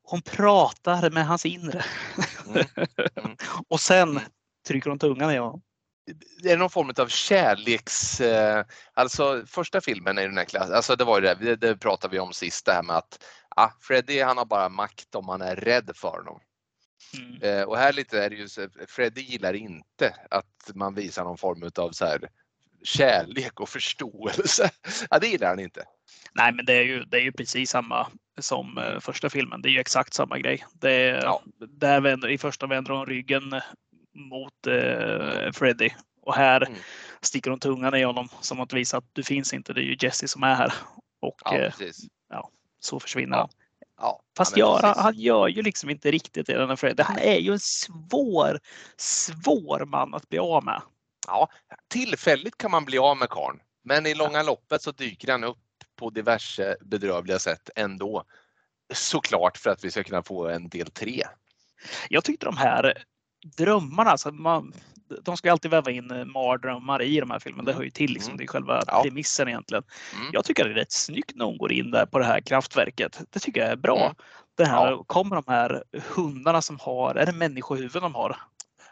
Hon 0.02 0.22
pratar 0.22 1.10
med 1.10 1.26
hans 1.26 1.46
inre. 1.46 1.84
Mm. 2.46 2.66
Mm. 3.24 3.36
Och 3.68 3.80
sen 3.80 4.20
trycker 4.66 4.90
hon 4.90 4.98
tungan 4.98 5.30
i 5.30 5.38
honom. 5.38 5.62
Det 6.42 6.52
är 6.52 6.56
någon 6.56 6.70
form 6.70 6.92
av 6.98 7.08
kärleks... 7.08 8.20
Eh, 8.20 8.64
alltså 8.94 9.44
första 9.46 9.80
filmen 9.80 10.18
i 10.18 10.22
den 10.22 10.38
här 10.38 10.44
klassen, 10.44 10.74
alltså 10.74 10.96
det 10.96 11.04
var 11.04 11.20
ju 11.20 11.34
det, 11.34 11.56
det, 11.56 11.76
pratade 11.76 12.12
vi 12.12 12.18
om 12.18 12.32
sist 12.32 12.66
det 12.66 12.72
här 12.72 12.82
med 12.82 12.96
att 12.96 13.24
ah, 13.56 13.70
Freddy 13.80 14.22
han 14.22 14.38
har 14.38 14.44
bara 14.44 14.68
makt 14.68 15.14
om 15.14 15.26
man 15.26 15.42
är 15.42 15.56
rädd 15.56 15.90
för 15.94 16.08
honom. 16.08 16.40
Mm. 17.18 17.42
Eh, 17.42 17.62
och 17.62 17.78
här 17.78 17.92
lite 17.92 18.24
är 18.24 18.30
det 18.30 18.36
ju 18.36 18.48
så, 18.48 18.68
Freddy 18.88 19.20
gillar 19.20 19.54
inte 19.54 20.14
att 20.30 20.70
man 20.74 20.94
visar 20.94 21.24
någon 21.24 21.38
form 21.38 21.70
av 21.76 21.90
så 21.90 22.04
här 22.04 22.28
kärlek 22.82 23.60
och 23.60 23.68
förståelse. 23.68 24.70
Ja, 25.10 25.18
det 25.18 25.26
gillar 25.26 25.48
han 25.48 25.60
inte. 25.60 25.84
Nej, 26.32 26.52
men 26.52 26.64
det 26.64 26.72
är 26.72 26.82
ju, 26.82 27.04
det 27.04 27.16
är 27.16 27.22
ju 27.22 27.32
precis 27.32 27.70
samma 27.70 28.06
som 28.38 28.78
eh, 28.78 29.00
första 29.00 29.30
filmen. 29.30 29.62
Det 29.62 29.68
är 29.68 29.70
ju 29.70 29.80
exakt 29.80 30.14
samma 30.14 30.38
grej. 30.38 30.64
Det 30.72 30.92
är, 30.92 31.22
Ja. 31.22 31.42
där 31.68 32.00
vänder, 32.00 32.28
I 32.28 32.38
första 32.38 32.66
vänder 32.66 32.92
hon 32.92 33.06
ryggen 33.06 33.60
mot 34.16 34.66
eh, 34.66 35.52
Freddy 35.52 35.90
och 36.22 36.34
här 36.34 36.66
Mm. 36.66 36.78
sticker 37.20 37.50
hon 37.50 37.60
tungan 37.60 37.94
i 37.94 38.02
honom 38.04 38.28
som 38.40 38.60
att 38.60 38.72
visa 38.72 38.96
att 38.96 39.04
du 39.12 39.22
finns 39.22 39.52
inte. 39.54 39.72
Det 39.72 39.80
är 39.80 39.84
ju 39.84 39.96
Jesse 40.00 40.28
som 40.28 40.42
är 40.42 40.54
här 40.54 40.72
och 41.20 41.36
Ja, 41.44 41.56
eh, 41.58 41.70
precis. 41.70 42.06
så 42.80 43.00
försvinner 43.00 43.36
Ja. 43.36 43.40
han. 43.40 43.48
Ja, 44.00 44.22
Fast 44.36 44.56
ja, 44.56 44.66
gör, 44.66 44.80
precis. 44.80 45.02
han 45.02 45.14
gör 45.18 45.48
ju 45.48 45.62
liksom 45.62 45.90
inte 45.90 46.10
riktigt 46.10 46.46
det. 46.46 46.58
Den 46.58 46.68
här 46.68 46.76
Freddy. 46.76 47.02
Han 47.02 47.18
är 47.18 47.36
ju 47.38 47.52
en 47.52 47.60
svår, 47.60 48.60
svår 48.96 49.84
man 49.86 50.14
att 50.14 50.28
bli 50.28 50.38
av 50.38 50.64
med. 50.64 50.82
Ja, 51.26 51.48
tillfälligt 51.88 52.58
kan 52.58 52.70
man 52.70 52.84
bli 52.84 52.98
av 52.98 53.16
med 53.16 53.28
karln, 53.28 53.60
men 53.84 54.06
i 54.06 54.14
långa 54.14 54.42
loppet 54.42 54.82
så 54.82 54.90
dyker 54.92 55.32
han 55.32 55.44
upp 55.44 55.58
på 55.96 56.10
diverse 56.10 56.76
bedrövliga 56.80 57.38
sätt 57.38 57.70
ändå. 57.76 58.24
Såklart 58.94 59.56
för 59.58 59.70
att 59.70 59.84
vi 59.84 59.90
ska 59.90 60.04
kunna 60.04 60.22
få 60.22 60.48
en 60.48 60.68
del 60.68 60.90
tre. 60.90 61.22
Jag 62.08 62.24
tyckte 62.24 62.46
de 62.46 62.56
här 62.56 63.04
drömmarna, 63.56 64.10
alltså 64.10 64.30
man, 64.32 64.72
de 65.22 65.36
ska 65.36 65.52
alltid 65.52 65.70
väva 65.70 65.90
in 65.90 66.10
eh, 66.10 66.24
mardrömmar 66.24 67.02
i 67.02 67.20
de 67.20 67.30
här 67.30 67.38
filmerna. 67.38 67.64
Det 67.64 67.72
hör 67.76 67.82
ju 67.82 67.90
till, 67.90 68.10
liksom, 68.12 68.30
Mm. 68.30 68.38
det 68.38 68.44
är 68.44 68.48
själva 68.48 68.82
Ja. 68.86 69.02
premissen 69.02 69.48
egentligen. 69.48 69.84
Mm. 70.14 70.26
Jag 70.32 70.44
tycker 70.44 70.64
det 70.64 70.70
är 70.70 70.74
rätt 70.74 70.92
snyggt 70.92 71.32
när 71.34 71.44
hon 71.44 71.58
går 71.58 71.72
in 71.72 71.90
där 71.90 72.06
på 72.06 72.18
det 72.18 72.24
här 72.24 72.40
kraftverket. 72.40 73.20
Det 73.30 73.38
tycker 73.38 73.60
jag 73.60 73.70
är 73.70 73.76
bra. 73.76 74.04
Mm. 74.04 74.14
Det 74.56 74.64
här 74.64 74.90
Ja. 74.90 75.04
kommer 75.06 75.36
de 75.36 75.44
här 75.52 75.84
hundarna 76.14 76.62
som 76.62 76.78
har, 76.80 77.14
är 77.14 77.26
det 77.26 77.32
människohuvuden 77.32 78.02
de 78.02 78.14
har? 78.14 78.36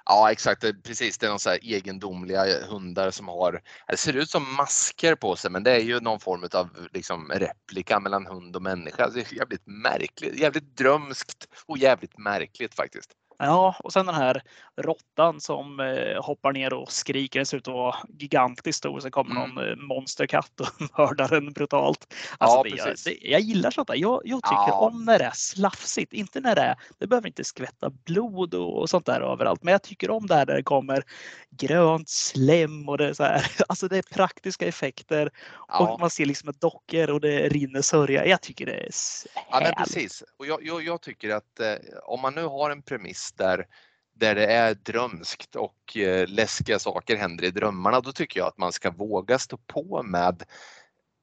Ja 0.06 0.32
exakt, 0.32 0.60
det- 0.60 0.82
precis. 0.82 1.18
Det 1.18 1.26
är 1.26 1.30
någon 1.30 1.38
så 1.38 1.50
här 1.50 1.58
egendomliga 1.62 2.44
hundar 2.68 3.10
som 3.10 3.28
har, 3.28 3.60
det 3.88 3.96
ser 3.96 4.16
ut 4.16 4.30
som 4.30 4.54
masker 4.56 5.14
på 5.14 5.36
sig 5.36 5.50
men 5.50 5.62
det 5.62 5.70
är 5.72 5.80
ju 5.80 6.00
någon 6.00 6.20
form 6.20 6.48
av 6.54 6.68
liksom 6.92 7.30
replika 7.34 8.00
mellan 8.00 8.26
hund 8.26 8.56
och 8.56 8.62
människa. 8.62 9.08
Det 9.08 9.20
är 9.32 9.34
jävligt 9.36 9.66
märkligt, 9.66 10.38
jävligt 10.40 10.76
drömskt 10.76 11.48
och 11.66 11.78
jävligt 11.78 12.18
märkligt 12.18 12.74
faktiskt. 12.74 13.10
Ja, 13.38 13.76
och 13.84 13.92
sen 13.92 14.06
den 14.06 14.14
här 14.14 14.42
råttan 14.76 15.40
som 15.40 15.80
eh, 15.80 16.22
hoppar 16.24 16.52
ner 16.52 16.72
och 16.72 16.92
skriker. 16.92 17.38
Den 17.38 17.46
ser 17.46 17.56
ut 17.56 17.68
att 17.68 17.74
vara 17.74 17.96
gigantiskt 18.18 18.78
stor. 18.78 19.00
Sen 19.00 19.10
kommer 19.10 19.30
Mm. 19.36 19.54
någon 19.54 19.68
eh, 19.68 19.76
monsterkatt 19.76 20.60
och 20.60 20.68
mördar 20.98 21.28
den 21.28 21.52
brutalt. 21.52 22.14
Alltså, 22.38 22.56
Ja, 22.56 22.62
det, 22.62 22.68
jag, 22.76 22.96
det, 23.04 23.28
jag 23.30 23.40
gillar 23.40 23.70
sånt 23.70 23.88
där. 23.88 23.94
Jag, 23.94 24.20
jag 24.24 24.42
tycker 24.42 24.54
Ja. 24.68 24.72
om 24.78 25.04
när 25.04 25.18
det 25.18 25.24
är 25.24 25.30
slafsigt. 25.34 26.12
Inte 26.12 26.40
när 26.40 26.54
det 26.54 26.60
är, 26.60 26.76
det 26.98 27.06
behöver 27.06 27.28
inte 27.28 27.44
skvätta 27.44 27.90
blod 27.90 28.54
och, 28.54 28.78
och 28.80 28.90
sånt 28.90 29.06
där 29.06 29.20
överallt. 29.20 29.62
Men 29.62 29.72
jag 29.72 29.82
tycker 29.82 30.10
om 30.10 30.26
det 30.26 30.34
här 30.34 30.46
där 30.46 30.56
det 30.56 30.62
kommer 30.62 31.02
grönt 31.50 32.08
slem 32.08 32.88
och 32.88 32.98
det 32.98 33.08
är 33.08 33.12
så 33.12 33.22
här. 33.24 33.46
Alltså 33.68 33.88
det 33.88 33.98
är 33.98 34.02
praktiska 34.14 34.66
effekter. 34.66 35.30
Ja. 35.68 35.78
Och 35.92 36.00
man 36.00 36.10
ser 36.10 36.24
liksom 36.26 36.48
ett 36.48 36.60
dockor 36.60 37.10
och 37.10 37.20
det 37.20 37.48
rinner 37.48 37.82
sörja. 37.82 38.26
Jag 38.26 38.40
tycker 38.40 38.66
det 38.66 38.72
är 38.72 38.88
s- 38.88 39.26
Ja, 39.34 39.42
men 39.50 39.62
härligt. 39.62 39.78
precis. 39.78 40.22
Och 40.38 40.46
jag, 40.46 40.66
jag, 40.66 40.82
jag 40.82 41.00
tycker 41.00 41.30
att 41.34 41.60
eh, 41.60 41.74
om 42.04 42.20
man 42.20 42.34
nu 42.34 42.42
har 42.44 42.70
en 42.70 42.82
premiss 42.82 43.23
där, 43.32 43.66
där 44.14 44.34
det 44.34 44.46
är 44.46 44.74
drömskt 44.74 45.56
och 45.56 45.96
eh, 45.96 46.28
läskiga 46.28 46.78
saker 46.78 47.16
händer 47.16 47.44
i 47.44 47.50
drömmarna, 47.50 48.00
då 48.00 48.12
tycker 48.12 48.40
jag 48.40 48.46
att 48.46 48.58
man 48.58 48.72
ska 48.72 48.90
våga 48.90 49.38
stå 49.38 49.56
på 49.56 50.02
med 50.02 50.44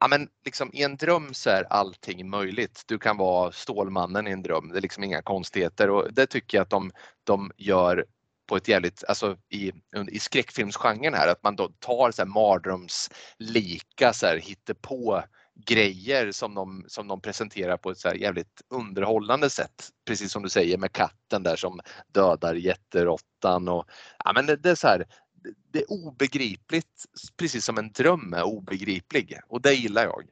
Ja, 0.02 0.08
men 0.08 0.30
liksom, 0.45 0.70
I 0.74 0.84
en 0.84 0.97
dröm 0.97 1.34
så 1.34 1.49
är 1.49 1.64
allting 1.64 2.30
möjligt. 2.30 2.84
Du 2.88 2.99
kan 2.99 3.18
vara 3.18 3.52
Stålmannen 3.52 4.28
i 4.28 4.32
en 4.32 4.43
dröm. 4.43 4.70
Det 4.70 4.78
är 4.78 4.82
liksom 4.82 5.04
inga 5.04 5.22
konstigheter 5.22 5.89
och 5.89 6.14
det 6.14 6.26
tycker 6.26 6.58
jag 6.58 6.64
att 6.64 6.70
de, 6.70 6.91
de 7.24 7.52
gör 7.58 8.06
på 8.49 8.56
ett 8.56 8.68
jävligt, 8.68 9.04
alltså 9.08 9.38
i, 9.49 9.72
i 10.12 10.20
skräckfilmsgenren 10.20 11.14
här, 11.14 11.28
att 11.28 11.43
man 11.43 11.56
då 11.56 11.70
tar 11.80 12.12
så 12.12 12.22
här 12.22 12.30
mardrömslika 12.30 14.14
så 14.14 14.26
här, 14.26 14.38
hittepå 14.38 15.24
grejer 15.66 16.32
som 16.32 16.55
de, 16.55 16.86
som 16.88 17.07
de 17.07 17.22
presenterar 17.22 17.78
på 17.78 17.91
ett 17.91 17.97
så 17.97 18.07
här 18.07 18.16
jävligt 18.16 18.62
underhållande 18.70 19.49
sätt. 19.49 19.89
Precis 20.05 20.32
som 20.32 20.43
du 20.43 20.49
säger 20.49 20.78
med 20.78 20.91
katten 20.93 21.43
där 21.43 21.55
som 21.55 21.80
dödar 22.07 22.55
jätteråttan. 22.55 23.68
och 23.68 23.86
ja, 24.26 24.34
men 24.34 24.45
det, 24.45 24.55
det 24.55 24.70
är 24.70 24.76
så 24.76 24.88
här, 24.88 24.97
det- 25.43 25.53
det 25.72 25.80
är 25.80 25.91
obegripligt, 25.91 27.05
precis 27.38 27.66
som 27.66 27.78
en 27.78 27.91
dröm 27.91 28.34
är 28.34 28.43
obegriplig 28.43 29.39
och 29.47 29.62
det 29.62 29.74
gillar 29.74 30.03
jag. 30.03 30.24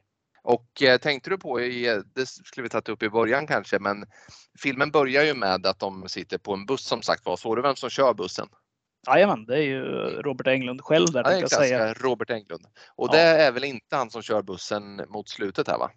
Och 0.42 0.82
eh, 0.82 0.98
tänkte 0.98 1.30
du 1.30 1.38
på, 1.38 1.60
i, 1.60 1.88
eh, 1.88 1.98
det 2.14 2.26
skulle 2.28 2.62
vi 2.62 2.68
tagit 2.68 2.88
upp 2.88 3.02
i 3.02 3.10
början 3.10 3.46
kanske, 3.46 3.78
men 3.78 4.04
filmen 4.58 4.90
börjar 4.90 5.24
ju 5.24 5.34
med 5.34 5.66
att 5.66 5.78
de 5.78 6.08
sitter 6.08 6.38
på 6.38 6.54
en 6.54 6.66
buss 6.66 6.84
som 6.84 7.02
sagt 7.02 7.26
var. 7.26 7.36
Såg 7.36 7.56
du 7.56 7.62
vem 7.62 7.76
som 7.76 7.90
kör 7.90 8.14
bussen? 8.14 8.48
Jajamän, 9.06 9.44
det 9.44 9.56
är 9.56 9.62
ju 9.62 9.82
Robert 10.22 10.46
Englund 10.46 10.80
själv 10.82 11.06
där. 11.12 11.22
Ja, 11.24 11.32
jag 11.32 11.50
säga. 11.50 11.94
Robert 11.94 12.30
Englund. 12.30 12.66
Och 12.96 13.08
Ja. 13.08 13.12
det 13.12 13.20
är 13.20 13.52
väl 13.52 13.64
inte 13.64 13.96
han 13.96 14.10
som 14.10 14.22
kör 14.22 14.42
bussen 14.42 15.02
mot 15.08 15.28
slutet 15.28 15.68
här 15.68 15.78
va? 15.78 15.90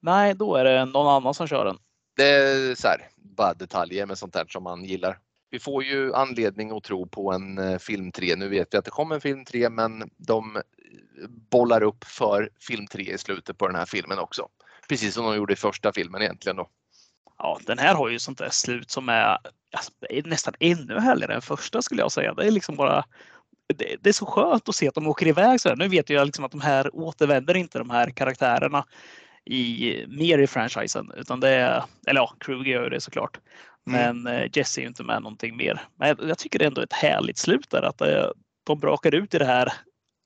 Nej, 0.00 0.34
då 0.34 0.56
är 0.56 0.64
det 0.64 0.84
någon 0.84 1.08
annan 1.08 1.34
som 1.34 1.46
kör 1.46 1.64
den. 1.64 1.78
Det 2.16 2.28
är 2.28 2.74
så 2.74 2.88
här, 2.88 3.08
bara 3.16 3.54
detaljer 3.54 4.06
med 4.06 4.18
sånt 4.18 4.32
där 4.32 4.44
som 4.48 4.62
man 4.62 4.84
gillar. 4.84 5.18
Vi 5.50 5.58
får 5.58 5.84
ju 5.84 6.14
anledning 6.14 6.76
att 6.76 6.84
tro 6.84 7.06
på 7.08 7.32
en 7.32 7.58
eh, 7.58 7.78
film 7.78 8.12
3. 8.12 8.36
Nu 8.36 8.48
vet 8.48 8.74
vi 8.74 8.78
att 8.78 8.84
det 8.84 8.90
kommer 8.90 9.14
en 9.14 9.20
film 9.20 9.44
3 9.44 9.70
men 9.70 10.10
de 10.16 10.56
eh, 10.56 10.62
bollar 11.50 11.82
upp 11.82 12.04
för 12.04 12.50
film 12.60 12.86
3 12.86 13.02
i 13.02 13.18
slutet 13.18 13.58
på 13.58 13.66
den 13.66 13.76
här 13.76 13.86
filmen 13.86 14.18
också. 14.18 14.48
Precis 14.88 15.14
som 15.14 15.24
de 15.24 15.36
gjorde 15.36 15.52
i 15.52 15.56
första 15.56 15.92
filmen 15.92 16.22
egentligen 16.22 16.56
då. 16.56 16.68
Ja, 17.38 17.58
den 17.66 17.78
här 17.78 17.94
har 17.94 18.08
ju 18.08 18.18
sånt 18.18 18.38
där 18.38 18.50
slut 18.50 18.90
som 18.90 19.08
är, 19.08 19.38
alltså, 19.76 19.92
är 20.10 20.22
nästan 20.22 20.54
ännu 20.60 21.00
härligare 21.00 21.34
än 21.34 21.42
första 21.42 21.82
skulle 21.82 22.02
jag 22.02 22.12
säga. 22.12 22.34
Det 22.34 22.46
är 22.46 22.50
liksom 22.50 22.76
bara 22.76 23.04
det, 23.74 23.96
det 24.00 24.08
är 24.08 24.12
så 24.12 24.26
skönt 24.26 24.68
att 24.68 24.74
se 24.74 24.88
att 24.88 24.94
de 24.94 25.06
åker 25.06 25.26
iväg 25.26 25.60
så 25.60 25.68
här. 25.68 25.76
Nu 25.76 25.88
vet 25.88 26.10
jag 26.10 26.26
liksom 26.26 26.44
att 26.44 26.50
de 26.50 26.60
här 26.60 26.90
återvänder 26.94 27.56
inte 27.56 27.78
de 27.78 27.90
här 27.90 28.10
karaktärerna 28.10 28.84
i 29.44 30.04
mer 30.08 30.38
i 30.38 30.46
franchisen 30.46 31.12
utan 31.16 31.40
det 31.40 31.48
är, 31.48 31.84
eller 32.06 32.20
ja, 32.20 32.34
Kruger 32.40 32.72
gör 32.72 32.90
det 32.90 33.00
såklart. 33.00 33.38
Men 33.86 34.26
eh, 34.26 34.50
Jesse 34.52 34.80
är 34.80 34.82
ju 34.82 34.88
inte 34.88 35.02
med 35.02 35.22
någonting 35.22 35.56
mer. 35.56 35.80
Men 35.98 36.08
jag, 36.08 36.28
jag 36.28 36.38
tycker 36.38 36.58
det 36.58 36.64
är 36.64 36.66
ändå 36.66 36.82
ett 36.82 36.92
härligt 36.92 37.38
slut 37.38 37.70
där 37.70 37.82
att 37.82 38.00
eh, 38.00 38.28
de 38.66 38.78
brakar 38.78 39.14
ut 39.14 39.34
i 39.34 39.38
det 39.38 39.44
här 39.44 39.72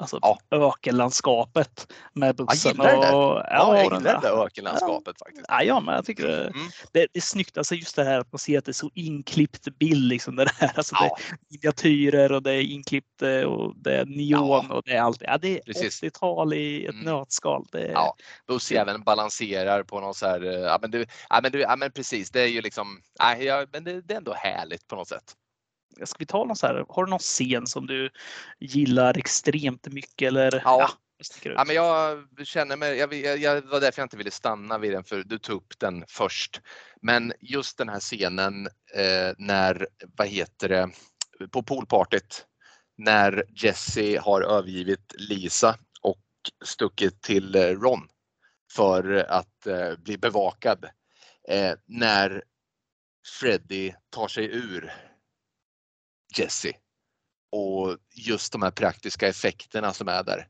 Alltså 0.01 0.19
Ja. 0.23 0.39
ökenlandskapet 0.51 1.93
med 2.13 2.37
bussen. 2.37 2.71
gillar 2.73 2.87
det 3.01 3.13
och, 3.17 3.39
Ja, 3.51 3.79
jag 3.79 3.91
den 3.91 3.99
gillar 4.01 4.21
det 4.21 4.29
där. 4.29 4.45
ökenlandskapet 4.47 5.19
faktiskt. 5.19 5.45
Ja, 5.49 5.63
ja, 5.63 5.81
men 5.81 5.95
jag 5.95 6.05
tycker 6.07 6.27
det, 6.27 6.45
Mm. 6.47 6.69
det, 6.93 7.07
är 7.13 7.21
snyggt. 7.21 7.59
Alltså 7.59 7.75
just 7.75 7.97
det 7.97 8.05
här 8.05 8.19
att 8.21 8.33
man 8.33 8.39
ser 8.39 8.59
att 8.59 8.65
det 8.65 8.71
är 8.71 8.73
så 8.73 8.91
inklippt 8.95 9.79
bild. 9.79 10.09
Liksom 10.09 10.37
det, 10.37 10.45
där. 10.61 10.73
Alltså 10.77 10.95
Ja. 11.01 11.17
det 11.19 11.25
är 11.35 11.39
miniatyrer 11.51 12.33
och 12.33 12.43
det 12.43 12.53
är 12.53 12.61
inklippt 12.63 13.23
eh, 13.23 13.41
och 13.43 13.73
det 13.77 13.97
är 13.97 14.05
neon 14.05 14.71
och 14.71 14.83
det 14.85 14.93
är 14.93 15.01
allt. 15.01 15.23
Ja, 15.27 15.39
det 15.39 15.59
är 15.59 15.63
Precis. 15.63 16.03
80-tal 16.03 16.55
i 16.55 16.87
ett 16.87 16.93
Mm. 16.95 17.05
nötskal. 17.05 17.67
Det 17.73 17.83
är, 17.87 17.93
Ja. 17.93 18.15
Bussy 18.47 18.75
även 18.77 19.03
balanserar 19.03 19.83
på 19.83 20.01
någon 20.01 20.15
så 20.15 20.27
här, 20.27 20.45
eh, 20.47 20.53
ja 20.61 20.79
men, 20.81 20.91
du, 20.91 21.07
ja, 21.29 21.41
men, 21.43 21.53
du, 21.53 21.61
ja 21.61 21.77
men 21.77 21.93
precis, 21.93 22.31
det 22.31 22.41
är 22.41 22.47
ju 22.47 22.61
liksom, 22.61 23.01
ja, 23.41 23.67
men 23.73 23.85
det, 23.85 24.01
det 24.01 24.15
är 24.15 24.19
ändå 24.19 24.35
härligt 24.35 24.87
på 24.89 24.97
något 24.97 25.09
sätt. 25.09 25.35
Ska 26.05 26.17
vi 26.19 26.27
ta 26.27 26.45
någon 26.45 26.57
så 26.57 26.67
här, 26.67 26.85
har 26.89 27.05
du 27.05 27.11
någon 27.11 27.19
scen 27.19 27.67
som 27.67 27.87
du 27.87 28.11
gillar 28.59 29.19
extremt 29.19 29.93
mycket 29.93 30.29
eller? 30.29 30.63
Ja. 30.65 30.91
ut? 31.45 31.53
Ja, 31.57 31.65
men 31.67 31.77
jag 31.77 32.27
känner 32.45 32.77
mig, 32.77 32.99
jag, 32.99 33.15
jag, 33.15 33.39
jag, 33.39 33.63
var 33.63 33.81
därför 33.81 34.01
jag 34.03 34.05
inte 34.05 34.17
ville 34.17 34.31
stanna 34.31 34.79
vid 34.79 34.93
den 34.93 35.05
för 35.05 35.23
du 35.23 35.39
tog 35.39 35.57
upp 35.57 35.79
den 35.79 36.05
först. 36.09 36.61
Men 37.03 37.33
just 37.41 37.79
den 37.79 37.89
här 37.89 38.01
scenen 38.01 38.67
eh, 38.95 39.35
när, 39.39 39.87
vad 40.17 40.27
heter 40.27 40.69
det, 40.69 40.91
på 41.53 41.63
poolpartyt 41.63 42.47
när 42.99 43.45
Jesse 43.57 44.21
har 44.21 44.43
övergivit 44.43 45.15
Lisa 45.19 45.79
och 46.01 46.25
stuckit 46.65 47.23
till 47.23 47.55
eh, 47.55 47.61
Ron 47.61 48.09
för 48.73 49.15
att 49.15 49.67
eh, 49.67 49.99
bli 49.99 50.19
bevakad. 50.19 50.85
Eh, 51.49 51.73
när 51.87 52.43
Freddy 53.41 53.93
tar 54.11 54.29
sig 54.29 54.45
ur 54.45 54.93
Jesse 56.37 56.73
och 57.53 57.97
just 58.15 58.53
de 58.53 58.63
här 58.63 58.71
praktiska 58.71 59.29
effekterna 59.29 59.93
som 59.93 60.09
är 60.09 60.23
där. 60.23 60.49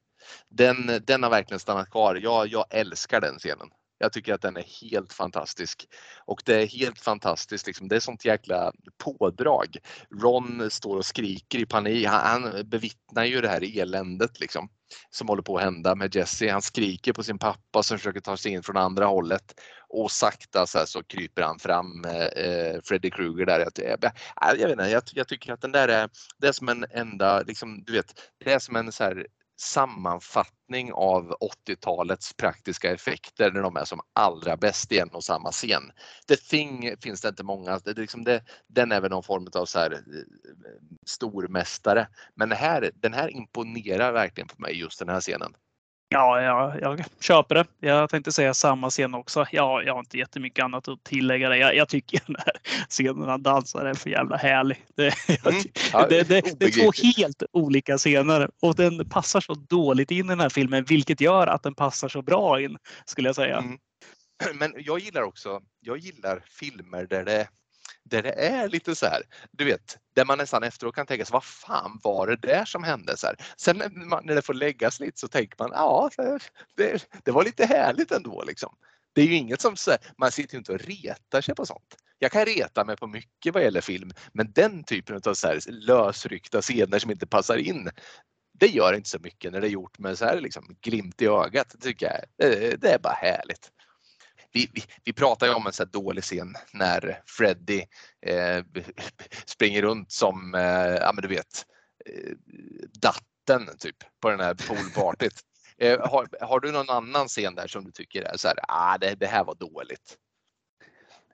Den, 0.48 1.00
den 1.06 1.22
har 1.22 1.30
verkligen 1.30 1.60
stannat 1.60 1.90
kvar. 1.90 2.20
Jag, 2.22 2.46
jag 2.46 2.64
älskar 2.70 3.20
den 3.20 3.38
scenen. 3.38 3.68
Jag 3.98 4.12
tycker 4.12 4.34
att 4.34 4.42
den 4.42 4.56
är 4.56 4.82
helt 4.82 5.12
fantastisk. 5.12 5.86
Och 6.24 6.42
det 6.44 6.62
är 6.62 6.66
helt 6.66 6.98
fantastiskt, 6.98 7.66
liksom. 7.66 7.88
det 7.88 7.96
är 7.96 8.00
sånt 8.00 8.24
jäkla 8.24 8.72
pådrag. 9.04 9.76
Ron 10.22 10.70
står 10.70 10.96
och 10.96 11.06
skriker 11.06 11.58
i 11.58 11.66
panik. 11.66 12.06
Han, 12.06 12.42
han 12.42 12.68
bevittnar 12.68 13.24
ju 13.24 13.40
det 13.40 13.48
här 13.48 13.78
eländet 13.78 14.40
liksom, 14.40 14.68
som 15.10 15.28
håller 15.28 15.42
på 15.42 15.56
att 15.56 15.64
hända 15.64 15.94
med 15.94 16.14
Jesse. 16.14 16.52
Han 16.52 16.62
skriker 16.62 17.12
på 17.12 17.22
sin 17.22 17.38
pappa 17.38 17.82
som 17.82 17.98
försöker 17.98 18.20
ta 18.20 18.36
sig 18.36 18.52
in 18.52 18.62
från 18.62 18.76
andra 18.76 19.06
hållet. 19.06 19.60
Och 19.88 20.10
sakta 20.10 20.66
så, 20.66 20.78
här, 20.78 20.86
så 20.86 21.02
kryper 21.02 21.42
han 21.42 21.58
fram, 21.58 22.04
eh, 22.04 22.44
eh 22.44 22.80
Freddy 22.84 23.10
Krueger 23.10 23.46
där. 23.46 23.60
Jag, 23.60 23.72
jag, 23.76 24.04
eh, 24.04 24.10
äh, 24.50 24.60
jag, 24.60 24.68
vet 24.68 24.70
inte, 24.70 24.90
jag, 24.90 25.02
jag 25.12 25.28
tycker 25.28 25.52
att 25.52 25.60
den 25.60 25.72
där 25.72 25.88
är, 25.88 26.08
det 26.38 26.46
är 26.46 26.52
som 26.52 26.68
en 26.68 26.86
enda, 26.90 27.40
liksom, 27.40 27.84
du 27.86 27.92
vet, 27.92 28.14
det 28.44 28.52
är 28.52 28.58
som 28.58 28.76
en 28.76 28.92
så 28.92 29.04
här, 29.04 29.26
sammanfattning 29.60 30.92
av 30.92 31.36
80-talets 31.66 32.32
praktiska 32.32 32.90
effekter 32.90 33.52
när 33.52 33.62
de 33.62 33.76
är 33.76 33.84
som 33.84 34.00
allra 34.12 34.56
bäst 34.56 34.92
i 34.92 34.98
en 34.98 35.08
och 35.08 35.24
samma 35.24 35.52
scen. 35.52 35.92
The 36.28 36.36
Thing 36.36 36.96
finns 37.02 37.20
det 37.20 37.28
inte 37.28 37.42
många, 37.42 37.78
det, 37.78 37.90
är 37.90 37.94
liksom 37.94 38.24
det, 38.24 38.42
den 38.66 38.92
är 38.92 39.00
väl 39.00 39.10
någon 39.10 39.22
form 39.22 39.48
av 39.54 39.64
så 39.64 39.78
här, 39.78 39.92
eh, 39.92 39.98
stormästare. 41.06 42.08
Men 42.34 42.48
det 42.48 42.54
här, 42.54 42.90
den 42.94 43.12
här 43.12 43.28
imponerar 43.28 44.12
verkligen 44.12 44.48
på 44.48 44.62
mig 44.62 44.78
just 44.78 44.98
den 44.98 45.08
här 45.08 45.20
scenen. 45.20 45.54
Ja, 46.12 46.42
ja, 46.42 46.74
jag 46.80 47.04
köper 47.20 47.54
det. 47.54 47.64
Jag 47.80 48.10
tänkte 48.10 48.32
säga 48.32 48.54
samma 48.54 48.90
scen 48.90 49.14
också. 49.14 49.46
Ja, 49.52 49.82
jag 49.82 49.92
har 49.92 50.00
inte 50.00 50.18
jättemycket 50.18 50.64
annat 50.64 50.88
att 50.88 51.04
tillägga. 51.04 51.48
Det. 51.48 51.56
Jag, 51.56 51.76
jag 51.76 51.88
tycker 51.88 52.20
den 52.26 52.36
här 52.38 52.52
scenen 52.88 53.28
han 53.28 53.42
dansar 53.42 53.84
är 53.84 53.94
för 53.94 54.10
jävla 54.10 54.36
härlig. 54.36 54.84
Det, 54.96 55.14
jag, 55.44 55.52
Mm. 55.52 55.62
Ja, 55.92 56.06
det, 56.08 56.28
det, 56.28 56.58
det 56.58 56.66
är 56.66 56.82
två 56.82 56.92
helt 57.16 57.42
olika 57.52 57.98
scener 57.98 58.50
och 58.62 58.74
den 58.74 59.08
passar 59.08 59.40
så 59.40 59.54
dåligt 59.54 60.10
in 60.10 60.26
i 60.26 60.28
den 60.28 60.40
här 60.40 60.48
filmen, 60.48 60.84
vilket 60.84 61.20
gör 61.20 61.46
att 61.46 61.62
den 61.62 61.74
passar 61.74 62.08
så 62.08 62.22
bra 62.22 62.60
in 62.60 62.78
skulle 63.04 63.28
jag 63.28 63.36
säga. 63.36 63.58
Mm. 63.58 63.78
Men 64.54 64.74
jag 64.78 64.98
gillar 64.98 65.22
också, 65.22 65.60
jag 65.80 65.98
gillar 65.98 66.42
filmer 66.46 67.06
där 67.06 67.24
det, 67.24 67.48
där 68.10 68.22
det 68.22 68.32
är 68.32 68.68
lite 68.68 68.94
så 68.94 69.06
här, 69.06 69.22
du 69.50 69.64
vet, 69.64 69.98
där 70.14 70.24
man 70.24 70.38
nästan 70.38 70.62
efteråt 70.62 70.94
kan 70.94 71.06
tänka 71.06 71.24
sig, 71.24 71.32
vad 71.32 71.44
fan 71.44 72.00
var 72.02 72.26
det 72.26 72.36
där 72.36 72.64
som 72.64 72.84
hände? 72.84 73.16
Så 73.16 73.26
här. 73.26 73.36
Sen 73.56 73.76
när, 73.76 74.06
man, 74.06 74.26
när 74.26 74.34
det 74.34 74.42
får 74.42 74.54
läggas 74.54 75.00
lite 75.00 75.20
så 75.20 75.28
tänker 75.28 75.56
man, 75.58 75.70
ja, 75.74 76.10
det, 76.76 77.08
det 77.24 77.30
var 77.30 77.44
lite 77.44 77.66
härligt 77.66 78.12
ändå 78.12 78.44
liksom. 78.46 78.76
Det 79.12 79.20
är 79.20 79.26
ju 79.26 79.34
inget 79.34 79.60
som, 79.60 79.76
så 79.76 79.90
här, 79.90 80.00
man 80.18 80.32
sitter 80.32 80.54
ju 80.54 80.58
inte 80.58 80.72
och 80.72 80.80
retar 80.80 81.40
sig 81.40 81.54
på 81.54 81.66
sånt. 81.66 81.96
Jag 82.18 82.32
kan 82.32 82.44
reta 82.44 82.84
mig 82.84 82.96
på 82.96 83.06
mycket 83.06 83.54
vad 83.54 83.62
gäller 83.62 83.80
film, 83.80 84.10
men 84.32 84.52
den 84.52 84.84
typen 84.84 85.20
av 85.26 85.34
så 85.34 85.46
här 85.46 85.60
lösryckta 85.68 86.62
scener 86.62 86.98
som 86.98 87.10
inte 87.10 87.26
passar 87.26 87.56
in, 87.56 87.90
det 88.52 88.66
gör 88.66 88.92
inte 88.92 89.08
så 89.08 89.18
mycket 89.18 89.52
när 89.52 89.60
det 89.60 89.66
är 89.66 89.70
gjort 89.70 89.98
med 89.98 90.18
så 90.18 90.24
här 90.24 90.40
liksom 90.40 90.76
glimt 90.80 91.22
i 91.22 91.26
ögat. 91.26 91.70
Det 91.72 91.78
tycker 91.78 92.06
jag, 92.06 92.50
det, 92.50 92.80
det 92.80 92.92
är 92.92 92.98
bara 92.98 93.12
härligt. 93.12 93.70
Vi, 94.52 94.70
vi, 94.72 94.82
vi 95.04 95.12
pratar 95.12 95.46
ju 95.46 95.54
om 95.54 95.66
en 95.66 95.72
så 95.72 95.82
här 95.82 95.90
dålig 95.90 96.24
scen 96.24 96.54
när 96.72 97.22
Freddy 97.26 97.84
eh, 98.26 98.64
springer 99.46 99.82
runt 99.82 100.12
som, 100.12 100.54
eh, 100.54 100.94
ja 100.94 101.12
men 101.14 101.22
du 101.22 101.28
vet, 101.28 101.66
eh, 102.06 102.32
datten 103.00 103.76
typ 103.78 103.96
på 104.22 104.30
den 104.30 104.40
här 104.40 104.54
poolpartyt. 104.54 105.40
Eh, 105.82 106.10
har, 106.10 106.28
har 106.40 106.60
du 106.60 106.72
någon 106.72 106.90
annan 106.90 107.28
scen 107.28 107.54
där 107.54 107.66
som 107.66 107.84
du 107.84 107.90
tycker 107.90 108.22
är 108.22 108.36
så 108.36 108.48
här, 108.48 108.56
ah, 108.68 108.98
det, 108.98 109.14
det 109.14 109.26
här 109.26 109.44
var 109.44 109.54
dåligt? 109.54 110.16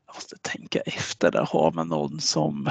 Jag 0.07 0.15
måste 0.15 0.37
tänka 0.43 0.81
efter 0.81 1.31
där. 1.31 1.47
Har 1.51 1.73
man 1.73 1.89
någon 1.89 2.21
som 2.21 2.71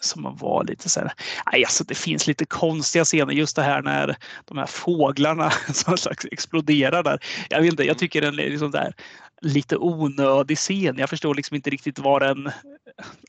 som 0.00 0.22
man 0.22 0.36
var 0.36 0.64
lite 0.64 0.88
så 0.88 1.00
här. 1.00 1.12
Alltså 1.44 1.84
det 1.84 1.94
finns 1.94 2.26
lite 2.26 2.44
konstiga 2.44 3.04
scener. 3.04 3.32
Just 3.32 3.56
det 3.56 3.62
här 3.62 3.82
när 3.82 4.16
de 4.44 4.58
här 4.58 4.66
fåglarna 4.66 5.50
som 5.72 5.96
slags 5.96 6.24
exploderar 6.24 7.02
där. 7.02 7.18
Jag 7.50 7.60
vet 7.60 7.70
inte, 7.70 7.84
jag 7.84 7.98
tycker 7.98 8.20
den 8.20 8.38
är 8.38 8.50
liksom 8.50 8.70
där 8.70 8.94
lite 9.40 9.76
onödig 9.76 10.58
scen. 10.58 10.98
Jag 10.98 11.10
förstår 11.10 11.34
liksom 11.34 11.54
inte 11.56 11.70
riktigt 11.70 11.98
vad 11.98 12.22
den... 12.22 12.50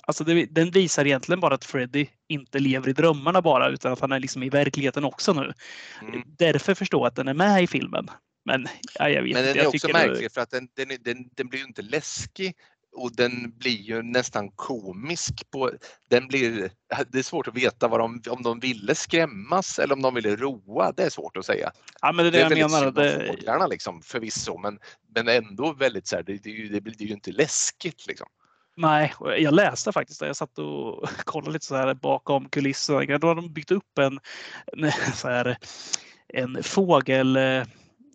Alltså 0.07 0.23
det, 0.23 0.45
den 0.45 0.71
visar 0.71 1.05
egentligen 1.05 1.39
bara 1.39 1.55
att 1.55 1.65
Freddy 1.65 2.07
inte 2.29 2.59
lever 2.59 2.89
i 2.89 2.93
drömmarna 2.93 3.41
bara 3.41 3.69
utan 3.69 3.93
att 3.93 3.99
han 3.99 4.11
är 4.11 4.19
liksom 4.19 4.43
i 4.43 4.49
verkligheten 4.49 5.03
också 5.03 5.33
nu. 5.33 5.53
Mm. 6.01 6.21
Därför 6.37 6.73
förstår 6.73 6.99
jag 7.01 7.07
att 7.07 7.15
den 7.15 7.27
är 7.27 7.33
med 7.33 7.63
i 7.63 7.67
filmen. 7.67 8.07
Men 8.45 8.67
ja, 8.99 9.09
jag 9.09 9.23
vet 9.23 9.33
Men 9.33 9.43
den 9.43 9.47
inte. 9.47 9.59
är 9.59 9.63
Jag 9.63 9.67
också 9.75 9.87
tycker 9.87 9.99
det- 9.99 10.07
märklig 10.07 10.31
för 10.31 10.41
att 10.41 10.49
den, 10.51 10.67
den, 10.75 10.87
den, 11.01 11.29
den 11.35 11.47
blir 11.47 11.63
inte 11.67 11.81
läskig 11.81 12.55
och 12.95 13.15
den 13.15 13.53
blir 13.57 13.81
ju 13.81 14.01
nästan 14.01 14.49
komisk. 14.51 15.51
På, 15.51 15.71
den 16.09 16.27
blir, 16.27 16.69
det 17.07 17.19
är 17.19 17.23
svårt 17.23 17.47
att 17.47 17.57
veta 17.57 17.87
vad 17.87 17.99
de, 17.99 18.21
om 18.29 18.43
de 18.43 18.59
ville 18.59 18.95
skrämmas 18.95 19.79
eller 19.79 19.93
om 19.93 20.01
de 20.01 20.13
ville 20.13 20.35
roa. 20.35 20.91
Det 20.91 21.03
är 21.03 21.09
svårt 21.09 21.37
att 21.37 21.45
säga. 21.45 21.71
Ja, 22.01 22.11
men 22.11 22.25
det 22.25 22.29
är 22.29 22.31
det, 22.31 22.39
jag 22.39 22.49
väldigt 22.49 22.71
menar. 22.71 22.79
synd 22.85 22.97
om 22.97 23.03
Det, 23.03 23.27
fåglarna 23.27 23.67
liksom, 23.67 24.01
förvisso, 24.01 24.57
men, 24.57 24.79
men 25.15 25.27
ändå 25.27 25.73
väldigt 25.73 26.07
så 26.07 26.15
här, 26.15 26.23
det, 26.23 26.43
det, 26.43 26.49
är 26.49 26.53
ju- 26.53 26.69
det 26.69 26.81
blir 26.81 27.01
ju 27.01 27.13
inte 27.13 27.31
läskigt. 27.31 28.07
Liksom. 28.07 28.27
Nej, 28.77 29.13
jag 29.37 29.53
läste 29.53 29.91
faktiskt 29.91 30.19
det. 30.19 30.27
Jag 30.27 30.35
satt 30.35 30.57
och 30.59 31.09
kollade 31.23 31.51
lite 31.51 31.65
så 31.65 31.75
här 31.75 31.93
bakom 31.93 32.49
kulisserna. 32.49 33.17
Då 33.17 33.27
har 33.27 33.35
de 33.35 33.53
byggt 33.53 33.71
upp 33.71 33.97
en, 33.99 34.19
en, 34.73 34.91
så 35.15 35.27
här, 35.27 35.57
en 36.27 36.63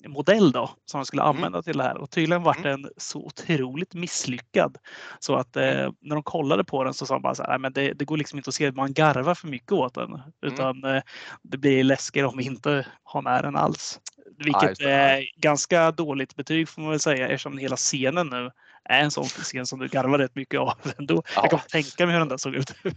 fågelmodell 0.00 0.52
då 0.52 0.70
som 0.84 1.00
de 1.00 1.06
skulle 1.06 1.22
Mm. 1.22 1.36
använda 1.36 1.62
till 1.62 1.76
det 1.76 1.82
här 1.84 1.96
och 1.98 2.10
tydligen 2.10 2.42
vart 2.42 2.62
den 2.62 2.90
så 2.96 3.18
otroligt 3.26 3.94
misslyckad 3.94 4.76
så 5.18 5.34
att 5.36 5.56
eh, 5.56 5.90
när 6.00 6.14
de 6.14 6.22
kollade 6.22 6.64
på 6.64 6.84
den 6.84 6.94
så 6.94 7.06
sa 7.06 7.14
de 7.14 7.22
bara 7.22 7.34
så 7.34 7.42
här, 7.42 7.50
"Nej, 7.50 7.58
men 7.58 7.72
det, 7.72 7.92
det 7.92 8.04
går 8.04 8.16
liksom 8.16 8.38
inte 8.38 8.48
att 8.48 8.54
se 8.54 8.66
att 8.66 8.74
man 8.74 8.92
garvar 8.92 9.34
för 9.34 9.48
mycket 9.48 9.72
åt 9.72 9.94
den 9.94 10.10
Mm. 10.12 10.22
utan 10.42 10.84
eh, 10.84 11.02
det 11.42 11.58
blir 11.58 11.84
läskigare 11.84 12.26
om 12.28 12.36
vi 12.38 12.44
inte 12.44 12.86
har 13.02 13.22
med 13.22 13.44
den 13.44 13.56
alls. 13.56 14.00
Vilket 14.38 14.80
är 14.80 15.40
ganska 15.40 15.90
dåligt 15.90 16.36
betyg 16.36 16.68
får 16.68 16.82
man 16.82 16.90
väl 16.90 17.00
säga 17.00 17.28
eftersom 17.28 17.58
hela 17.58 17.76
scenen 17.76 18.26
nu 18.26 18.50
är 18.84 19.00
en 19.00 19.10
sån 19.10 19.24
scen 19.24 19.66
som 19.66 19.78
du 19.78 19.88
garvar 19.88 20.18
rätt 20.18 20.34
mycket 20.34 20.60
av 20.60 20.72
ändå. 20.98 21.22
Ja. 21.36 21.40
Jag 21.42 21.50
kan 21.50 21.60
tänka 21.60 22.06
mig 22.06 22.12
hur 22.12 22.18
den 22.20 22.28
där 22.28 22.36
såg 22.36 22.54
ut. 22.54 22.74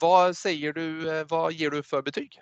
Vad 0.00 0.36
säger 0.36 0.72
du, 0.72 1.18
eh, 1.18 1.26
vad 1.28 1.52
ger 1.52 1.70
du 1.70 1.82
för 1.82 2.02
betyg? 2.02 2.40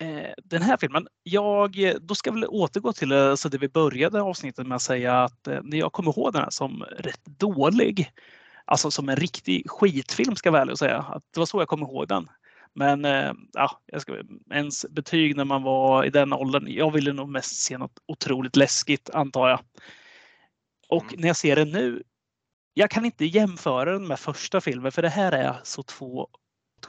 Eh, 0.00 0.32
Den 0.44 0.62
här 0.62 0.76
filmen, 0.76 1.08
jag, 1.22 1.94
då 2.00 2.14
ska 2.14 2.30
jag 2.30 2.34
väl 2.34 2.46
återgå 2.48 2.92
till 2.92 3.12
eh, 3.12 3.34
så 3.34 3.48
det 3.48 3.58
vi 3.58 3.68
började 3.68 4.22
avsnittet 4.22 4.66
med 4.66 4.76
att 4.76 4.82
säga 4.82 5.22
att 5.24 5.46
eh, 5.46 5.60
när 5.62 5.78
jag 5.78 5.92
kommer 5.92 6.18
ihåg 6.18 6.32
den 6.32 6.42
här 6.42 6.50
som 6.50 6.82
rätt 6.82 7.24
dålig, 7.24 8.12
alltså 8.64 8.90
som 8.90 9.08
en 9.08 9.16
riktig 9.16 9.70
skitfilm 9.70 10.36
ska 10.36 10.50
jag 10.50 10.70
och 10.70 10.78
säga, 10.78 10.98
att 10.98 11.22
det 11.34 11.40
var 11.40 11.46
så 11.46 11.60
jag 11.60 11.68
kommer 11.68 11.86
ihåg 11.86 12.08
den. 12.08 12.28
Men 12.74 13.04
eh, 13.04 13.32
ja, 13.52 13.80
jag 13.86 14.02
ska, 14.02 14.22
ens 14.50 14.86
betyg 14.90 15.36
när 15.36 15.44
man 15.44 15.62
var 15.62 16.04
i 16.04 16.10
den 16.10 16.32
åldern, 16.32 16.66
jag 16.68 16.90
ville 16.90 17.12
nog 17.12 17.28
mest 17.28 17.56
se 17.56 17.78
något 17.78 17.98
otroligt 18.06 18.56
läskigt 18.56 19.10
antar 19.10 19.48
jag. 19.48 19.60
Och 20.88 21.04
Mm. 21.04 21.20
när 21.20 21.28
jag 21.28 21.36
ser 21.36 21.56
den 21.56 21.70
nu, 21.70 22.02
jag 22.74 22.90
kan 22.90 23.04
inte 23.04 23.24
jämföra 23.24 23.92
den 23.92 24.06
med 24.06 24.20
första 24.20 24.60
filmen 24.60 24.92
för 24.92 25.02
det 25.02 25.08
här 25.08 25.32
är 25.32 25.60
så 25.62 25.82
två 25.82 26.28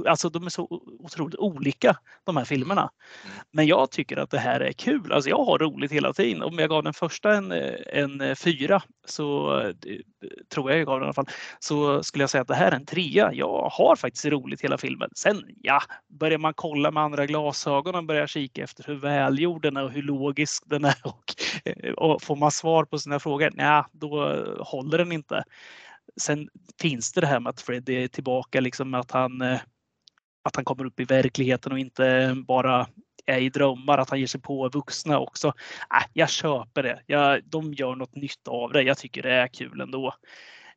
alltså 0.06 0.30
de 0.30 0.46
är 0.46 0.50
så 0.50 0.82
otroligt 1.00 1.36
olika 1.36 1.98
de 2.24 2.38
här 2.38 2.46
filmerna. 2.46 2.82
Mm. 2.82 3.38
Men 3.52 3.68
jag 3.68 3.92
tycker 3.92 4.18
att 4.18 4.30
det 4.30 4.40
här 4.40 4.60
är 4.60 4.72
kul. 4.72 5.12
Alltså 5.12 5.30
jag 5.30 5.44
har 5.44 5.60
roligt 5.60 5.92
hela 5.92 6.14
tiden. 6.14 6.44
Om 6.44 6.60
jag 6.60 6.70
gav 6.70 6.84
den 6.84 6.94
första 6.94 7.34
en, 7.34 7.52
en 7.94 8.36
fyra 8.36 8.82
så 9.06 9.58
det, 9.80 10.02
tror 10.50 10.72
jag 10.72 10.80
jag 10.80 10.88
gav 10.88 11.00
den 11.00 11.04
i 11.04 11.06
alla 11.06 11.14
fall. 11.14 11.30
Så 11.60 12.04
skulle 12.04 12.24
jag 12.24 12.30
säga 12.30 12.42
att 12.42 12.48
det 12.48 12.56
här 12.56 12.72
är 12.72 12.76
en 12.76 12.86
trea. 12.86 13.34
Jag 13.34 13.70
har 13.70 13.96
faktiskt 13.96 14.26
roligt 14.26 14.62
hela 14.62 14.78
filmen. 14.78 15.10
Sen 15.16 15.44
ja, 15.62 15.82
börjar 16.08 16.38
man 16.38 16.54
kolla 16.54 16.92
med 16.92 17.04
andra 17.04 17.26
glasögon 17.26 17.96
och 17.96 18.04
börjar 18.04 18.28
kika 18.28 18.64
efter 18.64 18.84
hur 18.84 18.96
välgjord 18.96 19.62
den 19.62 19.78
är 19.78 19.84
och 19.84 19.92
hur 19.92 20.02
logisk 20.02 20.64
den 20.66 20.86
är 20.86 20.96
och, 21.04 21.36
och 21.98 22.22
får 22.22 22.36
man 22.36 22.52
svar 22.52 22.86
på 22.86 23.00
sina 23.00 23.20
frågor, 23.20 23.52
ja, 23.58 23.86
då 23.92 24.44
håller 24.60 24.98
den 24.98 25.12
inte. 25.12 25.44
Sen 26.22 26.50
finns 26.82 27.14
det 27.14 27.22
det 27.22 27.28
här 27.28 27.40
med 27.40 27.50
att 27.50 27.62
Freddy 27.62 28.04
är 28.04 28.08
tillbaka, 28.08 28.60
liksom 28.60 28.94
att 28.94 29.12
han, 29.12 29.42
att 30.48 30.56
han 30.56 30.66
kommer 30.66 30.86
upp 30.86 31.00
i 31.00 31.06
verkligheten 31.06 31.72
och 31.72 31.80
inte 31.80 32.36
bara 32.48 32.88
är 33.26 33.40
i 33.40 33.50
drömmar, 33.50 33.98
att 33.98 34.10
han 34.10 34.20
ger 34.20 34.28
sig 34.28 34.42
på 34.42 34.70
vuxna 34.70 35.20
också. 35.20 35.48
Äh, 35.94 36.06
jag 36.14 36.30
köper 36.30 36.84
det. 36.84 37.04
Jag, 37.06 37.44
de 37.44 37.74
gör 37.74 37.96
något 37.96 38.16
nytt 38.16 38.48
av 38.48 38.72
det. 38.72 38.82
Jag 38.82 38.98
tycker 38.98 39.24
det 39.24 39.34
är 39.34 39.48
kul 39.48 39.82
ändå. 39.82 40.16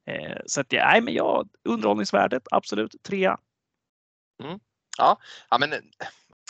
Eh, 0.07 0.39
så 0.47 0.61
att, 0.61 0.73
nej, 0.73 1.01
men 1.01 1.15
jag, 1.15 1.49
underhållningsvärdet, 1.65 2.43
absolut, 2.51 3.03
trea. 3.03 3.39
Mm. 4.43 4.61
Ja, 4.99 5.19
ja, 5.51 5.59
men 5.59 5.73
eh, 5.73 5.79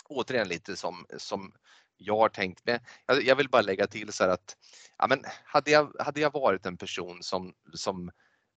återigen 0.09 0.47
lite 0.47 0.75
som, 0.75 1.05
som 1.17 1.53
jag 1.97 2.17
har 2.17 2.29
tänkt 2.29 2.65
med. 2.65 2.79
Jag, 3.05 3.23
jag 3.23 3.35
vill 3.35 3.49
bara 3.49 3.61
lägga 3.61 3.87
till 3.87 4.13
så 4.13 4.23
här 4.23 4.31
att 4.31 4.57
ja, 4.97 5.07
men 5.07 5.23
hade, 5.45 5.71
jag, 5.71 5.95
hade 5.99 6.21
jag 6.21 6.33
varit 6.33 6.65
en 6.65 6.77
person 6.77 7.23
som, 7.23 7.53
som 7.73 8.11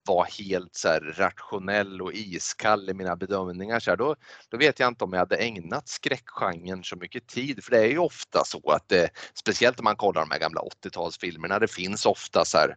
var 0.07 0.25
helt 0.25 0.75
så 0.75 0.89
rationell 0.89 2.03
och 2.03 2.13
iskall 2.13 2.91
i 2.91 2.95
mina 2.95 3.17
bedömningar 3.17 3.81
så 3.81 3.91
här, 3.91 3.97
då, 3.97 4.17
då 4.49 4.57
vet 4.57 4.79
jag 4.79 4.89
inte 4.89 5.05
om 5.05 5.13
jag 5.13 5.21
hade 5.21 5.37
ägnat 5.37 5.89
skräckgenren 5.89 6.85
så 6.85 6.97
mycket 6.97 7.27
tid. 7.27 7.65
För 7.65 7.71
det 7.71 7.79
är 7.79 7.89
ju 7.89 7.99
ofta 7.99 8.45
så 8.45 8.71
att 8.71 8.89
det, 8.89 9.11
speciellt 9.35 9.79
om 9.79 9.85
man 9.85 9.97
kollar 9.97 10.21
de 10.21 10.31
här 10.31 10.39
gamla 10.39 10.61
80-talsfilmerna, 10.61 11.59
det 11.59 11.69
finns 11.69 12.07
ofta 12.07 12.45
så 12.45 12.59
här 12.59 12.77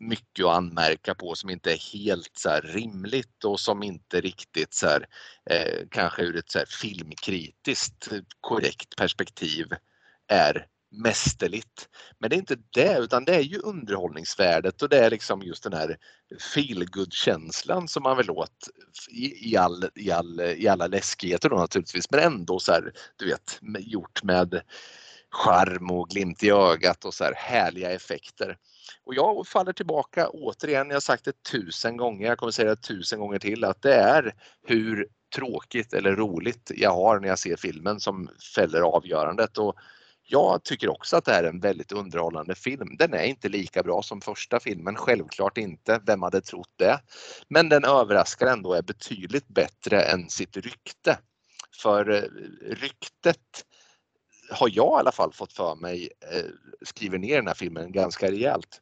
mycket 0.00 0.44
att 0.44 0.56
anmärka 0.56 1.14
på 1.14 1.34
som 1.34 1.50
inte 1.50 1.72
är 1.72 1.92
helt 1.92 2.32
så 2.34 2.60
rimligt 2.62 3.44
och 3.44 3.60
som 3.60 3.82
inte 3.82 4.20
riktigt 4.20 4.74
så 4.74 4.86
här, 4.86 5.06
eh, 5.50 5.86
kanske 5.90 6.22
ur 6.22 6.36
ett 6.36 6.50
så 6.50 6.58
filmkritiskt 6.80 8.08
korrekt 8.40 8.96
perspektiv 8.96 9.66
är 10.28 10.66
mästerligt. 10.92 11.88
Men 12.18 12.30
det 12.30 12.36
är 12.36 12.38
inte 12.38 12.58
det 12.70 12.98
utan 12.98 13.24
det 13.24 13.34
är 13.34 13.40
ju 13.40 13.58
underhållningsvärdet 13.58 14.82
och 14.82 14.88
det 14.88 14.98
är 14.98 15.10
liksom 15.10 15.42
just 15.42 15.62
den 15.62 15.72
här 15.72 15.96
feelgood-känslan 16.54 17.88
som 17.88 18.02
man 18.02 18.16
vill 18.16 18.30
åt 18.30 18.68
i, 19.10 19.50
i, 19.50 19.56
all, 19.56 19.84
i, 19.94 20.10
all, 20.10 20.40
i 20.40 20.68
alla 20.68 20.86
läskigheter 20.86 21.48
då 21.48 21.56
naturligtvis 21.56 22.10
men 22.10 22.20
ändå 22.20 22.58
så 22.58 22.72
här, 22.72 22.92
du 23.16 23.26
vet, 23.26 23.58
gjort 23.80 24.22
med 24.22 24.62
charm 25.30 25.90
och 25.90 26.08
glimt 26.08 26.42
i 26.42 26.50
ögat 26.50 27.04
och 27.04 27.14
så 27.14 27.24
här 27.24 27.34
härliga 27.36 27.90
effekter. 27.90 28.56
Och 29.04 29.14
jag 29.14 29.46
faller 29.46 29.72
tillbaka 29.72 30.28
återigen, 30.28 30.88
jag 30.88 30.96
har 30.96 31.00
sagt 31.00 31.24
det 31.24 31.42
tusen 31.42 31.96
gånger, 31.96 32.26
jag 32.26 32.38
kommer 32.38 32.52
säga 32.52 32.68
det 32.68 32.82
tusen 32.82 33.20
gånger 33.20 33.38
till, 33.38 33.64
att 33.64 33.82
det 33.82 33.94
är 33.94 34.34
hur 34.66 35.06
tråkigt 35.34 35.94
eller 35.94 36.16
roligt 36.16 36.70
jag 36.74 36.90
har 36.90 37.20
när 37.20 37.28
jag 37.28 37.38
ser 37.38 37.56
filmen 37.56 38.00
som 38.00 38.28
fäller 38.54 38.80
avgörandet. 38.80 39.58
Och 39.58 39.74
jag 40.26 40.62
tycker 40.64 40.88
också 40.88 41.16
att 41.16 41.24
det 41.24 41.32
är 41.32 41.44
en 41.44 41.60
väldigt 41.60 41.92
underhållande 41.92 42.54
film. 42.54 42.96
Den 42.98 43.14
är 43.14 43.24
inte 43.24 43.48
lika 43.48 43.82
bra 43.82 44.02
som 44.02 44.20
första 44.20 44.60
filmen, 44.60 44.96
självklart 44.96 45.58
inte. 45.58 46.00
Vem 46.06 46.22
hade 46.22 46.40
trott 46.40 46.72
det? 46.76 47.00
Men 47.48 47.68
den 47.68 47.84
överraskar 47.84 48.46
ändå 48.46 48.74
är 48.74 48.82
betydligt 48.82 49.48
bättre 49.48 50.02
än 50.02 50.30
sitt 50.30 50.56
rykte. 50.56 51.18
För 51.82 52.10
eh, 52.10 52.22
ryktet 52.74 53.64
har 54.50 54.68
jag 54.72 54.98
i 54.98 55.00
alla 55.00 55.12
fall 55.12 55.32
fått 55.32 55.52
för 55.52 55.74
mig 55.74 56.08
eh, 56.32 56.44
skriver 56.82 57.18
ner 57.18 57.36
den 57.36 57.46
här 57.46 57.54
filmen 57.54 57.92
ganska 57.92 58.30
rejält. 58.30 58.80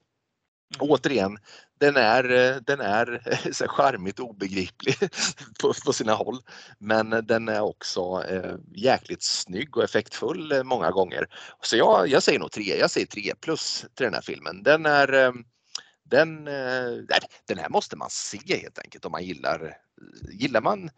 Mm. 0.77 0.91
Återigen, 0.91 1.39
den 1.81 1.97
är, 1.97 2.31
eh, 2.31 2.57
den 2.57 2.81
är 2.81 3.23
så 3.52 3.69
charmigt 3.69 4.20
obegriplig 4.20 4.97
på, 5.61 5.73
på 5.85 5.93
sina 5.93 6.15
håll. 6.15 6.39
Men 6.78 7.11
den 7.11 7.48
är 7.48 7.61
också 7.61 8.24
eh, 8.28 8.55
jäkligt 8.74 9.23
snygg 9.23 9.77
och 9.77 9.85
effektfull 9.85 10.52
eh, 10.52 10.62
många 10.62 10.90
gånger. 10.90 11.27
Så 11.62 11.77
jag, 11.77 12.09
jag 12.09 12.23
säger 12.23 12.39
nog 12.39 12.52
tre, 12.52 12.78
jag 12.78 12.90
säger 12.90 13.07
tre 13.07 13.35
plus 13.40 13.85
till 13.94 14.05
den 14.05 14.15
här 14.15 14.20
filmen. 14.20 14.62
Den 14.62 14.86
är 14.86 15.12
eh, 15.12 15.32
den, 16.05 16.48
eh, 16.48 16.90
nej, 17.09 17.20
den 17.47 17.59
här 17.59 17.69
måste 17.69 17.97
man 17.97 18.11
se 18.11 18.39
helt 18.62 18.78
enkelt 18.78 19.05
om 19.05 19.12
man 19.12 19.24
gillar, 19.24 19.77
gillar 20.32 20.61
man 20.61 20.90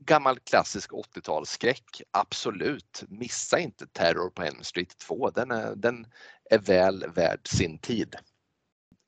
gammal 0.00 0.38
klassisk 0.38 0.90
80-talsskräck, 0.90 2.02
absolut. 2.10 3.04
Missa 3.08 3.58
inte 3.58 3.86
Terror 3.86 4.30
på 4.30 4.42
Elm 4.42 4.62
Street 4.62 4.98
2. 4.98 5.30
Den 5.30 5.50
är, 5.50 5.74
den 5.76 6.06
är 6.50 6.58
väl 6.58 7.04
värd 7.14 7.48
sin 7.48 7.78
tid 7.78 8.16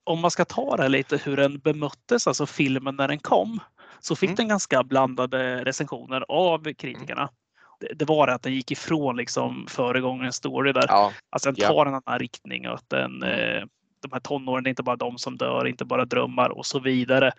om 0.06 0.20
man 0.20 0.30
ska 0.30 0.44
ta 0.44 0.76
det 0.76 0.88
lite 0.88 1.16
hur 1.16 1.36
den 1.36 1.58
bemöttes, 1.58 2.26
alltså 2.26 2.46
filmen 2.46 2.96
när 2.96 3.08
den 3.08 3.18
kom, 3.18 3.60
så 4.00 4.16
fick 4.16 4.28
mm. 4.28 4.36
den 4.36 4.48
ganska 4.48 4.82
blandade 4.82 5.64
recensioner 5.64 6.24
av 6.28 6.74
kritikerna. 6.74 7.22
Mm. 7.22 7.34
Det, 7.80 7.94
det, 7.94 8.04
var 8.04 8.26
det 8.26 8.34
att 8.34 8.42
den 8.42 8.54
gick 8.54 8.70
ifrån 8.70 9.16
liksom 9.16 9.66
föregångarens 9.68 10.36
story 10.36 10.72
där. 10.72 10.84
Ja. 10.88 11.12
Alltså 11.30 11.52
den 11.52 11.66
tar 11.68 11.74
ja. 11.74 11.88
en 11.88 12.00
annan 12.06 12.18
riktning 12.18 12.68
och 12.68 12.74
att 12.74 12.90
den, 12.90 13.22
mm. 13.22 13.56
eh, 13.56 13.64
de 14.02 14.12
här 14.12 14.20
tonåren, 14.20 14.64
det 14.64 14.68
är 14.68 14.70
inte 14.70 14.82
bara 14.82 14.96
de 14.96 15.18
som 15.18 15.36
dör, 15.36 15.66
inte 15.66 15.84
bara 15.84 16.04
drömmar 16.04 16.48
och 16.48 16.66
så 16.66 16.78
vidare. 16.78 17.26
Eh, 17.26 17.32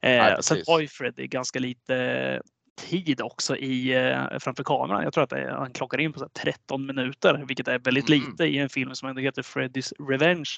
Nej, 0.00 0.36
sen 0.40 0.62
var 0.66 0.80
ju 0.80 0.88
Freddy 0.88 1.26
ganska 1.26 1.58
lite 1.58 2.42
tid 2.74 3.20
också 3.20 3.56
i, 3.56 3.94
eh, 3.94 4.38
framför 4.40 4.64
kameran. 4.64 5.02
Jag 5.02 5.12
tror 5.12 5.24
att 5.24 5.32
han 5.50 5.72
klockar 5.72 6.00
in 6.00 6.12
på 6.12 6.18
så 6.18 6.28
13 6.28 6.86
minuter, 6.86 7.44
vilket 7.48 7.68
är 7.68 7.78
väldigt 7.78 8.08
mm. 8.08 8.20
lite 8.20 8.44
i 8.44 8.58
en 8.58 8.68
film 8.68 8.94
som 8.94 9.08
ändå 9.08 9.20
heter 9.20 9.42
Freddy's 9.42 9.92
Revenge. 10.08 10.50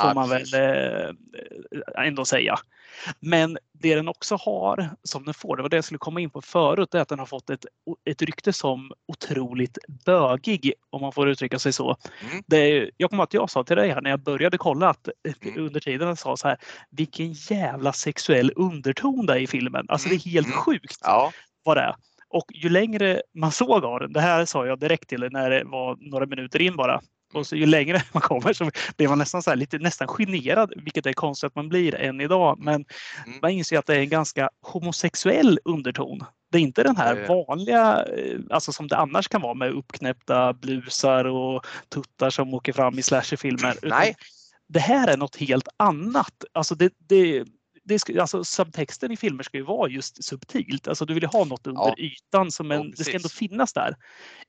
Får 0.00 0.08
ja, 0.08 0.14
man 0.14 0.28
väl 0.28 0.54
eh, 0.54 2.06
ändå 2.06 2.24
säga. 2.24 2.58
Men 3.20 3.58
det 3.72 3.94
den 3.94 4.08
också 4.08 4.36
har, 4.36 4.90
som 5.02 5.24
den 5.24 5.34
får, 5.34 5.56
det 5.56 5.62
var 5.62 5.68
det 5.68 5.76
jag 5.76 5.84
skulle 5.84 5.98
komma 5.98 6.20
in 6.20 6.30
på 6.30 6.42
förut, 6.42 6.94
är 6.94 6.98
att 6.98 7.08
den 7.08 7.18
har 7.18 7.26
fått 7.26 7.50
ett, 7.50 7.66
ett 8.04 8.22
rykte 8.22 8.52
som 8.52 8.92
otroligt 9.08 9.78
bögig, 10.04 10.72
om 10.90 11.00
man 11.00 11.12
får 11.12 11.28
uttrycka 11.28 11.58
sig 11.58 11.72
så. 11.72 11.96
Mm. 12.30 12.42
Det, 12.46 12.90
jag 12.96 13.10
kommer 13.10 13.22
att 13.22 13.34
jag 13.34 13.50
sa 13.50 13.64
till 13.64 13.76
dig 13.76 13.90
här 13.90 14.00
när 14.00 14.10
jag 14.10 14.20
började 14.20 14.58
kolla 14.58 14.88
att 14.88 15.08
mm. 15.42 15.64
under 15.64 15.80
tiden 15.80 16.08
jag 16.08 16.18
sa 16.18 16.36
så 16.36 16.48
här, 16.48 16.58
vilken 16.90 17.32
jävla 17.32 17.92
sexuell 17.92 18.52
underton 18.56 19.26
det 19.26 19.32
är 19.32 19.38
i 19.38 19.46
filmen. 19.46 19.86
Alltså 19.88 20.08
det 20.08 20.14
är 20.14 20.30
helt 20.30 20.46
mm. 20.46 20.58
sjukt. 20.58 20.98
Ja 21.02 21.32
vad 21.64 21.76
det 21.76 21.80
är. 21.80 21.94
Och 22.28 22.46
ju 22.54 22.68
längre 22.68 23.22
man 23.34 23.52
såg 23.52 23.84
av 23.84 24.00
den, 24.00 24.12
det 24.12 24.20
här 24.20 24.44
sa 24.44 24.66
jag 24.66 24.78
direkt 24.78 25.08
till 25.08 25.28
när 25.30 25.50
det 25.50 25.64
var 25.64 25.96
några 26.10 26.26
minuter 26.26 26.62
in 26.62 26.76
bara. 26.76 27.00
Och 27.34 27.46
så 27.46 27.56
ju 27.56 27.66
längre 27.66 28.02
man 28.12 28.20
kommer 28.20 28.52
så 28.52 28.70
blir 28.96 29.08
man 29.08 29.18
nästan, 29.18 29.42
så 29.42 29.50
här, 29.50 29.56
lite, 29.56 29.78
nästan 29.78 30.08
generad, 30.08 30.72
vilket 30.76 31.06
är 31.06 31.12
konstigt 31.12 31.46
att 31.46 31.54
man 31.54 31.68
blir 31.68 31.94
än 31.94 32.20
idag. 32.20 32.58
Men 32.58 32.84
mm. 33.26 33.38
man 33.42 33.50
inser 33.50 33.78
att 33.78 33.86
det 33.86 33.94
är 33.94 34.00
en 34.00 34.08
ganska 34.08 34.50
homosexuell 34.62 35.58
underton. 35.64 36.24
Det 36.52 36.58
är 36.58 36.62
inte 36.62 36.82
den 36.82 36.96
här 36.96 37.28
vanliga, 37.28 38.04
eh, 38.04 38.38
alltså 38.50 38.72
som 38.72 38.88
det 38.88 38.96
annars 38.96 39.28
kan 39.28 39.40
vara 39.40 39.54
med 39.54 39.72
uppknäppta 39.72 40.52
blusar 40.52 41.24
och 41.24 41.66
tuttar 41.88 42.30
som 42.30 42.54
åker 42.54 42.72
fram 42.72 42.98
i 42.98 43.02
slasherfilmer. 43.02 43.74
Nej. 43.82 44.14
Det 44.68 44.80
här 44.80 45.08
är 45.08 45.16
något 45.16 45.36
helt 45.36 45.68
annat. 45.76 46.44
Alltså 46.52 46.74
det, 46.74 46.92
det, 46.98 47.44
det 47.84 47.98
ska, 47.98 48.20
alltså, 48.20 48.44
subtexten 48.44 49.12
i 49.12 49.16
filmer 49.16 49.42
ska 49.42 49.58
ju 49.58 49.64
vara 49.64 49.90
just 49.90 50.24
subtilt. 50.24 50.88
Alltså, 50.88 51.04
du 51.04 51.14
vill 51.14 51.22
ju 51.22 51.28
ha 51.28 51.44
något 51.44 51.66
under 51.66 51.82
ja. 51.82 51.94
ytan, 51.98 52.50
som 52.50 52.70
en, 52.70 52.82
ja, 52.82 52.92
det 52.96 53.04
ska 53.04 53.16
ändå 53.16 53.28
finnas 53.28 53.72
där. 53.72 53.96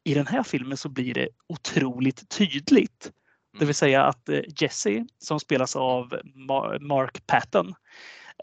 I 0.03 0.13
den 0.13 0.27
här 0.27 0.43
filmen 0.43 0.77
så 0.77 0.89
blir 0.89 1.13
det 1.13 1.29
otroligt 1.47 2.29
tydligt. 2.29 3.05
Mm. 3.05 3.59
Det 3.59 3.65
vill 3.65 3.75
säga 3.75 4.03
att 4.03 4.29
eh, 4.29 4.41
Jesse, 4.57 5.05
som 5.17 5.39
spelas 5.39 5.75
av 5.75 6.19
Mark 6.79 7.27
Patton, 7.27 7.75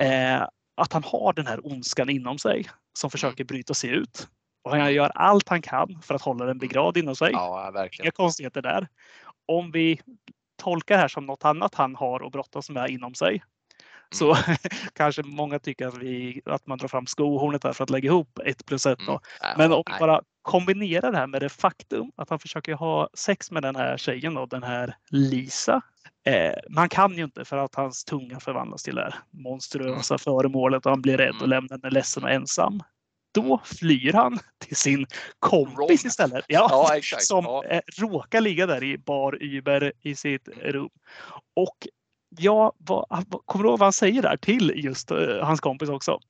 eh, 0.01 0.43
att 0.77 0.93
han 0.93 1.05
har 1.05 1.32
den 1.32 1.47
här 1.47 1.66
ondskan 1.66 2.10
inom 2.10 2.39
sig 2.39 2.70
som 2.98 3.06
mm. 3.06 3.10
försöker 3.10 3.44
bryta 3.44 3.74
sig 3.74 3.90
ut. 3.90 4.28
Och 4.64 4.70
han 4.70 4.94
gör 4.94 5.09
allt 5.14 5.48
han 5.48 5.62
kan 5.62 6.02
för 6.02 6.14
att 6.14 6.23
hålla 6.23 6.44
den 6.44 6.59
begravd 6.59 6.97
inom 6.97 7.16
sig. 7.16 7.32
Ja, 7.32 7.70
verkligen. 7.74 8.06
Inga 8.06 8.12
konstigheter 8.12 8.62
där. 8.62 8.89
Om 9.47 9.70
vi 9.70 10.01
tolkar 10.62 10.94
det 10.94 11.01
här 11.01 11.09
som 11.09 11.27
något 11.27 11.44
annat 11.44 11.74
han 11.74 11.97
har 11.97 12.27
att 12.27 12.32
brottas 12.32 12.70
med 12.70 12.90
inom 12.90 13.14
sig 13.14 13.43
så 14.13 14.35
mm. 14.35 14.57
kanske 14.93 15.23
många 15.23 15.59
tycker 15.59 15.87
att, 15.87 15.99
vi, 15.99 16.43
att 16.45 16.67
man 16.67 16.79
drar 16.79 16.89
fram 16.89 17.07
skohornet 17.07 17.65
här 17.65 17.73
för 17.73 17.85
att 17.85 17.91
lägga 17.91 18.07
ihop 18.07 18.39
ett 18.45 18.67
plus 18.67 18.87
ett. 18.87 19.01
Mm. 19.01 19.19
Men 19.57 19.73
om 19.73 19.83
vi 19.87 19.99
bara 20.01 20.21
kombinerar 20.43 21.13
det 21.13 21.19
här 21.19 21.27
med 21.27 21.43
det 21.43 21.49
faktum 21.49 22.13
att 22.17 22.31
han 22.31 22.39
försöker 22.39 22.75
ha 22.75 23.09
sex 23.15 23.51
med 23.51 23.63
den 23.63 23.77
här 23.77 23.97
tjejen, 23.97 24.35
då, 24.35 24.47
den 24.47 24.63
här 24.63 24.97
Lisa. 25.11 25.83
Eh, 26.25 26.55
man 26.71 26.89
kan 26.89 27.17
ju 27.17 27.25
inte 27.25 27.45
för 27.45 27.57
att 27.57 27.75
hans 27.75 28.05
tunga 28.05 28.41
förvandlas 28.41 28.83
till 28.83 28.95
det 28.95 29.03
här 29.03 29.15
monstruösa 29.31 30.15
mm. 30.15 30.19
föremålet 30.19 30.87
och 30.87 30.93
han 30.93 31.03
blir 31.03 31.17
rädd 31.17 31.35
och 31.35 31.37
mm. 31.37 31.51
lämnar 31.51 31.77
henne 31.77 31.91
ledsen 31.91 32.23
och 32.23 32.31
ensam. 32.31 32.81
Då 33.35 33.61
flyr 33.65 34.13
han 34.13 34.39
till 34.59 34.77
sin 34.77 35.07
kompis 35.39 36.05
istället. 36.05 36.45
Ja, 36.49 36.97
ja. 37.03 37.19
Som 37.19 37.45
ja. 37.45 37.65
Eh, 37.65 37.81
råkar 37.99 38.41
ligga 38.41 38.67
där 38.67 38.85
i 38.85 38.99
bar 38.99 39.39
Uber 39.41 39.93
i 40.01 40.15
sitt 40.15 40.49
rum. 40.49 40.91
Och 41.57 41.77
ja, 42.39 42.73
vad, 42.79 43.07
kommer 43.45 43.63
du 43.63 43.69
ihåg 43.69 43.79
vad 43.79 43.87
han 43.87 43.93
säger 43.93 44.23
där 44.23 44.37
till 44.37 44.73
just 44.77 45.13
uh, 45.13 45.43
hans 45.43 45.61
kompis 45.61 45.89
också? 45.89 46.21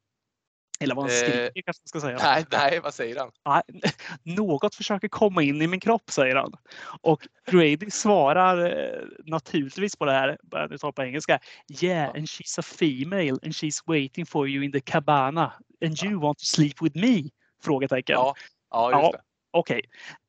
Eller 0.80 0.94
vad 0.94 1.04
han 1.04 1.12
Eh, 1.12 1.18
skriker 1.18 1.62
kanske 1.62 1.82
man 1.82 1.88
ska 1.88 2.00
säga. 2.00 2.18
Nej, 2.22 2.44
nej, 2.50 2.80
vad 2.80 2.94
säger 2.94 3.18
han? 3.18 3.30
Nej, 3.46 3.92
något 4.36 4.74
försöker 4.74 5.08
komma 5.08 5.42
in 5.42 5.62
i 5.62 5.66
min 5.66 5.80
kropp, 5.80 6.10
säger 6.10 6.36
han. 6.36 6.52
Och 7.00 7.26
Grady 7.50 7.90
svarar 7.90 8.64
eh, 8.64 9.02
naturligtvis 9.24 9.96
på 9.96 10.04
det 10.04 10.12
här, 10.12 10.38
nu 10.70 10.78
tar 10.78 10.92
på 10.92 11.02
engelska. 11.02 11.38
Yeah, 11.82 12.08
and 12.08 12.26
she's 12.26 12.58
a 12.58 12.62
female 12.62 13.38
and 13.42 13.52
she's 13.52 13.82
waiting 13.86 14.26
for 14.26 14.48
you 14.48 14.64
in 14.64 14.72
the 14.72 14.80
cabana 14.80 15.52
and 15.84 16.04
you 16.04 16.20
want 16.20 16.38
to 16.38 16.44
sleep 16.44 16.82
with 16.82 16.96
me? 16.96 17.22
Frågetecken. 17.62 18.14
Ja, 18.14 18.34
ja 18.70 18.90
just 18.90 19.02
Ja. 19.02 19.10
det. 19.12 19.20
Okej. 19.50 19.82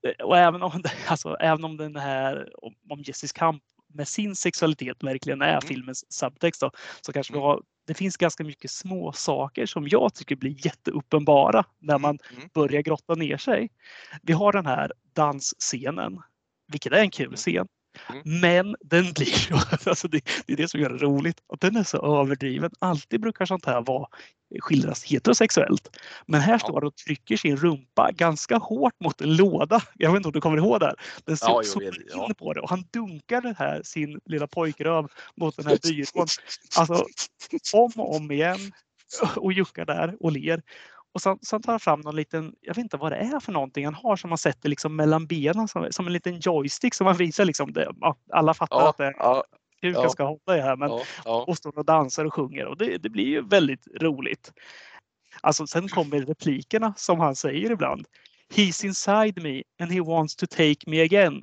Eh, 0.07 0.25
Och 0.25 0.37
även 0.37 0.63
om, 0.63 0.83
alltså, 1.07 1.37
även 1.39 1.63
om 1.63 1.77
den 1.77 1.95
här, 1.95 2.49
om, 2.89 2.99
Jessys 2.99 3.31
kamp 3.31 3.63
med 3.93 4.07
sin 4.07 4.35
sexualitet 4.35 5.03
verkligen 5.03 5.41
är 5.41 5.61
filmens 5.61 6.13
subtext 6.13 6.61
då, 6.61 6.71
så 7.01 7.13
kanske 7.13 7.33
vi 7.33 7.37
Mm. 7.37 7.47
har, 7.47 7.61
det 7.87 7.93
finns 7.93 8.17
ganska 8.17 8.43
mycket 8.43 8.71
små 8.71 9.11
saker 9.11 9.65
som 9.65 9.87
jag 9.87 10.13
tycker 10.13 10.35
blir 10.35 10.65
jätteuppenbara 10.65 11.65
när 11.79 11.97
man 11.97 12.19
Mm. 12.31 12.49
börjar 12.53 12.81
grotta 12.81 13.15
ner 13.15 13.37
sig. 13.37 13.69
Vi 14.21 14.33
har 14.33 14.51
den 14.51 14.65
här 14.65 14.91
dansscenen, 15.13 16.21
vilket 16.71 16.93
är 16.93 16.97
en 16.97 17.11
kul 17.11 17.35
scen. 17.35 17.67
Mm. 18.09 18.39
Men 18.41 18.75
den 18.81 19.13
blir 19.13 19.53
alltså 19.89 20.07
det, 20.07 20.21
det 20.45 20.53
är 20.53 20.57
det 20.57 20.67
som 20.67 20.79
gör 20.79 20.89
det 20.89 20.97
roligt, 20.97 21.37
att 21.53 21.61
den 21.61 21.75
är 21.75 21.83
så 21.83 22.21
överdriven. 22.21 22.71
Alltid 22.79 23.21
brukar 23.21 23.45
sånt 23.45 23.65
här 23.65 23.81
vara, 23.81 24.07
skildras 24.59 25.03
heterosexuellt. 25.03 25.97
Men 26.27 26.41
här 26.41 26.57
står 26.57 26.73
han 26.73 26.83
och 26.83 26.95
trycker 26.95 27.37
sin 27.37 27.57
rumpa 27.57 28.11
ganska 28.11 28.57
hårt 28.57 28.93
mot 28.99 29.21
en 29.21 29.35
låda. 29.35 29.81
Jag 29.95 30.11
vet 30.11 30.17
inte 30.17 30.27
om 30.27 30.33
du 30.33 30.41
kommer 30.41 30.57
ihåg 30.57 30.79
det 30.79 30.85
här. 30.85 30.95
Den 31.25 31.37
Ja, 31.41 31.61
ja. 32.13 32.27
in 32.27 32.35
på 32.35 32.53
det 32.53 32.61
och 32.61 32.69
han 32.69 32.85
dunkar 32.93 33.41
den 33.41 33.55
här, 33.55 33.81
sin 33.83 34.19
lilla 34.25 34.47
pojkröv 34.47 35.07
mot 35.35 35.57
den 35.57 35.65
här 35.65 35.79
byrån. 35.83 36.27
Alltså 36.77 37.05
om 37.73 37.91
och 37.95 38.15
om 38.15 38.31
igen 38.31 38.71
och 39.35 39.53
juckar 39.53 39.85
där 39.85 40.15
och 40.19 40.31
ler. 40.31 40.61
Och 41.13 41.21
sen, 41.21 41.39
sen 41.41 41.61
tar 41.61 41.73
han 41.73 41.79
fram 41.79 42.01
någon 42.01 42.15
liten, 42.15 42.55
jag 42.61 42.75
vet 42.75 42.83
inte 42.83 42.97
vad 42.97 43.11
det 43.11 43.15
är 43.15 43.39
för 43.39 43.51
någonting 43.51 43.85
han 43.85 43.95
har 43.95 44.15
som 44.15 44.29
man 44.29 44.37
sätter 44.37 44.69
liksom 44.69 44.95
mellan 44.95 45.27
benen 45.27 45.67
som, 45.67 45.87
som 45.91 46.07
en 46.07 46.13
liten 46.13 46.39
joystick 46.39 46.93
som 46.93 47.05
man 47.05 47.17
visar 47.17 47.45
liksom. 47.45 47.73
Det, 47.73 47.91
ja, 47.99 48.15
alla 48.31 48.53
fattar 48.53 48.75
Ja, 48.75 48.89
att 48.89 48.97
det 48.97 49.05
är 49.05 49.15
ja, 49.17 49.43
hur 49.81 49.93
ja. 49.93 50.09
ska 50.09 50.23
hålla 50.23 50.55
i 50.55 50.57
det 50.57 50.63
här. 50.63 50.75
Men, 50.75 50.91
och 51.25 51.57
står 51.57 51.77
och 51.77 51.85
dansar 51.85 52.25
och 52.25 52.33
sjunger 52.33 52.65
och 52.65 52.77
det, 52.77 52.97
det 52.97 53.09
blir 53.09 53.25
ju 53.25 53.41
väldigt 53.41 53.87
roligt. 54.01 54.53
Alltså 55.41 55.67
sen 55.67 55.87
kommer 55.87 56.21
replikerna 56.21 56.93
som 56.97 57.19
han 57.19 57.35
säger 57.35 57.71
ibland. 57.71 58.07
He's 58.53 58.85
inside 58.85 59.43
me 59.43 59.63
and 59.81 59.91
he 59.91 60.01
wants 60.01 60.35
to 60.35 60.45
take 60.47 60.77
me 60.87 61.01
again. 61.01 61.41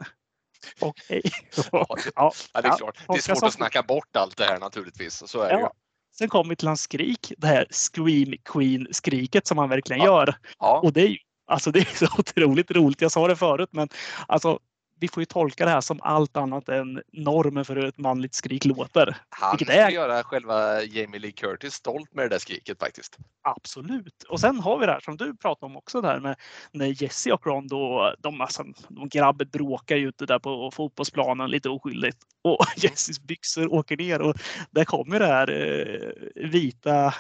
Okej. 0.81 1.23
Ja, 1.73 1.87
ja, 2.15 2.33
Ja, 2.53 2.61
det 2.61 2.69
är 2.69 2.77
klart. 2.77 2.99
Det 3.09 3.15
är 3.15 3.35
svårt 3.35 3.43
att 3.43 3.55
snacka 3.55 3.83
bort 3.83 4.17
allt 4.17 4.37
det 4.37 4.45
här 4.45 4.59
naturligtvis. 4.59 5.23
Så 5.27 5.41
är 5.41 5.53
det. 5.53 5.61
Ja. 5.61 5.73
Sen 6.19 6.29
kommer 6.29 6.49
vi 6.51 6.57
till 6.57 6.69
hans 6.69 6.81
skrik, 6.83 7.33
det 7.39 7.47
här 7.47 7.67
Scream 7.71 8.35
Queen-skriket 8.45 9.47
som 9.47 9.59
han 9.59 9.69
verkligen 9.69 10.03
Ja. 10.03 10.07
gör. 10.07 10.35
Ja, 10.59 10.81
Och 10.85 10.93
det 10.93 11.01
är 11.01 11.17
alltså 11.47 11.71
det 11.71 11.79
är 11.79 11.97
så 12.07 12.07
otroligt 12.19 12.71
roligt. 12.71 13.01
Jag 13.01 13.13
sa 13.13 13.29
det 13.29 13.37
förut, 13.37 13.69
men 13.73 13.89
alltså 14.29 14.59
vi 15.01 15.09
får 15.09 15.21
ju 15.21 15.25
tolka 15.25 15.65
det 15.65 15.71
här 15.71 15.81
som 15.81 16.01
allt 16.03 16.37
annat 16.37 16.69
än 16.69 17.03
normen 17.13 17.65
för 17.65 17.77
hur 17.77 17.85
ett 17.85 17.99
manligt 17.99 18.35
skrik 18.35 18.65
låter. 18.65 19.17
han 19.29 19.57
vilket 19.59 19.77
är- 19.77 19.91
göra 19.91 20.23
själva 20.23 20.83
Jamie 20.83 21.21
Lee 21.21 21.33
Curtis 21.33 21.75
stolt 21.75 22.15
med 22.15 22.25
det 22.25 22.29
där 22.29 22.39
skriket 22.39 22.79
faktiskt. 22.79 23.17
Absolut. 23.43 24.23
Och 24.29 24.41
sen 24.41 24.61
har 24.61 24.79
vi 24.79 24.87
det 24.87 24.93
här 24.93 25.01
som 25.01 25.17
du 25.17 25.37
pratade 25.37 25.71
om 25.71 25.77
också 25.77 26.01
där 26.01 26.21
med 26.21 26.37
när 26.73 27.03
Jesse 27.03 27.33
och 27.33 27.47
Ron 27.47 27.67
då, 27.69 28.15
de, 28.19 28.41
alltså, 28.41 28.65
de 28.89 29.09
grabben 29.09 29.49
bråkar 29.53 29.97
ju 29.97 30.09
ute 30.09 30.27
där 30.27 30.39
på 30.39 30.71
fotbollsplanen 30.71 31.51
lite 31.51 31.69
oskyldigt. 31.69 32.19
Och 32.43 32.59
Jesses 32.77 33.21
byxor 33.21 33.73
åker 33.75 33.97
ner 33.97 34.23
och 34.23 34.35
där 34.71 34.85
kommer 34.85 35.19
det 35.19 35.27
här 35.27 35.51
eh, 35.51 36.49
vita, 36.49 37.15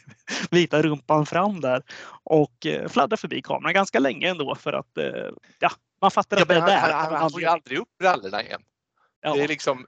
vita 0.50 0.82
rumpan 0.82 1.26
fram 1.26 1.60
där 1.60 1.82
och 2.24 2.66
eh, 2.66 2.88
fladdrar 2.88 3.16
förbi 3.16 3.42
kameran 3.42 3.74
ganska 3.74 3.98
länge 3.98 4.28
ändå 4.30 4.54
för 4.54 4.72
att 4.72 4.98
eh, 4.98 5.30
ja, 5.60 5.70
man 6.06 6.10
fattar 6.10 6.36
Ja, 6.36 6.42
att 6.42 6.48
det 6.48 6.54
är 6.54 6.60
han, 6.60 6.68
där. 6.68 6.92
han, 6.92 7.04
han, 7.12 7.14
han 7.20 7.30
får 7.30 7.40
ju 7.40 7.46
aldrig 7.46 7.78
upp 7.78 7.88
brallorna 7.98 8.42
igen. 8.42 8.62
Ja. 9.20 9.34
Det 9.34 9.42
är 9.44 9.48
liksom, 9.48 9.86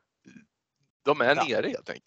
de 1.04 1.20
är 1.20 1.36
Ja. 1.36 1.44
nere 1.44 1.68
helt 1.68 1.88
enkelt. 1.88 2.04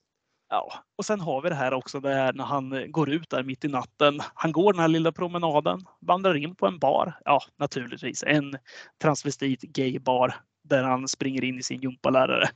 Ja, 0.50 0.74
och 0.98 1.06
sen 1.06 1.20
har 1.20 1.42
vi 1.42 1.50
det 1.50 1.56
här 1.56 1.74
också 1.74 2.00
där 2.00 2.34
när 2.34 2.44
han 2.44 2.92
går 2.92 3.10
ut 3.10 3.30
där 3.30 3.44
mitt 3.44 3.66
i 3.66 3.68
natten. 3.68 4.20
Han 4.34 4.52
går 4.52 4.74
den 4.74 4.80
här 4.80 4.88
lilla 4.88 5.12
promenaden, 5.12 5.80
vandrar 6.02 6.38
in 6.38 6.56
på 6.56 6.68
en 6.68 6.80
bar. 6.80 7.14
Ja, 7.26 7.42
naturligtvis 7.60 8.24
en 8.24 8.58
transvestit 9.02 9.62
gaybar 9.62 10.36
där 10.64 10.84
han 10.84 11.08
springer 11.08 11.44
in 11.44 11.60
i 11.60 11.64
sin 11.64 11.82
gympalärare 11.82 12.50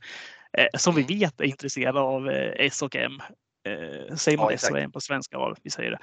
eh, 0.58 0.66
som 0.78 0.94
vi 0.94 1.02
Mm. 1.02 1.18
vet 1.18 1.40
är 1.40 1.44
intresserad 1.44 1.96
av 1.96 2.28
eh, 2.30 2.66
S 2.66 2.82
och 2.82 2.96
M. 2.96 3.12
Eh, 3.68 4.16
säger 4.16 4.38
man 4.38 4.46
Ja, 4.46 4.52
S 4.52 4.70
och. 4.70 4.78
M 4.78 4.92
på 4.92 5.00
svenska? 5.00 5.36
Ja, 5.36 5.54
vi 5.62 5.70
säger 5.70 5.90
det. 5.90 5.98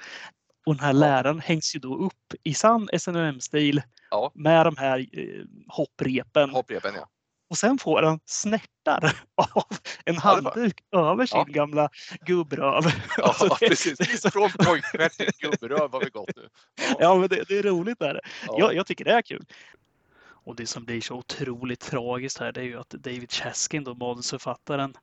Och 0.66 0.74
den 0.76 0.84
här 0.84 0.92
läraren 0.92 1.40
hängs 1.40 1.74
ju 1.76 1.80
då 1.80 1.96
upp 1.96 2.34
i 2.42 2.54
sann 2.54 2.88
SNUM-stil 2.98 3.82
Ja. 4.10 4.32
med 4.34 4.66
de 4.66 4.76
här 4.76 4.98
eh, 4.98 5.44
hopprepen. 5.68 6.50
Hopprepen 6.50 6.94
ja. 6.94 7.08
Och 7.50 7.58
sen 7.58 7.78
får 7.78 8.02
han 8.02 8.20
snärtar 8.24 9.04
av 9.34 9.64
en 10.04 10.14
Ja, 10.14 10.20
handduk 10.20 10.80
över 10.96 11.26
sin 11.26 11.38
Ja. 11.38 11.44
gamla 11.44 11.88
gubbröv. 12.26 12.82
Ja, 13.18 13.22
Alltså, 13.24 13.48
det- 13.60 13.68
precis. 13.68 13.98
det 13.98 14.04
är 14.12 14.16
så- 14.16 14.30
Från 14.30 14.50
pojkstjärt 14.50 15.12
till 15.12 15.30
gubberöv 15.38 15.92
har 15.92 16.00
vi 16.00 16.10
gått 16.10 16.36
nu. 16.36 16.48
Ja, 16.98 17.14
men 17.14 17.28
det, 17.28 17.44
det 17.48 17.58
är 17.58 17.62
roligt. 17.62 17.98
Där. 17.98 18.20
Ja. 18.46 18.56
Jag, 18.58 18.74
jag 18.74 18.86
tycker 18.86 19.04
det 19.04 19.12
är 19.12 19.22
kul. 19.22 19.44
Och 20.44 20.56
det 20.56 20.66
som 20.66 20.84
blir 20.84 21.00
så 21.00 21.14
otroligt 21.14 21.80
tragiskt 21.80 22.38
här 22.38 22.52
det 22.52 22.60
är 22.60 22.64
ju 22.64 22.80
att 22.80 22.90
David 22.90 23.32
Chaskin, 23.32 23.84
då 23.84 23.94
manusförfattaren, 23.94 24.94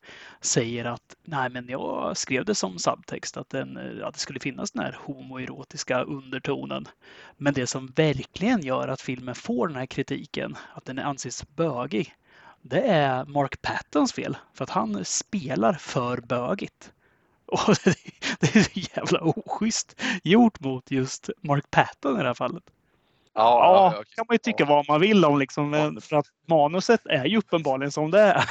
säger 0.42 0.86
att 0.86 1.16
nej 1.24 1.50
men 1.50 1.68
jag 1.70 2.18
skrev 2.18 2.46
det 2.46 2.56
som 2.56 2.80
subtext 2.80 3.38
att, 3.38 3.50
den, 3.50 3.78
eh, 3.78 4.08
att 4.08 4.14
det 4.14 4.20
skulle 4.20 4.40
finnas 4.40 4.72
den 4.72 4.84
här 4.84 4.98
homoerotiska 5.00 6.02
undertonen. 6.02 6.88
Men 7.38 7.54
det 7.54 7.68
som 7.68 7.88
verkligen 7.88 8.62
gör 8.62 8.88
att 8.88 9.02
filmen 9.02 9.36
får 9.36 9.68
den 9.68 9.78
här 9.78 9.86
kritiken, 9.86 10.58
att 10.74 10.86
den 10.86 11.00
anses 11.00 11.48
bögig, 11.56 12.16
det 12.62 12.82
är 12.82 13.26
Mark 13.26 13.62
Pattons 13.62 14.14
fel. 14.14 14.38
För 14.54 14.64
att 14.64 14.70
han 14.70 15.06
spelar 15.06 15.74
för 15.74 16.22
bögigt. 16.22 16.94
Och 17.46 17.76
det 18.40 18.56
är 18.56 18.64
så 18.64 18.80
jävla 18.96 19.22
oschysst 19.22 20.02
gjort 20.24 20.60
mot 20.60 20.92
just 20.92 21.30
Mark 21.42 21.72
Patton 21.72 22.16
i 22.16 22.22
det 22.22 22.28
här 22.28 22.34
fallet. 22.34 22.64
Ja, 23.34 23.42
Ja, 23.44 23.94
ja, 23.98 24.04
kan 24.16 24.26
man 24.28 24.36
ju 24.36 24.38
tycka 24.38 24.66
vad 24.66 24.88
man 24.88 25.02
vill 25.02 25.26
om 25.26 25.40
liksom, 25.40 25.98
för 26.02 26.16
att 26.16 26.26
manuset 26.52 27.02
är 27.06 27.26
ju 27.26 27.38
uppenbarligen 27.38 27.92
som 27.92 28.12
det 28.12 28.20
är. 28.20 28.44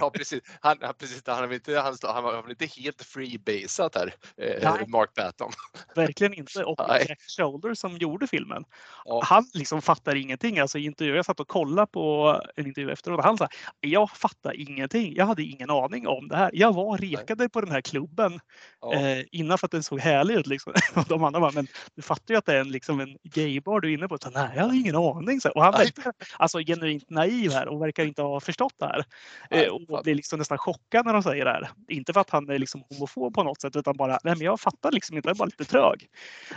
Ja, 0.00 0.10
precis. 0.10 0.40
Han, 0.60 0.76
han, 0.80 0.94
precis, 0.94 1.22
han, 1.26 1.36
har 1.36 1.46
väl 1.46 1.54
inte, 1.54 1.80
han, 1.80 1.94
han 2.02 2.22
var 2.24 2.50
inte 2.50 2.66
helt 2.66 3.02
freebasat 3.02 3.94
här, 3.94 4.14
eh, 4.36 4.70
Nej. 4.72 4.86
Mark 4.88 5.14
Patton. 5.14 5.52
Verkligen 5.94 6.34
inte. 6.34 6.64
Och 6.64 6.80
Nej. 6.88 7.06
Jack 7.08 7.20
Shoulder 7.36 7.74
som 7.74 7.96
gjorde 7.96 8.26
filmen, 8.26 8.64
Ja. 9.04 9.20
han 9.24 9.44
liksom 9.54 9.82
fattar 9.82 10.14
ingenting. 10.16 10.58
Alltså 10.58 10.78
i 10.78 10.84
intervjuer, 10.84 11.16
jag 11.16 11.24
satt 11.24 11.40
och 11.40 11.48
kollade 11.48 11.86
på 11.86 12.40
en 12.56 12.66
intervju 12.66 12.90
efteråt 12.92 13.24
han 13.24 13.38
sa 13.38 13.48
jag 13.80 14.10
fattar 14.10 14.60
ingenting. 14.60 15.14
Jag 15.16 15.26
hade 15.26 15.42
ingen 15.42 15.70
aning 15.70 16.06
om 16.08 16.28
det 16.28 16.36
här. 16.36 16.50
Jag 16.52 16.74
var 16.74 16.98
rekade 16.98 17.48
på 17.48 17.60
den 17.60 17.70
här 17.70 17.80
klubben 17.80 18.40
Ja. 18.80 18.94
eh, 18.94 19.24
innan 19.32 19.58
för 19.58 19.66
att 19.66 19.70
den 19.70 19.82
såg 19.82 20.00
härlig 20.00 20.34
ut. 20.34 20.46
Liksom. 20.46 20.72
Och 20.94 21.04
de 21.08 21.24
andra 21.24 21.40
bara, 21.40 21.52
men 21.52 21.66
du 21.94 22.02
fattar 22.02 22.34
ju 22.34 22.38
att 22.38 22.46
det 22.46 22.52
är 22.56 22.60
en, 22.60 22.70
liksom 22.70 23.00
en 23.00 23.16
gaybar 23.22 23.80
du 23.80 23.90
är 23.90 23.94
inne 23.94 24.08
på. 24.08 24.18
Så, 24.22 24.30
Nej, 24.30 24.50
jag 24.54 24.62
hade 24.62 24.76
ingen 24.76 24.96
aning. 24.96 25.40
Så, 25.40 25.50
och 25.50 25.62
han 25.62 25.74
Nej. 25.78 25.92
verkar 25.96 26.12
alltså, 26.36 26.58
genuint 26.58 27.10
naiv 27.10 27.39
här 27.48 27.68
och 27.68 27.82
verkar 27.82 28.04
inte 28.04 28.22
ha 28.22 28.40
förstått 28.40 28.74
det 28.78 28.86
här. 28.86 29.04
Eh, 29.50 29.68
och 29.68 30.02
blir 30.04 30.14
liksom 30.14 30.38
nästan 30.38 30.58
chockad 30.58 31.06
när 31.06 31.12
de 31.12 31.22
säger 31.22 31.44
det 31.44 31.50
här. 31.50 31.70
Inte 31.88 32.12
för 32.12 32.20
att 32.20 32.30
han 32.30 32.50
är 32.50 32.58
liksom 32.58 32.82
homofob 32.90 33.34
på 33.34 33.42
något 33.42 33.60
sätt 33.60 33.76
utan 33.76 33.96
bara, 33.96 34.18
nej 34.24 34.34
men 34.36 34.40
jag 34.40 34.60
fattar 34.60 34.92
liksom 34.92 35.16
inte, 35.16 35.28
jag 35.28 35.34
är 35.34 35.38
bara 35.38 35.44
lite 35.44 35.64
trög. 35.64 36.06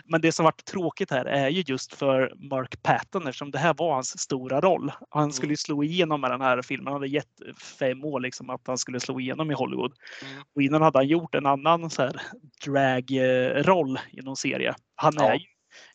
Men 0.05 0.21
det 0.21 0.31
som 0.31 0.43
varit 0.43 0.65
tråkigt 0.65 1.11
här 1.11 1.25
är 1.25 1.49
ju 1.49 1.63
just 1.67 1.93
för 1.93 2.33
Mark 2.35 2.83
Patton 2.83 3.27
eftersom 3.27 3.51
det 3.51 3.57
här 3.59 3.73
var 3.77 3.93
hans 3.93 4.19
stora 4.19 4.61
roll. 4.61 4.91
Han 5.09 5.33
skulle 5.33 5.53
ju 5.53 5.57
slå 5.57 5.83
igenom 5.83 6.21
med 6.21 6.31
den 6.31 6.41
här 6.41 6.61
filmen. 6.61 6.87
Han 6.87 6.93
hade 6.93 7.07
gett 7.07 7.41
fem 7.79 8.03
år 8.05 8.19
liksom 8.19 8.49
att 8.49 8.61
han 8.67 8.77
skulle 8.77 8.99
slå 8.99 9.19
igenom 9.19 9.51
i 9.51 9.53
Hollywood. 9.53 9.93
Mm. 10.31 10.43
Och 10.55 10.61
innan 10.61 10.81
hade 10.81 10.97
han 10.97 11.07
gjort 11.07 11.35
en 11.35 11.45
annan 11.45 11.89
så 11.89 12.01
här 12.01 12.21
drag-roll 12.65 13.99
i 14.11 14.21
någon 14.21 14.35
serie. 14.35 14.75
Han 14.95 15.17
är 15.17 15.23
Ja. 15.29 15.35
ju 15.35 15.45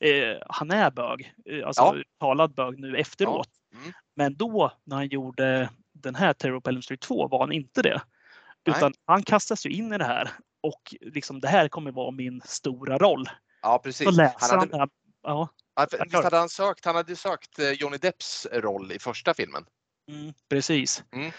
eh, 0.00 0.36
han 0.48 0.70
är 0.70 0.90
bög, 0.90 1.32
eh, 1.50 1.66
alltså 1.66 1.82
Ja. 1.82 1.94
talad 2.20 2.54
bög 2.54 2.78
nu 2.78 2.96
efteråt. 2.96 3.48
Mm. 3.74 3.92
Men 4.16 4.36
då 4.36 4.72
när 4.84 4.96
han 4.96 5.08
gjorde 5.08 5.70
den 5.92 6.14
här 6.14 6.32
Terror 6.32 6.60
på 6.60 6.70
Elm 6.70 6.82
Street 6.82 7.00
2 7.00 7.28
var 7.28 7.40
han 7.40 7.52
inte 7.52 7.82
det. 7.82 8.02
Nej. 8.66 8.76
Utan 8.76 8.92
han 9.04 9.22
kastas 9.22 9.66
ju 9.66 9.70
in 9.70 9.92
i 9.92 9.98
det 9.98 10.04
här 10.04 10.30
och 10.60 10.94
liksom 11.00 11.40
det 11.40 11.48
här 11.48 11.68
kommer 11.68 11.92
vara 11.92 12.10
min 12.10 12.42
stora 12.44 12.98
roll. 12.98 13.28
Ja, 13.62 13.80
precis. 13.84 14.04
Så 14.04 14.10
läser 14.10 14.48
Han 14.50 14.58
hade, 14.58 14.78
han, 14.78 14.88
Ja, 15.22 15.48
visst 16.04 16.14
hade 16.14 16.36
han 16.36 16.48
sökt, 16.48 16.84
han 16.84 16.96
hade 16.96 17.16
sökt 17.16 17.58
eh, 17.58 17.70
Johnny 17.70 17.96
Depps 17.96 18.46
roll 18.52 18.92
i 18.92 18.98
första 18.98 19.34
filmen. 19.34 19.64
mm, 20.10 20.32
precis. 20.48 21.04
Mm. 21.12 21.30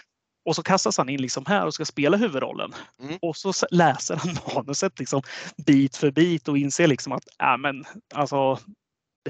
Och 0.44 0.56
så 0.56 0.62
kastas 0.62 0.98
han 0.98 1.08
in 1.08 1.22
liksom 1.22 1.46
här 1.46 1.66
och 1.66 1.74
ska 1.74 1.84
spela 1.84 2.16
huvudrollen. 2.16 2.74
Mm. 3.02 3.18
Och 3.22 3.36
så 3.36 3.52
läser 3.70 4.16
han 4.16 4.36
manuset 4.54 4.98
liksom 4.98 5.22
bit 5.66 5.96
för 5.96 6.10
bit 6.10 6.48
och 6.48 6.58
inser 6.58 6.86
liksom 6.86 7.12
att 7.12 7.24
äh, 7.42 7.56
men, 7.56 7.84
alltså, 8.14 8.58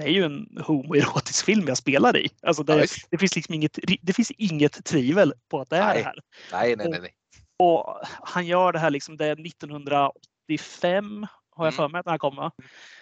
det 0.00 0.06
är 0.06 0.12
ju 0.12 0.24
en 0.24 0.58
homoerotisk 0.66 1.44
film 1.44 1.64
jag 1.68 1.76
spelar 1.76 2.16
i. 2.16 2.28
Alltså 2.42 2.62
det, 2.62 2.86
det, 3.10 3.18
finns 3.18 3.36
liksom 3.36 3.54
inget, 3.54 3.78
det 4.02 4.12
finns 4.12 4.30
inget 4.30 4.84
tvivel 4.84 5.32
på 5.50 5.60
att 5.60 5.70
det 5.70 5.76
är 5.76 5.86
Nej. 5.86 5.96
det 5.98 6.04
här. 6.04 6.18
Nej, 6.52 6.76
nej, 6.76 6.88
nej. 6.90 7.00
nej. 7.00 7.14
Och 7.58 8.00
han 8.22 8.46
gör 8.46 8.72
det 8.72 8.78
här 8.78 8.90
liksom, 8.90 9.16
det 9.16 9.26
är 9.26 9.46
1985 9.46 11.26
har 11.60 11.66
jag 11.66 11.72
Mm. 11.74 11.76
för 11.76 11.88
mig 11.88 11.98
att 11.98 12.04
den 12.04 12.10
här 12.12 12.18
kom. 12.18 12.36
va? 12.36 12.50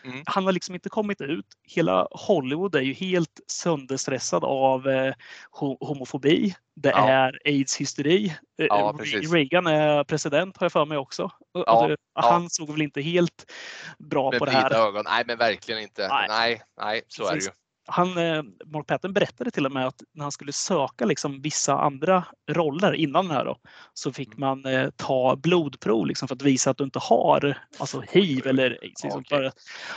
Mm. 0.05 0.23
Han 0.27 0.45
har 0.45 0.53
liksom 0.53 0.75
inte 0.75 0.89
kommit 0.89 1.21
ut. 1.21 1.47
Hela 1.63 2.09
Hollywood 2.11 2.75
är 2.75 2.81
ju 2.81 2.93
helt 2.93 3.41
sönderstressad 3.47 4.45
av 4.45 4.89
eh, 4.89 5.15
ho- 5.61 5.77
homofobi. 5.87 6.55
Det 6.77 6.89
Ja. 6.89 7.09
är 7.09 7.39
aids-hysteri. 7.45 8.27
Eh, 8.61 8.67
Ja, 8.69 8.95
precis. 8.99 9.33
Reagan 9.33 9.67
är 9.67 10.05
president 10.05 10.57
har 10.57 10.65
jag 10.65 10.73
för 10.73 10.85
mig 10.85 10.99
också. 10.99 11.25
Och- 11.55 11.65
Ja, 11.67 11.87
det- 11.89 11.97
ja. 12.15 12.31
Han 12.31 12.51
såg 12.51 12.71
väl 12.73 12.83
inte 12.83 13.01
helt 13.01 13.53
bra 13.99 14.31
Med 14.31 14.39
på 14.39 14.45
det 14.45 14.51
här. 14.51 14.75
ögon. 14.89 15.05
Nej, 15.09 15.25
men 15.27 15.39
verkligen 15.39 15.81
inte. 15.83 16.09
Nej. 16.09 16.27
Nej, 16.29 16.63
nej, 16.81 17.03
så 17.09 17.27
är 17.29 17.35
det 17.35 17.45
ju. 17.45 17.51
Han, 17.89 18.19
eh, 18.19 18.43
Mark 18.67 18.87
Patton 18.87 19.13
berättade 19.13 19.51
till 19.51 19.67
och 19.67 19.73
med 19.73 19.87
att 19.87 20.03
när 20.15 20.23
han 20.23 20.33
skulle 20.33 20.53
söka 20.53 21.05
liksom 21.05 21.41
vissa 21.43 21.79
andra 21.79 22.25
roller 22.51 22.93
innan 22.93 23.29
den 23.29 23.37
här 23.37 23.45
då, 23.45 23.57
så 23.95 24.13
fick 24.13 24.29
Mm. 24.29 24.41
man 24.41 24.65
eh, 24.75 24.91
ta 24.97 25.37
blodprov 25.37 26.07
liksom 26.07 26.29
för 26.29 26.35
att 26.35 26.43
visa 26.43 26.71
att 26.71 26.77
du 26.79 26.85
inte 26.85 26.99
har 26.99 27.59
alltså 27.79 28.01
hiv 28.01 28.47
eller 28.47 28.79
aids. 28.83 29.05
Liksom, 29.05 29.25
för, 29.25 29.53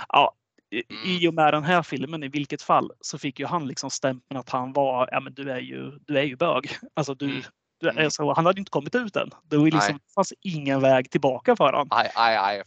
ja, 0.09 0.31
i- 0.71 0.83
Mm. 0.93 1.01
I 1.21 1.27
och 1.27 1.33
med 1.33 1.53
den 1.53 1.63
här 1.63 1.83
filmen 1.83 2.23
i 2.23 2.27
vilket 2.27 2.61
fall 2.61 2.91
så 3.01 3.17
fick 3.17 3.39
ju 3.39 3.45
han 3.45 3.67
liksom 3.67 3.89
stämpeln 3.89 4.39
att 4.39 4.49
han 4.49 4.73
var, 4.73 5.09
ja 5.11 5.19
men 5.19 5.33
du 5.33 5.51
är 5.51 5.59
ju, 5.59 5.91
du 6.07 6.17
är 6.17 6.23
ju 6.23 6.35
bög. 6.35 6.69
Alltså 6.93 7.13
du, 7.13 7.41
Mm. 7.81 7.95
Mm. 7.95 8.05
alltså, 8.05 8.33
han 8.33 8.45
hade 8.45 8.59
inte 8.59 8.69
kommit 8.69 8.95
ut 8.95 9.15
än. 9.15 9.29
Det 9.43 9.57
var 9.57 9.65
liksom, 9.65 9.93
det 9.93 10.13
fanns 10.15 10.33
ingen 10.41 10.81
väg 10.81 11.11
tillbaka 11.11 11.55
för 11.55 11.65
honom. 11.65 11.87
Nej, 11.91 12.11
nej, 12.15 12.37
nej. 12.41 12.63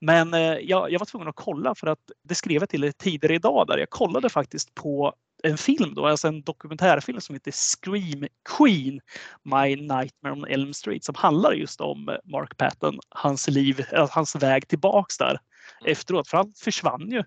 Men 0.00 0.34
eh, 0.34 0.40
jag, 0.40 0.92
jag 0.92 0.98
var 0.98 1.06
tvungen 1.06 1.28
att 1.28 1.36
kolla 1.36 1.74
för 1.74 1.86
att 1.86 1.98
det 2.22 2.34
skrev 2.34 2.62
jag 2.62 2.68
till 2.68 2.92
tidigare 2.92 3.34
idag 3.34 3.66
där 3.66 3.78
jag 3.78 3.90
kollade 3.90 4.28
faktiskt 4.28 4.74
på 4.74 5.14
en 5.42 5.58
film 5.58 5.94
då, 5.94 6.06
alltså 6.06 6.28
en 6.28 6.42
dokumentärfilm 6.42 7.20
som 7.20 7.34
heter 7.34 7.52
Scream 7.52 8.26
Queen, 8.56 9.00
My 9.42 9.76
Nightmare 9.76 10.32
on 10.32 10.44
Elm 10.44 10.74
Street 10.74 11.04
som 11.04 11.14
handlar 11.14 11.52
just 11.52 11.80
om 11.80 12.08
eh, 12.08 12.14
Mark 12.24 12.56
Patton, 12.56 12.98
hans 13.08 13.48
liv, 13.48 13.86
eh, 13.92 14.08
hans 14.10 14.36
väg 14.36 14.68
tillbaks 14.68 15.18
där 15.18 15.38
efteråt. 15.84 16.28
För 16.28 16.36
han 16.36 16.52
försvann 16.56 17.10
ju 17.10 17.24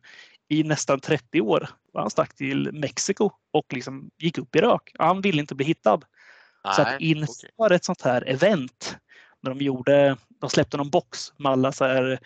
i 0.50 0.64
nästan 0.64 1.00
30 1.00 1.42
år. 1.42 1.70
Han 1.94 2.10
stack 2.10 2.36
till 2.36 2.72
Mexiko 2.74 3.30
och 3.54 3.74
liksom 3.74 4.10
gick 4.18 4.38
upp 4.38 4.56
i 4.56 4.60
rök. 4.60 4.92
Han 5.00 5.22
ville 5.22 5.40
inte 5.40 5.56
bli 5.56 5.66
hittad. 5.66 6.00
Så 6.76 6.82
att 6.82 6.88
Nej, 6.88 7.12
inför 7.12 7.50
okej. 7.58 7.76
ett 7.76 7.86
sånt 7.86 8.02
här 8.02 8.28
event 8.28 8.98
när 9.42 9.52
de 9.52 9.66
gjorde, 9.66 10.18
de 10.42 10.50
släppte 10.50 10.78
någon 10.78 10.90
box 10.90 11.34
med 11.38 11.52
alla 11.52 11.72
så 11.72 11.86
här, 11.86 12.20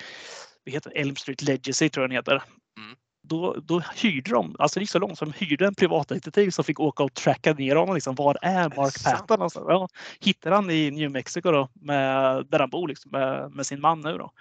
vad 0.65 0.73
heter? 0.73 0.91
Elm 0.95 1.15
Street 1.15 1.41
Legacy 1.41 1.89
tror 1.89 2.03
jag 2.03 2.09
den 2.09 2.15
heter. 2.15 2.43
Mm. 2.77 2.95
Då, 3.23 3.55
då 3.63 3.83
hyrde 3.95 4.31
de, 4.31 4.55
alltså 4.59 4.79
det 4.79 4.83
gick 4.83 4.89
så 4.89 4.99
långt 4.99 5.17
som 5.17 5.31
de 5.31 5.45
hyrde 5.45 5.67
en 5.67 5.75
privatdetektiv 5.75 6.49
som 6.49 6.63
fick 6.63 6.79
åka 6.79 7.03
och 7.03 7.13
tracka 7.13 7.53
ner 7.53 7.75
honom. 7.75 7.95
Liksom, 7.95 8.15
var 8.15 8.37
är 8.41 8.69
Mark? 8.69 9.03
Patton? 9.03 9.39
någonstans? 9.39 9.65
Ja, 9.69 9.87
hittade 10.19 10.55
han 10.55 10.69
i 10.69 10.91
New 10.91 11.11
Mexico 11.11 11.51
då, 11.51 11.69
med, 11.73 12.45
där 12.45 12.59
han 12.59 12.69
bor 12.69 12.87
liksom, 12.87 13.11
med, 13.11 13.51
med 13.51 13.65
sin 13.65 13.81
man 13.81 14.01
nu 14.01 14.17
då. 14.17 14.31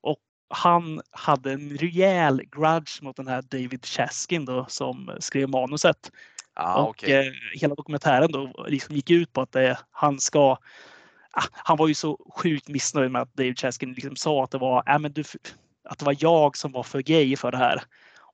Och 0.00 0.18
han 0.48 1.00
hade 1.10 1.52
en 1.52 1.76
rejäl 1.76 2.42
grudge 2.56 3.02
mot 3.02 3.16
den 3.16 3.28
här 3.28 3.42
David 3.42 3.86
Chaskin 3.86 4.44
då, 4.44 4.66
som 4.68 5.16
skrev 5.20 5.48
manuset. 5.48 6.10
Ja, 6.58 6.82
och 6.82 6.88
okej. 6.88 7.26
eh, 7.26 7.32
hela 7.60 7.74
dokumentären 7.74 8.32
då 8.32 8.66
liksom 8.68 8.96
gick 8.96 9.10
ut 9.10 9.32
på 9.32 9.40
att 9.40 9.52
det, 9.52 9.78
han 9.90 10.18
ska 10.20 10.40
ah, 11.30 11.44
han 11.52 11.76
var 11.76 11.88
ju 11.88 11.94
så 11.94 12.32
sjukt 12.36 12.68
missnöjd 12.68 13.10
med 13.10 13.22
att 13.22 13.34
David 13.34 13.58
Chaskin 13.58 13.92
liksom 13.92 14.16
sa 14.16 14.44
att 14.44 14.50
det 14.50 14.58
var, 14.58 14.82
äh, 14.86 14.98
men 14.98 15.12
du, 15.12 15.24
att 15.88 15.98
det 15.98 16.04
var 16.04 16.16
jag 16.18 16.56
som 16.56 16.72
var 16.72 16.82
för 16.82 17.02
gay 17.02 17.36
för 17.36 17.50
det 17.50 17.58
här. 17.58 17.82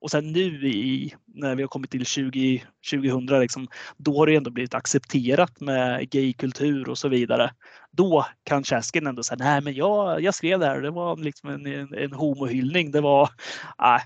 Och 0.01 0.11
sen 0.11 0.33
nu 0.33 0.69
i, 0.69 1.15
när 1.27 1.55
vi 1.55 1.63
har 1.63 1.69
kommit 1.69 1.91
till 1.91 2.07
20, 2.07 2.65
2000, 2.91 3.41
liksom, 3.41 3.69
då 3.97 4.19
har 4.19 4.27
det 4.27 4.37
ändå 4.37 4.51
blivit 4.51 4.75
accepterat 4.75 5.61
med 5.61 6.11
gaykultur 6.11 6.89
och 6.89 6.99
så 6.99 7.09
vidare. 7.09 7.51
Då 7.91 8.27
kan 8.45 8.65
Chaskin 8.65 9.07
ändå 9.07 9.23
säga, 9.23 9.37
nej 9.41 9.61
men 9.61 9.75
jag, 9.75 10.21
jag 10.23 10.35
skrev 10.35 10.59
det 10.61 10.67
här, 10.67 10.81
det 10.81 10.91
var 10.91 11.17
liksom 11.17 11.49
en, 11.49 11.67
en, 11.67 11.95
en 11.95 12.13
homohyllning. 12.13 12.91
Det 12.91 13.01
var, 13.01 13.31
nej, 13.79 14.01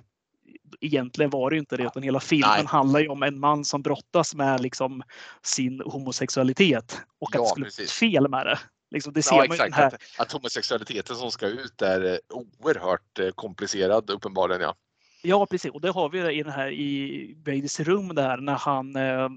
egentligen 0.81 1.31
var 1.31 1.51
det 1.51 1.57
ju 1.57 1.61
inte 1.61 1.77
det, 1.77 1.83
utan 1.83 2.03
hela 2.03 2.21
filmen 2.21 2.51
Nej. 2.57 2.67
handlar 2.67 3.01
ju 3.01 3.09
om 3.09 3.23
en 3.23 3.41
man 3.41 3.65
som 3.65 3.83
brottas 3.83 4.35
med 4.35 4.61
liksom 4.61 5.03
sin 5.43 5.81
homosexualitet 5.85 7.01
och 7.21 7.29
att 7.29 7.35
Ja, 7.35 7.41
det 7.43 7.49
skulle 7.49 7.67
precis. 7.67 8.03
vara 8.03 8.11
fel 8.11 8.29
med 8.29 8.47
det. 8.47 8.59
Liksom, 8.91 9.13
det 9.13 9.23
ser 9.23 9.37
Ja, 9.37 9.43
man 9.43 9.53
exakt. 9.53 9.75
här 9.75 9.87
Att, 9.87 10.01
att 10.19 10.33
homosexualiteten 10.33 11.17
som 11.17 11.31
ska 11.31 11.47
ut 11.47 11.83
är 11.83 12.13
eh, 12.13 12.17
oerhört 12.35 13.19
eh, 13.19 13.31
komplicerad 13.31 14.11
uppenbarligen. 14.11 14.63
Ja. 14.63 14.75
Ja, 15.23 15.47
precis. 15.47 15.71
Och 15.71 15.81
det 15.81 15.91
har 15.91 16.09
vi 16.09 16.33
i 16.39 16.43
den 16.43 16.53
här 16.53 16.71
i 16.71 17.35
Bradys 17.45 17.81
rum 17.81 18.15
där 18.15 18.37
när 18.37 18.55
han, 18.55 18.97
eh, 18.97 19.29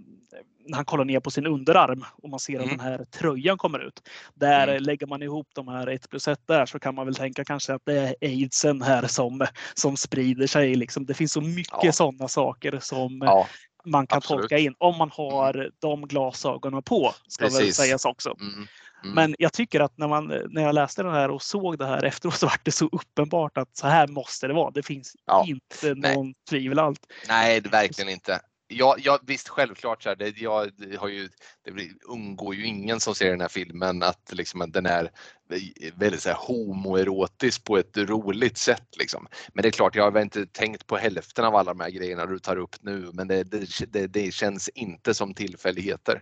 när 0.68 0.76
han 0.76 0.86
kollar 0.86 1.06
ner 1.06 1.20
på 1.20 1.32
sin 1.32 1.46
underarm 1.48 2.06
och 2.24 2.30
man 2.30 2.40
ser 2.40 2.60
att 2.60 2.66
Mm. 2.66 2.78
den 2.78 2.86
här 2.86 3.06
tröjan 3.06 3.58
kommer 3.58 3.80
ut. 3.80 4.02
Där 4.34 4.68
Mm. 4.68 4.84
lägger 4.84 5.08
man 5.08 5.22
ihop 5.24 5.48
de 5.56 5.68
här 5.68 5.88
ett 5.88 6.10
plus 6.10 6.28
ett 6.28 6.48
där 6.48 6.66
så 6.66 6.80
kan 6.80 6.96
man 6.96 7.06
väl 7.06 7.16
tänka 7.16 7.46
kanske 7.46 7.74
att 7.74 7.82
det 7.86 7.98
är 7.98 8.16
aidsen 8.22 8.82
här 8.82 9.08
som, 9.08 9.46
som 9.74 9.98
sprider 9.98 10.48
sig. 10.48 10.76
Liksom. 10.76 11.06
Det 11.06 11.14
finns 11.14 11.32
så 11.32 11.42
mycket 11.42 11.84
Ja. 11.84 11.92
sådana 11.92 12.28
saker 12.28 12.80
som 12.82 13.22
Ja, 13.26 13.48
man 13.86 14.08
kan 14.08 14.18
absolut. 14.18 14.42
tolka 14.42 14.58
in 14.58 14.76
om 14.78 14.98
man 14.98 15.12
har 15.14 15.70
de 15.80 16.08
glasögonen 16.08 16.84
på. 16.84 17.14
Ska 17.28 17.44
väl 17.46 17.52
Precis. 17.54 17.76
sägas 17.76 18.06
också. 18.06 18.36
mm, 18.42 18.68
mm. 19.04 19.16
Men 19.16 19.36
jag 19.40 19.54
tycker 19.54 19.80
att 19.80 19.98
när, 19.98 20.08
man, 20.08 20.28
när 20.50 20.62
jag 20.62 20.76
läste 20.76 21.04
den 21.04 21.14
här 21.14 21.32
och 21.32 21.42
såg 21.42 21.78
det 21.78 21.86
här 21.86 22.04
efteråt 22.04 22.36
så 22.36 22.46
var 22.46 22.60
det 22.64 22.72
så 22.72 22.90
uppenbart 22.92 23.58
att 23.58 23.78
så 23.78 23.88
här 23.88 24.08
måste 24.08 24.48
det 24.48 24.54
vara. 24.54 24.72
Det 24.72 24.84
finns 24.84 25.16
Ja, 25.26 25.46
inte 25.48 25.94
nej. 25.96 26.16
någon 26.16 26.34
tvivel 26.50 26.80
allt. 26.80 27.08
Nej, 27.28 27.62
det 27.62 27.70
verkligen 27.70 28.10
inte. 28.10 28.40
Ja, 28.74 28.96
ja, 29.00 29.20
visst, 29.24 29.50
självklart. 29.50 30.04
Så 30.04 30.10
här, 30.10 30.16
det, 30.16 30.38
jag 30.38 30.72
det 30.78 30.98
har 30.98 31.08
ju, 31.08 31.30
det 31.66 31.72
blir, 31.72 31.90
undgår 32.08 32.56
ju 32.56 32.66
ingen 32.66 33.00
som 33.00 33.16
ser 33.16 33.30
den 33.30 33.42
här 33.42 33.48
filmen 33.48 34.04
att, 34.04 34.32
liksom, 34.34 34.72
den 34.72 34.86
är 34.86 35.12
väldigt 35.96 36.22
så 36.22 36.30
här, 36.30 36.38
homoerotisk 36.40 37.64
på 37.64 37.78
ett 37.78 37.98
roligt 37.98 38.58
sätt. 38.58 38.88
Liksom. 39.00 39.28
Men 39.54 39.62
det 39.62 39.70
är 39.70 39.72
klart, 39.72 39.96
jag 39.96 40.04
har 40.04 40.12
väl 40.12 40.24
inte 40.24 40.46
tänkt 40.46 40.88
på 40.88 40.98
hälften 40.98 41.46
av 41.46 41.56
alla 41.56 41.74
de 41.74 41.80
här 41.80 41.90
grejerna 41.90 42.26
du 42.26 42.40
tar 42.40 42.58
upp 42.58 42.76
nu, 42.82 43.10
men 43.14 43.28
det, 43.28 43.44
det, 43.44 43.68
det, 43.88 44.08
det 44.08 44.34
känns 44.34 44.70
inte 44.70 45.14
som 45.14 45.34
tillfälligheter. 45.34 46.22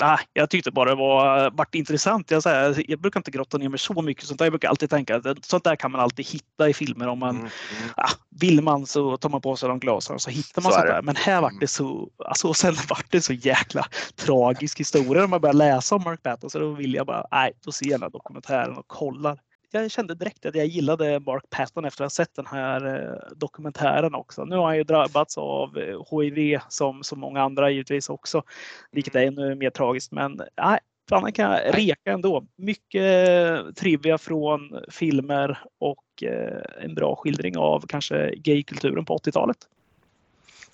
Nej, 0.00 0.18
jag 0.32 0.50
tyckte 0.50 0.70
bara 0.70 0.90
det 0.90 0.94
var 0.96 1.50
vart 1.50 1.74
intressant. 1.74 2.30
Jag, 2.30 2.42
så 2.42 2.48
här, 2.48 2.84
jag 2.90 3.00
brukar 3.00 3.20
inte 3.20 3.30
grotta 3.30 3.58
ner 3.58 3.68
mig 3.68 3.78
så 3.78 4.02
mycket 4.02 4.24
sånt 4.24 4.38
där. 4.38 4.44
Jag 4.46 4.52
brukar 4.52 4.68
alltid 4.68 4.90
tänka 4.90 5.16
att 5.16 5.44
sånt 5.44 5.64
där 5.64 5.76
kan 5.76 5.90
man 5.92 6.00
alltid 6.00 6.26
hitta 6.26 6.68
i 6.68 6.74
filmer. 6.74 7.08
Om 7.08 7.18
man, 7.18 7.30
Mm, 7.36 7.40
mm. 7.40 7.90
ja, 7.96 8.08
vill 8.40 8.62
man 8.62 8.86
så 8.86 9.16
tar 9.16 9.28
man 9.28 9.40
på 9.40 9.56
sig 9.56 9.68
de 9.68 9.78
glasögonen 9.80 10.20
så 10.20 10.30
hittar 10.30 10.62
man 10.62 10.72
Så 10.72 10.78
sånt 10.78 10.88
där. 10.90 11.02
Men 11.02 11.16
här 11.16 11.40
vart 11.40 11.50
Mm. 11.52 11.60
det 11.60 11.66
så, 11.68 12.08
alltså, 12.24 12.54
sen 12.54 12.74
vart 12.88 13.06
det 13.10 13.20
så 13.20 13.32
jäkla 13.32 13.84
tragisk 14.16 14.80
historia 14.80 15.20
när 15.20 15.28
man 15.28 15.40
börjar 15.40 15.54
läsa 15.54 15.94
om 15.94 16.02
Mark 16.02 16.22
Patton. 16.22 16.50
Så 16.50 16.58
då 16.58 16.70
vill 16.70 16.94
jag 16.94 17.06
bara, 17.06 17.26
nej, 17.30 17.52
då 17.64 17.72
ser 17.72 17.86
jag 17.86 17.92
den 18.00 18.02
här 18.02 18.10
dokumentären 18.10 18.76
och 18.76 18.88
kollar. 18.88 19.38
Jag 19.82 19.90
kände 19.90 20.14
direkt 20.14 20.46
att 20.46 20.54
jag 20.54 20.66
gillade 20.66 21.20
Mark 21.20 21.44
Patton 21.50 21.84
efter 21.84 22.04
att 22.04 22.12
ha 22.12 22.24
sett 22.24 22.34
den 22.34 22.46
här 22.46 22.86
eh, 22.86 23.36
dokumentären 23.36 24.14
också. 24.14 24.44
Nu 24.44 24.56
har 24.56 24.66
han 24.66 24.76
ju 24.76 24.84
drabbats 24.84 25.38
av 25.38 25.78
eh, 25.78 26.02
HIV 26.10 26.58
som 26.68 27.02
så 27.02 27.16
många 27.16 27.42
andra 27.42 27.70
givetvis 27.70 28.08
också, 28.08 28.42
vilket 28.90 29.14
är 29.14 29.26
ännu 29.26 29.54
mer 29.54 29.70
tragiskt. 29.70 30.12
Men 30.12 30.40
nej, 30.62 30.78
fan, 31.08 31.22
han 31.22 31.32
kan 31.32 31.56
reka 31.56 32.12
ändå. 32.12 32.46
Mycket 32.56 33.76
trivia 33.76 34.18
från 34.18 34.80
filmer 34.90 35.58
och 35.78 36.22
eh, 36.22 36.84
en 36.84 36.94
bra 36.94 37.16
skildring 37.16 37.56
av 37.56 37.84
kanske 37.88 38.34
gaykulturen 38.36 39.04
på 39.04 39.18
80-talet. 39.18 39.58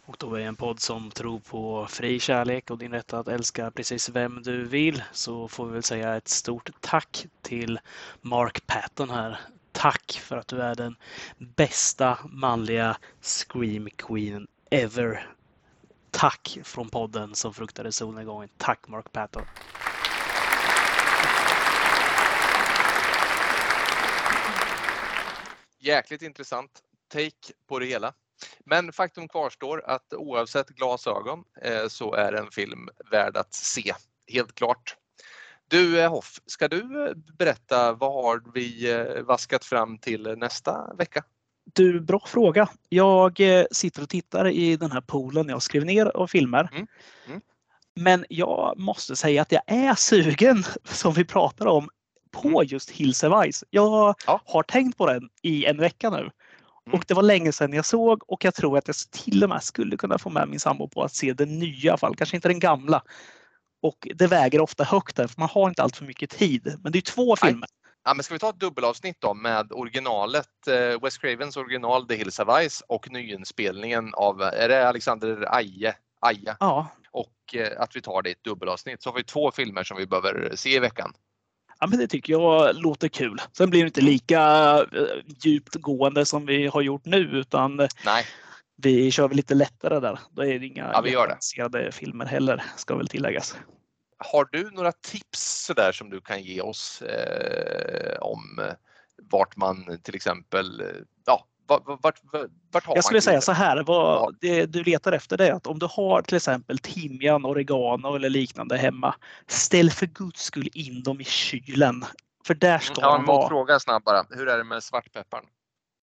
Och 0.04 0.16
då 0.18 0.34
är 0.34 0.40
en 0.40 0.56
podd 0.56 0.80
som 0.80 1.10
tror 1.10 1.38
på 1.40 1.86
fri 1.90 2.20
kärlek 2.20 2.70
och 2.70 2.78
din 2.78 2.92
rätt 2.92 3.12
att 3.12 3.28
älska 3.28 3.70
precis 3.70 4.08
vem 4.08 4.42
du 4.42 4.64
vill 4.64 5.02
så 5.12 5.48
får 5.48 5.66
vi 5.66 5.72
väl 5.72 5.82
säga 5.82 6.16
ett 6.16 6.28
stort 6.28 6.70
tack 6.80 7.26
till 7.42 7.80
Mark 8.20 8.66
Patton 8.66 9.10
här. 9.10 9.40
Tack 9.72 10.20
för 10.22 10.36
att 10.36 10.48
du 10.48 10.62
är 10.62 10.74
den 10.74 10.96
bästa 11.38 12.18
manliga 12.24 12.96
Scream 13.20 13.88
Queen 13.96 14.46
ever. 14.70 15.34
Tack 16.10 16.58
från 16.64 16.88
podden 16.88 17.34
som 17.34 17.54
fruktade 17.54 17.92
solnedgången. 17.92 18.48
Tack 18.56 18.88
Mark 18.88 19.12
Patton. 19.12 19.42
Jäkligt 25.78 26.22
intressant 26.22 26.82
take 27.08 27.52
på 27.66 27.78
det 27.78 27.86
hela. 27.86 28.12
Men 28.66 28.92
faktum 28.92 29.28
kvarstår 29.28 29.82
att 29.86 30.12
oavsett 30.14 30.68
glasögon 30.68 31.44
eh, 31.62 31.88
så 31.88 32.14
är 32.14 32.32
en 32.32 32.50
film 32.50 32.88
värd 33.10 33.36
att 33.36 33.54
se. 33.54 33.92
Helt 34.32 34.54
klart. 34.54 34.96
Du 35.68 36.00
eh, 36.00 36.10
Hoff, 36.10 36.40
ska 36.46 36.68
du 36.68 37.06
eh, 37.08 37.14
berätta 37.38 37.92
vad 37.92 38.12
har 38.12 38.42
vi 38.54 39.22
vaskat 39.26 39.64
fram 39.64 39.98
till 39.98 40.22
nästa 40.36 40.94
vecka? 40.94 41.24
Du, 41.74 42.00
bra 42.00 42.20
fråga. 42.26 42.68
Jag 42.88 43.40
sitter 43.70 44.02
och 44.02 44.08
tittar 44.08 44.48
i 44.48 44.76
den 44.76 44.92
här 44.92 45.00
poolen 45.00 45.48
jag 45.48 45.62
skrev 45.62 45.84
ner 45.84 46.06
av 46.06 46.26
filmer. 46.26 46.68
Mm. 46.72 46.86
Mm. 47.26 47.40
Men 47.94 48.24
jag 48.28 48.74
måste 48.78 49.16
säga 49.16 49.42
att 49.42 49.52
jag 49.52 49.62
är 49.66 49.94
sugen, 49.94 50.64
som 50.84 51.12
vi 51.12 51.24
pratar 51.24 51.66
om, 51.66 51.88
på 52.30 52.48
Mm. 52.48 52.64
just 52.66 52.90
Hills 52.90 53.24
of 53.24 53.44
Ice. 53.52 53.64
Jag 53.70 54.14
Ja. 54.26 54.40
har 54.44 54.62
tänkt 54.62 54.98
på 54.98 55.06
den 55.06 55.28
i 55.42 55.64
en 55.64 55.76
vecka 55.76 56.10
nu. 56.10 56.30
Mm. 56.86 56.98
Och 56.98 57.04
det 57.08 57.14
var 57.14 57.22
länge 57.22 57.52
sedan 57.52 57.72
jag 57.72 57.86
såg 57.86 58.22
och 58.30 58.44
jag 58.44 58.54
tror 58.54 58.78
att 58.78 58.88
jag 58.88 58.96
till 59.10 59.42
och 59.42 59.48
med 59.48 59.62
skulle 59.62 59.96
kunna 59.96 60.18
få 60.18 60.30
med 60.30 60.48
min 60.48 60.60
sambo 60.60 60.88
på 60.88 61.02
att 61.02 61.14
se 61.14 61.32
den 61.32 61.58
nya 61.58 61.86
i 61.86 61.88
alla 61.88 61.98
fall, 61.98 62.16
kanske 62.16 62.36
inte 62.36 62.48
den 62.48 62.58
gamla. 62.58 63.02
Och 63.82 64.08
det 64.14 64.26
väger 64.26 64.60
ofta 64.60 64.84
högt 64.84 65.16
där, 65.16 65.26
för 65.26 65.40
man 65.40 65.48
har 65.48 65.68
inte 65.68 65.82
allt 65.82 65.96
för 65.96 66.04
mycket 66.04 66.30
tid. 66.30 66.78
Men 66.82 66.92
det 66.92 66.98
är 66.98 67.02
två 67.02 67.36
Nej. 67.42 67.50
filmer 67.50 67.68
Ja, 68.04 68.14
men 68.14 68.24
ska 68.24 68.34
vi 68.34 68.38
ta 68.38 68.50
ett 68.50 68.60
dubbelavsnitt 68.60 69.20
då 69.20 69.34
med 69.34 69.72
originalet, 69.72 70.68
eh, 70.68 71.00
Wes 71.02 71.18
Cravens 71.18 71.56
original 71.56 72.06
The 72.06 72.14
Hills 72.14 72.38
Have 72.38 72.60
Eyes 72.60 72.82
och 72.86 73.10
nyinspelningen 73.10 74.14
av, 74.14 74.42
är 74.42 74.68
det 74.68 74.88
Alexander 74.88 75.54
Aje? 75.54 75.94
Aja? 76.20 76.56
Ja, 76.60 76.88
Och 77.10 77.54
eh, 77.54 77.80
att 77.80 77.96
vi 77.96 78.00
tar 78.00 78.22
det 78.22 78.28
i 78.28 78.32
ett 78.32 78.44
dubbelavsnitt. 78.44 79.02
Så 79.02 79.10
har 79.10 79.16
vi 79.16 79.24
två 79.24 79.50
filmer 79.50 79.84
som 79.84 79.96
vi 79.96 80.06
behöver 80.06 80.52
se 80.56 80.76
i 80.76 80.78
veckan. 80.78 81.12
Ja, 81.82 81.86
men 81.88 81.98
det 81.98 82.06
tycker 82.08 82.32
jag 82.32 82.76
låter 82.76 83.08
kul. 83.08 83.38
Sen 83.56 83.70
blir 83.70 83.80
det 83.80 83.86
inte 83.86 84.00
lika 84.00 84.40
eh, 84.92 85.34
djupt 85.44 85.74
gående 85.74 86.24
som 86.26 86.46
vi 86.46 86.66
har 86.66 86.80
gjort 86.82 87.04
nu 87.04 87.18
utan 87.18 87.80
eh, 87.80 87.88
Nej, 88.04 88.24
vi 88.76 89.10
kör 89.10 89.28
väl 89.28 89.36
lite 89.36 89.54
lättare 89.54 90.00
där. 90.00 90.18
Då 90.30 90.42
är 90.44 90.58
det 90.58 90.66
inga 90.66 90.90
Ja, 90.92 91.00
vi 91.00 91.10
gör 91.10 91.38
det. 91.68 91.92
filmer 91.92 92.24
heller, 92.24 92.62
ska 92.76 92.96
väl 92.96 93.08
tilläggas. 93.08 93.56
har 94.18 94.48
du 94.52 94.70
några 94.70 94.92
tips 94.92 95.64
sådär 95.66 95.92
som 95.92 96.10
du 96.10 96.20
kan 96.20 96.42
ge 96.42 96.60
oss 96.60 97.02
eh, 97.02 98.18
om 98.20 98.58
eh, 98.58 98.74
vart 99.30 99.56
man 99.56 99.98
till 100.02 100.14
exempel, 100.14 100.82
vart, 101.78 102.20
vart, 102.72 102.84
har 102.84 102.94
Jag 102.94 103.04
skulle 103.04 103.20
säga 103.20 103.40
så 103.40 103.52
här, 103.52 103.82
vad 103.82 104.36
det 104.40 104.66
du 104.66 104.82
letar 104.84 105.12
efter 105.12 105.36
det 105.36 105.48
är 105.48 105.52
att 105.52 105.66
om 105.66 105.78
du 105.78 105.86
har 105.90 106.22
till 106.22 106.36
exempel 106.36 106.78
timjan, 106.78 107.46
oregano 107.46 108.14
eller 108.14 108.28
liknande 108.30 108.76
hemma, 108.76 109.14
ställ 109.46 109.90
för 109.90 110.06
guds 110.06 110.42
skull 110.42 110.68
in 110.74 111.02
dem 111.02 111.20
i 111.20 111.24
kylen. 111.24 112.04
För 112.46 112.54
där 112.54 112.78
ska 112.78 113.00
Ja, 113.00 113.12
de 113.16 113.24
vara. 113.26 113.40
motfråga 113.40 113.80
snabbt 113.80 114.04
bara. 114.04 114.24
Hur 114.30 114.48
är 114.48 114.58
det 114.58 114.64
med 114.64 114.82
svartpepparn? 114.82 115.44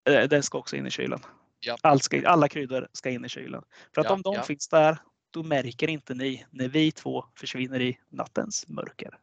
Eh, 0.09 0.23
Den 0.23 0.43
ska 0.43 0.57
också 0.57 0.75
in 0.75 0.87
i 0.87 0.91
kylen. 0.91 1.19
Ja. 1.59 1.77
Allt 1.83 2.03
ska, 2.03 2.29
alla 2.29 2.47
kryddor 2.47 2.87
ska 2.93 3.09
in 3.09 3.25
i 3.25 3.29
kylen. 3.29 3.63
För 3.95 4.01
att 4.01 4.05
Ja, 4.07 4.13
om 4.13 4.21
de 4.21 4.33
ja. 4.35 4.43
finns 4.43 4.67
där, 4.67 4.97
då 5.33 5.43
märker 5.43 5.87
inte 5.89 6.13
ni 6.13 6.45
när 6.51 6.67
vi 6.67 6.91
två 6.91 7.25
försvinner 7.35 7.79
i 7.81 7.97
nattens 8.09 8.65
mörker. 8.67 9.17